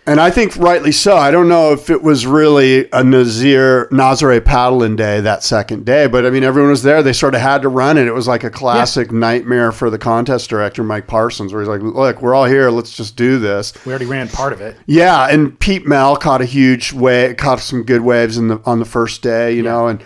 and 0.06 0.20
I 0.20 0.31
think 0.31 0.56
rightly 0.56 0.93
so. 0.93 1.16
I 1.16 1.31
don't 1.31 1.48
know 1.48 1.72
if 1.72 1.89
it 1.89 2.02
was 2.02 2.26
really 2.26 2.89
a 2.93 3.02
Nazir 3.02 3.89
Nazare 3.90 4.44
paddling 4.44 4.97
day 4.97 5.20
that 5.20 5.43
second 5.43 5.86
day, 5.86 6.06
but 6.06 6.26
I 6.26 6.31
mean 6.31 6.44
everyone 6.44 6.70
was 6.70 6.82
there. 6.82 7.02
They 7.02 7.12
sort 7.12 7.35
of 7.35 7.40
had 7.40 7.62
to 7.62 7.68
run 7.68 7.97
it. 7.97 8.06
It 8.06 8.12
was 8.12 8.28
like 8.28 8.44
a 8.44 8.51
classic 8.51 9.10
nightmare 9.10 9.72
for 9.72 9.89
the 9.89 9.98
contest 9.98 10.51
director 10.51 10.82
Mike 10.82 11.06
Parsons, 11.06 11.52
where 11.52 11.62
he's 11.62 11.68
like, 11.68 11.81
"Look, 11.81 12.20
we're 12.20 12.35
all 12.35 12.44
here. 12.44 12.70
Let's 12.70 12.94
just 12.97 13.16
do 13.16 13.39
this." 13.39 13.72
We 13.86 13.93
already 13.93 14.06
ran 14.06 14.28
part 14.28 14.52
of 14.52 14.60
it. 14.60 14.76
Yeah, 14.86 15.28
and 15.28 15.59
Pete 15.59 15.86
Mel 15.86 16.16
caught 16.16 16.43
a 16.43 16.47
huge 16.47 16.93
wave, 16.93 17.36
caught 17.39 17.60
some 17.60 17.82
good 17.82 18.02
waves 18.02 18.36
in 18.36 18.48
the 18.48 18.60
on 18.66 18.78
the 18.78 18.85
first 18.85 19.22
day, 19.22 19.52
you 19.55 19.62
know, 19.62 19.86
and 19.86 20.05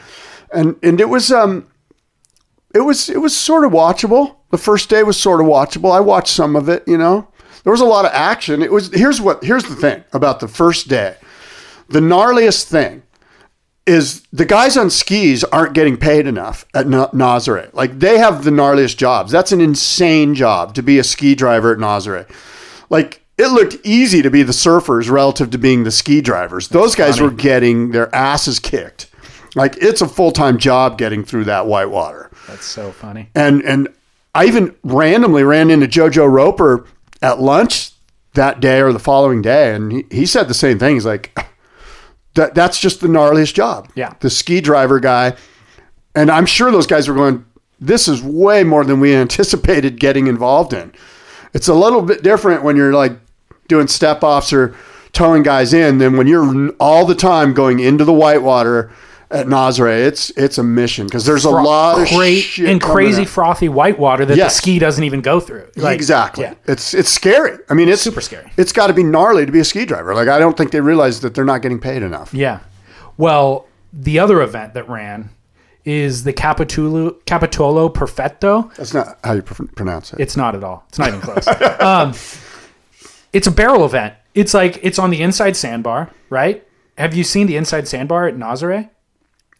and 0.52 0.76
and 0.82 1.00
it 1.00 1.08
was 1.08 1.32
um, 1.32 1.66
it 2.74 2.80
was 2.80 3.08
it 3.08 3.18
was 3.18 3.36
sort 3.36 3.64
of 3.64 3.72
watchable. 3.72 4.36
The 4.50 4.58
first 4.58 4.88
day 4.88 5.02
was 5.02 5.20
sort 5.20 5.40
of 5.40 5.46
watchable. 5.46 5.92
I 5.92 6.00
watched 6.00 6.32
some 6.32 6.56
of 6.56 6.68
it, 6.68 6.86
you 6.86 6.96
know. 6.96 7.28
There 7.68 7.72
was 7.72 7.82
a 7.82 7.84
lot 7.84 8.06
of 8.06 8.12
action. 8.14 8.62
It 8.62 8.72
was 8.72 8.90
here's 8.94 9.20
what 9.20 9.44
here's 9.44 9.64
the 9.64 9.76
thing 9.76 10.02
about 10.14 10.40
the 10.40 10.48
first 10.48 10.88
day. 10.88 11.16
The 11.90 12.00
gnarliest 12.00 12.64
thing 12.64 13.02
is 13.84 14.22
the 14.32 14.46
guys 14.46 14.78
on 14.78 14.88
skis 14.88 15.44
aren't 15.44 15.74
getting 15.74 15.98
paid 15.98 16.26
enough 16.26 16.64
at 16.72 16.88
Na- 16.88 17.10
Nazare. 17.10 17.70
Like 17.74 17.98
they 17.98 18.16
have 18.16 18.44
the 18.44 18.50
gnarliest 18.50 18.96
jobs. 18.96 19.30
That's 19.30 19.52
an 19.52 19.60
insane 19.60 20.34
job 20.34 20.72
to 20.76 20.82
be 20.82 20.98
a 20.98 21.04
ski 21.04 21.34
driver 21.34 21.70
at 21.70 21.78
Nazare. 21.78 22.26
Like 22.88 23.20
it 23.36 23.48
looked 23.48 23.76
easy 23.84 24.22
to 24.22 24.30
be 24.30 24.42
the 24.42 24.52
surfers 24.52 25.10
relative 25.10 25.50
to 25.50 25.58
being 25.58 25.84
the 25.84 25.90
ski 25.90 26.22
drivers. 26.22 26.68
Those 26.68 26.94
guys 26.94 27.20
were 27.20 27.30
getting 27.30 27.90
their 27.90 28.08
asses 28.14 28.58
kicked. 28.58 29.10
Like 29.54 29.76
it's 29.76 30.00
a 30.00 30.08
full 30.08 30.32
time 30.32 30.56
job 30.56 30.96
getting 30.96 31.22
through 31.22 31.44
that 31.44 31.66
whitewater. 31.66 32.30
That's 32.46 32.64
so 32.64 32.92
funny. 32.92 33.28
And 33.34 33.62
and 33.62 33.88
I 34.34 34.46
even 34.46 34.74
randomly 34.84 35.42
ran 35.42 35.70
into 35.70 35.86
Jojo 35.86 36.32
Roper 36.32 36.86
at 37.22 37.40
lunch 37.40 37.92
that 38.34 38.60
day 38.60 38.80
or 38.80 38.92
the 38.92 38.98
following 38.98 39.42
day, 39.42 39.74
and 39.74 39.92
he, 39.92 40.04
he 40.10 40.26
said 40.26 40.48
the 40.48 40.54
same 40.54 40.78
thing. 40.78 40.94
He's 40.94 41.06
like, 41.06 41.36
that 42.34 42.54
that's 42.54 42.78
just 42.78 43.00
the 43.00 43.08
gnarliest 43.08 43.54
job. 43.54 43.88
Yeah. 43.94 44.14
the 44.20 44.30
ski 44.30 44.60
driver 44.60 45.00
guy, 45.00 45.36
and 46.14 46.30
I'm 46.30 46.46
sure 46.46 46.70
those 46.70 46.86
guys 46.86 47.08
were 47.08 47.14
going. 47.14 47.44
This 47.80 48.08
is 48.08 48.22
way 48.22 48.64
more 48.64 48.84
than 48.84 49.00
we 49.00 49.14
anticipated 49.14 50.00
getting 50.00 50.26
involved 50.26 50.72
in. 50.72 50.92
It's 51.54 51.68
a 51.68 51.74
little 51.74 52.02
bit 52.02 52.22
different 52.22 52.62
when 52.62 52.76
you're 52.76 52.92
like 52.92 53.12
doing 53.68 53.86
step 53.86 54.22
offs 54.22 54.52
or 54.52 54.74
towing 55.12 55.42
guys 55.42 55.72
in 55.72 55.98
than 55.98 56.16
when 56.16 56.26
you're 56.26 56.70
all 56.80 57.06
the 57.06 57.14
time 57.14 57.54
going 57.54 57.80
into 57.80 58.04
the 58.04 58.12
whitewater 58.12 58.92
at 59.30 59.46
Nazare. 59.46 60.06
It's 60.06 60.30
it's 60.30 60.58
a 60.58 60.62
mission 60.62 61.06
because 61.06 61.26
there's 61.26 61.44
a 61.44 61.50
Fro- 61.50 61.62
lot 61.62 62.00
of 62.00 62.08
cra- 62.08 62.34
shit 62.36 62.68
and 62.68 62.80
crazy 62.80 63.22
at- 63.22 63.28
frothy 63.28 63.68
whitewater 63.68 64.24
that 64.24 64.36
Yes. 64.36 64.54
the 64.54 64.58
ski 64.58 64.78
doesn't 64.78 65.04
even 65.04 65.20
go 65.20 65.38
through. 65.40 65.68
Like, 65.76 65.94
exactly. 65.96 66.44
Yeah. 66.44 66.54
It's 66.66 66.94
it's 66.94 67.10
scary. 67.10 67.58
I 67.68 67.74
mean, 67.74 67.88
it's 67.88 68.02
Super 68.02 68.20
scary. 68.20 68.50
It's 68.56 68.72
got 68.72 68.86
to 68.88 68.92
be 68.94 69.02
gnarly 69.02 69.44
to 69.46 69.52
be 69.52 69.60
a 69.60 69.64
ski 69.64 69.84
driver. 69.84 70.14
Like 70.14 70.28
I 70.28 70.38
don't 70.38 70.56
think 70.56 70.70
they 70.70 70.80
realize 70.80 71.20
that 71.20 71.34
they're 71.34 71.44
not 71.44 71.62
getting 71.62 71.78
paid 71.80 72.02
enough. 72.02 72.32
Yeah. 72.32 72.60
Well, 73.16 73.66
the 73.92 74.18
other 74.18 74.40
event 74.42 74.74
that 74.74 74.88
ran 74.88 75.30
is 75.84 76.24
the 76.24 76.32
Capitolo 76.32 77.12
Capitolo 77.26 77.88
Perfetto. 77.88 78.70
That's 78.76 78.92
not 78.94 79.18
how 79.24 79.32
you 79.34 79.42
pr- 79.42 79.64
pronounce 79.74 80.12
it. 80.12 80.20
It's 80.20 80.36
not 80.36 80.54
at 80.54 80.62
all. 80.64 80.84
It's 80.88 80.98
not 80.98 81.08
even 81.08 81.20
close. 81.20 81.46
um, 81.80 82.12
it's 83.32 83.46
a 83.46 83.50
barrel 83.50 83.84
event. 83.84 84.14
It's 84.34 84.54
like 84.54 84.78
it's 84.82 84.98
on 84.98 85.10
the 85.10 85.20
inside 85.22 85.56
sandbar, 85.56 86.10
right? 86.30 86.64
Have 86.96 87.14
you 87.14 87.24
seen 87.24 87.46
the 87.46 87.56
inside 87.56 87.88
sandbar 87.88 88.26
at 88.28 88.36
Nazare? 88.36 88.90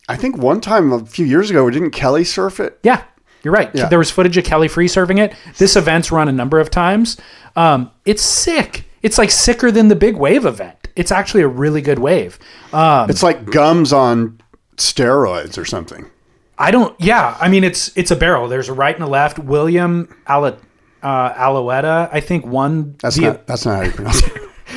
I 0.09 0.17
think 0.17 0.39
one 0.39 0.61
time 0.61 0.93
a 0.93 1.05
few 1.05 1.27
years 1.27 1.51
ago, 1.51 1.69
didn't 1.71 1.91
Kelly 1.91 2.25
surf 2.25 2.61
it? 2.61 2.79
Yeah, 2.83 3.03
you're 3.43 3.53
right. 3.55 3.71
Yeah. 3.75 3.89
There 3.89 3.99
was 3.99 4.11
footage 4.11 4.37
of 4.37 4.45
Kelly 4.45 4.69
free 4.69 4.89
surfing 4.89 5.19
it. 5.19 5.35
This 5.59 5.77
event's 5.77 6.11
run 6.11 6.29
a 6.29 6.33
number 6.33 6.59
of 6.59 6.71
times. 6.71 7.17
Um, 7.57 7.91
it's 8.05 8.23
sick. 8.23 8.85
It's 9.03 9.19
like 9.19 9.31
sicker 9.31 9.71
than 9.71 9.89
the 9.89 9.97
big 9.97 10.17
wave 10.17 10.45
event. 10.45 10.89
It's 10.97 11.13
actually 11.13 11.43
a 11.43 11.49
really 11.49 11.81
good 11.81 11.99
wave. 11.99 12.39
Um, 12.73 13.09
It's 13.09 13.23
like 13.23 13.45
gums 13.51 13.93
on 13.93 14.41
steroids 14.77 15.59
or 15.59 15.65
something. 15.65 16.11
I 16.59 16.73
don't. 16.73 16.99
Yeah, 17.01 17.37
I 17.41 17.49
mean 17.49 17.63
it's 17.63 17.97
it's 17.97 18.11
a 18.11 18.17
barrel. 18.17 18.49
There's 18.49 18.69
a 18.69 18.73
right 18.73 18.95
and 18.95 19.05
a 19.05 19.07
left. 19.07 19.39
William 19.39 20.13
Ala, 20.29 20.59
uh, 21.03 21.33
Alouetta, 21.35 22.09
I 22.13 22.19
think 22.21 22.45
won. 22.45 22.97
That's 23.01 23.15
the, 23.15 23.23
not 23.23 23.47
that's 23.47 23.65
not 23.65 23.77
how 23.77 23.83
you 23.83 23.93
pronounce 23.93 24.23
it. 24.27 24.33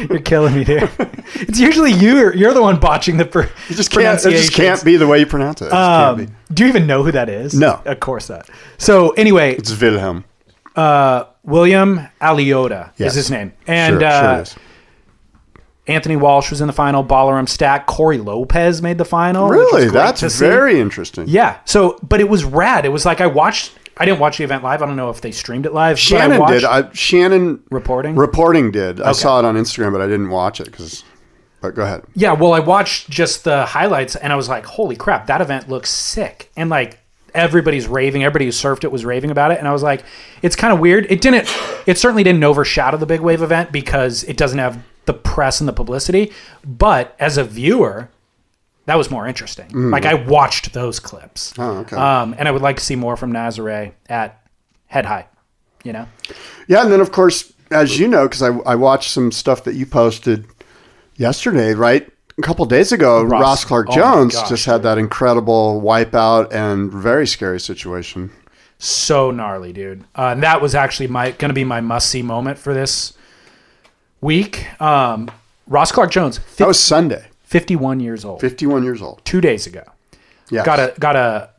You're 0.10 0.20
killing 0.20 0.56
me, 0.56 0.64
dude. 0.64 0.90
it's 1.36 1.60
usually 1.60 1.92
you. 1.92 2.32
You're 2.34 2.54
the 2.54 2.62
one 2.62 2.80
botching 2.80 3.18
the 3.18 3.26
per, 3.26 3.44
It 3.44 3.76
just 3.76 3.92
can't. 3.92 4.24
It 4.26 4.32
just 4.32 4.54
can't 4.54 4.84
be 4.84 4.96
the 4.98 5.08
way 5.08 5.20
you 5.20 5.26
pronounce 5.26 5.62
it. 5.62 5.66
It 5.68 5.74
Um, 5.74 6.28
do 6.54 6.64
you 6.64 6.70
even 6.70 6.88
know 6.88 7.04
who 7.04 7.12
that 7.12 7.30
is? 7.30 7.54
No. 7.54 7.82
of 7.86 8.00
course 8.00 8.30
not. 8.30 8.50
So 8.78 9.12
anyway, 9.12 9.56
It's 9.56 9.80
Wilhelm. 9.80 10.24
Uh, 10.76 11.26
William 11.44 12.08
Aliotti 12.22 12.92
Yes. 12.98 13.12
is 13.12 13.16
his 13.16 13.32
name, 13.32 13.52
and 13.68 14.00
sure, 14.00 14.06
uh, 14.08 14.44
sure. 14.46 14.62
Anthony 15.88 16.16
Walsh 16.16 16.50
was 16.52 16.62
in 16.62 16.68
the 16.68 16.74
final. 16.74 17.04
Balaram 17.04 17.50
Stack, 17.50 17.88
Corey 17.88 18.20
Lopez 18.20 18.82
made 18.82 18.98
the 18.98 19.04
final. 19.06 19.50
Really, 19.50 19.90
that's 19.90 20.22
very 20.38 20.80
interesting. 20.80 21.26
Yeah. 21.28 21.58
So, 21.66 21.98
but 22.04 22.22
it 22.22 22.30
was 22.30 22.44
rad. 22.46 22.86
It 22.86 22.90
was 22.90 23.06
like 23.06 23.20
I 23.20 23.28
watched. 23.28 23.74
I 23.98 24.06
didn't 24.06 24.20
watch 24.20 24.38
the 24.38 24.44
event 24.44 24.64
live. 24.64 24.82
I 24.82 24.86
don't 24.86 24.96
know 24.96 25.10
if 25.10 25.22
they 25.22 25.32
streamed 25.32 25.66
it 25.66 25.74
live. 25.74 25.96
but 25.96 26.02
I 26.02 26.20
Shannon 26.28 26.48
did. 26.48 26.64
I, 26.64 26.92
Shannon 26.94 27.64
Reporting? 27.70 28.16
Reporting 28.16 28.72
did. 28.72 29.02
I 29.02 29.12
saw 29.12 29.40
it 29.40 29.46
on 29.46 29.56
Instagram, 29.56 29.92
but 29.92 30.02
I 30.02 30.08
didn't 30.08 30.30
watch 30.30 30.60
it 30.60 30.66
because. 30.66 31.04
But 31.62 31.76
go 31.76 31.84
ahead. 31.84 32.04
Yeah, 32.16 32.34
well, 32.34 32.54
I 32.54 32.60
watched 32.60 33.10
just 33.10 33.44
the 33.44 33.66
highlights 33.68 34.16
and 34.16 34.34
I 34.34 34.36
was 34.36 34.50
like, 34.50 34.66
holy 34.66 34.96
crap, 34.96 35.28
that 35.28 35.42
event 35.42 35.70
looks 35.70 35.92
sick. 35.92 36.50
And 36.58 36.72
like 36.72 36.98
everybody's 37.36 37.88
raving, 37.88 38.24
everybody 38.24 38.46
who 38.46 38.52
surfed 38.52 38.84
it 38.84 38.92
was 38.92 39.06
raving 39.06 39.30
about 39.30 39.52
it. 39.52 39.60
And 39.60 39.68
I 39.68 39.72
was 39.72 39.84
like, 39.84 40.04
it's 40.42 40.56
kind 40.56 40.74
of 40.74 40.80
weird. 40.80 41.06
It 41.12 41.22
didn't, 41.22 41.48
it 41.86 42.00
certainly 42.00 42.24
didn't 42.24 42.44
overshadow 42.44 42.98
the 42.98 43.06
big 43.06 43.22
wave 43.22 43.44
event 43.44 43.72
because 43.72 44.24
it 44.24 44.38
doesn't 44.38 44.58
have 44.58 44.84
the 45.06 45.14
press 45.14 45.60
and 45.60 45.68
the 45.68 45.74
publicity. 45.74 46.32
But 46.66 47.16
as 47.20 47.38
a 47.38 47.44
viewer, 47.44 48.10
that 48.86 48.96
was 48.96 49.10
more 49.12 49.28
interesting. 49.28 49.92
Like 49.92 50.06
I 50.06 50.14
watched 50.16 50.74
those 50.74 51.00
clips. 51.00 51.54
Oh, 51.58 51.78
okay. 51.80 51.96
Um, 51.96 52.36
and 52.38 52.48
I 52.48 52.52
would 52.52 52.62
like 52.62 52.78
to 52.78 52.84
see 52.84 52.96
more 52.96 53.16
from 53.16 53.32
Nazare 53.32 53.94
at 54.10 54.42
Head 54.88 55.06
High, 55.06 55.28
you 55.84 55.94
know? 55.94 56.08
Yeah, 56.68 56.84
and 56.84 56.92
then 56.92 57.00
of 57.00 57.12
course, 57.12 57.54
as 57.72 58.00
you 58.00 58.08
know, 58.08 58.28
because 58.28 58.42
I, 58.42 58.48
I 58.60 58.76
watched 58.76 59.12
some 59.12 59.32
stuff 59.32 59.64
that 59.66 59.76
you 59.76 59.86
posted 59.86 60.46
yesterday, 61.16 61.74
right? 61.74 62.10
A 62.38 62.42
couple 62.42 62.66
days 62.66 62.92
ago, 62.92 63.24
Ross- 63.24 63.42
Ross, 63.42 63.66
Clarke 63.66 63.88
oh 63.92 63.96
Jones 63.96 64.34
gosh, 64.36 64.50
just 64.50 64.66
had 64.66 64.84
that 64.84 64.98
incredible 64.98 65.82
wipeout 65.82 66.52
and 66.52 66.92
very 66.92 67.28
scary 67.28 67.60
situation. 67.60 68.32
so 68.80 69.30
gnarly, 69.32 69.72
dude. 69.74 70.04
Uh, 70.16 70.30
and 70.30 70.42
that 70.44 70.60
was 70.62 70.74
actually 70.74 71.08
my 71.08 71.32
going 71.32 71.50
to 71.50 71.54
be 71.54 71.64
my 71.64 71.82
must 71.82 72.10
see 72.10 72.22
moment 72.24 72.58
for 72.58 72.74
this 72.74 73.14
week. 74.22 74.82
Um, 74.82 75.30
Ross 75.68 75.92
Clarke 75.92 76.12
Jones, 76.12 76.40
That 76.58 76.68
was 76.68 76.80
Sunday, 76.80 77.28
51 77.52 78.00
years 78.00 78.24
old, 78.24 78.40
51 78.40 78.84
years 78.84 79.02
old. 79.02 79.22
two 79.26 79.42
days 79.42 79.68
ago. 79.68 79.84
Yeah, 80.50 80.64
Got 80.64 80.80
a 80.80 80.94
got 81.00 81.16
a 81.18 81.50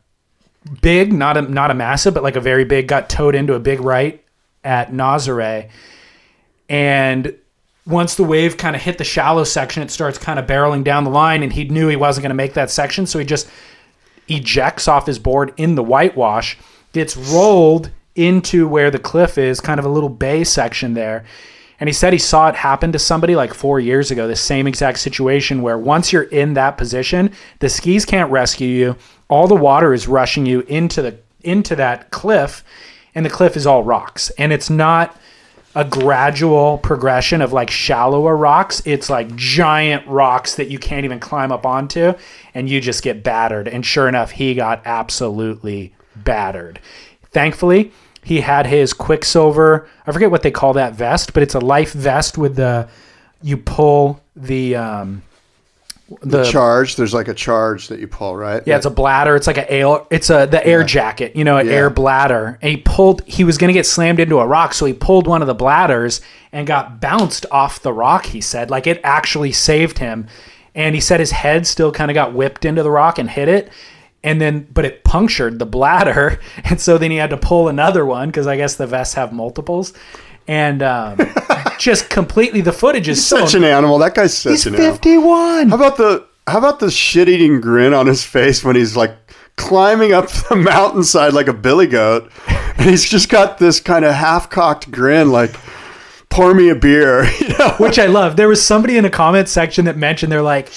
big, 0.81 1.13
not 1.13 1.37
a 1.37 1.43
not 1.43 1.69
a 1.69 1.73
massive, 1.75 2.13
but 2.13 2.23
like 2.23 2.35
a 2.35 2.41
very 2.41 2.65
big. 2.65 2.87
Got 2.87 3.09
towed 3.09 3.35
into 3.35 3.53
a 3.53 3.59
big 3.59 3.79
right 3.79 4.23
at 4.63 4.91
Nazare, 4.91 5.69
and 6.67 7.35
once 7.85 8.15
the 8.15 8.23
wave 8.23 8.57
kind 8.57 8.75
of 8.75 8.81
hit 8.81 8.97
the 8.97 9.03
shallow 9.03 9.43
section, 9.43 9.83
it 9.83 9.91
starts 9.91 10.17
kind 10.17 10.39
of 10.39 10.47
barreling 10.47 10.83
down 10.83 11.03
the 11.03 11.09
line, 11.09 11.43
and 11.43 11.53
he 11.53 11.65
knew 11.65 11.87
he 11.89 11.95
wasn't 11.95 12.23
going 12.23 12.29
to 12.29 12.35
make 12.35 12.53
that 12.53 12.71
section, 12.71 13.05
so 13.05 13.19
he 13.19 13.25
just 13.25 13.47
ejects 14.29 14.87
off 14.87 15.05
his 15.05 15.19
board 15.19 15.53
in 15.57 15.75
the 15.75 15.83
whitewash, 15.83 16.57
gets 16.93 17.15
rolled 17.17 17.91
into 18.15 18.67
where 18.67 18.89
the 18.89 18.99
cliff 18.99 19.37
is, 19.37 19.59
kind 19.59 19.79
of 19.79 19.85
a 19.85 19.89
little 19.89 20.09
bay 20.09 20.43
section 20.43 20.93
there. 20.93 21.25
And 21.79 21.89
he 21.89 21.93
said 21.93 22.13
he 22.13 22.19
saw 22.19 22.49
it 22.49 22.55
happen 22.55 22.91
to 22.91 22.99
somebody 22.99 23.35
like 23.35 23.53
four 23.53 23.79
years 23.79 24.11
ago, 24.11 24.27
the 24.27 24.35
same 24.35 24.67
exact 24.67 24.99
situation 24.99 25.61
where 25.61 25.77
once 25.77 26.13
you're 26.13 26.23
in 26.23 26.53
that 26.53 26.77
position, 26.77 27.31
the 27.59 27.69
skis 27.69 28.05
can't 28.05 28.31
rescue 28.31 28.67
you. 28.67 28.95
All 29.29 29.47
the 29.47 29.55
water 29.55 29.93
is 29.93 30.07
rushing 30.07 30.45
you 30.45 30.61
into 30.61 31.01
the 31.01 31.17
into 31.41 31.75
that 31.75 32.09
cliff, 32.09 32.63
and 33.15 33.25
the 33.25 33.29
cliff 33.29 33.57
is 33.57 33.67
all 33.67 33.83
rocks. 33.83 34.29
And 34.31 34.53
it's 34.53 34.69
not 34.69 35.17
a 35.75 35.83
gradual 35.83 36.77
progression 36.77 37.41
of 37.41 37.51
like 37.51 37.69
shallower 37.69 38.37
rocks. 38.37 38.81
It's 38.85 39.09
like 39.09 39.35
giant 39.35 40.07
rocks 40.07 40.55
that 40.55 40.69
you 40.69 40.77
can't 40.77 41.03
even 41.03 41.19
climb 41.19 41.51
up 41.51 41.65
onto, 41.65 42.13
and 42.53 42.69
you 42.69 42.79
just 42.79 43.03
get 43.03 43.23
battered. 43.23 43.67
And 43.67 43.85
sure 43.85 44.07
enough, 44.07 44.31
he 44.31 44.53
got 44.53 44.81
absolutely 44.85 45.93
battered. 46.15 46.79
Thankfully, 47.31 47.91
he 48.23 48.41
had 48.41 48.65
his 48.67 48.93
Quiksilver. 48.93 49.87
I 50.07 50.11
forget 50.11 50.31
what 50.31 50.43
they 50.43 50.51
call 50.51 50.73
that 50.73 50.93
vest, 50.95 51.33
but 51.33 51.43
it's 51.43 51.55
a 51.55 51.59
life 51.59 51.93
vest 51.93 52.37
with 52.37 52.55
the 52.55 52.87
you 53.41 53.57
pull 53.57 54.21
the 54.35 54.75
um, 54.75 55.21
the 56.21 56.43
charge. 56.43 56.95
There's 56.95 57.13
like 57.13 57.27
a 57.27 57.33
charge 57.33 57.87
that 57.87 57.99
you 57.99 58.07
pull, 58.07 58.35
right? 58.35 58.61
yeah, 58.65 58.77
it's 58.77 58.85
a 58.85 58.89
bladder. 58.91 59.35
It's 59.35 59.47
like 59.47 59.57
a 59.57 59.69
air. 59.71 59.97
It's 60.11 60.29
a 60.29 60.45
the 60.45 60.65
air 60.65 60.83
jacket. 60.83 61.35
You 61.35 61.43
know, 61.43 61.57
an 61.57 61.67
Yeah. 61.67 61.73
air 61.73 61.89
bladder. 61.89 62.59
And 62.61 62.71
he 62.71 62.77
pulled. 62.77 63.23
He 63.25 63.43
was 63.43 63.57
going 63.57 63.69
to 63.69 63.73
get 63.73 63.85
slammed 63.85 64.19
into 64.19 64.39
a 64.39 64.45
rock, 64.45 64.73
so 64.73 64.85
he 64.85 64.93
pulled 64.93 65.27
one 65.27 65.41
of 65.41 65.47
the 65.47 65.55
bladders 65.55 66.21
and 66.51 66.67
got 66.67 67.01
bounced 67.01 67.45
off 67.51 67.81
the 67.81 67.93
rock. 67.93 68.27
He 68.27 68.41
said, 68.41 68.69
like 68.69 68.85
it 68.87 69.01
actually 69.03 69.51
saved 69.51 69.99
him. 69.99 70.27
And 70.75 70.95
he 70.95 71.01
said 71.01 71.19
his 71.19 71.31
head 71.31 71.67
still 71.67 71.91
kind 71.91 72.09
of 72.09 72.15
got 72.15 72.33
whipped 72.33 72.65
into 72.65 72.81
the 72.83 72.89
rock 72.91 73.17
and 73.19 73.29
hit 73.29 73.47
it. 73.47 73.71
And 74.23 74.39
then, 74.39 74.67
but 74.71 74.85
it 74.85 75.03
punctured 75.03 75.59
the 75.59 75.65
bladder, 75.65 76.39
and 76.63 76.79
so 76.79 76.97
then 76.97 77.11
he 77.11 77.17
had 77.17 77.31
to 77.31 77.37
pull 77.37 77.67
another 77.67 78.05
one 78.05 78.29
because 78.29 78.47
I 78.47 78.55
guess 78.55 78.75
the 78.75 78.87
vests 78.87 79.15
have 79.15 79.33
multiples, 79.33 79.93
and 80.47 80.81
um, 80.81 81.19
just 81.77 82.09
completely 82.09 82.61
the 82.61 82.71
footage 82.71 83.09
is 83.09 83.25
so. 83.25 83.39
such 83.39 83.55
an 83.55 83.63
animal. 83.63 83.97
That 83.97 84.15
guy's 84.15 84.37
such 84.37 84.51
he's 84.51 84.65
an 84.65 84.75
animal. 84.75 84.93
fifty-one. 84.93 85.69
How 85.69 85.75
about 85.75 85.97
the 85.97 86.25
how 86.47 86.57
about 86.57 86.79
the 86.79 86.91
shit 86.91 87.29
eating 87.29 87.61
grin 87.61 87.93
on 87.93 88.07
his 88.07 88.23
face 88.23 88.63
when 88.63 88.75
he's 88.75 88.95
like 88.95 89.15
climbing 89.55 90.13
up 90.13 90.29
the 90.49 90.55
mountainside 90.55 91.33
like 91.33 91.47
a 91.47 91.53
billy 91.53 91.87
goat, 91.87 92.31
and 92.47 92.89
he's 92.89 93.07
just 93.09 93.29
got 93.29 93.57
this 93.57 93.79
kind 93.79 94.05
of 94.05 94.13
half 94.13 94.49
cocked 94.49 94.89
grin, 94.91 95.31
like 95.31 95.55
pour 96.29 96.53
me 96.53 96.69
a 96.69 96.75
beer. 96.75 97.25
You 97.39 97.49
know? 97.57 97.75
which 97.77 97.99
I 97.99 98.07
love. 98.07 98.35
There 98.35 98.47
was 98.47 98.65
somebody 98.65 98.97
in 98.97 99.05
a 99.05 99.09
comment 99.09 99.47
section 99.49 99.85
that 99.85 99.97
mentioned 99.97 100.31
they're 100.31 100.41
like, 100.41 100.71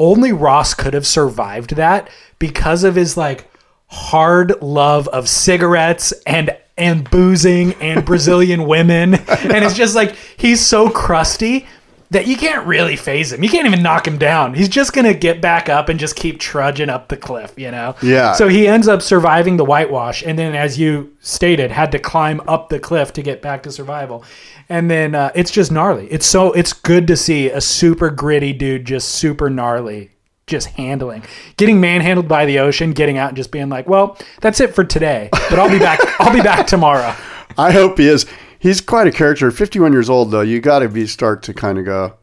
only 0.00 0.32
Ross 0.32 0.74
could 0.74 0.94
have 0.94 1.06
survived 1.06 1.76
that 1.76 2.10
because 2.38 2.82
of 2.82 2.96
his 2.96 3.16
like 3.16 3.48
hard 3.86 4.60
love 4.62 5.06
of 5.08 5.28
cigarettes 5.28 6.12
and 6.26 6.56
and 6.78 7.08
boozing 7.10 7.74
and 7.74 8.04
Brazilian 8.06 8.66
women, 8.66 9.14
and 9.28 9.64
it's 9.64 9.74
just 9.74 9.94
like 9.94 10.16
he's 10.36 10.64
so 10.64 10.88
crusty 10.88 11.66
that 12.10 12.26
you 12.26 12.36
can't 12.36 12.66
really 12.66 12.96
phase 12.96 13.32
him. 13.32 13.42
You 13.42 13.48
can't 13.48 13.66
even 13.66 13.82
knock 13.82 14.06
him 14.06 14.18
down. 14.18 14.54
He's 14.54 14.68
just 14.68 14.92
gonna 14.92 15.14
get 15.14 15.40
back 15.40 15.68
up 15.68 15.88
and 15.88 15.98
just 15.98 16.16
keep 16.16 16.40
trudging 16.40 16.88
up 16.88 17.08
the 17.08 17.16
cliff, 17.16 17.52
you 17.56 17.70
know. 17.70 17.94
Yeah. 18.02 18.32
So 18.32 18.48
he 18.48 18.66
ends 18.66 18.88
up 18.88 19.00
surviving 19.00 19.56
the 19.56 19.64
whitewash, 19.64 20.22
and 20.24 20.38
then, 20.38 20.54
as 20.54 20.78
you 20.78 21.16
stated, 21.20 21.70
had 21.70 21.92
to 21.92 21.98
climb 21.98 22.40
up 22.48 22.68
the 22.68 22.80
cliff 22.80 23.12
to 23.14 23.22
get 23.22 23.40
back 23.40 23.62
to 23.62 23.72
survival. 23.72 24.24
And 24.68 24.90
then 24.90 25.14
uh, 25.14 25.30
it's 25.34 25.50
just 25.50 25.70
gnarly. 25.70 26.06
It's 26.08 26.26
so 26.26 26.52
it's 26.52 26.72
good 26.72 27.06
to 27.08 27.16
see 27.16 27.50
a 27.50 27.60
super 27.60 28.10
gritty 28.10 28.52
dude, 28.52 28.84
just 28.84 29.10
super 29.10 29.48
gnarly, 29.48 30.10
just 30.46 30.68
handling, 30.68 31.22
getting 31.56 31.80
manhandled 31.80 32.28
by 32.28 32.44
the 32.44 32.58
ocean, 32.58 32.92
getting 32.92 33.18
out 33.18 33.28
and 33.28 33.36
just 33.36 33.52
being 33.52 33.68
like, 33.68 33.88
"Well, 33.88 34.18
that's 34.40 34.60
it 34.60 34.74
for 34.74 34.82
today, 34.82 35.28
but 35.32 35.60
I'll 35.60 35.70
be 35.70 35.78
back. 35.78 36.00
I'll 36.20 36.34
be 36.34 36.42
back 36.42 36.66
tomorrow." 36.66 37.14
I 37.58 37.72
hope 37.72 37.98
he 37.98 38.06
is. 38.08 38.26
He's 38.60 38.80
quite 38.80 39.08
a 39.08 39.12
character. 39.12 39.50
Fifty 39.50 39.80
one 39.80 39.92
years 39.92 40.08
old 40.08 40.30
though. 40.30 40.42
You 40.42 40.60
got 40.60 40.80
to 40.80 40.88
be 40.88 41.06
start 41.06 41.42
to 41.44 41.54
kind 41.54 41.78
of 41.78 41.84
go. 41.86 42.14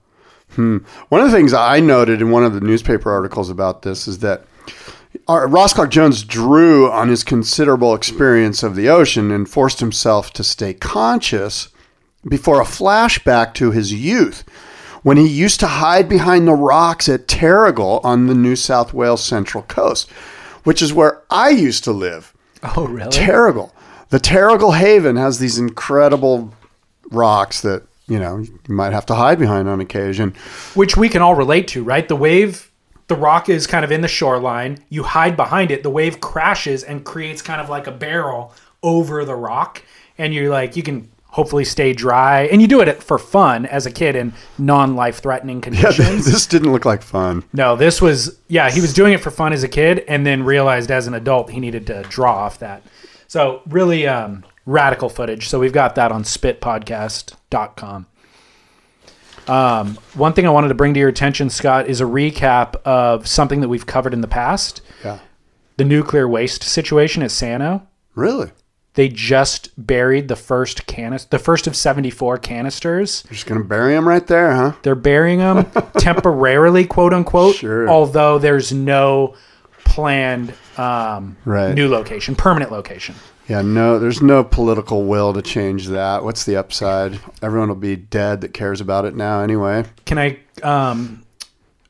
Hmm. 0.52 0.78
One 1.10 1.20
of 1.20 1.30
the 1.30 1.36
things 1.36 1.54
I 1.54 1.82
noted 1.82 2.22
in 2.22 2.32
one 2.32 2.46
of 2.46 2.54
the 2.54 2.62
newspaper 2.62 3.12
articles 3.12 3.50
about 3.50 3.82
this 3.82 4.08
is 4.08 4.20
that 4.20 4.46
our, 5.28 5.48
Ross 5.48 5.74
Clarke 5.74 5.92
Jones 5.92 6.24
drew 6.24 6.90
on 6.90 7.10
his 7.10 7.24
considerable 7.24 7.94
experience 7.94 8.64
of 8.64 8.76
the 8.76 8.88
ocean 8.88 9.32
and 9.32 9.50
forced 9.50 9.80
himself 9.80 10.32
to 10.34 10.44
stay 10.44 10.74
conscious 10.74 11.70
before 12.28 12.62
a 12.62 12.66
flashback 12.66 13.54
to 13.56 13.72
his 13.72 13.94
youth 13.94 14.44
when 15.04 15.18
he 15.18 15.28
used 15.28 15.60
to 15.60 15.68
hide 15.68 16.10
behind 16.10 16.48
the 16.48 16.54
rocks 16.54 17.08
at 17.10 17.28
Terrigal 17.28 18.04
on 18.04 18.28
the 18.28 18.36
New 18.36 18.56
South 18.56 18.94
Wales 18.94 19.24
Central 19.24 19.64
Coast, 19.64 20.10
which 20.64 20.82
is 20.82 20.94
where 20.94 21.24
I 21.30 21.50
used 21.50 21.84
to 21.86 21.92
live. 21.92 22.34
Oh, 22.76 22.88
really? 22.88 23.12
Terrigal. 23.12 23.72
The 24.10 24.20
Terrigal 24.20 24.78
Haven 24.78 25.16
has 25.18 25.40
these 25.40 25.58
incredible 25.58 26.54
rocks 27.12 27.62
that, 27.62 27.84
you 28.08 28.20
know, 28.20 28.38
you 28.38 28.60
might 28.68 28.94
have 28.94 29.06
to 29.08 29.16
hide 29.16 29.40
behind 29.40 29.68
on 29.68 29.82
occasion. 29.82 30.34
Which 30.76 30.96
we 30.96 31.10
can 31.10 31.22
all 31.22 31.36
relate 31.36 31.68
to, 31.70 31.84
right? 31.84 32.08
The 32.08 32.16
wave, 32.16 32.72
the 33.08 33.16
rock 33.16 33.50
is 33.50 33.68
kind 33.68 33.84
of 33.84 33.92
in 33.92 34.02
the 34.02 34.08
shoreline. 34.08 34.78
You 34.90 35.04
hide 35.04 35.36
behind 35.36 35.72
it. 35.72 35.84
The 35.84 35.90
wave 35.90 36.22
crashes 36.22 36.84
and 36.84 37.04
creates 37.04 37.42
kind 37.42 37.60
of 37.60 37.70
like 37.70 37.88
a 37.88 37.92
barrel 37.92 38.54
over 38.82 39.26
the 39.26 39.36
rock. 39.36 39.84
And 40.18 40.34
you're 40.34 40.50
like, 40.50 40.76
you 40.78 40.84
can 40.84 41.10
hopefully 41.26 41.66
stay 41.66 41.92
dry. 41.94 42.44
And 42.44 42.62
you 42.62 42.68
do 42.68 42.80
it 42.82 43.04
for 43.04 43.18
fun 43.18 43.66
as 43.66 43.86
a 43.86 43.92
kid 43.92 44.16
in 44.16 44.34
non 44.58 44.96
life 44.96 45.20
threatening 45.20 45.60
conditions. 45.62 45.98
Yeah, 46.00 46.06
conditions. 46.06 46.32
this 46.32 46.48
didn't 46.48 46.72
look 46.72 46.86
like 46.86 47.02
fun. 47.04 47.44
No, 47.54 47.76
this 47.76 48.02
was 48.02 48.40
yeah, 48.48 48.72
he 48.72 48.80
was 48.82 48.94
doing 48.94 49.14
it 49.14 49.20
for 49.20 49.32
fun 49.32 49.52
as 49.54 49.64
a 49.64 49.68
kid 49.68 50.00
and 50.08 50.26
then 50.26 50.44
realized 50.44 50.90
as 50.92 51.08
an 51.08 51.14
adult 51.14 51.52
he 51.52 51.60
needed 51.60 51.86
to 51.88 52.04
draw 52.04 52.34
off 52.34 52.60
that. 52.60 52.82
So 53.28 53.62
really 53.68 54.08
um, 54.08 54.46
radical 54.66 55.10
footage. 55.10 55.50
So 55.50 55.60
we've 55.60 55.74
got 55.74 55.96
that 55.96 56.12
on 56.12 56.24
spitpodcast.com. 56.24 58.08
Um, 59.48 59.98
one 60.14 60.34
thing 60.34 60.46
I 60.46 60.50
wanted 60.50 60.68
to 60.70 60.74
bring 60.74 60.94
to 60.94 61.00
your 61.00 61.10
attention, 61.10 61.50
Scott, 61.50 61.88
is 61.88 62.02
a 62.02 62.06
recap 62.06 62.76
of 62.84 63.28
something 63.28 63.62
that 63.62 63.70
we've 63.70 63.86
covered 63.86 64.14
in 64.14 64.22
the 64.22 64.28
past. 64.28 64.82
Yeah. 65.04 65.20
The 65.78 65.86
nuclear 65.86 66.28
waste 66.28 66.64
situation 66.64 67.24
at 67.24 67.32
Sano. 67.32 67.88
Really? 68.16 68.52
They 68.96 69.10
just 69.10 69.70
buried 69.78 70.28
the 70.28 70.36
first 70.36 70.88
canister, 70.88 71.30
the 71.30 71.38
first 71.38 71.68
of 71.68 71.76
74 71.76 72.40
canisters. 72.40 73.22
Just 73.30 73.46
going 73.46 73.62
to 73.62 73.68
bury 73.68 73.94
them 73.94 74.08
right 74.08 74.26
there, 74.26 74.56
huh? 74.56 74.74
They're 74.82 74.96
burying 74.96 75.38
them 75.38 75.72
temporarily, 76.00 76.84
quote 76.86 77.14
unquote. 77.14 77.58
Sure. 77.58 77.88
Although 77.88 78.40
there's 78.40 78.74
no 78.74 79.36
planned 79.98 80.54
um, 80.78 81.36
Right. 81.44 81.74
new 81.74 81.88
location, 81.90 82.36
permanent 82.36 82.72
location. 82.72 83.16
Yeah, 83.50 83.64
no, 83.64 83.98
there's 83.98 84.22
no 84.22 84.44
political 84.44 85.06
will 85.06 85.34
to 85.34 85.42
change 85.42 85.88
that. 85.88 86.24
What's 86.24 86.44
the 86.44 86.56
upside? 86.56 87.20
Everyone 87.42 87.70
will 87.70 87.76
be 87.76 87.96
dead 87.96 88.42
that 88.42 88.54
cares 88.54 88.80
about 88.80 89.06
it 89.06 89.16
now 89.16 89.42
anyway. 89.42 89.86
Can 90.06 90.20
I 90.20 90.38
um, 90.62 91.24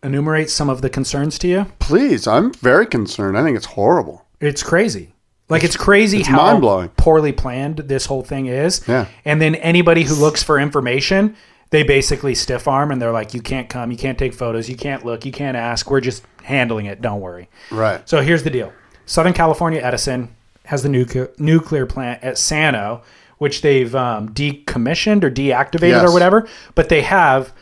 enumerate 0.03 0.49
some 0.49 0.69
of 0.69 0.81
the 0.81 0.89
concerns 0.89 1.37
to 1.39 1.49
you? 1.49 1.65
Please, 1.79 2.27
I'm 2.27 2.53
very 2.53 2.85
concerned. 2.85 3.37
I 3.37 3.43
think 3.43 3.57
it's 3.57 3.65
horrible. 3.65 4.25
It's 4.39 4.63
crazy. 4.63 5.13
Like 5.49 5.65
it's 5.65 5.75
crazy 5.75 6.19
it's 6.19 6.29
how 6.29 6.37
mind-blowing. 6.37 6.89
poorly 6.95 7.33
planned 7.33 7.77
this 7.79 8.05
whole 8.05 8.23
thing 8.23 8.45
is. 8.45 8.87
Yeah. 8.87 9.07
And 9.25 9.41
then 9.41 9.55
anybody 9.55 10.03
who 10.03 10.15
looks 10.15 10.41
for 10.43 10.57
information, 10.59 11.35
they 11.69 11.83
basically 11.83 12.33
stiff 12.35 12.67
arm 12.67 12.91
and 12.91 13.01
they're 13.01 13.11
like, 13.11 13.33
"You 13.33 13.41
can't 13.41 13.69
come, 13.69 13.91
you 13.91 13.97
can't 13.97 14.17
take 14.17 14.33
photos, 14.33 14.69
you 14.69 14.75
can't 14.75 15.05
look, 15.05 15.25
you 15.25 15.31
can't 15.31 15.57
ask. 15.57 15.89
We're 15.89 16.01
just 16.01 16.23
handling 16.43 16.85
it. 16.85 17.01
Don't 17.01 17.21
worry." 17.21 17.49
Right. 17.71 18.07
So 18.07 18.21
here's 18.21 18.43
the 18.43 18.49
deal: 18.49 18.71
Southern 19.05 19.33
California 19.33 19.79
Edison 19.81 20.35
has 20.65 20.83
the 20.83 20.89
nuclear 20.89 21.29
nuclear 21.37 21.85
plant 21.85 22.23
at 22.23 22.37
Sano, 22.37 23.01
which 23.37 23.61
they've 23.61 23.93
um, 23.95 24.29
decommissioned 24.33 25.23
or 25.23 25.31
deactivated 25.31 25.89
Yes. 26.01 26.09
or 26.09 26.13
whatever, 26.13 26.47
but 26.75 26.89
they 26.89 27.01
have 27.01 27.53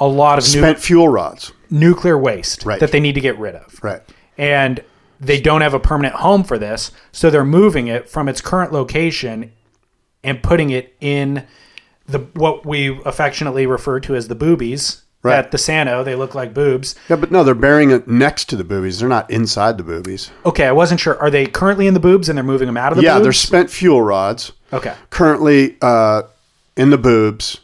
a 0.00 0.06
lot 0.06 0.38
of 0.38 0.44
nu- 0.44 0.60
Spent 0.60 0.78
fuel 0.78 1.08
rods. 1.08 1.52
nuclear 1.70 2.16
waste 2.16 2.64
Right. 2.64 2.78
that 2.80 2.92
they 2.92 3.00
need 3.00 3.14
to 3.16 3.20
get 3.20 3.36
rid 3.38 3.54
of. 3.56 3.78
Right. 3.82 4.00
And 4.36 4.80
they 5.20 5.40
don't 5.40 5.62
have 5.62 5.74
a 5.74 5.80
permanent 5.80 6.14
home 6.14 6.44
for 6.44 6.58
this, 6.58 6.92
so 7.10 7.28
they're 7.30 7.44
moving 7.44 7.88
it 7.88 8.08
from 8.08 8.28
its 8.28 8.40
current 8.40 8.72
location 8.72 9.50
and 10.22 10.40
putting 10.42 10.70
it 10.70 10.94
in 11.00 11.44
the 12.08 12.20
what 12.34 12.66
we 12.66 13.00
affectionately 13.04 13.66
refer 13.66 14.00
to 14.00 14.16
as 14.16 14.28
the 14.28 14.34
boobies. 14.34 15.02
Right. 15.20 15.36
At 15.36 15.50
the 15.50 15.58
Sano, 15.58 16.04
they 16.04 16.14
look 16.14 16.36
like 16.36 16.54
boobs. 16.54 16.94
Yeah, 17.08 17.16
but 17.16 17.32
no, 17.32 17.42
they're 17.42 17.54
burying 17.56 17.90
it 17.90 18.06
next 18.06 18.44
to 18.50 18.56
the 18.56 18.62
boobies. 18.62 19.00
They're 19.00 19.08
not 19.08 19.28
inside 19.28 19.76
the 19.76 19.82
boobies. 19.82 20.30
Okay, 20.46 20.64
I 20.64 20.70
wasn't 20.70 21.00
sure. 21.00 21.18
Are 21.18 21.28
they 21.28 21.46
currently 21.46 21.88
in 21.88 21.94
the 21.94 22.00
boobs 22.00 22.28
and 22.28 22.38
they're 22.38 22.44
moving 22.44 22.66
them 22.66 22.76
out 22.76 22.92
of 22.92 22.98
the 22.98 23.02
yeah, 23.02 23.14
boobs? 23.14 23.24
they're 23.24 23.32
spent 23.32 23.68
fuel 23.68 24.00
rods. 24.00 24.52
Okay. 24.72 24.94
Currently 25.10 25.76
uh, 25.82 26.22
in 26.76 26.90
the 26.90 26.98
boobs, 26.98 27.58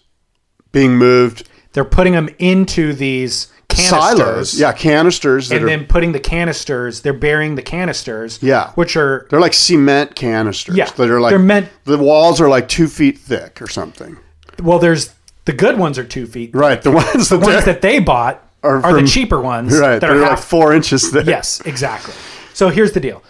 being 0.72 0.96
moved. 0.96 1.48
They're 1.74 1.84
putting 1.84 2.14
them 2.14 2.28
into 2.40 2.92
these 2.92 3.52
canisters. 3.68 4.18
Silos. 4.18 4.60
Yeah, 4.60 4.72
canisters. 4.72 5.52
And 5.52 5.64
are, 5.64 5.66
then 5.68 5.86
putting 5.86 6.10
the 6.12 6.20
canisters, 6.20 7.02
they're 7.02 7.12
burying 7.12 7.54
the 7.54 7.62
canisters. 7.62 8.42
Yeah. 8.42 8.72
Which 8.72 8.96
are, 8.96 9.26
they're 9.30 9.40
like 9.40 9.54
cement 9.54 10.16
canisters. 10.16 10.76
Yeah, 10.76 10.90
That 10.90 11.08
are 11.08 11.20
like, 11.20 11.30
they're 11.30 11.38
meant- 11.38 11.68
the 11.84 11.98
walls 11.98 12.40
are 12.40 12.48
like 12.48 12.68
two 12.68 12.88
feet 12.88 13.18
thick 13.18 13.62
or 13.62 13.68
something. 13.68 14.18
Well, 14.62 14.78
there's 14.78 15.14
the 15.44 15.52
good 15.52 15.78
ones 15.78 15.98
are 15.98 16.04
two 16.04 16.26
feet. 16.26 16.54
Right. 16.54 16.80
The 16.82 16.90
ones, 16.90 17.28
The 17.28 17.38
ones 17.38 17.64
that 17.64 17.82
they 17.82 17.98
bought 17.98 18.40
Are 18.62 18.82
are, 18.82 18.94
the 19.00 19.06
cheaper 19.06 19.40
ones 19.40 19.72
Right. 19.78 19.98
that 19.98 20.00
They're 20.00 20.22
are 20.24 20.30
like 20.30 20.38
four 20.38 20.72
inches 20.72 21.10
thick. 21.10 21.26
Yes, 21.26 21.60
exactly. 21.66 22.14
So 22.54 22.70
here's 22.70 22.92
the 22.92 23.00
deal. 23.00 23.22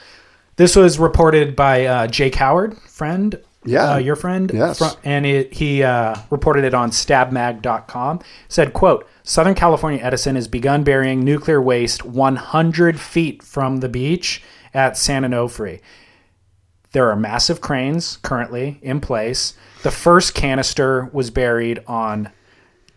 This 0.57 0.77
was 0.77 0.99
reported 0.99 1.57
by 1.57 1.87
uh, 1.87 2.07
Jake 2.07 2.37
Howard, 2.37 2.79
friend. 2.83 3.41
Yeah. 3.65 3.95
Uh, 3.95 3.97
your 3.97 4.15
friend. 4.15 4.51
Yes. 4.55 4.79
Fro- 4.79 4.91
and 5.03 5.27
it, 5.27 5.53
he 5.55 5.83
uh, 5.83 6.15
reported 6.31 6.63
it 6.65 6.75
on 6.75 6.91
stabmag.com. 6.91 8.21
Said, 8.49 8.73
quote, 8.75 9.09
Southern 9.23 9.55
California 9.55 10.01
Edison 10.03 10.37
has 10.37 10.47
begun 10.49 10.85
burying 10.85 11.25
nuclear 11.25 11.61
waste 11.61 12.05
100 12.05 13.01
feet 13.01 13.43
from 13.43 13.79
the 13.79 13.89
beach 13.89 14.43
at 14.73 14.97
San 14.97 15.23
Onofre. 15.23 15.81
There 16.95 17.11
are 17.11 17.17
massive 17.17 17.61
cranes 17.61 18.19
currently 18.23 18.79
in 18.81 19.01
place. 19.01 19.55
The 19.83 19.91
first 19.91 20.33
canister 20.33 21.11
was 21.13 21.29
buried 21.29 21.83
on 21.89 22.31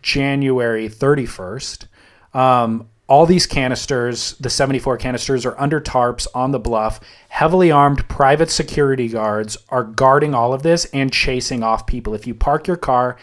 January 0.02 0.88
31st. 0.88 1.88
Um, 2.32 2.88
all 3.08 3.26
these 3.26 3.48
canisters, 3.48 4.36
the 4.38 4.50
74 4.50 4.98
canisters, 4.98 5.44
are 5.44 5.58
under 5.58 5.80
tarps 5.80 6.28
on 6.32 6.52
the 6.52 6.60
bluff. 6.60 7.00
Heavily 7.28 7.72
armed 7.72 8.08
private 8.08 8.50
security 8.50 9.08
guards 9.08 9.56
are 9.68 9.82
guarding 9.82 10.32
all 10.32 10.52
of 10.52 10.62
this 10.62 10.84
and 10.92 11.12
chasing 11.12 11.64
off 11.64 11.84
people. 11.84 12.14
If 12.14 12.24
you 12.24 12.36
park 12.36 12.68
your 12.68 12.76
car 12.76 13.16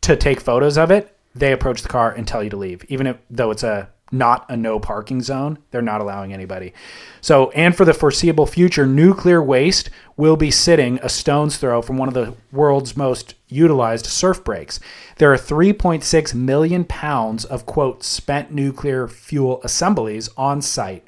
to 0.00 0.16
take 0.16 0.40
photos 0.40 0.76
of 0.76 0.90
it, 0.90 1.16
they 1.32 1.52
approach 1.52 1.82
the 1.82 1.88
car 1.88 2.10
and 2.10 2.26
tell 2.26 2.42
you 2.42 2.50
to 2.50 2.56
leave, 2.56 2.84
even 2.88 3.06
if 3.06 3.18
though 3.30 3.52
it's 3.52 3.62
a 3.62 3.88
not 4.12 4.44
a 4.48 4.56
no 4.56 4.80
parking 4.80 5.22
zone. 5.22 5.58
They're 5.70 5.82
not 5.82 6.00
allowing 6.00 6.32
anybody. 6.32 6.72
So, 7.20 7.50
and 7.50 7.76
for 7.76 7.84
the 7.84 7.94
foreseeable 7.94 8.46
future, 8.46 8.86
nuclear 8.86 9.42
waste 9.42 9.90
will 10.16 10.36
be 10.36 10.50
sitting 10.50 10.98
a 11.02 11.08
stone's 11.08 11.56
throw 11.56 11.82
from 11.82 11.96
one 11.96 12.08
of 12.08 12.14
the 12.14 12.34
world's 12.52 12.96
most 12.96 13.34
utilized 13.48 14.06
surf 14.06 14.42
breaks. 14.42 14.80
There 15.16 15.32
are 15.32 15.38
3.6 15.38 16.34
million 16.34 16.84
pounds 16.84 17.44
of 17.44 17.66
quote 17.66 18.02
spent 18.02 18.52
nuclear 18.52 19.06
fuel 19.06 19.60
assemblies 19.62 20.28
on 20.36 20.62
site. 20.62 21.04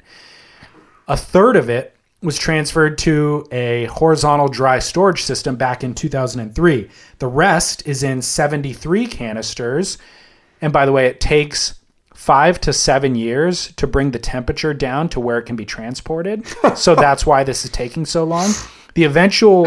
A 1.07 1.17
third 1.17 1.55
of 1.55 1.69
it 1.69 1.95
was 2.21 2.37
transferred 2.37 2.97
to 2.99 3.45
a 3.51 3.85
horizontal 3.85 4.47
dry 4.47 4.79
storage 4.79 5.23
system 5.23 5.57
back 5.57 5.83
in 5.83 5.93
2003. 5.93 6.89
The 7.19 7.27
rest 7.27 7.85
is 7.85 8.01
in 8.01 8.21
73 8.21 9.07
canisters. 9.07 9.97
And 10.61 10.71
by 10.71 10.85
the 10.85 10.93
way, 10.93 11.07
it 11.07 11.19
takes 11.19 11.75
five 12.13 12.59
to 12.61 12.73
seven 12.73 13.15
years 13.15 13.71
to 13.73 13.87
bring 13.87 14.11
the 14.11 14.19
temperature 14.19 14.73
down 14.73 15.09
to 15.09 15.19
where 15.19 15.37
it 15.37 15.43
can 15.43 15.55
be 15.55 15.65
transported. 15.65 16.45
so 16.75 16.95
that's 16.95 17.25
why 17.25 17.43
this 17.43 17.65
is 17.65 17.71
taking 17.71 18.05
so 18.05 18.23
long. 18.23 18.51
The 18.95 19.03
eventual 19.03 19.65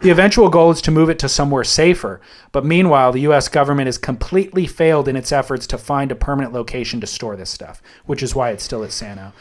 the 0.00 0.10
eventual 0.10 0.48
goal 0.48 0.70
is 0.70 0.80
to 0.82 0.92
move 0.92 1.10
it 1.10 1.18
to 1.20 1.28
somewhere 1.28 1.64
safer. 1.64 2.20
But 2.52 2.64
meanwhile, 2.64 3.10
the 3.10 3.20
US 3.20 3.48
government 3.48 3.86
has 3.86 3.98
completely 3.98 4.66
failed 4.66 5.08
in 5.08 5.16
its 5.16 5.32
efforts 5.32 5.66
to 5.68 5.78
find 5.78 6.12
a 6.12 6.16
permanent 6.16 6.52
location 6.52 7.00
to 7.00 7.06
store 7.06 7.36
this 7.36 7.50
stuff, 7.50 7.82
which 8.06 8.22
is 8.22 8.34
why 8.34 8.50
it's 8.50 8.62
still 8.62 8.84
at 8.84 8.92
Sano. 8.92 9.32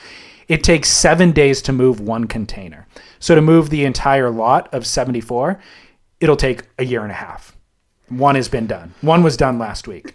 It 0.47 0.63
takes 0.63 0.89
seven 0.89 1.31
days 1.31 1.61
to 1.63 1.73
move 1.73 1.99
one 1.99 2.25
container. 2.25 2.87
So 3.19 3.35
to 3.35 3.41
move 3.41 3.69
the 3.69 3.85
entire 3.85 4.29
lot 4.29 4.73
of 4.73 4.87
74, 4.87 5.59
it'll 6.19 6.37
take 6.37 6.63
a 6.79 6.85
year 6.85 7.03
and 7.03 7.11
a 7.11 7.15
half. 7.15 7.55
One 8.09 8.35
has 8.35 8.47
been 8.47 8.67
done. 8.67 8.93
One 9.01 9.23
was 9.23 9.35
done 9.35 9.59
last 9.59 9.87
week. 9.87 10.13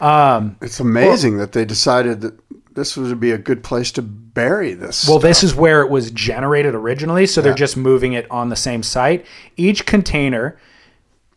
Um, 0.00 0.56
it's 0.62 0.80
amazing 0.80 1.38
that 1.38 1.52
they 1.52 1.64
decided 1.64 2.20
that 2.20 2.38
this 2.74 2.96
would 2.96 3.18
be 3.18 3.32
a 3.32 3.38
good 3.38 3.64
place 3.64 3.90
to 3.92 4.02
bury 4.02 4.72
this. 4.74 5.08
Well, 5.08 5.18
this 5.18 5.42
is 5.42 5.54
where 5.54 5.80
it 5.82 5.90
was 5.90 6.10
generated 6.12 6.74
originally, 6.74 7.26
so 7.26 7.40
they're 7.40 7.54
just 7.54 7.76
moving 7.76 8.12
it 8.12 8.30
on 8.30 8.50
the 8.50 8.56
same 8.56 8.82
site. 8.84 9.26
Each 9.56 9.84
container, 9.84 10.56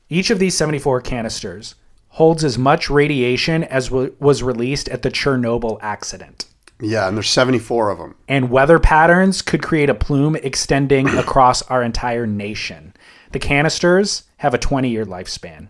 each 0.10 0.30
of 0.30 0.38
these 0.38 0.56
74 0.56 1.02
canisters, 1.02 1.74
holds 2.10 2.44
as 2.44 2.58
much 2.60 2.90
radiation 2.90 3.64
as 3.64 3.88
w- 3.90 4.16
was 4.20 4.44
released 4.44 4.88
at 4.90 5.02
the 5.02 5.10
Chernobyl 5.10 5.80
accident. 5.82 6.46
yeah, 6.80 7.08
and 7.08 7.16
there's 7.18 7.30
74 7.30 7.90
of 7.90 7.98
them. 7.98 8.16
And 8.28 8.52
weather 8.52 8.78
patterns 8.80 9.42
could 9.42 9.64
create 9.64 9.90
a 9.90 9.96
plume 9.96 10.36
extending 10.36 11.08
across 11.18 11.62
our 11.64 11.82
entire 11.82 12.28
nation. 12.28 12.94
The 13.32 13.40
canisters 13.40 14.24
have 14.38 14.54
a 14.54 14.58
20 14.60 14.90
year 14.90 15.06
lifespan. 15.06 15.70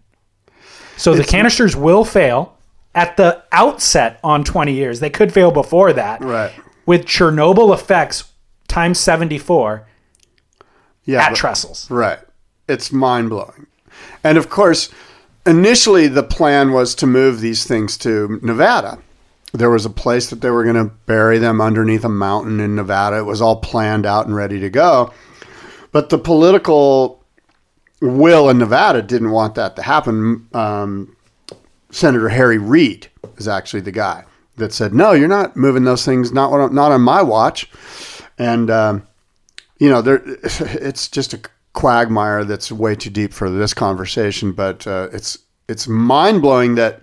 So 0.98 1.14
the 1.14 1.24
canisters 1.24 1.76
will 1.76 2.04
fail 2.06 2.58
at 2.94 3.18
the 3.18 3.44
outset 3.52 4.20
on 4.24 4.44
20 4.44 4.74
years. 4.74 5.00
They 5.00 5.10
could 5.10 5.34
fail 5.34 5.52
before 5.52 5.94
that. 5.94 6.22
Right. 6.22 6.52
With 6.86 7.06
Chernobyl 7.06 7.74
effects 7.74 8.26
times 8.68 9.00
74 9.00 9.86
Yeah. 11.06 11.22
at 11.24 11.30
but- 11.30 11.38
trestles. 11.38 11.90
Right. 11.90 12.20
It's 12.68 12.92
mind 12.92 13.30
blowing. 13.30 13.68
And 14.24 14.38
of 14.38 14.50
course, 14.50 14.90
initially 15.46 16.08
the 16.08 16.24
plan 16.24 16.72
was 16.72 16.96
to 16.96 17.08
move 17.08 17.42
these 17.42 17.66
things 17.66 17.98
to 17.98 18.40
Nevada. 18.42 18.98
There 19.54 19.70
was 19.70 19.86
a 19.86 19.90
place 19.90 20.30
that 20.30 20.40
they 20.42 20.50
were 20.50 20.64
going 20.64 20.76
to 20.78 20.94
bury 21.06 21.38
them 21.38 21.60
underneath 21.60 22.06
a 22.06 22.10
mountain 22.10 22.60
in 22.62 22.76
Nevada. 22.76 23.18
It 23.18 23.26
was 23.26 23.42
all 23.42 23.58
planned 23.58 24.06
out 24.06 24.26
and 24.26 24.36
ready 24.36 24.60
to 24.62 24.70
go. 24.70 25.12
But 25.92 26.10
the 26.10 26.18
political 26.18 27.22
will 28.00 28.50
in 28.50 28.58
Nevada 28.60 29.02
didn't 29.02 29.32
want 29.32 29.56
that 29.56 29.76
to 29.76 29.82
happen. 29.82 30.48
Um, 30.54 31.16
Senator 31.92 32.30
Harry 32.30 32.58
Reid 32.58 33.08
is 33.38 33.48
actually 33.48 33.82
the 33.82 33.92
guy 33.92 34.26
that 34.58 34.74
said, 34.74 34.94
"No, 34.94 35.12
you're 35.12 35.28
not 35.28 35.56
moving 35.56 35.84
those 35.84 36.06
things. 36.06 36.32
Not 36.32 36.52
what- 36.52 36.74
not 36.74 36.92
on 36.92 37.02
my 37.02 37.22
watch." 37.22 37.70
And 38.38 38.70
um, 38.72 39.08
you 39.78 39.90
know, 39.90 40.02
there 40.02 40.22
it's 40.44 41.08
just 41.08 41.34
a 41.34 41.40
quagmire 41.74 42.44
that's 42.44 42.72
way 42.72 42.96
too 42.96 43.10
deep 43.10 43.34
for 43.34 43.50
this 43.50 43.74
conversation. 43.74 44.52
But 44.52 44.86
uh, 44.88 45.10
it's 45.12 45.38
it's 45.68 45.88
mind 45.88 46.42
blowing 46.42 46.76
that 46.76 47.02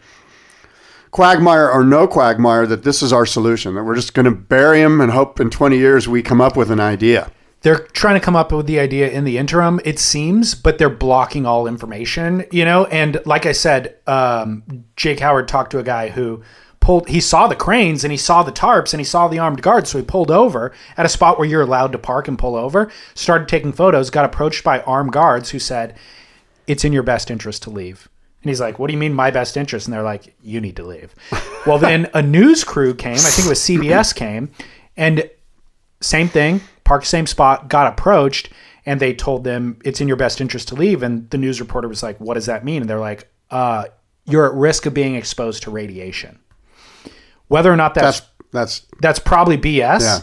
quagmire 1.10 1.70
or 1.70 1.84
no 1.84 2.06
quagmire 2.06 2.66
that 2.66 2.82
this 2.84 3.02
is 3.02 3.12
our 3.12 3.26
solution. 3.26 3.74
That 3.74 3.84
we're 3.84 3.94
just 3.94 4.14
going 4.14 4.24
to 4.24 4.30
bury 4.30 4.80
him 4.80 5.00
and 5.00 5.10
hope 5.10 5.40
in 5.40 5.50
20 5.50 5.76
years 5.78 6.06
we 6.08 6.22
come 6.22 6.40
up 6.40 6.56
with 6.56 6.70
an 6.70 6.80
idea. 6.80 7.30
They're 7.62 7.78
trying 7.78 8.14
to 8.14 8.24
come 8.24 8.36
up 8.36 8.52
with 8.52 8.66
the 8.66 8.78
idea 8.78 9.10
in 9.10 9.24
the 9.24 9.36
interim, 9.36 9.80
it 9.84 9.98
seems, 9.98 10.54
but 10.54 10.78
they're 10.78 10.88
blocking 10.88 11.44
all 11.44 11.66
information, 11.66 12.44
you 12.52 12.64
know? 12.64 12.84
And 12.86 13.20
like 13.26 13.46
I 13.46 13.52
said, 13.52 13.96
um, 14.06 14.62
Jake 14.96 15.18
Howard 15.20 15.48
talked 15.48 15.72
to 15.72 15.78
a 15.78 15.82
guy 15.82 16.08
who 16.08 16.42
pulled, 16.80 17.08
he 17.08 17.20
saw 17.20 17.48
the 17.48 17.56
cranes 17.56 18.04
and 18.04 18.12
he 18.12 18.16
saw 18.16 18.42
the 18.42 18.52
tarps 18.52 18.92
and 18.92 19.00
he 19.00 19.04
saw 19.04 19.26
the 19.26 19.40
armed 19.40 19.60
guards. 19.60 19.90
So 19.90 19.98
he 19.98 20.04
pulled 20.04 20.30
over 20.30 20.72
at 20.96 21.04
a 21.04 21.08
spot 21.08 21.38
where 21.38 21.48
you're 21.48 21.62
allowed 21.62 21.92
to 21.92 21.98
park 21.98 22.28
and 22.28 22.38
pull 22.38 22.54
over, 22.54 22.90
started 23.14 23.48
taking 23.48 23.72
photos, 23.72 24.10
got 24.10 24.24
approached 24.24 24.62
by 24.62 24.80
armed 24.82 25.12
guards 25.12 25.50
who 25.50 25.58
said, 25.58 25.96
It's 26.68 26.84
in 26.84 26.92
your 26.92 27.02
best 27.02 27.30
interest 27.30 27.64
to 27.64 27.70
leave. 27.70 28.08
And 28.42 28.50
he's 28.50 28.60
like, 28.60 28.78
What 28.78 28.86
do 28.86 28.92
you 28.92 28.98
mean, 28.98 29.14
my 29.14 29.32
best 29.32 29.56
interest? 29.56 29.86
And 29.86 29.92
they're 29.92 30.02
like, 30.02 30.34
You 30.42 30.60
need 30.60 30.76
to 30.76 30.86
leave. 30.86 31.12
well, 31.66 31.78
then 31.78 32.08
a 32.14 32.22
news 32.22 32.62
crew 32.62 32.94
came, 32.94 33.14
I 33.14 33.18
think 33.18 33.46
it 33.46 33.50
was 33.50 33.60
CBS 33.60 34.14
came, 34.14 34.50
and 34.96 35.28
same 36.00 36.28
thing, 36.28 36.60
parked 36.88 37.06
same 37.06 37.26
spot, 37.26 37.68
got 37.68 37.86
approached, 37.92 38.48
and 38.86 38.98
they 39.00 39.12
told 39.14 39.44
them 39.44 39.78
it's 39.84 40.00
in 40.00 40.08
your 40.08 40.16
best 40.16 40.40
interest 40.40 40.68
to 40.68 40.74
leave. 40.74 41.02
And 41.02 41.28
the 41.30 41.38
news 41.38 41.60
reporter 41.60 41.86
was 41.88 42.02
like, 42.02 42.18
"What 42.20 42.34
does 42.34 42.46
that 42.46 42.64
mean?" 42.64 42.80
And 42.82 42.88
they're 42.90 42.98
like, 43.10 43.28
uh, 43.50 43.84
"You're 44.24 44.46
at 44.46 44.54
risk 44.54 44.86
of 44.86 44.94
being 44.94 45.14
exposed 45.14 45.62
to 45.64 45.70
radiation." 45.70 46.38
Whether 47.48 47.72
or 47.72 47.76
not 47.76 47.94
that's 47.94 48.20
That's 48.20 48.30
that's, 48.50 48.82
that's 49.02 49.18
probably 49.18 49.58
BS, 49.58 50.00
Yeah. 50.00 50.18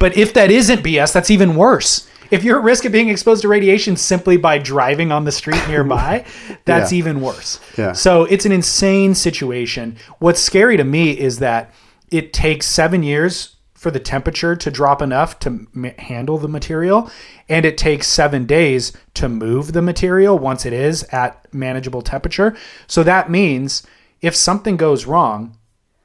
but 0.00 0.16
if 0.16 0.34
that 0.34 0.50
isn't 0.50 0.82
BS, 0.82 1.12
that's 1.12 1.30
even 1.30 1.54
worse. 1.54 2.08
If 2.32 2.42
you're 2.42 2.58
at 2.58 2.64
risk 2.64 2.84
of 2.84 2.90
being 2.92 3.08
exposed 3.08 3.42
to 3.42 3.48
radiation 3.48 3.96
simply 3.96 4.36
by 4.36 4.58
driving 4.58 5.12
on 5.12 5.24
the 5.24 5.30
street 5.32 5.62
nearby, 5.68 6.24
that's 6.64 6.90
Yeah. 6.92 6.98
even 6.98 7.20
worse. 7.20 7.60
Yeah. 7.78 7.92
So 7.92 8.24
it's 8.24 8.44
an 8.46 8.50
insane 8.52 9.14
situation. 9.14 9.96
What's 10.18 10.40
scary 10.40 10.76
to 10.76 10.82
me 10.84 11.12
is 11.12 11.38
that 11.38 11.72
it 12.10 12.32
takes 12.32 12.66
seven 12.66 13.02
years 13.04 13.56
for 13.82 13.90
the 13.90 13.98
temperature 14.00 14.54
to 14.54 14.70
drop 14.70 15.02
enough 15.02 15.40
to 15.40 15.66
m- 15.74 15.94
handle 15.98 16.38
the 16.38 16.48
material, 16.48 17.10
and 17.48 17.66
it 17.66 17.76
takes 17.76 18.06
seven 18.06 18.46
days 18.46 18.92
to 19.14 19.28
move 19.28 19.72
the 19.72 19.82
material 19.82 20.38
once 20.38 20.64
it 20.64 20.72
is 20.72 21.02
at 21.10 21.52
manageable 21.52 22.00
temperature. 22.00 22.56
So 22.86 23.02
that 23.02 23.28
means 23.28 23.82
if 24.20 24.36
something 24.36 24.76
goes 24.76 25.04
wrong, 25.04 25.58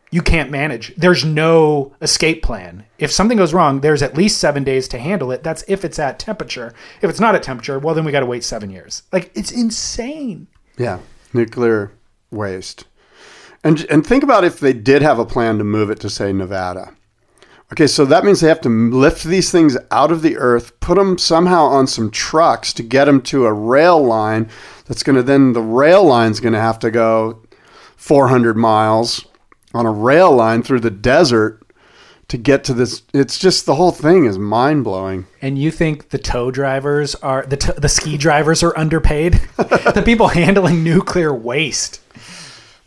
you 0.09 0.23
can't 0.23 0.49
manage. 0.49 0.95
There's 0.95 1.23
no 1.23 1.93
escape 2.01 2.41
plan. 2.41 2.85
If 2.97 3.11
something 3.11 3.37
goes 3.37 3.53
wrong, 3.53 3.81
there's 3.81 4.01
at 4.01 4.17
least 4.17 4.39
seven 4.39 4.63
days 4.63 4.87
to 4.87 4.97
handle 4.97 5.31
it. 5.31 5.43
That's 5.43 5.63
if 5.67 5.85
it's 5.85 5.99
at 5.99 6.17
temperature. 6.17 6.73
If 7.01 7.09
it's 7.11 7.19
not 7.19 7.35
at 7.35 7.43
temperature, 7.43 7.77
well, 7.77 7.93
then 7.93 8.05
we 8.05 8.11
got 8.11 8.21
to 8.21 8.25
wait 8.25 8.43
seven 8.43 8.71
years. 8.71 9.03
Like, 9.11 9.31
it's 9.35 9.51
insane. 9.51 10.47
Yeah, 10.77 10.99
nuclear 11.31 11.91
waste. 12.31 12.85
And 13.63 13.85
and 13.89 14.05
think 14.05 14.23
about 14.23 14.43
if 14.43 14.59
they 14.59 14.73
did 14.73 15.01
have 15.01 15.19
a 15.19 15.25
plan 15.25 15.57
to 15.57 15.63
move 15.63 15.89
it 15.89 15.99
to 15.99 16.09
say 16.09 16.31
Nevada. 16.31 16.93
Okay, 17.71 17.87
so 17.87 18.05
that 18.05 18.23
means 18.23 18.39
they 18.39 18.47
have 18.47 18.61
to 18.61 18.69
lift 18.69 19.25
these 19.25 19.51
things 19.51 19.77
out 19.91 20.09
of 20.11 20.21
the 20.21 20.37
earth, 20.37 20.79
put 20.79 20.95
them 20.95 21.17
somehow 21.17 21.65
on 21.65 21.85
some 21.85 22.09
trucks 22.09 22.71
to 22.73 22.83
get 22.83 23.05
them 23.05 23.21
to 23.23 23.45
a 23.45 23.51
rail 23.51 24.01
line. 24.01 24.49
That's 24.85 25.03
going 25.03 25.17
to 25.17 25.23
then 25.23 25.51
the 25.51 25.61
rail 25.61 26.03
line's 26.03 26.39
going 26.39 26.53
to 26.53 26.61
have 26.61 26.79
to 26.79 26.91
go 26.91 27.41
400 27.97 28.55
miles 28.55 29.25
on 29.73 29.85
a 29.85 29.91
rail 29.91 30.31
line 30.33 30.63
through 30.63 30.79
the 30.79 30.91
desert 30.91 31.61
to 32.29 32.37
get 32.37 32.63
to 32.65 32.73
this. 32.73 33.03
It's 33.13 33.37
just 33.37 33.65
the 33.65 33.75
whole 33.75 33.91
thing 33.91 34.25
is 34.25 34.37
mind 34.37 34.85
blowing. 34.85 35.27
And 35.41 35.57
you 35.57 35.69
think 35.69 36.09
the 36.09 36.17
tow 36.17 36.51
drivers 36.51 37.15
are, 37.15 37.45
the, 37.45 37.57
t- 37.57 37.73
the 37.77 37.89
ski 37.89 38.17
drivers 38.17 38.63
are 38.63 38.77
underpaid? 38.77 39.33
the 39.57 40.03
people 40.05 40.29
handling 40.29 40.85
nuclear 40.85 41.33
waste. 41.33 42.01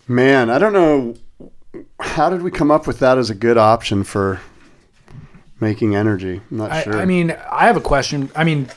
Man, 0.08 0.48
I 0.48 0.58
don't 0.58 0.72
know. 0.72 1.16
How 2.00 2.30
did 2.30 2.40
we 2.40 2.50
come 2.50 2.70
up 2.70 2.86
with 2.86 2.98
that 3.00 3.18
as 3.18 3.28
a 3.28 3.34
good 3.34 3.58
option 3.58 4.04
for 4.04 4.40
making 5.60 5.94
energy? 5.94 6.40
I'm 6.50 6.56
not 6.56 6.70
I, 6.70 6.82
sure. 6.82 6.96
I 6.98 7.04
mean, 7.04 7.36
I 7.50 7.66
have 7.66 7.76
a 7.76 7.80
question. 7.80 8.30
I 8.34 8.44
mean, 8.44 8.68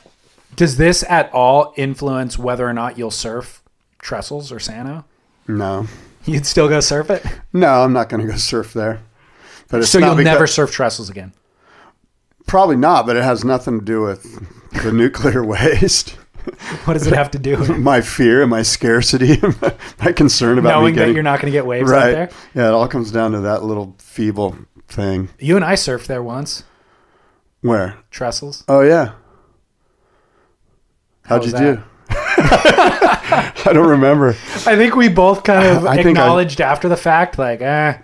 does 0.56 0.78
this 0.78 1.04
at 1.10 1.32
all 1.34 1.74
influence 1.78 2.38
whether 2.38 2.68
or 2.68 2.74
not 2.74 2.98
you'll 2.98 3.12
surf 3.12 3.62
Trestles 4.02 4.52
or 4.52 4.60
Sano? 4.60 5.06
no, 5.48 5.88
You'd 6.26 6.46
still 6.46 6.70
go 6.70 6.80
surf 6.80 7.10
it? 7.10 7.26
no, 7.52 7.68
I'm 7.84 7.92
not 7.94 8.08
going 8.10 8.26
to 8.26 8.32
go 8.32 8.38
surf 8.38 8.72
there. 8.74 9.02
But 9.70 9.82
it's 9.82 9.90
So 9.90 10.00
you'll 10.00 10.16
because- 10.16 10.26
never 10.26 10.48
surf 10.48 10.72
Trestles 10.72 11.10
again. 11.10 11.34
Probably 12.46 12.76
not, 12.76 13.06
but 13.06 13.16
it 13.16 13.24
has 13.24 13.44
nothing 13.46 13.80
to 13.80 13.86
do 13.86 14.02
with 14.02 14.24
the 14.84 14.92
nuclear 14.92 15.44
waste. 15.46 16.18
What 16.84 16.94
does 16.96 17.08
it 17.08 17.14
have 17.14 17.32
to 17.32 17.40
do 17.40 17.58
with 17.58 17.70
my 17.78 18.02
fear 18.02 18.42
and 18.42 18.50
my 18.52 18.64
scarcity, 18.64 19.38
my 20.00 20.12
concern 20.12 20.60
about 20.60 20.72
knowing 20.80 20.94
me 20.94 20.98
getting 20.98 21.08
that 21.10 21.14
you're 21.14 21.24
not 21.24 21.40
going 21.40 21.52
to 21.52 21.58
get 21.58 21.66
waves 21.66 21.90
out 21.90 21.96
right. 21.96 22.12
there? 22.12 22.30
Yeah, 22.54 22.68
it 22.68 22.74
all 22.74 22.88
comes 22.90 23.12
down 23.14 23.32
to 23.32 23.40
that 23.42 23.64
little 23.64 23.96
feeble 23.98 24.58
thing. 24.90 25.30
You 25.40 25.56
and 25.56 25.64
I 25.64 25.74
surfed 25.76 26.08
there 26.08 26.22
once, 26.22 26.64
Where? 27.64 27.98
Trestles. 28.12 28.64
Oh 28.68 28.82
yeah. 28.82 29.14
How'd 31.26 31.42
was 31.42 31.48
you 31.54 31.58
that? 31.58 31.76
do? 31.78 31.84
I 33.70 33.74
don't 33.74 33.88
remember. 33.90 34.30
I 34.68 34.76
think 34.76 34.96
we 34.96 35.08
both 35.10 35.44
kind 35.44 35.66
of 35.78 35.86
I 35.88 35.96
think 35.96 36.06
I- 36.08 36.22
acknowledged 36.22 36.62
after 36.62 36.88
the 36.90 36.98
fact, 36.98 37.38
like, 37.40 37.62
eh, 37.62 37.98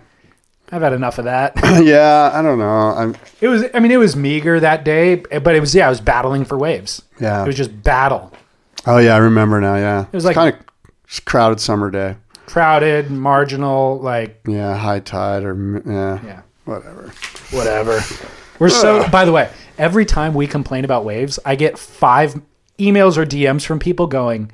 I've 0.71 0.81
had 0.81 0.93
enough 0.93 1.17
of 1.17 1.25
that. 1.25 1.53
yeah, 1.83 2.31
I 2.33 2.41
don't 2.41 2.57
know. 2.59 2.69
I'm 2.69 3.15
it 3.41 3.47
was, 3.49 3.65
I 3.73 3.79
mean, 3.79 3.91
it 3.91 3.97
was 3.97 4.15
meager 4.15 4.59
that 4.59 4.83
day, 4.85 5.15
but 5.15 5.55
it 5.55 5.59
was, 5.59 5.75
yeah, 5.75 5.87
I 5.87 5.89
was 5.89 5.99
battling 6.01 6.45
for 6.45 6.57
waves. 6.57 7.01
yeah. 7.19 7.43
It 7.43 7.47
was 7.47 7.55
just 7.57 7.83
battle. 7.83 8.31
Oh 8.87 8.97
yeah, 8.97 9.13
I 9.13 9.17
remember 9.17 9.59
now. 9.59 9.75
Yeah, 9.75 10.01
it 10.05 10.13
was 10.13 10.25
like- 10.25 10.35
kind 10.35 10.55
of 10.55 11.25
crowded 11.25 11.59
summer 11.59 11.91
day. 11.91 12.15
Crowded, 12.45 13.11
marginal, 13.11 13.99
like, 13.99 14.39
Yeah, 14.47 14.75
high 14.75 15.01
tide 15.01 15.43
or 15.43 15.81
yeah, 15.85 16.19
yeah, 16.25 16.41
whatever. 16.65 17.11
whatever. 17.51 17.99
We're 18.59 18.69
so, 18.69 19.07
by 19.09 19.25
the 19.25 19.31
way, 19.31 19.49
every 19.77 20.05
time 20.05 20.33
we 20.33 20.45
complain 20.45 20.85
about 20.85 21.05
waves, 21.05 21.39
I 21.45 21.55
get 21.55 21.79
five 21.79 22.39
emails 22.77 23.17
or 23.17 23.25
DMs 23.25 23.65
from 23.65 23.79
people 23.79 24.07
going, 24.07 24.51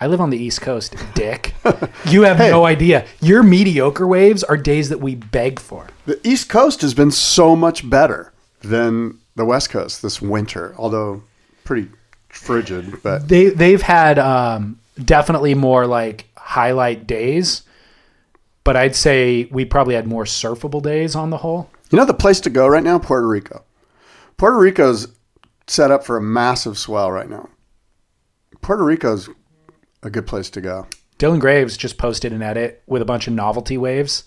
I 0.00 0.06
live 0.08 0.20
on 0.20 0.30
the 0.30 0.36
East 0.36 0.60
Coast, 0.60 0.96
dick. 1.14 1.54
You 2.06 2.22
have 2.22 2.38
no 2.38 2.66
idea. 2.66 3.06
Your 3.22 3.42
mediocre 3.42 4.06
waves 4.06 4.44
are 4.44 4.58
days 4.58 4.90
that 4.90 5.00
we 5.00 5.14
beg 5.14 5.58
for. 5.58 5.86
The 6.04 6.20
East 6.26 6.50
Coast 6.50 6.82
has 6.82 6.92
been 6.92 7.10
so 7.10 7.56
much 7.56 7.88
better 7.88 8.32
than 8.60 9.18
the 9.36 9.44
West 9.44 9.70
Coast 9.70 10.02
this 10.02 10.20
winter, 10.20 10.74
although 10.76 11.22
pretty 11.64 11.88
frigid. 12.28 13.02
But 13.02 13.28
they 13.28 13.46
they've 13.48 13.80
had 13.80 14.18
um, 14.18 14.78
definitely 15.02 15.54
more 15.54 15.86
like 15.86 16.26
highlight 16.36 17.06
days, 17.06 17.62
but 18.64 18.76
I'd 18.76 18.94
say 18.94 19.48
we 19.50 19.64
probably 19.64 19.94
had 19.94 20.06
more 20.06 20.24
surfable 20.24 20.82
days 20.82 21.14
on 21.14 21.30
the 21.30 21.38
whole. 21.38 21.70
You 21.94 22.00
know 22.00 22.04
the 22.06 22.12
place 22.12 22.40
to 22.40 22.50
go 22.50 22.66
right 22.66 22.82
now, 22.82 22.98
Puerto 22.98 23.28
Rico. 23.28 23.62
Puerto 24.36 24.58
Rico's 24.58 25.06
set 25.68 25.92
up 25.92 26.02
for 26.04 26.16
a 26.16 26.20
massive 26.20 26.76
swell 26.76 27.12
right 27.12 27.30
now. 27.30 27.48
Puerto 28.62 28.82
Rico's 28.82 29.28
a 30.02 30.10
good 30.10 30.26
place 30.26 30.50
to 30.50 30.60
go. 30.60 30.88
Dylan 31.20 31.38
Graves 31.38 31.76
just 31.76 31.96
posted 31.96 32.32
an 32.32 32.42
edit 32.42 32.82
with 32.88 33.00
a 33.00 33.04
bunch 33.04 33.28
of 33.28 33.32
novelty 33.34 33.78
waves. 33.78 34.24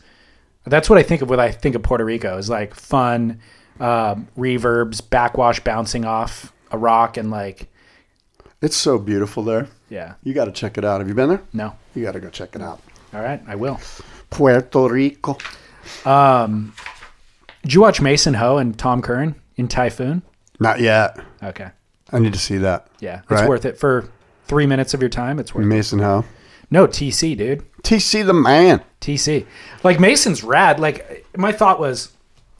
That's 0.66 0.90
what 0.90 0.98
I 0.98 1.04
think 1.04 1.22
of 1.22 1.30
when 1.30 1.42
I 1.42 1.52
think 1.52 1.76
of 1.76 1.84
Puerto 1.84 2.06
Rico 2.06 2.38
is 2.38 2.50
like 2.50 2.74
fun 2.74 3.42
um, 3.82 4.30
reverbs, 4.38 5.02
backwash 5.10 5.60
bouncing 5.60 6.06
off 6.06 6.54
a 6.72 6.78
rock, 6.78 7.18
and 7.18 7.30
like 7.30 7.68
It's 8.62 8.78
so 8.78 8.98
beautiful 8.98 9.44
there. 9.44 9.68
yeah, 9.90 10.14
You 10.24 10.34
got 10.34 10.46
to 10.46 10.54
check 10.54 10.78
it 10.78 10.86
out. 10.86 11.02
Have 11.02 11.10
you 11.10 11.16
been 11.16 11.28
there? 11.28 11.42
no, 11.52 11.76
You 11.94 12.04
got 12.06 12.14
to 12.14 12.22
go 12.22 12.30
check 12.30 12.56
it 12.56 12.62
out. 12.62 12.80
all 13.14 13.22
right, 13.22 13.42
I 13.46 13.56
will. 13.56 13.82
Puerto 14.30 14.88
Rico. 14.88 15.38
Did 17.68 17.74
you 17.74 17.82
watch 17.82 18.00
Mason 18.00 18.36
Ho 18.36 18.58
and 18.60 18.80
Tom 18.80 19.02
Curren 19.02 19.36
in 19.58 19.68
Typhoon? 19.68 20.22
Not 20.58 20.80
yet. 20.80 21.20
Okay, 21.44 21.68
I 22.14 22.20
need 22.20 22.32
to 22.32 22.40
see 22.40 22.56
that. 22.60 22.88
yeah, 23.02 23.20
it's 23.24 23.42
Right. 23.42 23.50
worth 23.50 23.66
it 23.66 23.78
for 23.78 24.08
three 24.46 24.66
minutes 24.66 24.94
of 24.94 25.02
your 25.02 25.10
time. 25.10 25.38
It's 25.38 25.54
worth 25.54 25.66
it. 25.66 25.68
Mason 25.68 26.00
Ho. 26.00 26.24
No, 26.72 26.88
TC, 26.88 27.36
dude. 27.38 27.64
TC 27.84 28.26
the 28.26 28.34
man. 28.34 28.82
TC. 29.02 29.46
Like 29.84 30.00
Mason's 30.00 30.46
rad. 30.46 30.80
Like 30.80 31.26
my 31.36 31.52
thought 31.52 31.78
was, 31.78 32.14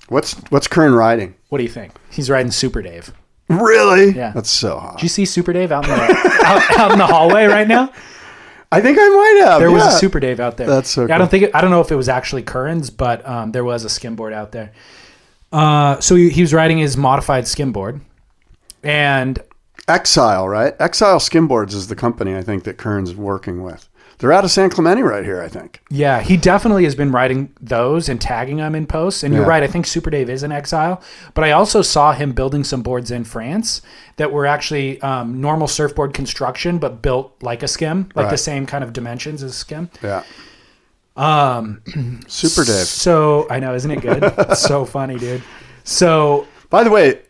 What's 0.10 0.34
what's 0.50 0.68
Curren 0.68 0.94
riding? 0.94 1.36
what 1.48 1.60
do 1.60 1.64
you 1.64 1.70
think? 1.70 1.94
He's 2.12 2.30
riding 2.30 2.52
Super 2.52 2.82
Dave. 2.82 3.14
Really? 3.48 4.12
Yeah. 4.12 4.34
That's 4.36 4.50
so 4.52 4.78
hot. 4.78 4.98
Did 4.98 5.04
you 5.04 5.10
see 5.10 5.24
Super 5.24 5.54
Dave 5.54 5.72
out 5.72 5.86
in 5.86 5.92
the 5.92 6.42
out, 6.46 6.78
out 6.80 6.92
in 6.92 6.98
the 6.98 7.08
hallway 7.08 7.46
right 7.46 7.66
now? 7.68 7.94
I 8.72 8.82
think 8.82 8.98
I 9.00 9.08
might 9.08 9.46
have. 9.46 9.60
There 9.60 9.72
was 9.72 9.86
a 9.86 9.98
Super 9.98 10.20
Dave 10.20 10.40
out 10.40 10.58
there. 10.58 10.68
That's 10.68 10.90
so 10.90 11.06
Yeah, 11.06 11.16
I 11.16 11.18
don't 11.18 11.32
think 11.32 11.46
it, 11.46 11.52
I 11.56 11.62
don't 11.62 11.72
know 11.72 11.82
if 11.82 11.92
it 11.92 11.96
was 11.96 12.10
actually 12.10 12.44
Curren's, 12.44 12.90
but 12.90 13.28
um, 13.28 13.52
there 13.52 13.64
was 13.64 13.86
a 13.86 13.88
skimboard 13.88 14.34
out 14.34 14.52
there. 14.52 14.74
Uh, 15.52 16.00
so 16.02 16.16
he, 16.16 16.30
he 16.30 16.42
was 16.42 16.54
riding 16.54 16.78
his 16.78 16.98
modified 16.98 17.46
skimboard, 17.46 18.02
and 18.84 19.40
Exile, 19.88 20.50
right? 20.50 20.76
Exile 20.82 21.20
Skimboards 21.20 21.74
is 21.74 21.88
the 21.88 21.96
company 21.96 22.36
I 22.36 22.42
think 22.42 22.66
that 22.66 22.78
Curren's 22.78 23.16
working 23.16 23.64
with. 23.64 23.87
They're 24.20 24.34
out 24.34 24.44
of 24.44 24.50
San 24.50 24.70
Clemente 24.72 25.04
right 25.04 25.24
here, 25.24 25.42
I 25.42 25.48
think. 25.48 25.80
yeah, 25.92 26.22
he 26.22 26.38
definitely 26.38 26.84
has 26.86 26.96
been 26.96 27.12
writing 27.12 27.54
those 27.62 28.10
and 28.10 28.20
tagging 28.20 28.58
them 28.58 28.74
in 28.74 28.88
posts. 28.88 29.22
And 29.24 29.32
you're 29.34 29.44
Yeah. 29.44 29.50
right, 29.50 29.62
I 29.64 29.68
think 29.68 29.86
Super 29.86 30.10
Dave 30.10 30.28
is 30.30 30.42
in 30.42 30.52
exile, 30.52 31.02
but 31.36 31.44
I 31.44 31.52
also 31.52 31.84
saw 31.84 32.14
him 32.14 32.32
building 32.32 32.64
some 32.64 32.82
boards 32.82 33.12
in 33.12 33.24
France 33.24 33.82
that 34.16 34.32
were 34.32 34.48
actually 34.48 35.00
um, 35.02 35.40
normal 35.40 35.68
surfboard 35.68 36.16
construction, 36.16 36.80
but 36.80 37.02
built 37.04 37.32
like 37.44 37.62
a 37.62 37.68
skim, 37.68 38.10
like 38.16 38.32
the 38.32 38.38
same 38.38 38.66
kind 38.66 38.84
of 38.84 38.92
dimensions 38.92 39.44
as 39.44 39.52
a 39.52 39.56
skim. 39.56 39.90
Yeah. 40.02 40.24
Um, 41.16 41.82
Super 42.28 42.64
Dave. 42.64 42.86
So 42.88 43.48
I 43.50 43.60
know, 43.60 43.74
isn't 43.76 43.92
it 43.92 44.02
good? 44.02 44.34
So 44.58 44.86
funny, 44.86 45.18
dude. 45.18 45.44
So 45.84 46.48
By 46.70 46.84
the 46.84 46.90
way, 46.90 47.22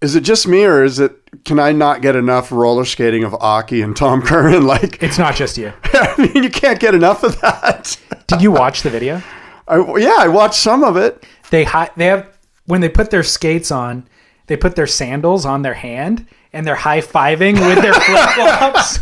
is 0.00 0.14
it 0.14 0.20
just 0.20 0.46
me 0.46 0.64
or 0.64 0.84
is 0.84 1.00
it? 1.00 1.12
Can 1.44 1.58
I 1.58 1.72
not 1.72 2.02
get 2.02 2.14
enough 2.16 2.52
roller 2.52 2.84
skating 2.84 3.24
of 3.24 3.32
Occy 3.32 3.82
and 3.82 3.96
Tom 3.96 4.22
Curren? 4.26 4.66
Like, 4.66 5.02
it's 5.02 5.18
not 5.18 5.34
just 5.34 5.58
you. 5.58 5.72
I 5.84 6.14
mean, 6.18 6.44
you 6.44 6.50
can't 6.50 6.78
get 6.78 6.94
enough 6.94 7.22
of 7.24 7.40
that. 7.40 7.96
Did 8.26 8.42
you 8.42 8.50
watch 8.52 8.82
the 8.82 8.90
video? 8.90 9.22
I, 9.66 9.76
yeah, 9.98 10.16
I 10.18 10.28
watched 10.28 10.54
some 10.60 10.84
of 10.84 10.96
it. 10.96 11.24
They 11.50 11.64
hi- 11.64 11.90
they 11.96 12.06
have 12.06 12.26
when 12.66 12.80
they 12.80 12.88
put 12.88 13.10
their 13.10 13.22
skates 13.22 13.70
on, 13.70 14.06
they 14.46 14.56
put 14.56 14.76
their 14.76 14.86
sandals 14.86 15.44
on 15.46 15.62
their 15.62 15.74
hand 15.74 16.26
and 16.52 16.66
they're 16.66 16.74
high 16.74 17.00
fiving 17.00 17.54
with 17.54 17.82
their 17.82 17.94
flip 17.94 18.28
flops. 18.30 18.98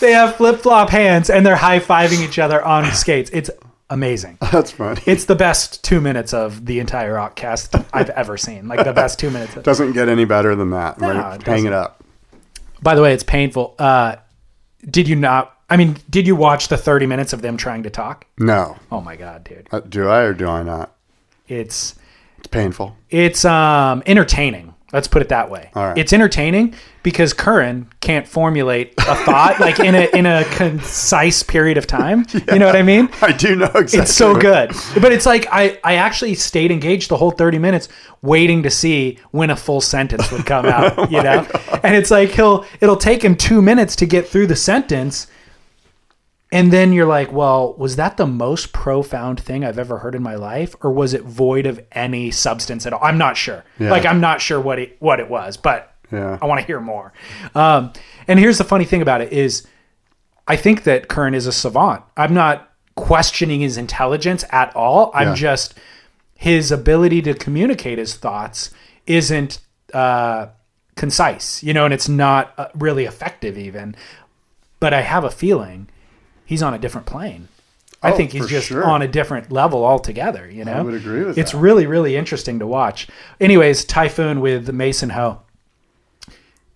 they 0.00 0.12
have 0.12 0.36
flip 0.36 0.60
flop 0.60 0.90
hands 0.90 1.30
and 1.30 1.44
they're 1.46 1.56
high 1.56 1.80
fiving 1.80 2.20
each 2.26 2.38
other 2.38 2.62
on 2.64 2.90
skates. 2.92 3.30
It's 3.32 3.50
amazing. 3.90 4.38
That's 4.52 4.70
funny. 4.70 5.02
It's 5.06 5.26
the 5.26 5.34
best 5.36 5.84
two 5.84 6.00
minutes 6.00 6.32
of 6.32 6.64
the 6.64 6.78
entire 6.80 7.14
Rockcast 7.14 7.84
I've 7.92 8.10
ever 8.10 8.36
seen. 8.38 8.66
Like 8.68 8.84
the 8.84 8.92
best 8.92 9.18
two 9.18 9.30
minutes. 9.30 9.54
Doesn't 9.56 9.92
get 9.92 10.08
any 10.08 10.24
better 10.24 10.54
than 10.56 10.70
that. 10.70 10.98
No, 11.00 11.12
right? 11.12 11.34
it 11.40 11.46
Hang 11.46 11.66
it 11.66 11.72
up. 11.72 12.02
By 12.82 12.94
the 12.94 13.02
way, 13.02 13.12
it's 13.12 13.22
painful. 13.24 13.74
Uh, 13.78 14.16
did 14.88 15.06
you 15.08 15.16
not? 15.16 15.54
I 15.68 15.76
mean, 15.76 15.96
did 16.08 16.26
you 16.26 16.34
watch 16.34 16.68
the 16.68 16.76
thirty 16.78 17.04
minutes 17.06 17.32
of 17.32 17.42
them 17.42 17.56
trying 17.56 17.82
to 17.82 17.90
talk? 17.90 18.26
No. 18.38 18.76
Oh 18.90 19.00
my 19.00 19.16
god, 19.16 19.44
dude! 19.44 19.68
Uh, 19.70 19.80
Do 19.80 20.08
I 20.08 20.22
or 20.22 20.32
do 20.34 20.48
I 20.48 20.62
not? 20.62 20.96
It's 21.46 21.94
It's 22.38 22.46
painful. 22.48 22.96
it's 23.10 23.44
um 23.44 24.02
entertaining. 24.06 24.74
Let's 24.92 25.06
put 25.06 25.22
it 25.22 25.28
that 25.28 25.50
way. 25.50 25.70
Right. 25.74 25.96
It's 25.96 26.12
entertaining 26.12 26.74
because 27.02 27.32
Curren 27.32 27.88
can't 28.00 28.26
formulate 28.26 28.92
a 28.98 29.14
thought 29.14 29.60
like 29.60 29.78
in 29.78 29.94
a 29.94 30.08
in 30.14 30.26
a 30.26 30.44
concise 30.56 31.42
period 31.42 31.78
of 31.78 31.86
time. 31.86 32.26
You 32.52 32.58
know 32.58 32.66
what 32.66 32.76
I 32.76 32.82
mean? 32.82 33.08
I 33.22 33.32
do 33.32 33.54
know 33.54 33.66
exactly. 33.66 34.00
It's 34.00 34.14
so 34.14 34.34
good. 34.34 34.72
But 35.00 35.12
it's 35.12 35.26
like 35.26 35.46
I, 35.50 35.78
I 35.84 35.94
actually 35.94 36.34
stayed 36.34 36.70
engaged 36.70 37.08
the 37.08 37.16
whole 37.16 37.30
30 37.30 37.58
minutes 37.58 37.88
waiting 38.22 38.62
to 38.64 38.70
see 38.70 39.18
when 39.30 39.50
a 39.50 39.56
full 39.56 39.80
sentence 39.80 40.30
would 40.32 40.44
come 40.44 40.66
out, 40.66 40.96
you 41.10 41.18
oh 41.18 41.22
know? 41.22 41.46
And 41.84 41.94
it's 41.94 42.10
like 42.10 42.30
he'll 42.30 42.64
it'll 42.80 42.96
take 42.96 43.22
him 43.22 43.36
2 43.36 43.62
minutes 43.62 43.94
to 43.96 44.06
get 44.06 44.26
through 44.26 44.48
the 44.48 44.56
sentence. 44.56 45.28
And 46.52 46.72
then 46.72 46.92
you're 46.92 47.06
like, 47.06 47.30
well, 47.30 47.74
was 47.74 47.94
that 47.96 48.16
the 48.16 48.26
most 48.26 48.72
profound 48.72 49.38
thing 49.38 49.64
I've 49.64 49.78
ever 49.78 49.98
heard 49.98 50.14
in 50.16 50.22
my 50.22 50.34
life 50.34 50.74
or 50.82 50.90
was 50.90 51.14
it 51.14 51.22
void 51.22 51.64
of 51.66 51.80
any 51.92 52.30
substance 52.32 52.86
at 52.86 52.92
all? 52.92 52.98
I'm 53.02 53.18
not 53.18 53.36
sure. 53.36 53.64
Yeah. 53.78 53.90
Like 53.90 54.04
I'm 54.04 54.20
not 54.20 54.40
sure 54.40 54.60
what 54.60 54.78
it 54.80 54.96
what 55.00 55.20
it 55.20 55.28
was, 55.30 55.56
but 55.56 55.94
Yeah. 56.10 56.38
I 56.42 56.46
want 56.46 56.60
to 56.60 56.66
hear 56.66 56.80
more. 56.80 57.12
Um, 57.54 57.92
and 58.26 58.38
here's 58.40 58.58
the 58.58 58.64
funny 58.64 58.84
thing 58.84 59.00
about 59.00 59.20
it 59.20 59.32
is 59.32 59.64
I 60.48 60.56
think 60.56 60.82
that 60.82 61.06
Curren 61.06 61.34
is 61.34 61.46
a 61.46 61.52
savant. 61.52 62.02
I'm 62.16 62.34
not 62.34 62.68
questioning 62.96 63.60
his 63.60 63.76
intelligence 63.78 64.44
at 64.50 64.74
all. 64.74 65.12
I'm 65.14 65.28
Yeah. 65.28 65.34
just 65.36 65.74
his 66.34 66.72
ability 66.72 67.22
to 67.22 67.34
communicate 67.34 67.98
his 67.98 68.16
thoughts 68.16 68.70
isn't 69.06 69.60
uh, 69.94 70.46
concise, 70.96 71.62
you 71.62 71.72
know, 71.72 71.84
and 71.84 71.94
it's 71.94 72.08
not 72.08 72.52
uh, 72.58 72.68
really 72.74 73.04
effective 73.04 73.56
even. 73.56 73.94
But 74.80 74.92
I 74.94 75.02
have 75.02 75.22
a 75.24 75.30
feeling 75.30 75.88
he's 76.50 76.62
on 76.62 76.74
a 76.74 76.78
different 76.78 77.06
plane. 77.06 77.48
I 78.02 78.10
Oh, 78.12 78.16
think 78.16 78.32
he's 78.32 78.46
just 78.48 78.66
sure. 78.68 78.82
on 78.84 79.02
a 79.02 79.08
different 79.08 79.52
level 79.52 79.84
altogether. 79.84 80.50
You 80.50 80.64
know, 80.64 80.72
I 80.72 80.80
would 80.82 80.94
agree 80.94 81.22
with 81.24 81.38
It's 81.38 81.52
that. 81.52 81.58
really, 81.58 81.86
really 81.86 82.16
interesting 82.16 82.58
to 82.58 82.66
watch. 82.66 83.06
Anyways, 83.40 83.84
Typhoon 83.84 84.40
with 84.40 84.70
Mason 84.72 85.10
Ho 85.10 85.42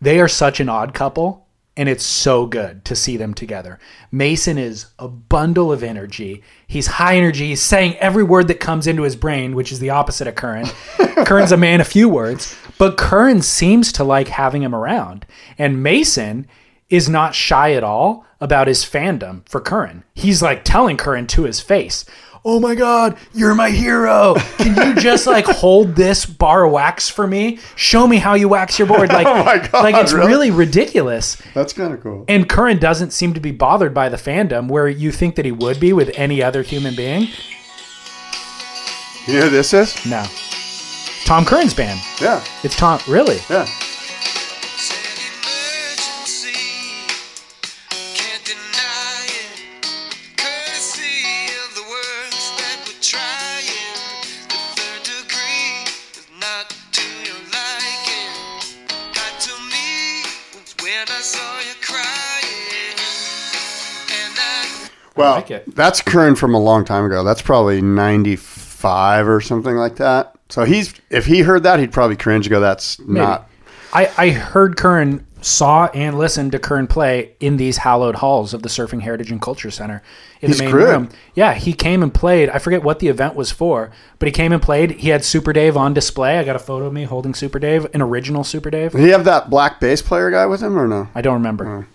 they 0.01 0.21
are 0.21 0.29
such 0.29 0.61
an 0.61 0.69
odd 0.69 0.93
couple 0.93 1.47
and 1.77 1.89
it's 1.89 2.05
so 2.05 2.47
good 2.47 2.85
to 2.85 2.95
see 2.95 3.17
them 3.17 3.33
together 3.33 3.79
mason 4.13 4.59
is 4.59 4.87
a 4.99 5.09
bundle 5.09 5.73
of 5.73 5.83
energy 5.83 6.43
he's 6.67 6.87
high 6.87 7.17
energy 7.17 7.49
he's 7.49 7.63
saying 7.63 7.95
every 7.97 8.23
word 8.25 8.49
that 8.49 8.61
comes 8.61 8.87
into 8.87 9.03
his 9.03 9.17
brain 9.17 9.55
which 9.55 9.73
is 9.73 9.79
the 9.79 9.91
opposite 9.91 10.27
of 10.27 10.35
curren 10.35 10.67
curren's 11.25 11.53
a 11.53 11.57
man 11.57 11.81
of 11.81 11.87
few 11.87 12.09
words 12.09 12.55
but 12.77 12.97
curren 12.99 13.41
seems 13.41 13.93
to 13.93 14.05
like 14.05 14.29
having 14.29 14.63
him 14.63 14.75
around 14.75 15.25
and 15.57 15.83
mason 15.83 16.47
is 16.91 17.09
not 17.09 17.35
shy 17.35 17.73
at 17.73 17.85
all 17.85 18.25
about 18.41 18.67
his 18.69 18.85
fandom 18.85 19.47
for 19.49 19.61
curren 19.61 20.05
he's 20.15 20.43
like 20.43 20.65
telling 20.65 20.97
curren 20.97 21.27
to 21.27 21.45
his 21.45 21.61
face 21.61 22.05
oh 22.45 22.61
my 22.61 22.75
god 22.75 23.17
you're 23.33 23.55
my 23.55 23.71
hero 23.71 24.35
can 24.59 24.77
you 24.77 24.95
just 25.01 25.27
like 25.27 25.45
hold 25.49 25.97
this 25.97 26.27
bar 26.27 26.65
of 26.67 26.73
wax 26.73 27.09
for 27.09 27.27
me 27.27 27.59
show 27.75 28.07
me 28.07 28.19
how 28.19 28.35
you 28.35 28.47
wax 28.49 28.79
your 28.79 28.87
board 28.87 29.09
like 29.09 29.27
Oh 29.35 29.43
my 29.43 29.59
God, 29.59 29.83
like 29.83 29.95
it's 29.95 30.13
really? 30.13 30.27
really 30.29 30.51
ridiculous 30.51 31.41
That's 31.55 31.73
kind 31.73 31.95
of 31.95 32.03
cool. 32.03 32.27
and 32.29 32.47
curren 32.49 32.79
doesn't 32.79 33.13
seem 33.13 33.33
to 33.33 33.41
be 33.41 33.51
bothered 33.51 33.95
by 33.95 34.11
the 34.11 34.19
fandom 34.19 34.69
where 34.69 34.89
you 34.89 35.11
think 35.11 35.37
that 35.37 35.47
he 35.47 35.53
would 35.53 35.81
be 35.81 35.95
with 35.95 36.11
any 36.17 36.43
other 36.43 36.61
human 36.63 36.95
being 36.95 37.29
You 39.27 39.35
know 39.35 39.41
who 39.45 39.51
this 39.51 39.73
is? 39.73 40.05
no 40.05 40.23
tom 41.25 41.47
curren's 41.47 41.73
band 41.73 41.99
Yeah. 42.21 42.45
it's 42.63 42.77
tom 42.77 43.01
really 43.09 43.39
Yeah. 43.49 43.67
Well, 65.17 65.35
like 65.37 65.65
that's 65.67 66.03
Curren 66.03 66.35
from 66.37 66.55
a 66.55 66.59
long 66.61 66.85
time 66.85 67.05
ago. 67.05 67.23
That's 67.23 67.43
probably 67.43 67.81
95 67.81 69.29
or 69.29 69.41
something 69.41 69.77
like 69.77 69.97
that. 69.97 70.35
So 70.49 70.65
he's 70.65 70.95
if 71.11 71.27
he 71.27 71.41
heard 71.41 71.63
that, 71.63 71.79
he'd 71.79 71.93
probably 71.93 72.17
cringe 72.17 72.47
and 72.47 72.51
go, 72.51 72.61
that's 72.61 72.99
not. 73.01 73.49
I, 73.93 74.11
I 74.19 74.31
heard 74.31 74.77
Curren 74.77 75.25
saw 75.41 75.87
and 75.95 76.19
listened 76.19 76.53
to 76.53 76.59
Curren 76.59 76.87
play 76.89 77.37
in 77.39 77.59
these 77.59 77.77
hallowed 77.77 78.17
halls 78.17 78.55
of 78.55 78.63
the 78.63 78.69
Surfing 78.69 79.03
Heritage 79.03 79.31
and 79.31 79.41
Culture 79.41 79.71
Center 79.71 80.03
in 80.41 80.49
He's 80.49 80.59
the 80.59 80.65
main 80.65 80.73
good. 80.73 80.85
room. 80.85 81.09
Yeah, 81.35 81.55
he 81.55 81.75
came 81.75 82.03
and 82.03 82.13
played. 82.13 82.49
I 82.49 82.59
forget 82.59 82.83
what 82.83 82.99
the 82.99 83.09
event 83.09 83.37
was 83.37 83.53
for, 83.53 83.91
but 84.19 84.27
he 84.27 84.33
came 84.33 84.53
and 84.53 84.61
played. 84.61 84.93
He 84.93 85.11
had 85.11 85.25
Super 85.25 85.53
Dave 85.53 85.77
on 85.77 85.95
display. 85.95 86.39
I 86.39 86.45
got 86.45 86.57
a 86.57 86.61
photo 86.61 86.87
of 86.87 86.93
me 86.93 87.05
holding 87.05 87.35
Super 87.35 87.59
Dave, 87.59 87.87
an 87.95 88.03
original 88.03 88.43
Super 88.43 88.71
Dave. 88.71 88.93
Did 88.93 89.03
he 89.03 89.11
have 89.11 89.25
that 89.27 89.49
black 89.51 89.81
bass 89.81 90.03
player 90.03 90.31
guy 90.31 90.47
with 90.47 90.61
him 90.63 90.79
or 90.79 90.89
no? 90.89 91.09
I 91.15 91.21
don't 91.21 91.35
remember. 91.35 91.87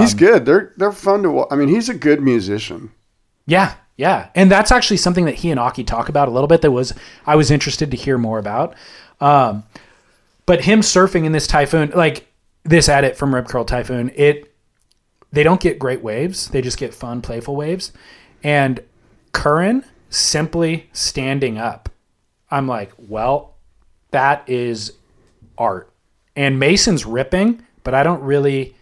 He's 0.00 0.14
good. 0.14 0.44
They're 0.44 0.72
they're 0.76 0.92
fun 0.92 1.22
to 1.22 1.30
watch. 1.30 1.48
I 1.50 1.56
mean, 1.56 1.68
he's 1.68 1.88
a 1.88 1.94
good 1.94 2.20
musician. 2.20 2.90
Yeah, 3.46 3.74
yeah, 3.96 4.28
and 4.34 4.50
that's 4.50 4.70
actually 4.70 4.98
something 4.98 5.24
that 5.24 5.36
he 5.36 5.50
and 5.50 5.58
Occy 5.58 5.86
talk 5.86 6.08
about 6.08 6.28
a 6.28 6.30
little 6.30 6.48
bit. 6.48 6.60
That 6.60 6.72
was 6.72 6.94
I 7.26 7.36
was 7.36 7.50
interested 7.50 7.90
to 7.90 7.96
hear 7.96 8.18
more 8.18 8.38
about. 8.38 8.74
Um, 9.20 9.64
but 10.44 10.64
him 10.64 10.80
surfing 10.80 11.24
in 11.24 11.32
this 11.32 11.46
typhoon, 11.46 11.92
like 11.94 12.26
this 12.64 12.88
edit 12.88 13.16
from 13.16 13.34
Rip 13.34 13.48
Curl 13.48 13.64
Typhoon, 13.64 14.10
it 14.14 14.52
they 15.32 15.42
don't 15.42 15.60
get 15.60 15.78
great 15.78 16.02
waves. 16.02 16.48
They 16.48 16.60
just 16.60 16.78
get 16.78 16.92
fun, 16.92 17.22
playful 17.22 17.56
waves. 17.56 17.92
And 18.42 18.80
Curren 19.32 19.84
simply 20.10 20.90
standing 20.92 21.56
up, 21.56 21.88
I'm 22.50 22.68
like, 22.68 22.92
well, 22.98 23.54
that 24.10 24.46
is 24.48 24.92
art. 25.56 25.90
And 26.36 26.58
Mason's 26.58 27.06
ripping, 27.06 27.62
but 27.82 27.94
I 27.94 28.02
don't 28.02 28.22
really 28.22 28.76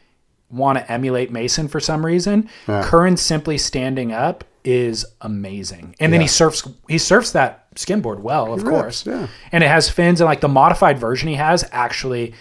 want 0.50 0.78
to 0.78 0.90
emulate 0.92 1.30
Mason 1.30 1.68
for 1.68 1.80
some 1.80 2.04
reason. 2.04 2.48
Yeah. 2.68 2.82
Curren 2.84 3.16
simply 3.16 3.58
standing 3.58 4.12
up 4.12 4.44
is 4.64 5.06
amazing. 5.20 5.94
And 6.00 6.12
then 6.12 6.20
he 6.20 6.26
surfs 6.26 6.66
he 6.88 6.98
surfs 6.98 7.32
that 7.32 7.74
skimboard 7.76 8.20
well, 8.20 8.52
of 8.52 8.62
rips, 8.62 8.68
course. 8.68 9.06
yeah. 9.06 9.26
And 9.52 9.64
it 9.64 9.68
has 9.68 9.88
fins 9.88 10.20
and 10.20 10.26
like 10.26 10.40
the 10.40 10.48
modified 10.48 10.98
version 10.98 11.28
he 11.28 11.36
has 11.36 11.68
actually 11.72 12.34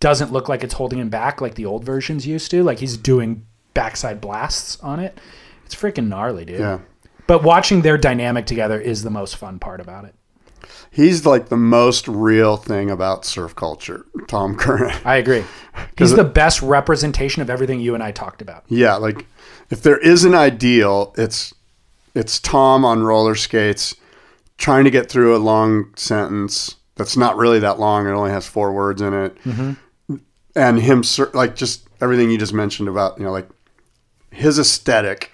doesn't 0.00 0.32
look 0.32 0.48
like 0.48 0.64
it's 0.64 0.74
holding 0.74 0.98
him 0.98 1.08
back 1.08 1.40
like 1.40 1.54
the 1.54 1.66
old 1.66 1.84
versions 1.84 2.26
used 2.26 2.50
to. 2.50 2.62
Like 2.62 2.78
he's 2.78 2.96
doing 2.96 3.46
backside 3.74 4.20
blasts 4.20 4.78
on 4.80 5.00
it. 5.00 5.18
It's 5.66 5.74
freaking 5.74 6.08
gnarly, 6.08 6.44
dude. 6.44 6.60
Yeah. 6.60 6.78
But 7.26 7.42
watching 7.42 7.82
their 7.82 7.96
dynamic 7.98 8.46
together 8.46 8.80
is 8.80 9.02
the 9.02 9.10
most 9.10 9.36
fun 9.36 9.58
part 9.58 9.80
about 9.80 10.04
it. 10.04 10.14
He's 10.90 11.26
like 11.26 11.48
the 11.48 11.56
most 11.56 12.08
real 12.08 12.56
thing 12.56 12.90
about 12.90 13.24
surf 13.24 13.54
culture, 13.56 14.06
Tom 14.28 14.56
Curren. 14.58 14.96
I 15.04 15.16
agree. 15.16 15.44
He's 15.98 16.14
the 16.14 16.24
best 16.24 16.62
representation 16.62 17.42
of 17.42 17.50
everything 17.50 17.80
you 17.80 17.94
and 17.94 18.02
I 18.02 18.12
talked 18.12 18.42
about. 18.42 18.64
Yeah, 18.68 18.94
like 18.94 19.26
if 19.70 19.82
there 19.82 19.98
is 19.98 20.24
an 20.24 20.34
ideal, 20.34 21.14
it's 21.16 21.52
it's 22.14 22.38
Tom 22.38 22.84
on 22.84 23.02
roller 23.02 23.34
skates 23.34 23.94
trying 24.56 24.84
to 24.84 24.90
get 24.90 25.08
through 25.10 25.36
a 25.36 25.38
long 25.38 25.92
sentence 25.96 26.76
that's 26.96 27.16
not 27.16 27.36
really 27.36 27.58
that 27.58 27.80
long. 27.80 28.06
It 28.06 28.12
only 28.12 28.30
has 28.30 28.46
four 28.46 28.72
words 28.72 29.02
in 29.02 29.12
it, 29.12 29.36
mm-hmm. 29.42 30.16
and 30.54 30.80
him 30.80 31.02
like 31.32 31.56
just 31.56 31.88
everything 32.00 32.30
you 32.30 32.38
just 32.38 32.52
mentioned 32.52 32.88
about 32.88 33.18
you 33.18 33.24
know 33.24 33.32
like 33.32 33.48
his 34.30 34.58
aesthetic 34.58 35.32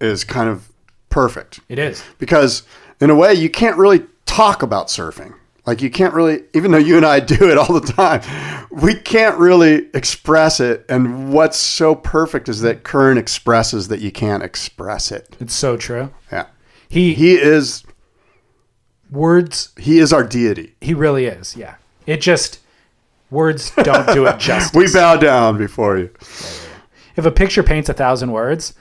is 0.00 0.24
kind 0.24 0.48
of 0.48 0.68
perfect 1.08 1.60
It 1.68 1.78
is. 1.78 2.02
because 2.18 2.62
in 3.00 3.10
a 3.10 3.14
way 3.14 3.34
you 3.34 3.50
can't 3.50 3.76
really 3.76 4.04
talk 4.40 4.62
about 4.62 4.86
surfing 4.86 5.34
like 5.66 5.82
you 5.82 5.90
can't 5.90 6.14
really 6.14 6.42
even 6.54 6.70
though 6.70 6.78
you 6.78 6.96
and 6.96 7.04
i 7.04 7.20
do 7.36 7.50
it 7.50 7.58
all 7.58 7.78
the 7.78 7.92
time 7.92 8.22
we 8.70 8.94
can't 8.94 9.36
really 9.36 9.86
express 9.92 10.60
it 10.60 10.82
and 10.88 11.30
what's 11.30 11.58
so 11.58 11.94
perfect 11.94 12.48
is 12.48 12.62
that 12.62 12.82
Curren 12.82 13.18
expresses 13.18 13.88
that 13.88 14.00
you 14.00 14.10
can't 14.10 14.42
express 14.42 15.12
it 15.12 15.36
It's 15.40 15.52
so 15.54 15.76
true. 15.76 16.10
yeah 16.32 16.46
He, 16.88 17.12
he 17.12 17.34
is 17.34 17.84
words 19.10 19.74
he 19.76 19.98
is 19.98 20.10
our 20.10 20.24
deity 20.24 20.74
he 20.80 20.94
really 20.94 21.26
is. 21.26 21.54
Yeah. 21.54 21.74
It 22.06 22.22
just 22.22 22.60
words 23.30 23.72
don't 23.82 24.06
do 24.14 24.24
it 24.26 24.38
justice. 24.48 24.74
we 24.74 24.90
bow 24.90 25.16
down 25.18 25.58
before 25.58 25.98
you 25.98 26.08
if 27.14 27.26
a 27.26 27.30
picture 27.30 27.62
paints 27.62 27.90
a 27.90 27.92
thousand 27.92 28.32
words, 28.32 28.72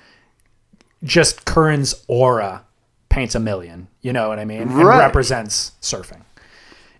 just 1.04 1.44
Curren's 1.46 2.06
aura 2.08 2.64
paints 3.10 3.36
a 3.36 3.40
million. 3.40 3.88
You 4.02 4.14
know 4.14 4.30
what 4.30 4.40
I 4.40 4.46
mean? 4.46 4.62
And 4.62 4.78
represents 4.78 5.74
surfing. 5.82 6.22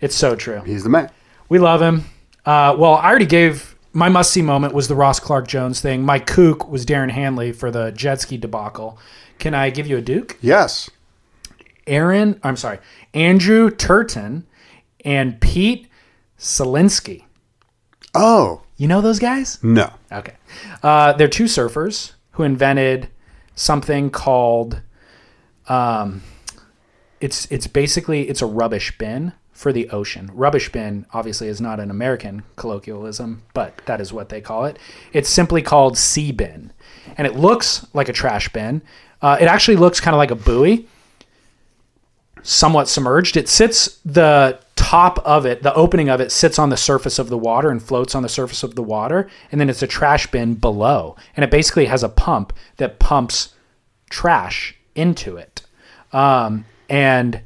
It's 0.02 0.16
so 0.16 0.36
true. 0.36 0.62
he's 0.66 0.84
the 0.84 0.90
man 0.90 1.10
We 1.50 1.60
love 1.60 1.82
him. 1.82 2.06
Uh, 2.46 2.76
well, 2.78 2.96
I 2.96 3.10
already 3.10 3.26
gave 3.26 3.76
my 3.94 4.10
must 4.10 4.32
see 4.32 4.42
moment 4.42 4.74
was 4.74 4.88
the 4.88 4.96
Ross 4.96 5.20
Clarke-Jones 5.20 5.82
thing. 5.82 6.04
My 6.04 6.20
kook 6.20 6.70
was 6.70 6.86
Darren 6.86 7.12
Handley 7.12 7.52
for 7.52 7.72
the 7.72 7.92
jet 7.92 8.22
ski 8.22 8.38
debacle. 8.38 8.98
Can 9.40 9.54
I 9.54 9.70
give 9.70 9.88
you 9.88 9.98
a 9.98 10.02
Duke? 10.02 10.38
yes 10.42 10.90
Aaron, 11.88 12.40
I'm 12.44 12.56
sorry, 12.56 12.80
Andrew 13.14 13.72
Turton 13.72 14.46
and 15.04 15.40
Pete 15.42 15.88
Ceglinski. 16.38 17.24
oh 18.16 18.62
You 18.78 18.88
know 18.88 19.02
those 19.02 19.20
guys? 19.20 19.58
no 19.64 19.92
Okay. 20.12 20.34
Uh, 20.84 21.14
they're 21.14 21.28
two 21.28 21.46
surfers 21.46 22.14
who 22.32 22.44
invented 22.44 23.10
something 23.56 24.10
called 24.10 24.82
um, 25.70 26.24
it's 27.22 27.50
it's 27.52 27.68
basically 27.68 28.28
it's 28.28 28.42
a 28.42 28.46
rubbish 28.46 28.98
bin 28.98 29.34
for 29.52 29.74
the 29.74 29.90
ocean. 29.90 30.30
Rubbish 30.34 30.72
bin 30.72 31.06
obviously 31.14 31.48
is 31.48 31.60
not 31.60 31.80
an 31.80 31.92
American 31.92 32.44
colloquialism, 32.56 33.44
but 33.54 33.78
that 33.86 34.00
is 34.00 34.14
what 34.14 34.30
they 34.30 34.42
call 34.42 34.66
it. 34.66 34.80
It's 35.14 35.30
simply 35.30 35.62
called 35.62 35.96
Seabin, 35.96 36.72
and 37.18 37.28
it 37.28 37.36
looks 37.36 37.86
like 37.94 38.10
a 38.10 38.14
trash 38.14 38.50
bin. 38.50 38.82
Uh, 39.22 39.38
it 39.40 39.46
actually 39.46 39.76
looks 39.76 40.00
kind 40.00 40.16
of 40.16 40.18
like 40.18 40.32
a 40.32 40.36
buoy, 40.36 40.88
somewhat 42.42 42.88
submerged. 42.88 43.36
It 43.36 43.50
sits 43.50 44.00
the 44.06 44.60
top 44.78 45.20
of 45.20 45.46
it, 45.46 45.62
the 45.62 45.74
opening 45.74 46.08
of 46.08 46.22
it 46.22 46.32
sits 46.32 46.58
on 46.58 46.70
the 46.70 46.78
surface 46.78 47.20
of 47.20 47.28
the 47.28 47.38
water 47.38 47.70
and 47.70 47.84
floats 47.84 48.16
on 48.16 48.24
the 48.24 48.30
surface 48.30 48.64
of 48.64 48.76
the 48.76 48.82
water, 48.82 49.30
and 49.52 49.60
then 49.60 49.70
it's 49.70 49.84
a 49.84 49.88
trash 49.88 50.32
bin 50.32 50.56
below, 50.56 51.18
and 51.36 51.44
it 51.44 51.52
basically 51.52 51.86
has 51.86 52.02
a 52.02 52.08
pump 52.08 52.54
that 52.78 52.98
pumps 52.98 53.54
trash 54.10 54.74
into 54.96 55.36
it. 55.36 55.59
Um, 56.12 56.66
and 56.90 57.42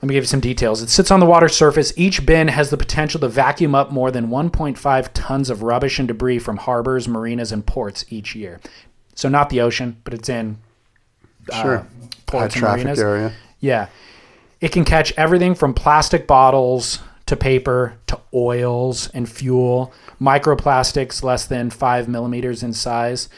let 0.00 0.08
me 0.08 0.14
give 0.14 0.22
you 0.22 0.28
some 0.28 0.40
details. 0.40 0.80
It 0.80 0.90
sits 0.90 1.10
on 1.10 1.18
the 1.18 1.26
water 1.26 1.48
surface. 1.48 1.92
Each 1.96 2.24
bin 2.24 2.48
has 2.48 2.70
the 2.70 2.76
potential 2.76 3.20
to 3.20 3.28
vacuum 3.28 3.74
up 3.74 3.90
more 3.90 4.10
than 4.10 4.28
1.5 4.28 5.10
tons 5.12 5.50
of 5.50 5.62
rubbish 5.62 5.98
and 5.98 6.06
debris 6.06 6.38
from 6.38 6.58
harbors, 6.58 7.08
marinas, 7.08 7.50
and 7.50 7.66
ports 7.66 8.04
each 8.08 8.34
year. 8.36 8.60
So 9.14 9.28
not 9.28 9.50
the 9.50 9.60
ocean, 9.60 9.96
but 10.04 10.14
it's 10.14 10.28
in 10.28 10.58
sure 11.50 11.78
high 11.78 11.86
ports 12.26 12.54
and 12.54 12.62
marinas. 12.62 13.00
area 13.00 13.32
Yeah. 13.58 13.88
It 14.60 14.70
can 14.70 14.84
catch 14.84 15.12
everything 15.16 15.54
from 15.54 15.74
plastic 15.74 16.26
bottles 16.26 17.00
to 17.26 17.36
paper 17.36 17.94
to 18.06 18.18
oils 18.32 19.08
and 19.10 19.28
fuel, 19.28 19.92
microplastics 20.20 21.22
less 21.22 21.44
than 21.44 21.70
five 21.70 22.08
millimeters 22.08 22.62
in 22.62 22.72
size. 22.72 23.28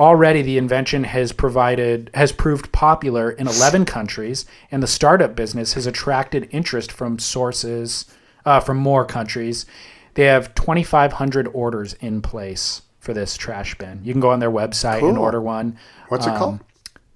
Already, 0.00 0.42
the 0.42 0.58
invention 0.58 1.04
has 1.04 1.30
provided 1.32 2.10
has 2.14 2.32
proved 2.32 2.72
popular 2.72 3.30
in 3.30 3.46
11 3.46 3.84
countries, 3.84 4.44
and 4.72 4.82
the 4.82 4.88
startup 4.88 5.36
business 5.36 5.74
has 5.74 5.86
attracted 5.86 6.48
interest 6.50 6.90
from 6.90 7.18
sources 7.20 8.04
uh, 8.44 8.58
from 8.58 8.76
more 8.76 9.04
countries. 9.04 9.66
They 10.14 10.24
have 10.24 10.54
2,500 10.54 11.48
orders 11.52 11.92
in 11.94 12.22
place 12.22 12.82
for 12.98 13.14
this 13.14 13.36
trash 13.36 13.76
bin. 13.76 14.00
You 14.02 14.12
can 14.12 14.20
go 14.20 14.30
on 14.30 14.40
their 14.40 14.50
website 14.50 15.06
and 15.08 15.16
order 15.18 15.40
one. 15.40 15.76
what's 16.08 16.26
it 16.26 16.30
Um, 16.30 16.38
called 16.38 16.60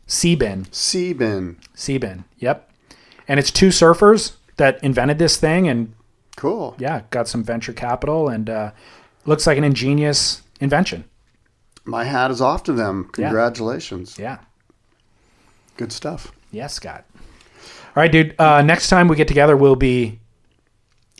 Seabin. 0.06 0.72
sea 0.72 1.12
bin 1.12 1.56
Seabin. 1.74 2.24
Yep. 2.38 2.70
And 3.26 3.40
it's 3.40 3.50
two 3.50 3.68
surfers 3.68 4.32
that 4.56 4.82
invented 4.84 5.18
this 5.18 5.36
thing 5.36 5.68
and 5.68 5.94
cool 6.36 6.74
yeah, 6.78 7.02
got 7.10 7.26
some 7.28 7.42
venture 7.42 7.72
capital 7.72 8.28
and 8.28 8.48
uh, 8.48 8.70
looks 9.26 9.46
like 9.46 9.58
an 9.58 9.64
ingenious 9.64 10.42
invention. 10.60 11.04
My 11.88 12.04
hat 12.04 12.30
is 12.30 12.40
off 12.40 12.62
to 12.64 12.72
them 12.72 13.08
congratulations 13.12 14.16
Yeah. 14.18 14.38
good 15.76 15.92
stuff 15.92 16.32
Yeah, 16.50 16.66
Scott. 16.68 17.04
All 17.96 18.02
right, 18.02 18.10
dude. 18.12 18.34
Uh, 18.38 18.62
next 18.62 18.88
time 18.88 19.06
we 19.08 19.16
get 19.16 19.28
together, 19.28 19.56
we'll 19.56 19.76
be 19.76 20.18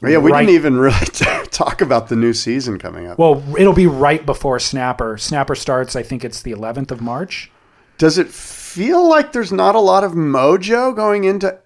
Oh, 0.02 0.08
yeah, 0.08 0.18
we 0.18 0.30
Right. 0.30 0.40
didn't 0.46 0.54
even 0.54 0.78
really 0.78 1.06
talk 1.50 1.80
about 1.82 2.08
the 2.08 2.14
new 2.16 2.32
season 2.32 2.78
coming 2.78 3.06
up. 3.08 3.18
well. 3.18 3.42
It'll 3.58 3.72
be 3.72 3.86
right 3.88 4.24
before 4.24 4.58
Snapper. 4.60 5.18
Snapper 5.18 5.54
starts. 5.56 5.96
I 5.96 6.02
think 6.04 6.24
it's 6.24 6.40
the 6.40 6.52
11th 6.52 6.90
of 6.92 7.00
March. 7.02 7.50
Does 7.98 8.16
it 8.16 8.28
feel 8.28 9.08
like 9.08 9.32
there's 9.32 9.50
not 9.52 9.74
a 9.74 9.80
lot 9.80 10.04
of 10.04 10.12
mojo 10.12 10.94
going 10.94 11.24
into 11.24 11.58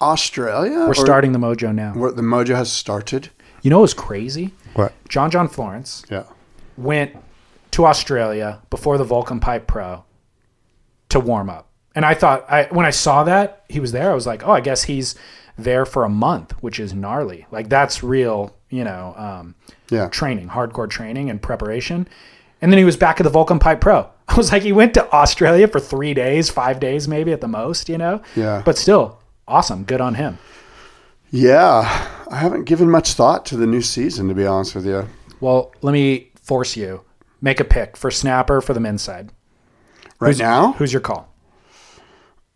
Australia? 0.00 0.86
We're 0.86 0.94
starting 0.94 1.32
the 1.32 1.38
Mojo 1.38 1.74
now. 1.74 1.92
The 1.92 2.22
mojo 2.22 2.54
has 2.56 2.72
started. 2.72 3.28
You 3.62 3.68
know 3.70 3.80
what's 3.80 3.92
crazy? 3.94 4.54
What? 4.74 4.92
John 5.08 5.30
John 5.30 5.48
Florence 5.48 6.02
Yeah. 6.10 6.24
went 6.78 7.14
to 7.76 7.84
Australia 7.84 8.62
before 8.70 8.96
the 8.96 9.04
Volcom 9.04 9.38
Pipe 9.38 9.66
Pro 9.66 10.02
to 11.10 11.20
warm 11.20 11.50
up. 11.50 11.68
And 11.94 12.06
I 12.06 12.14
thought 12.14 12.50
I 12.50 12.64
when 12.70 12.86
I 12.86 12.90
saw 12.90 13.22
that 13.24 13.64
he 13.68 13.80
was 13.80 13.92
there, 13.92 14.10
I 14.10 14.14
was 14.14 14.26
like, 14.26 14.42
oh, 14.46 14.52
I 14.52 14.60
guess 14.60 14.84
he's 14.84 15.14
there 15.58 15.84
for 15.84 16.02
a 16.04 16.08
month, 16.08 16.52
which 16.62 16.80
is 16.80 16.94
gnarly. 16.94 17.46
Like 17.50 17.68
that's 17.68 18.02
real, 18.02 18.56
you 18.70 18.82
know, 18.84 19.14
um, 19.18 19.54
Yeah. 19.90 20.08
training, 20.08 20.48
hardcore 20.48 20.88
training 20.88 21.28
and 21.28 21.40
preparation. 21.40 22.08
And 22.62 22.72
then 22.72 22.78
he 22.78 22.84
was 22.86 22.96
back 22.96 23.20
at 23.20 23.24
the 23.24 23.30
Volcom 23.30 23.60
Pipe 23.60 23.80
Pro. 23.82 24.08
I 24.28 24.34
was 24.36 24.50
like, 24.52 24.62
he 24.62 24.72
went 24.72 24.94
to 24.94 25.12
Australia 25.12 25.68
for 25.68 25.78
three 25.80 26.14
days, 26.14 26.48
five 26.48 26.80
days 26.80 27.06
maybe 27.06 27.30
at 27.32 27.42
the 27.42 27.48
most, 27.48 27.88
you 27.90 27.98
know. 27.98 28.22
Yeah. 28.34 28.62
But 28.64 28.78
still, 28.78 29.18
awesome, 29.46 29.84
good 29.84 30.00
on 30.00 30.14
him. 30.14 30.38
Yeah. 31.30 32.08
I 32.30 32.36
haven't 32.36 32.64
given 32.64 32.90
much 32.90 33.12
thought 33.12 33.44
to 33.46 33.56
the 33.56 33.66
new 33.66 33.82
season, 33.82 34.28
to 34.28 34.34
be 34.34 34.46
honest 34.46 34.74
with 34.74 34.86
you. 34.86 35.06
Well, 35.40 35.72
let 35.82 35.92
me 35.92 36.30
force 36.42 36.74
you. 36.76 37.02
Make 37.40 37.60
a 37.60 37.64
pick 37.64 37.96
for 37.96 38.10
Snapper 38.10 38.60
for 38.60 38.74
the 38.74 38.80
men's 38.80 39.02
side. 39.02 39.30
Right 40.18 40.28
Who's- 40.28 40.38
now, 40.38 40.72
Who's 40.74 40.92
your 40.92 41.00
call? 41.02 41.32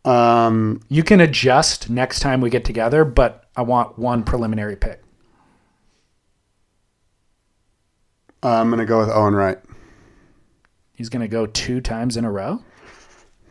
um, 0.04 0.80
You 0.88 1.02
can 1.02 1.20
adjust 1.20 1.90
next 1.90 2.20
time 2.20 2.40
we 2.40 2.48
get 2.50 2.64
together, 2.64 3.04
but 3.04 3.44
I 3.56 3.62
want 3.62 3.98
one 3.98 4.22
preliminary 4.24 4.76
pick. 4.76 5.02
I'm 8.42 8.68
going 8.70 8.78
to 8.78 8.86
go 8.86 8.98
with 9.00 9.10
Owen 9.10 9.34
Wright. 9.34 9.58
He's 10.94 11.08
going 11.08 11.20
to 11.22 11.28
go 11.28 11.46
two 11.46 11.80
times 11.80 12.16
in 12.16 12.24
a 12.24 12.30
row. 12.30 12.62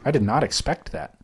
I 0.04 0.12
did 0.12 0.24
not 0.24 0.44
expect 0.44 0.92
that. 0.92 1.18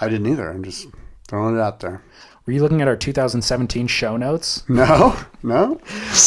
I 0.00 0.08
didn't 0.08 0.26
either. 0.26 0.50
I'm 0.50 0.64
just 0.64 0.88
throwing 1.28 1.56
it 1.56 1.60
out 1.60 1.80
there. 1.80 2.02
Were 2.46 2.52
you 2.52 2.62
looking 2.62 2.80
at 2.82 2.88
our 2.88 2.96
2017 2.96 3.86
show 3.86 4.16
notes? 4.16 4.64
No? 4.68 5.16
No? 5.42 5.80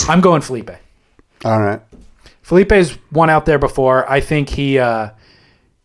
I'm 0.07 0.21
going 0.21 0.41
Felipe. 0.41 0.69
All 1.43 1.59
right. 1.59 1.81
Felipe's 2.43 2.91
one 3.09 3.29
out 3.29 3.45
there 3.45 3.57
before. 3.57 4.09
I 4.11 4.19
think 4.19 4.49
he 4.49 4.77
uh, 4.77 5.09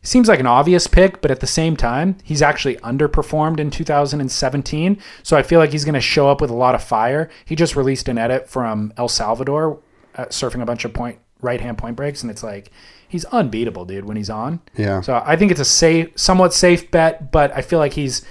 seems 0.03 0.29
like 0.29 0.41
an 0.41 0.47
obvious 0.47 0.87
pick, 0.87 1.21
but 1.21 1.31
at 1.31 1.41
the 1.41 1.47
same 1.47 1.77
time, 1.77 2.17
he's 2.25 2.43
actually 2.43 2.77
underperformed 2.77 3.61
in 3.61 3.71
2017. 3.71 4.99
So 5.23 5.37
I 5.37 5.43
feel 5.43 5.61
like 5.61 5.71
he's 5.71 5.85
going 5.85 5.95
to 5.95 6.01
show 6.01 6.29
up 6.29 6.41
with 6.41 6.51
a 6.51 6.55
lot 6.55 6.75
of 6.75 6.83
fire. 6.83 7.31
He 7.45 7.55
just 7.55 7.77
released 7.77 8.09
an 8.09 8.19
edit 8.19 8.49
from 8.49 8.93
El 8.97 9.09
Salvador, 9.09 9.81
uh, 10.17 10.27
surfing 10.27 10.61
a 10.61 10.67
bunch 10.67 10.85
of 10.85 10.93
point 10.93 11.21
right 11.41 11.61
hand 11.61 11.79
point 11.79 11.95
breaks, 11.95 12.23
and 12.23 12.31
it's 12.31 12.43
like 12.43 12.73
he's 13.09 13.25
unbeatable, 13.27 13.85
dude, 13.85 14.05
when 14.05 14.17
he's 14.17 14.31
on. 14.31 14.61
Yeah. 14.77 15.01
So 15.01 15.23
I 15.25 15.37
think 15.37 15.53
it's 15.53 15.61
a 15.61 15.65
safe, 15.65 16.11
somewhat 16.17 16.53
safe 16.53 16.91
bet, 16.91 17.31
but 17.31 17.53
I 17.57 17.63
feel 17.63 17.79
like 17.79 17.93
he's 17.93 18.25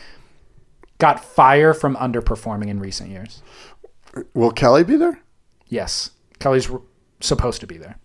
got 0.98 1.24
fire 1.24 1.74
from 1.74 1.96
underperforming 1.96 2.68
in 2.68 2.80
recent 2.80 3.10
years. 3.10 3.42
Will 4.34 4.52
Kelly 4.52 4.84
be 4.84 4.98
there? 4.98 5.22
Yes, 5.68 6.12
Kelly's 6.40 6.70
supposed 7.22 7.62
to 7.62 7.68
be 7.68 7.78
there. 7.78 7.98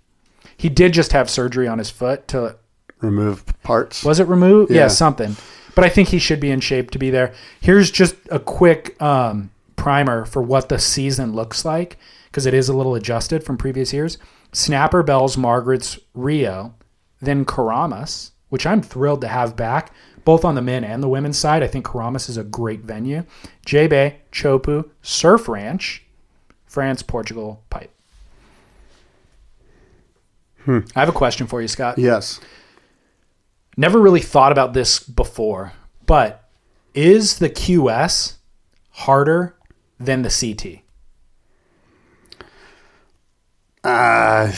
He 0.56 0.68
did 0.68 0.92
just 0.92 1.12
have 1.12 1.28
surgery 1.30 1.66
on 1.68 1.78
his 1.78 1.90
foot 1.90 2.28
to 2.28 2.56
Remove 3.00 3.44
parts. 3.62 4.04
was 4.04 4.20
it 4.20 4.28
removed? 4.28 4.70
Yeah. 4.70 4.82
Yeah. 4.82 4.88
something. 4.88 5.36
But 5.74 5.84
I 5.84 5.88
think 5.88 6.08
he 6.08 6.18
should 6.18 6.38
be 6.40 6.50
in 6.50 6.60
shape 6.60 6.90
to 6.90 6.98
be 6.98 7.10
there. 7.10 7.32
Here's 7.60 7.90
just 7.90 8.14
a 8.30 8.38
quick 8.38 9.00
um, 9.02 9.50
primer 9.76 10.24
for 10.24 10.42
what 10.42 10.68
the 10.68 10.78
season 10.78 11.32
looks 11.34 11.64
like 11.64 11.96
because 12.26 12.46
it 12.46 12.54
is 12.54 12.68
a 12.68 12.76
little 12.76 12.94
adjusted 12.94 13.42
from 13.42 13.56
previous 13.56 13.92
years. 13.92 14.18
Snapper, 14.52 15.02
Bells, 15.02 15.36
Margaret's, 15.36 15.98
Rio, 16.14 16.74
then 17.20 17.44
Keramas, 17.44 18.32
which 18.50 18.66
I'm 18.66 18.82
thrilled 18.82 19.22
to 19.22 19.28
have 19.28 19.56
back, 19.56 19.92
both 20.24 20.44
on 20.44 20.54
the 20.54 20.62
men 20.62 20.84
and 20.84 21.02
the 21.02 21.08
women's 21.08 21.38
side. 21.38 21.62
I 21.62 21.66
think 21.66 21.86
Keramas 21.86 22.28
is 22.28 22.36
a 22.36 22.44
great 22.44 22.80
venue. 22.80 23.24
J 23.64 23.86
Bay, 23.86 24.18
Chopu, 24.30 24.88
Surf 25.00 25.48
Ranch, 25.48 26.04
France, 26.66 27.02
Portugal, 27.02 27.62
Pipe. 27.70 27.90
I 30.66 31.00
have 31.00 31.08
a 31.08 31.12
question 31.12 31.46
for 31.46 31.60
you, 31.60 31.68
Scott. 31.68 31.98
Yes. 31.98 32.40
Never 33.76 34.00
really 34.00 34.20
thought 34.20 34.52
about 34.52 34.74
this 34.74 35.00
before, 35.00 35.72
but 36.06 36.48
is 36.94 37.38
the 37.38 37.48
QS 37.48 38.34
harder 38.90 39.56
than 39.98 40.22
the 40.22 40.28
CT? 40.28 40.82
Uh, 43.84 44.52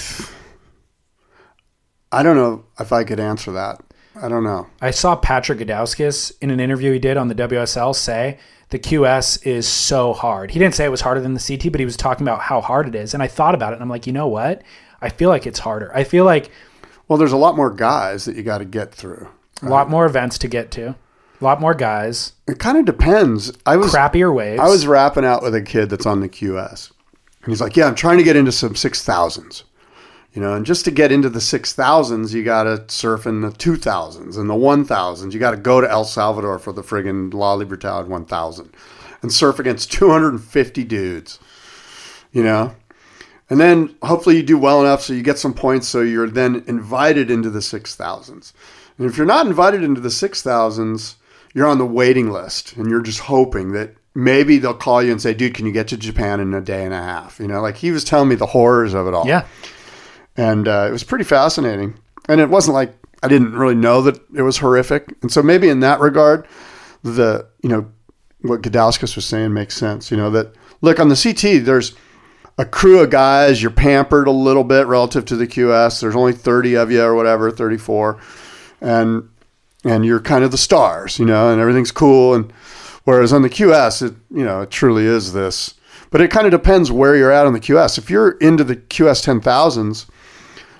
I 2.12 2.22
don't 2.22 2.36
know 2.36 2.64
if 2.78 2.92
I 2.92 3.04
could 3.04 3.20
answer 3.20 3.52
that. 3.52 3.80
I 4.20 4.28
don't 4.28 4.44
know. 4.44 4.68
I 4.80 4.90
saw 4.90 5.16
Patrick 5.16 5.58
Gudauskas 5.58 6.32
in 6.40 6.50
an 6.50 6.60
interview 6.60 6.92
he 6.92 6.98
did 6.98 7.16
on 7.16 7.28
the 7.28 7.34
WSL 7.34 7.94
say 7.94 8.38
the 8.70 8.78
QS 8.78 9.44
is 9.46 9.66
so 9.66 10.12
hard. 10.12 10.50
He 10.50 10.58
didn't 10.58 10.74
say 10.74 10.84
it 10.84 10.90
was 10.90 11.00
harder 11.00 11.20
than 11.20 11.34
the 11.34 11.40
CT, 11.40 11.72
but 11.72 11.80
he 11.80 11.84
was 11.84 11.96
talking 11.96 12.24
about 12.26 12.40
how 12.40 12.60
hard 12.60 12.86
it 12.86 12.94
is. 12.94 13.14
And 13.14 13.22
I 13.22 13.26
thought 13.26 13.54
about 13.54 13.72
it 13.72 13.76
and 13.76 13.82
I'm 13.82 13.88
like, 13.88 14.06
you 14.06 14.12
know 14.12 14.28
what? 14.28 14.62
I 15.04 15.10
feel 15.10 15.28
like 15.28 15.46
it's 15.46 15.58
harder. 15.58 15.90
I 15.94 16.02
feel 16.04 16.24
like 16.24 16.50
Well, 17.06 17.18
there's 17.18 17.32
a 17.32 17.36
lot 17.36 17.56
more 17.56 17.70
guys 17.70 18.24
that 18.24 18.36
you 18.36 18.42
got 18.42 18.58
to 18.58 18.64
get 18.64 18.94
through. 18.94 19.28
a 19.62 19.68
lot 19.68 19.88
more 19.90 20.06
events 20.06 20.38
to 20.38 20.48
get 20.48 20.70
to, 20.72 20.88
a 21.40 21.44
lot 21.44 21.60
more 21.60 21.74
guys, 21.74 22.32
It 22.48 22.58
kind 22.58 22.78
of 22.78 22.84
depends. 22.86 23.52
I 23.66 23.76
was 23.76 23.92
crappier 23.94 24.34
waves. 24.34 24.60
I 24.60 24.68
was 24.68 24.86
rapping 24.86 25.24
out 25.24 25.42
with 25.42 25.54
a 25.54 25.62
kid 25.62 25.90
that's 25.90 26.06
on 26.06 26.20
the 26.20 26.28
QS. 26.28 26.90
And 27.42 27.52
he's 27.52 27.60
like, 27.60 27.76
"Yeah, 27.76 27.86
I'm 27.86 27.94
trying 27.94 28.16
to 28.18 28.24
get 28.24 28.36
into 28.36 28.50
some 28.52 28.74
six 28.74 29.02
thousands, 29.04 29.64
you 30.32 30.40
know, 30.40 30.54
and 30.54 30.64
just 30.64 30.84
to 30.86 30.90
get 30.90 31.12
into 31.12 31.28
the 31.28 31.40
six 31.42 31.74
thousands, 31.74 32.32
you 32.32 32.42
got 32.42 32.62
to 32.64 32.82
surf 32.88 33.26
in 33.26 33.42
the 33.42 33.50
two 33.52 33.76
thousands 33.76 34.38
and 34.38 34.48
the 34.48 34.54
one 34.54 34.84
thousands. 34.86 35.34
You 35.34 35.40
got 35.40 35.50
to 35.50 35.58
go 35.58 35.80
to 35.82 35.90
El 35.90 36.04
Salvador 36.04 36.58
for 36.58 36.72
the 36.72 36.82
friggin' 36.82 37.34
La 37.34 37.52
Libertad 37.52 38.08
one 38.08 38.24
thousand, 38.24 38.70
and 39.20 39.30
surf 39.30 39.58
against 39.58 39.92
250 39.92 40.84
dudes, 40.84 41.38
you 42.32 42.42
know." 42.42 42.74
And 43.50 43.60
then 43.60 43.94
hopefully 44.02 44.36
you 44.36 44.42
do 44.42 44.58
well 44.58 44.80
enough 44.80 45.02
so 45.02 45.12
you 45.12 45.22
get 45.22 45.38
some 45.38 45.52
points 45.52 45.86
so 45.86 46.00
you're 46.00 46.28
then 46.28 46.64
invited 46.66 47.30
into 47.30 47.50
the 47.50 47.58
6,000s. 47.58 48.52
And 48.96 49.06
if 49.06 49.16
you're 49.16 49.26
not 49.26 49.46
invited 49.46 49.82
into 49.82 50.00
the 50.00 50.08
6,000s, 50.08 51.16
you're 51.52 51.66
on 51.66 51.78
the 51.78 51.86
waiting 51.86 52.30
list 52.30 52.76
and 52.76 52.88
you're 52.88 53.02
just 53.02 53.20
hoping 53.20 53.72
that 53.72 53.94
maybe 54.14 54.58
they'll 54.58 54.74
call 54.74 55.02
you 55.02 55.12
and 55.12 55.20
say, 55.20 55.34
dude, 55.34 55.54
can 55.54 55.66
you 55.66 55.72
get 55.72 55.88
to 55.88 55.96
Japan 55.96 56.40
in 56.40 56.54
a 56.54 56.60
day 56.60 56.84
and 56.84 56.94
a 56.94 57.02
half? 57.02 57.38
You 57.38 57.48
know, 57.48 57.60
like 57.60 57.76
he 57.76 57.90
was 57.90 58.04
telling 58.04 58.28
me 58.28 58.34
the 58.34 58.46
horrors 58.46 58.94
of 58.94 59.06
it 59.06 59.14
all. 59.14 59.26
yeah. 59.26 59.46
And 60.36 60.66
uh, 60.66 60.86
it 60.88 60.92
was 60.92 61.04
pretty 61.04 61.24
fascinating. 61.24 61.98
And 62.28 62.40
it 62.40 62.48
wasn't 62.48 62.74
like 62.74 62.94
I 63.22 63.28
didn't 63.28 63.54
really 63.54 63.74
know 63.74 64.02
that 64.02 64.20
it 64.34 64.42
was 64.42 64.58
horrific. 64.58 65.14
And 65.22 65.30
so 65.30 65.42
maybe 65.42 65.68
in 65.68 65.80
that 65.80 66.00
regard, 66.00 66.46
the, 67.02 67.46
you 67.62 67.68
know, 67.68 67.90
what 68.42 68.62
Gudauskas 68.62 69.16
was 69.16 69.24
saying 69.24 69.52
makes 69.52 69.76
sense. 69.76 70.10
You 70.10 70.16
know, 70.16 70.30
that 70.30 70.54
look 70.82 71.00
on 71.00 71.08
the 71.08 71.16
CT, 71.16 71.64
there's 71.64 71.94
a 72.56 72.64
crew 72.64 73.00
of 73.00 73.10
guys, 73.10 73.60
you're 73.60 73.70
pampered 73.70 74.26
a 74.26 74.32
little 74.32 74.64
bit 74.64 74.86
relative 74.86 75.24
to 75.26 75.36
the 75.36 75.46
QS. 75.46 76.00
There's 76.00 76.16
only 76.16 76.32
30 76.32 76.76
of 76.76 76.90
you 76.90 77.02
or 77.02 77.14
whatever, 77.14 77.50
34. 77.50 78.20
And 78.80 79.28
and 79.86 80.06
you're 80.06 80.20
kind 80.20 80.44
of 80.44 80.50
the 80.50 80.58
stars, 80.58 81.18
you 81.18 81.26
know, 81.26 81.50
and 81.50 81.60
everything's 81.60 81.90
cool 81.90 82.34
and 82.34 82.50
whereas 83.04 83.32
on 83.32 83.42
the 83.42 83.50
QS 83.50 84.02
it, 84.02 84.14
you 84.30 84.44
know, 84.44 84.62
it 84.62 84.70
truly 84.70 85.04
is 85.04 85.32
this. 85.32 85.74
But 86.10 86.20
it 86.20 86.30
kind 86.30 86.46
of 86.46 86.52
depends 86.52 86.92
where 86.92 87.16
you're 87.16 87.32
at 87.32 87.46
on 87.46 87.52
the 87.52 87.60
QS. 87.60 87.98
If 87.98 88.08
you're 88.08 88.32
into 88.38 88.62
the 88.62 88.76
QS 88.76 89.24
10,000s, 89.24 90.06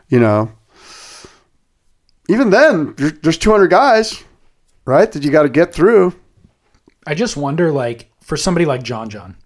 you 0.09 0.21
know, 0.21 0.53
even 2.29 2.51
then 2.51 2.95
there's 2.97 3.37
200 3.37 3.67
guys, 3.67 4.23
right? 4.85 5.11
That 5.11 5.25
you 5.25 5.31
got 5.31 5.43
to 5.43 5.49
get 5.49 5.75
through. 5.75 6.15
I 7.07 7.15
just 7.15 7.37
wonder, 7.37 7.73
like, 7.73 8.11
for 8.21 8.37
somebody 8.37 8.65
like 8.65 8.83
John 8.83 9.11
John, 9.11 9.37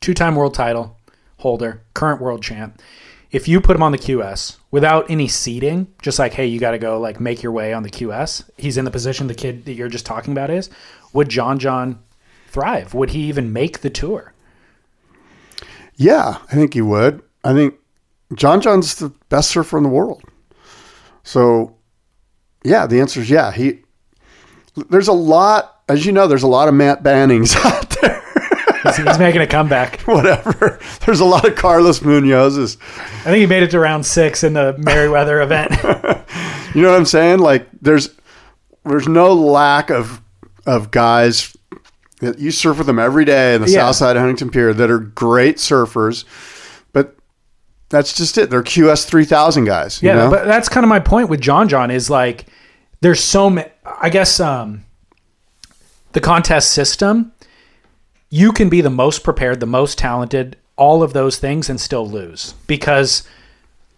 two 0.00 0.14
time 0.14 0.34
world 0.34 0.54
title 0.54 0.97
holder, 1.38 1.82
current 1.94 2.20
world 2.20 2.42
champ, 2.42 2.80
if 3.30 3.46
you 3.46 3.60
put 3.60 3.76
him 3.76 3.82
on 3.82 3.92
the 3.92 3.98
QS 3.98 4.56
without 4.70 5.10
any 5.10 5.28
seeding, 5.28 5.92
just 6.00 6.18
like, 6.18 6.32
hey, 6.32 6.46
you 6.46 6.58
got 6.58 6.70
to 6.70 6.78
go, 6.78 6.98
like, 6.98 7.20
make 7.20 7.42
your 7.42 7.52
way 7.52 7.72
on 7.72 7.82
the 7.82 7.90
QS, 7.90 8.48
he's 8.56 8.76
in 8.76 8.84
the 8.84 8.90
position 8.90 9.26
the 9.26 9.34
kid 9.34 9.64
that 9.66 9.74
you're 9.74 9.88
just 9.88 10.06
talking 10.06 10.32
about 10.32 10.50
is, 10.50 10.70
would 11.12 11.28
John 11.28 11.58
John 11.58 11.98
thrive? 12.48 12.94
Would 12.94 13.10
he 13.10 13.28
even 13.28 13.52
make 13.52 13.80
the 13.80 13.90
tour? 13.90 14.32
Yeah, 15.96 16.38
I 16.50 16.54
think 16.54 16.74
he 16.74 16.80
would. 16.80 17.22
I 17.44 17.52
think 17.52 17.74
John 18.34 18.60
John's 18.60 18.94
the 18.94 19.12
best 19.28 19.50
surfer 19.50 19.76
in 19.76 19.82
the 19.82 19.88
world. 19.90 20.22
So, 21.22 21.76
yeah, 22.64 22.86
the 22.86 23.00
answer 23.00 23.20
is 23.20 23.28
yeah. 23.28 23.52
He 23.52 23.80
there's 24.90 25.08
a 25.08 25.12
lot, 25.12 25.82
as 25.88 26.06
you 26.06 26.12
know, 26.12 26.26
there's 26.26 26.42
a 26.42 26.48
lot 26.48 26.68
of 26.68 26.74
Matt 26.74 27.02
Bannings 27.02 27.56
out 27.64 27.90
there. 28.00 28.22
He's, 28.96 29.18
making 29.18 29.40
a 29.40 29.46
comeback. 29.46 30.00
Whatever. 30.06 30.78
There's 31.06 31.20
a 31.20 31.24
lot 31.24 31.46
of 31.46 31.54
Carlos 31.56 32.00
Munoz's. 32.00 32.76
I 33.20 33.24
think 33.24 33.36
he 33.38 33.46
made 33.46 33.62
it 33.62 33.70
to 33.72 33.78
round 33.80 34.06
six 34.06 34.42
in 34.44 34.52
the 34.54 34.74
Merewether 34.78 35.42
event. 35.42 36.24
You 36.74 36.82
know 36.82 36.90
what 36.90 36.98
I'm 36.98 37.06
saying? 37.06 37.38
Like 37.38 37.66
there's 37.80 38.10
there's 38.84 39.08
no 39.08 39.32
lack 39.32 39.90
of 39.90 40.20
of 40.66 40.90
guys 40.90 41.56
that 42.20 42.38
you 42.38 42.50
surf 42.50 42.76
with 42.76 42.86
them 42.86 42.98
every 42.98 43.24
day 43.24 43.54
in 43.54 43.62
the 43.62 43.70
Yeah. 43.70 43.86
south 43.86 43.96
side 43.96 44.16
of 44.16 44.20
Huntington 44.20 44.50
Pier 44.50 44.74
that 44.74 44.90
are 44.90 44.98
great 44.98 45.56
surfers, 45.56 46.24
but 46.92 47.16
that's 47.88 48.12
just 48.12 48.36
it. 48.36 48.50
They're 48.50 48.62
QS 48.62 49.06
three 49.06 49.24
thousand 49.24 49.64
guys. 49.64 50.02
you 50.02 50.10
Yeah, 50.10 50.16
know? 50.16 50.30
but 50.30 50.44
that's 50.44 50.68
kind 50.68 50.84
of 50.84 50.88
my 50.88 51.00
point 51.00 51.30
with 51.30 51.40
John 51.40 51.70
John 51.70 51.90
is 51.90 52.10
like 52.10 52.44
there's 53.00 53.24
so 53.24 53.48
many 53.48 53.70
I 54.00 54.10
guess 54.10 54.38
um 54.38 54.84
the 56.12 56.20
contest 56.20 56.72
system 56.72 57.32
you 58.30 58.52
can 58.52 58.68
be 58.68 58.80
the 58.80 58.90
most 58.90 59.24
prepared, 59.24 59.60
the 59.60 59.66
most 59.66 59.98
talented, 59.98 60.56
all 60.76 61.02
of 61.02 61.12
those 61.12 61.38
things 61.38 61.68
and 61.68 61.80
still 61.80 62.08
lose 62.08 62.54
because 62.66 63.26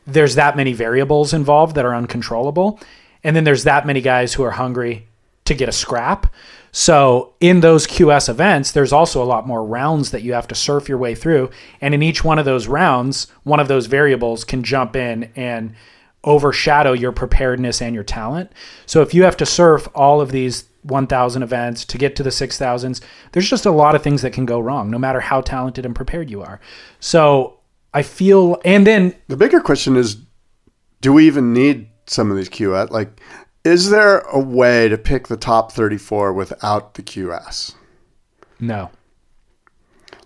there's 0.07 0.35
that 0.35 0.57
many 0.57 0.73
variables 0.73 1.32
involved 1.32 1.74
that 1.77 1.85
are 1.85 1.94
uncontrollable 1.94 2.81
and 3.23 3.36
then 3.36 3.44
there's 3.44 3.65
that 3.65 3.86
many 3.86 4.01
guys 4.01 4.35
who 4.35 4.43
are 4.43 4.52
hungry 4.52 5.07
to 5.44 5.55
get 5.55 5.69
a 5.69 5.73
scrap. 5.73 6.32
So 6.73 7.35
in 7.40 7.61
those 7.61 7.86
QS 7.86 8.28
events, 8.28 8.73
there's 8.73 8.93
also 8.93 9.23
a 9.23 9.27
lot 9.27 9.47
more 9.47 9.65
rounds 9.65 10.12
that 10.12 10.23
you 10.23 10.32
have 10.32 10.48
to 10.48 10.55
surf 10.55 10.89
your 10.89 10.98
way 10.98 11.15
through. 11.15 11.51
And 11.81 11.93
in 11.93 12.02
each 12.02 12.24
one 12.24 12.39
of 12.39 12.44
those 12.44 12.69
rounds, 12.69 13.27
one 13.43 13.61
of 13.61 13.69
those 13.69 13.86
variables 13.86 14.44
can 14.44 14.62
jump 14.62 14.94
in 14.94 15.31
and 15.35 15.74
overshadow 16.23 16.93
your 16.93 17.12
preparedness 17.12 17.82
and 17.82 17.94
your 17.94 18.05
talent. 18.05 18.52
So 18.86 19.02
if 19.02 19.12
you 19.12 19.24
have 19.24 19.36
to 19.39 19.47
surf 19.47 19.89
all 19.94 20.20
of 20.20 20.31
these 20.31 20.65
1,000 20.82 21.43
events 21.43 21.85
to 21.86 21.98
get 21.98 22.16
to 22.16 22.23
the 22.23 22.31
6,000s, 22.31 23.01
there's 23.32 23.48
just 23.48 23.66
a 23.66 23.70
lot 23.70 23.94
of 23.94 24.02
things 24.02 24.23
that 24.23 24.32
can 24.32 24.47
go 24.47 24.61
wrong, 24.61 24.90
no 24.90 24.98
matter 24.98 25.20
how 25.20 25.40
talented 25.40 25.85
and 25.86 25.94
prepared 25.94 26.31
you 26.31 26.43
are. 26.43 26.61
So 27.01 27.61
I 27.93 28.02
feel, 28.02 28.61
and 28.65 28.86
then 28.86 29.15
the 29.28 29.36
bigger 29.36 29.61
question 29.61 29.97
is, 29.97 30.16
do 31.01 31.12
we 31.12 31.27
even 31.27 31.52
need 31.52 31.89
some 32.07 32.31
of 32.31 32.36
these 32.36 32.48
QS? 32.48 32.90
Like, 32.90 33.20
is 33.65 33.90
there 33.90 34.20
a 34.20 34.39
way 34.39 34.89
to 34.89 34.97
pick 34.97 35.28
the 35.28 35.36
top 35.36 35.73
34 35.73 36.32
without 36.32 36.94
the 36.94 37.02
QS? 37.02 37.74
no. 38.59 38.90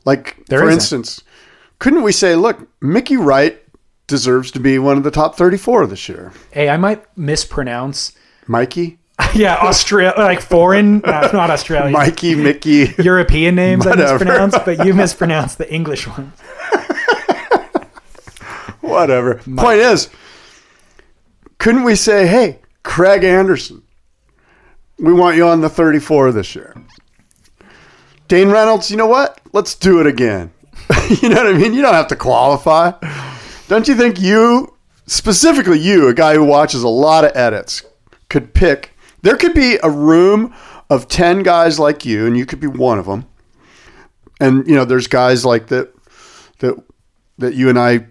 Like, 0.05 0.45
There 0.49 0.59
for 0.61 0.67
isn't. 0.69 0.75
instance, 0.81 1.23
couldn't 1.79 2.03
we 2.03 2.13
say, 2.13 2.37
look, 2.37 2.69
Mickey 2.83 3.17
Wright 3.17 3.59
deserves 4.07 4.51
to 4.51 4.61
be 4.61 4.79
one 4.79 4.99
of 4.99 5.03
the 5.03 5.11
top 5.11 5.35
34 5.37 5.87
this 5.87 6.09
year? 6.11 6.31
Hey, 6.53 6.69
I 6.69 6.77
might 6.77 7.03
mispronounce. 7.17 8.13
Mikey? 8.47 8.99
Yeah, 9.35 9.57
Australia, 9.57 10.15
like 10.17 10.41
foreign, 10.41 11.05
uh, 11.05 11.29
not 11.33 11.51
Australian. 11.51 11.93
Mikey, 11.93 12.35
Mickey. 12.37 12.95
European 13.03 13.57
names 13.57 13.85
I 13.87 13.91
Whatever. 13.91 14.13
mispronounced, 14.25 14.59
but 14.65 14.87
you 14.87 14.95
mispronounced 15.05 15.59
the 15.59 15.73
English 15.73 16.07
ones. 16.07 16.33
Whatever. 18.81 19.41
Point 19.57 19.79
is, 19.79 20.11
couldn't 21.59 21.85
we 21.85 21.95
say, 21.97 22.27
hey, 22.27 22.61
Craig 22.83 23.25
Anderson, 23.25 23.83
we 24.99 25.13
want 25.13 25.37
you 25.37 25.47
on 25.49 25.61
the 25.61 25.69
34 25.69 26.33
this 26.33 26.55
year? 26.55 26.75
Dane 28.29 28.51
Reynolds, 28.51 28.91
you 28.91 28.97
know 28.97 29.07
what? 29.07 29.41
Let's 29.53 29.75
do 29.75 30.01
it 30.01 30.07
again. 30.07 30.53
you 31.23 31.29
know 31.29 31.37
what 31.37 31.55
I 31.55 31.59
mean? 31.59 31.75
You 31.75 31.83
don't 31.83 31.95
have 31.95 32.09
to 32.09 32.17
qualify. 32.17 32.93
Don't 33.69 33.89
you 33.89 33.95
think 33.95 34.21
you, 34.21 34.75
specifically 35.07 35.79
you, 35.79 36.09
a 36.09 36.15
guy 36.15 36.35
who 36.35 36.45
watches 36.45 36.83
a 36.83 36.89
lot 36.89 37.25
of 37.25 37.35
edits, 37.37 37.83
could 38.29 38.55
pick? 38.55 38.94
There 39.25 39.37
could 39.37 39.55
be 39.55 39.79
a 39.83 39.91
room 39.91 40.55
of 40.91 41.09
10 41.09 41.43
guys 41.43 41.79
like 41.79 42.05
you, 42.05 42.27
and 42.27 42.37
you 42.37 42.47
could 42.47 42.61
be 42.61 42.67
one 42.67 42.99
of 42.99 43.07
them. 43.07 43.27
And, 44.41 44.67
you 44.69 44.75
know, 44.75 44.85
there's 44.85 45.07
guys 45.07 45.45
like 45.45 45.69
that, 45.69 45.93
that, 46.59 46.77
that 47.39 47.55
you 47.55 47.69
and 47.69 47.79
I 47.79 48.07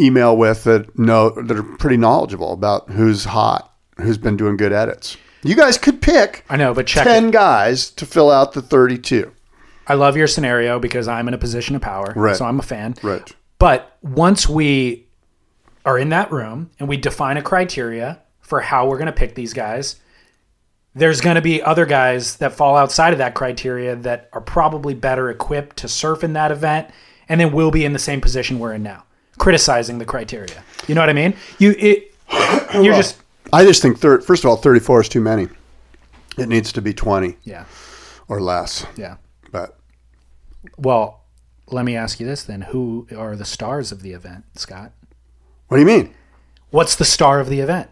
email 0.00 0.36
with 0.36 0.64
that 0.64 0.98
know 0.98 1.30
that 1.30 1.56
are 1.56 1.62
pretty 1.62 1.96
knowledgeable 1.96 2.52
about 2.52 2.90
who's 2.90 3.24
hot, 3.24 3.72
who's 3.98 4.18
been 4.18 4.36
doing 4.36 4.56
good 4.56 4.72
edits. 4.72 5.16
You 5.44 5.54
guys 5.54 5.78
could 5.78 6.00
pick 6.02 6.44
I 6.50 6.56
know, 6.56 6.74
but 6.74 6.86
check 6.86 7.04
ten 7.04 7.28
it. 7.28 7.32
guys 7.32 7.90
to 7.90 8.06
fill 8.06 8.30
out 8.30 8.52
the 8.54 8.62
thirty-two. 8.62 9.32
I 9.86 9.94
love 9.94 10.16
your 10.16 10.26
scenario 10.26 10.78
because 10.80 11.06
I'm 11.08 11.28
in 11.28 11.34
a 11.34 11.38
position 11.38 11.74
of 11.76 11.82
power, 11.82 12.12
Right. 12.16 12.36
so 12.36 12.44
I'm 12.44 12.58
a 12.58 12.62
fan. 12.62 12.94
Right. 13.02 13.34
But 13.58 13.96
once 14.02 14.48
we 14.48 15.06
are 15.84 15.96
in 15.98 16.08
that 16.10 16.30
room 16.32 16.70
and 16.80 16.88
we 16.88 16.96
define 16.96 17.36
a 17.36 17.42
criteria 17.42 18.20
for 18.40 18.60
how 18.60 18.88
we're 18.88 18.98
going 18.98 19.06
to 19.06 19.12
pick 19.12 19.34
these 19.36 19.52
guys, 19.54 19.96
there's 20.98 21.20
going 21.20 21.36
to 21.36 21.42
be 21.42 21.62
other 21.62 21.86
guys 21.86 22.36
that 22.36 22.52
fall 22.52 22.76
outside 22.76 23.12
of 23.12 23.18
that 23.18 23.34
criteria 23.34 23.96
that 23.96 24.28
are 24.32 24.40
probably 24.40 24.94
better 24.94 25.30
equipped 25.30 25.76
to 25.78 25.88
surf 25.88 26.24
in 26.24 26.32
that 26.34 26.50
event, 26.50 26.90
and 27.28 27.40
then 27.40 27.52
we'll 27.52 27.70
be 27.70 27.84
in 27.84 27.92
the 27.92 27.98
same 27.98 28.20
position 28.20 28.58
we're 28.58 28.74
in 28.74 28.82
now, 28.82 29.04
criticizing 29.38 29.98
the 29.98 30.04
criteria. 30.04 30.62
You 30.86 30.94
know 30.94 31.00
what 31.00 31.10
I 31.10 31.14
mean? 31.14 31.34
You 31.58 31.74
it, 31.78 32.14
you're 32.74 32.94
just 32.94 33.20
I 33.52 33.64
just 33.64 33.80
think 33.82 33.98
thir- 33.98 34.20
first 34.20 34.44
of 34.44 34.50
all, 34.50 34.56
thirty-four 34.56 35.00
is 35.00 35.08
too 35.08 35.20
many. 35.20 35.48
It 36.36 36.48
needs 36.48 36.72
to 36.72 36.82
be 36.82 36.92
twenty 36.92 37.36
yeah 37.44 37.64
or 38.28 38.40
less. 38.40 38.86
yeah. 38.96 39.16
But 39.50 39.78
Well, 40.76 41.22
let 41.68 41.84
me 41.84 41.96
ask 41.96 42.20
you 42.20 42.26
this 42.26 42.42
then: 42.42 42.62
Who 42.62 43.06
are 43.16 43.36
the 43.36 43.44
stars 43.44 43.92
of 43.92 44.02
the 44.02 44.12
event, 44.12 44.44
Scott? 44.54 44.92
what 45.68 45.76
do 45.76 45.80
you 45.82 45.86
mean? 45.86 46.14
What's 46.70 46.94
the 46.96 47.04
star 47.04 47.40
of 47.40 47.48
the 47.48 47.60
event? 47.60 47.90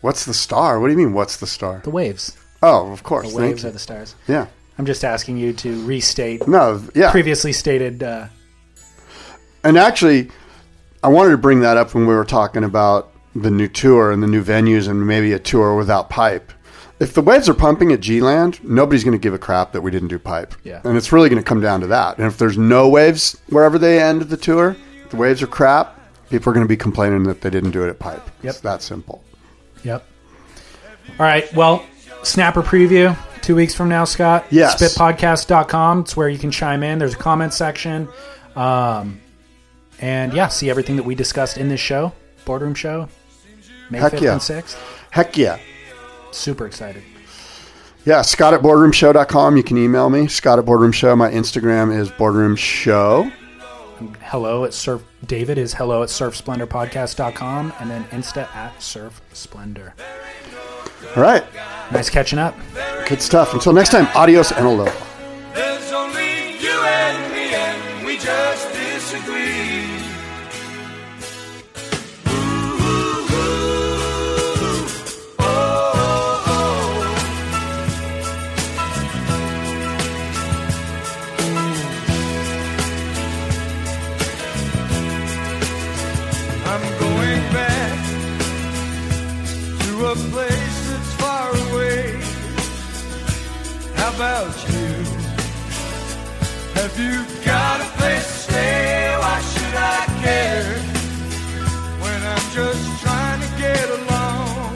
What's 0.00 0.24
the 0.24 0.34
star? 0.34 0.78
What 0.80 0.86
do 0.88 0.92
you 0.92 0.98
mean? 0.98 1.12
What's 1.12 1.36
the 1.38 1.46
star? 1.46 1.80
The 1.84 1.90
waves. 1.90 2.36
Oh, 2.62 2.92
of 2.92 3.02
course. 3.02 3.26
The 3.32 3.38
thank 3.38 3.50
waves 3.50 3.62
you. 3.62 3.68
are 3.68 3.72
the 3.72 3.78
stars. 3.78 4.14
yeah. 4.26 4.46
I'm 4.78 4.86
just 4.86 5.04
asking 5.04 5.38
you 5.38 5.52
to 5.54 5.84
restate 5.84 6.46
No. 6.46 6.80
Yeah. 6.94 7.10
previously 7.10 7.52
stated. 7.52 8.02
Uh, 8.02 8.26
And 9.64 9.76
actually, 9.76 10.30
I 11.02 11.08
wanted 11.08 11.30
to 11.30 11.38
bring 11.38 11.60
that 11.60 11.76
up 11.76 11.94
when 11.94 12.06
we 12.06 12.14
were 12.14 12.24
talking 12.24 12.62
about 12.64 13.12
the 13.34 13.50
new 13.50 13.66
tour 13.68 14.12
and 14.12 14.22
the 14.22 14.26
new 14.28 14.42
venues 14.42 14.88
and 14.88 15.04
maybe 15.06 15.32
a 15.32 15.38
tour 15.38 15.74
without 15.76 16.10
pipe. 16.10 16.52
If 17.00 17.14
the 17.14 17.22
waves 17.22 17.48
are 17.48 17.54
pumping 17.54 17.92
at 17.92 18.00
G 18.00 18.20
Land, 18.20 18.62
nobody's 18.64 19.04
going 19.04 19.18
to 19.18 19.22
give 19.22 19.34
a 19.34 19.38
crap 19.38 19.72
that 19.72 19.80
we 19.82 19.90
didn't 19.90 20.08
do 20.08 20.18
pipe. 20.18 20.54
Yeah. 20.64 20.80
And 20.84 20.96
it's 20.96 21.12
really 21.12 21.28
going 21.28 21.42
to 21.42 21.48
come 21.48 21.60
down 21.60 21.80
to 21.80 21.86
that. 21.88 22.18
And 22.18 22.26
if 22.26 22.38
there's 22.38 22.58
no 22.58 22.88
waves 22.88 23.36
wherever 23.50 23.78
they 23.78 24.00
end 24.00 24.22
the 24.22 24.36
tour, 24.36 24.76
the 25.10 25.16
waves 25.16 25.42
are 25.42 25.46
crap, 25.48 25.98
people 26.30 26.50
are 26.50 26.54
going 26.54 26.64
to 26.64 26.68
be 26.68 26.76
complaining 26.76 27.24
that 27.24 27.40
they 27.40 27.50
didn't 27.50 27.70
do 27.72 27.84
it 27.84 27.88
at 27.90 27.98
pipe. 27.98 28.22
Yep. 28.42 28.50
It's 28.50 28.60
that 28.60 28.82
simple. 28.82 29.22
Yep. 29.84 30.06
All 31.10 31.26
right. 31.26 31.52
Well, 31.54 31.84
snapper 32.22 32.62
preview 32.62 33.16
two 33.48 33.56
weeks 33.56 33.74
from 33.74 33.88
now, 33.88 34.04
Scott. 34.04 34.44
Yes. 34.50 34.76
Spitpodcast.com. 34.76 36.00
It's 36.00 36.14
where 36.14 36.28
you 36.28 36.38
can 36.38 36.50
chime 36.50 36.82
in. 36.82 36.98
There's 36.98 37.14
a 37.14 37.18
comment 37.18 37.54
section. 37.54 38.06
Um, 38.54 39.20
and 40.00 40.34
yeah, 40.34 40.48
see 40.48 40.68
everything 40.68 40.96
that 40.96 41.04
we 41.04 41.14
discussed 41.14 41.56
in 41.56 41.68
this 41.68 41.80
show, 41.80 42.12
boardroom 42.44 42.74
show, 42.74 43.08
May 43.90 44.00
Heck 44.00 44.12
5th 44.12 44.20
yeah. 44.20 44.32
and 44.32 44.40
6th. 44.40 44.78
Heck 45.10 45.36
yeah. 45.36 45.58
Super 46.30 46.66
excited. 46.66 47.02
Yeah, 48.04 48.22
Scott 48.22 48.54
at 48.54 48.60
boardroomshow.com. 48.60 49.56
You 49.56 49.62
can 49.62 49.76
email 49.76 50.10
me. 50.10 50.28
Scott 50.28 50.58
at 50.58 50.64
boardroomshow. 50.64 51.16
My 51.16 51.30
Instagram 51.30 51.96
is 51.96 52.10
boardroom 52.10 52.54
show. 52.54 53.30
Hello 54.22 54.64
at 54.64 54.74
Surf. 54.74 55.02
David 55.26 55.58
is 55.58 55.74
hello 55.74 56.02
at 56.02 56.08
surfsplendorpodcast.com 56.08 57.72
and 57.80 57.90
then 57.90 58.04
Insta 58.04 58.48
at 58.54 58.80
Surf 58.82 59.20
Splendor. 59.32 59.94
All 61.16 61.22
right. 61.22 61.44
Nice 61.92 62.10
catching 62.10 62.38
up. 62.38 62.54
Good 63.08 63.22
stuff. 63.22 63.54
Until 63.54 63.72
next 63.72 63.90
time, 63.90 64.08
adios 64.14 64.52
and 64.52 64.66
aloha. 64.66 65.08
About 94.18 94.56
you? 94.72 94.88
Have 96.74 96.94
you 96.98 97.24
got 97.44 97.80
a 97.80 97.88
place 97.98 98.26
to 98.26 98.50
stay? 98.50 99.14
Why 99.16 99.40
should 99.52 99.76
I 99.76 100.06
care? 100.24 100.74
When 102.02 102.20
I'm 102.32 102.46
just 102.50 102.84
trying 103.00 103.40
to 103.46 103.50
get 103.64 103.86
along. 103.98 104.74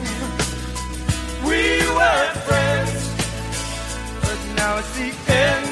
We 1.43 1.61
were 1.97 2.29
friends, 2.47 3.03
but 4.21 4.39
now 4.55 4.77
it's 4.77 4.93
the 4.95 5.11
end 5.33 5.62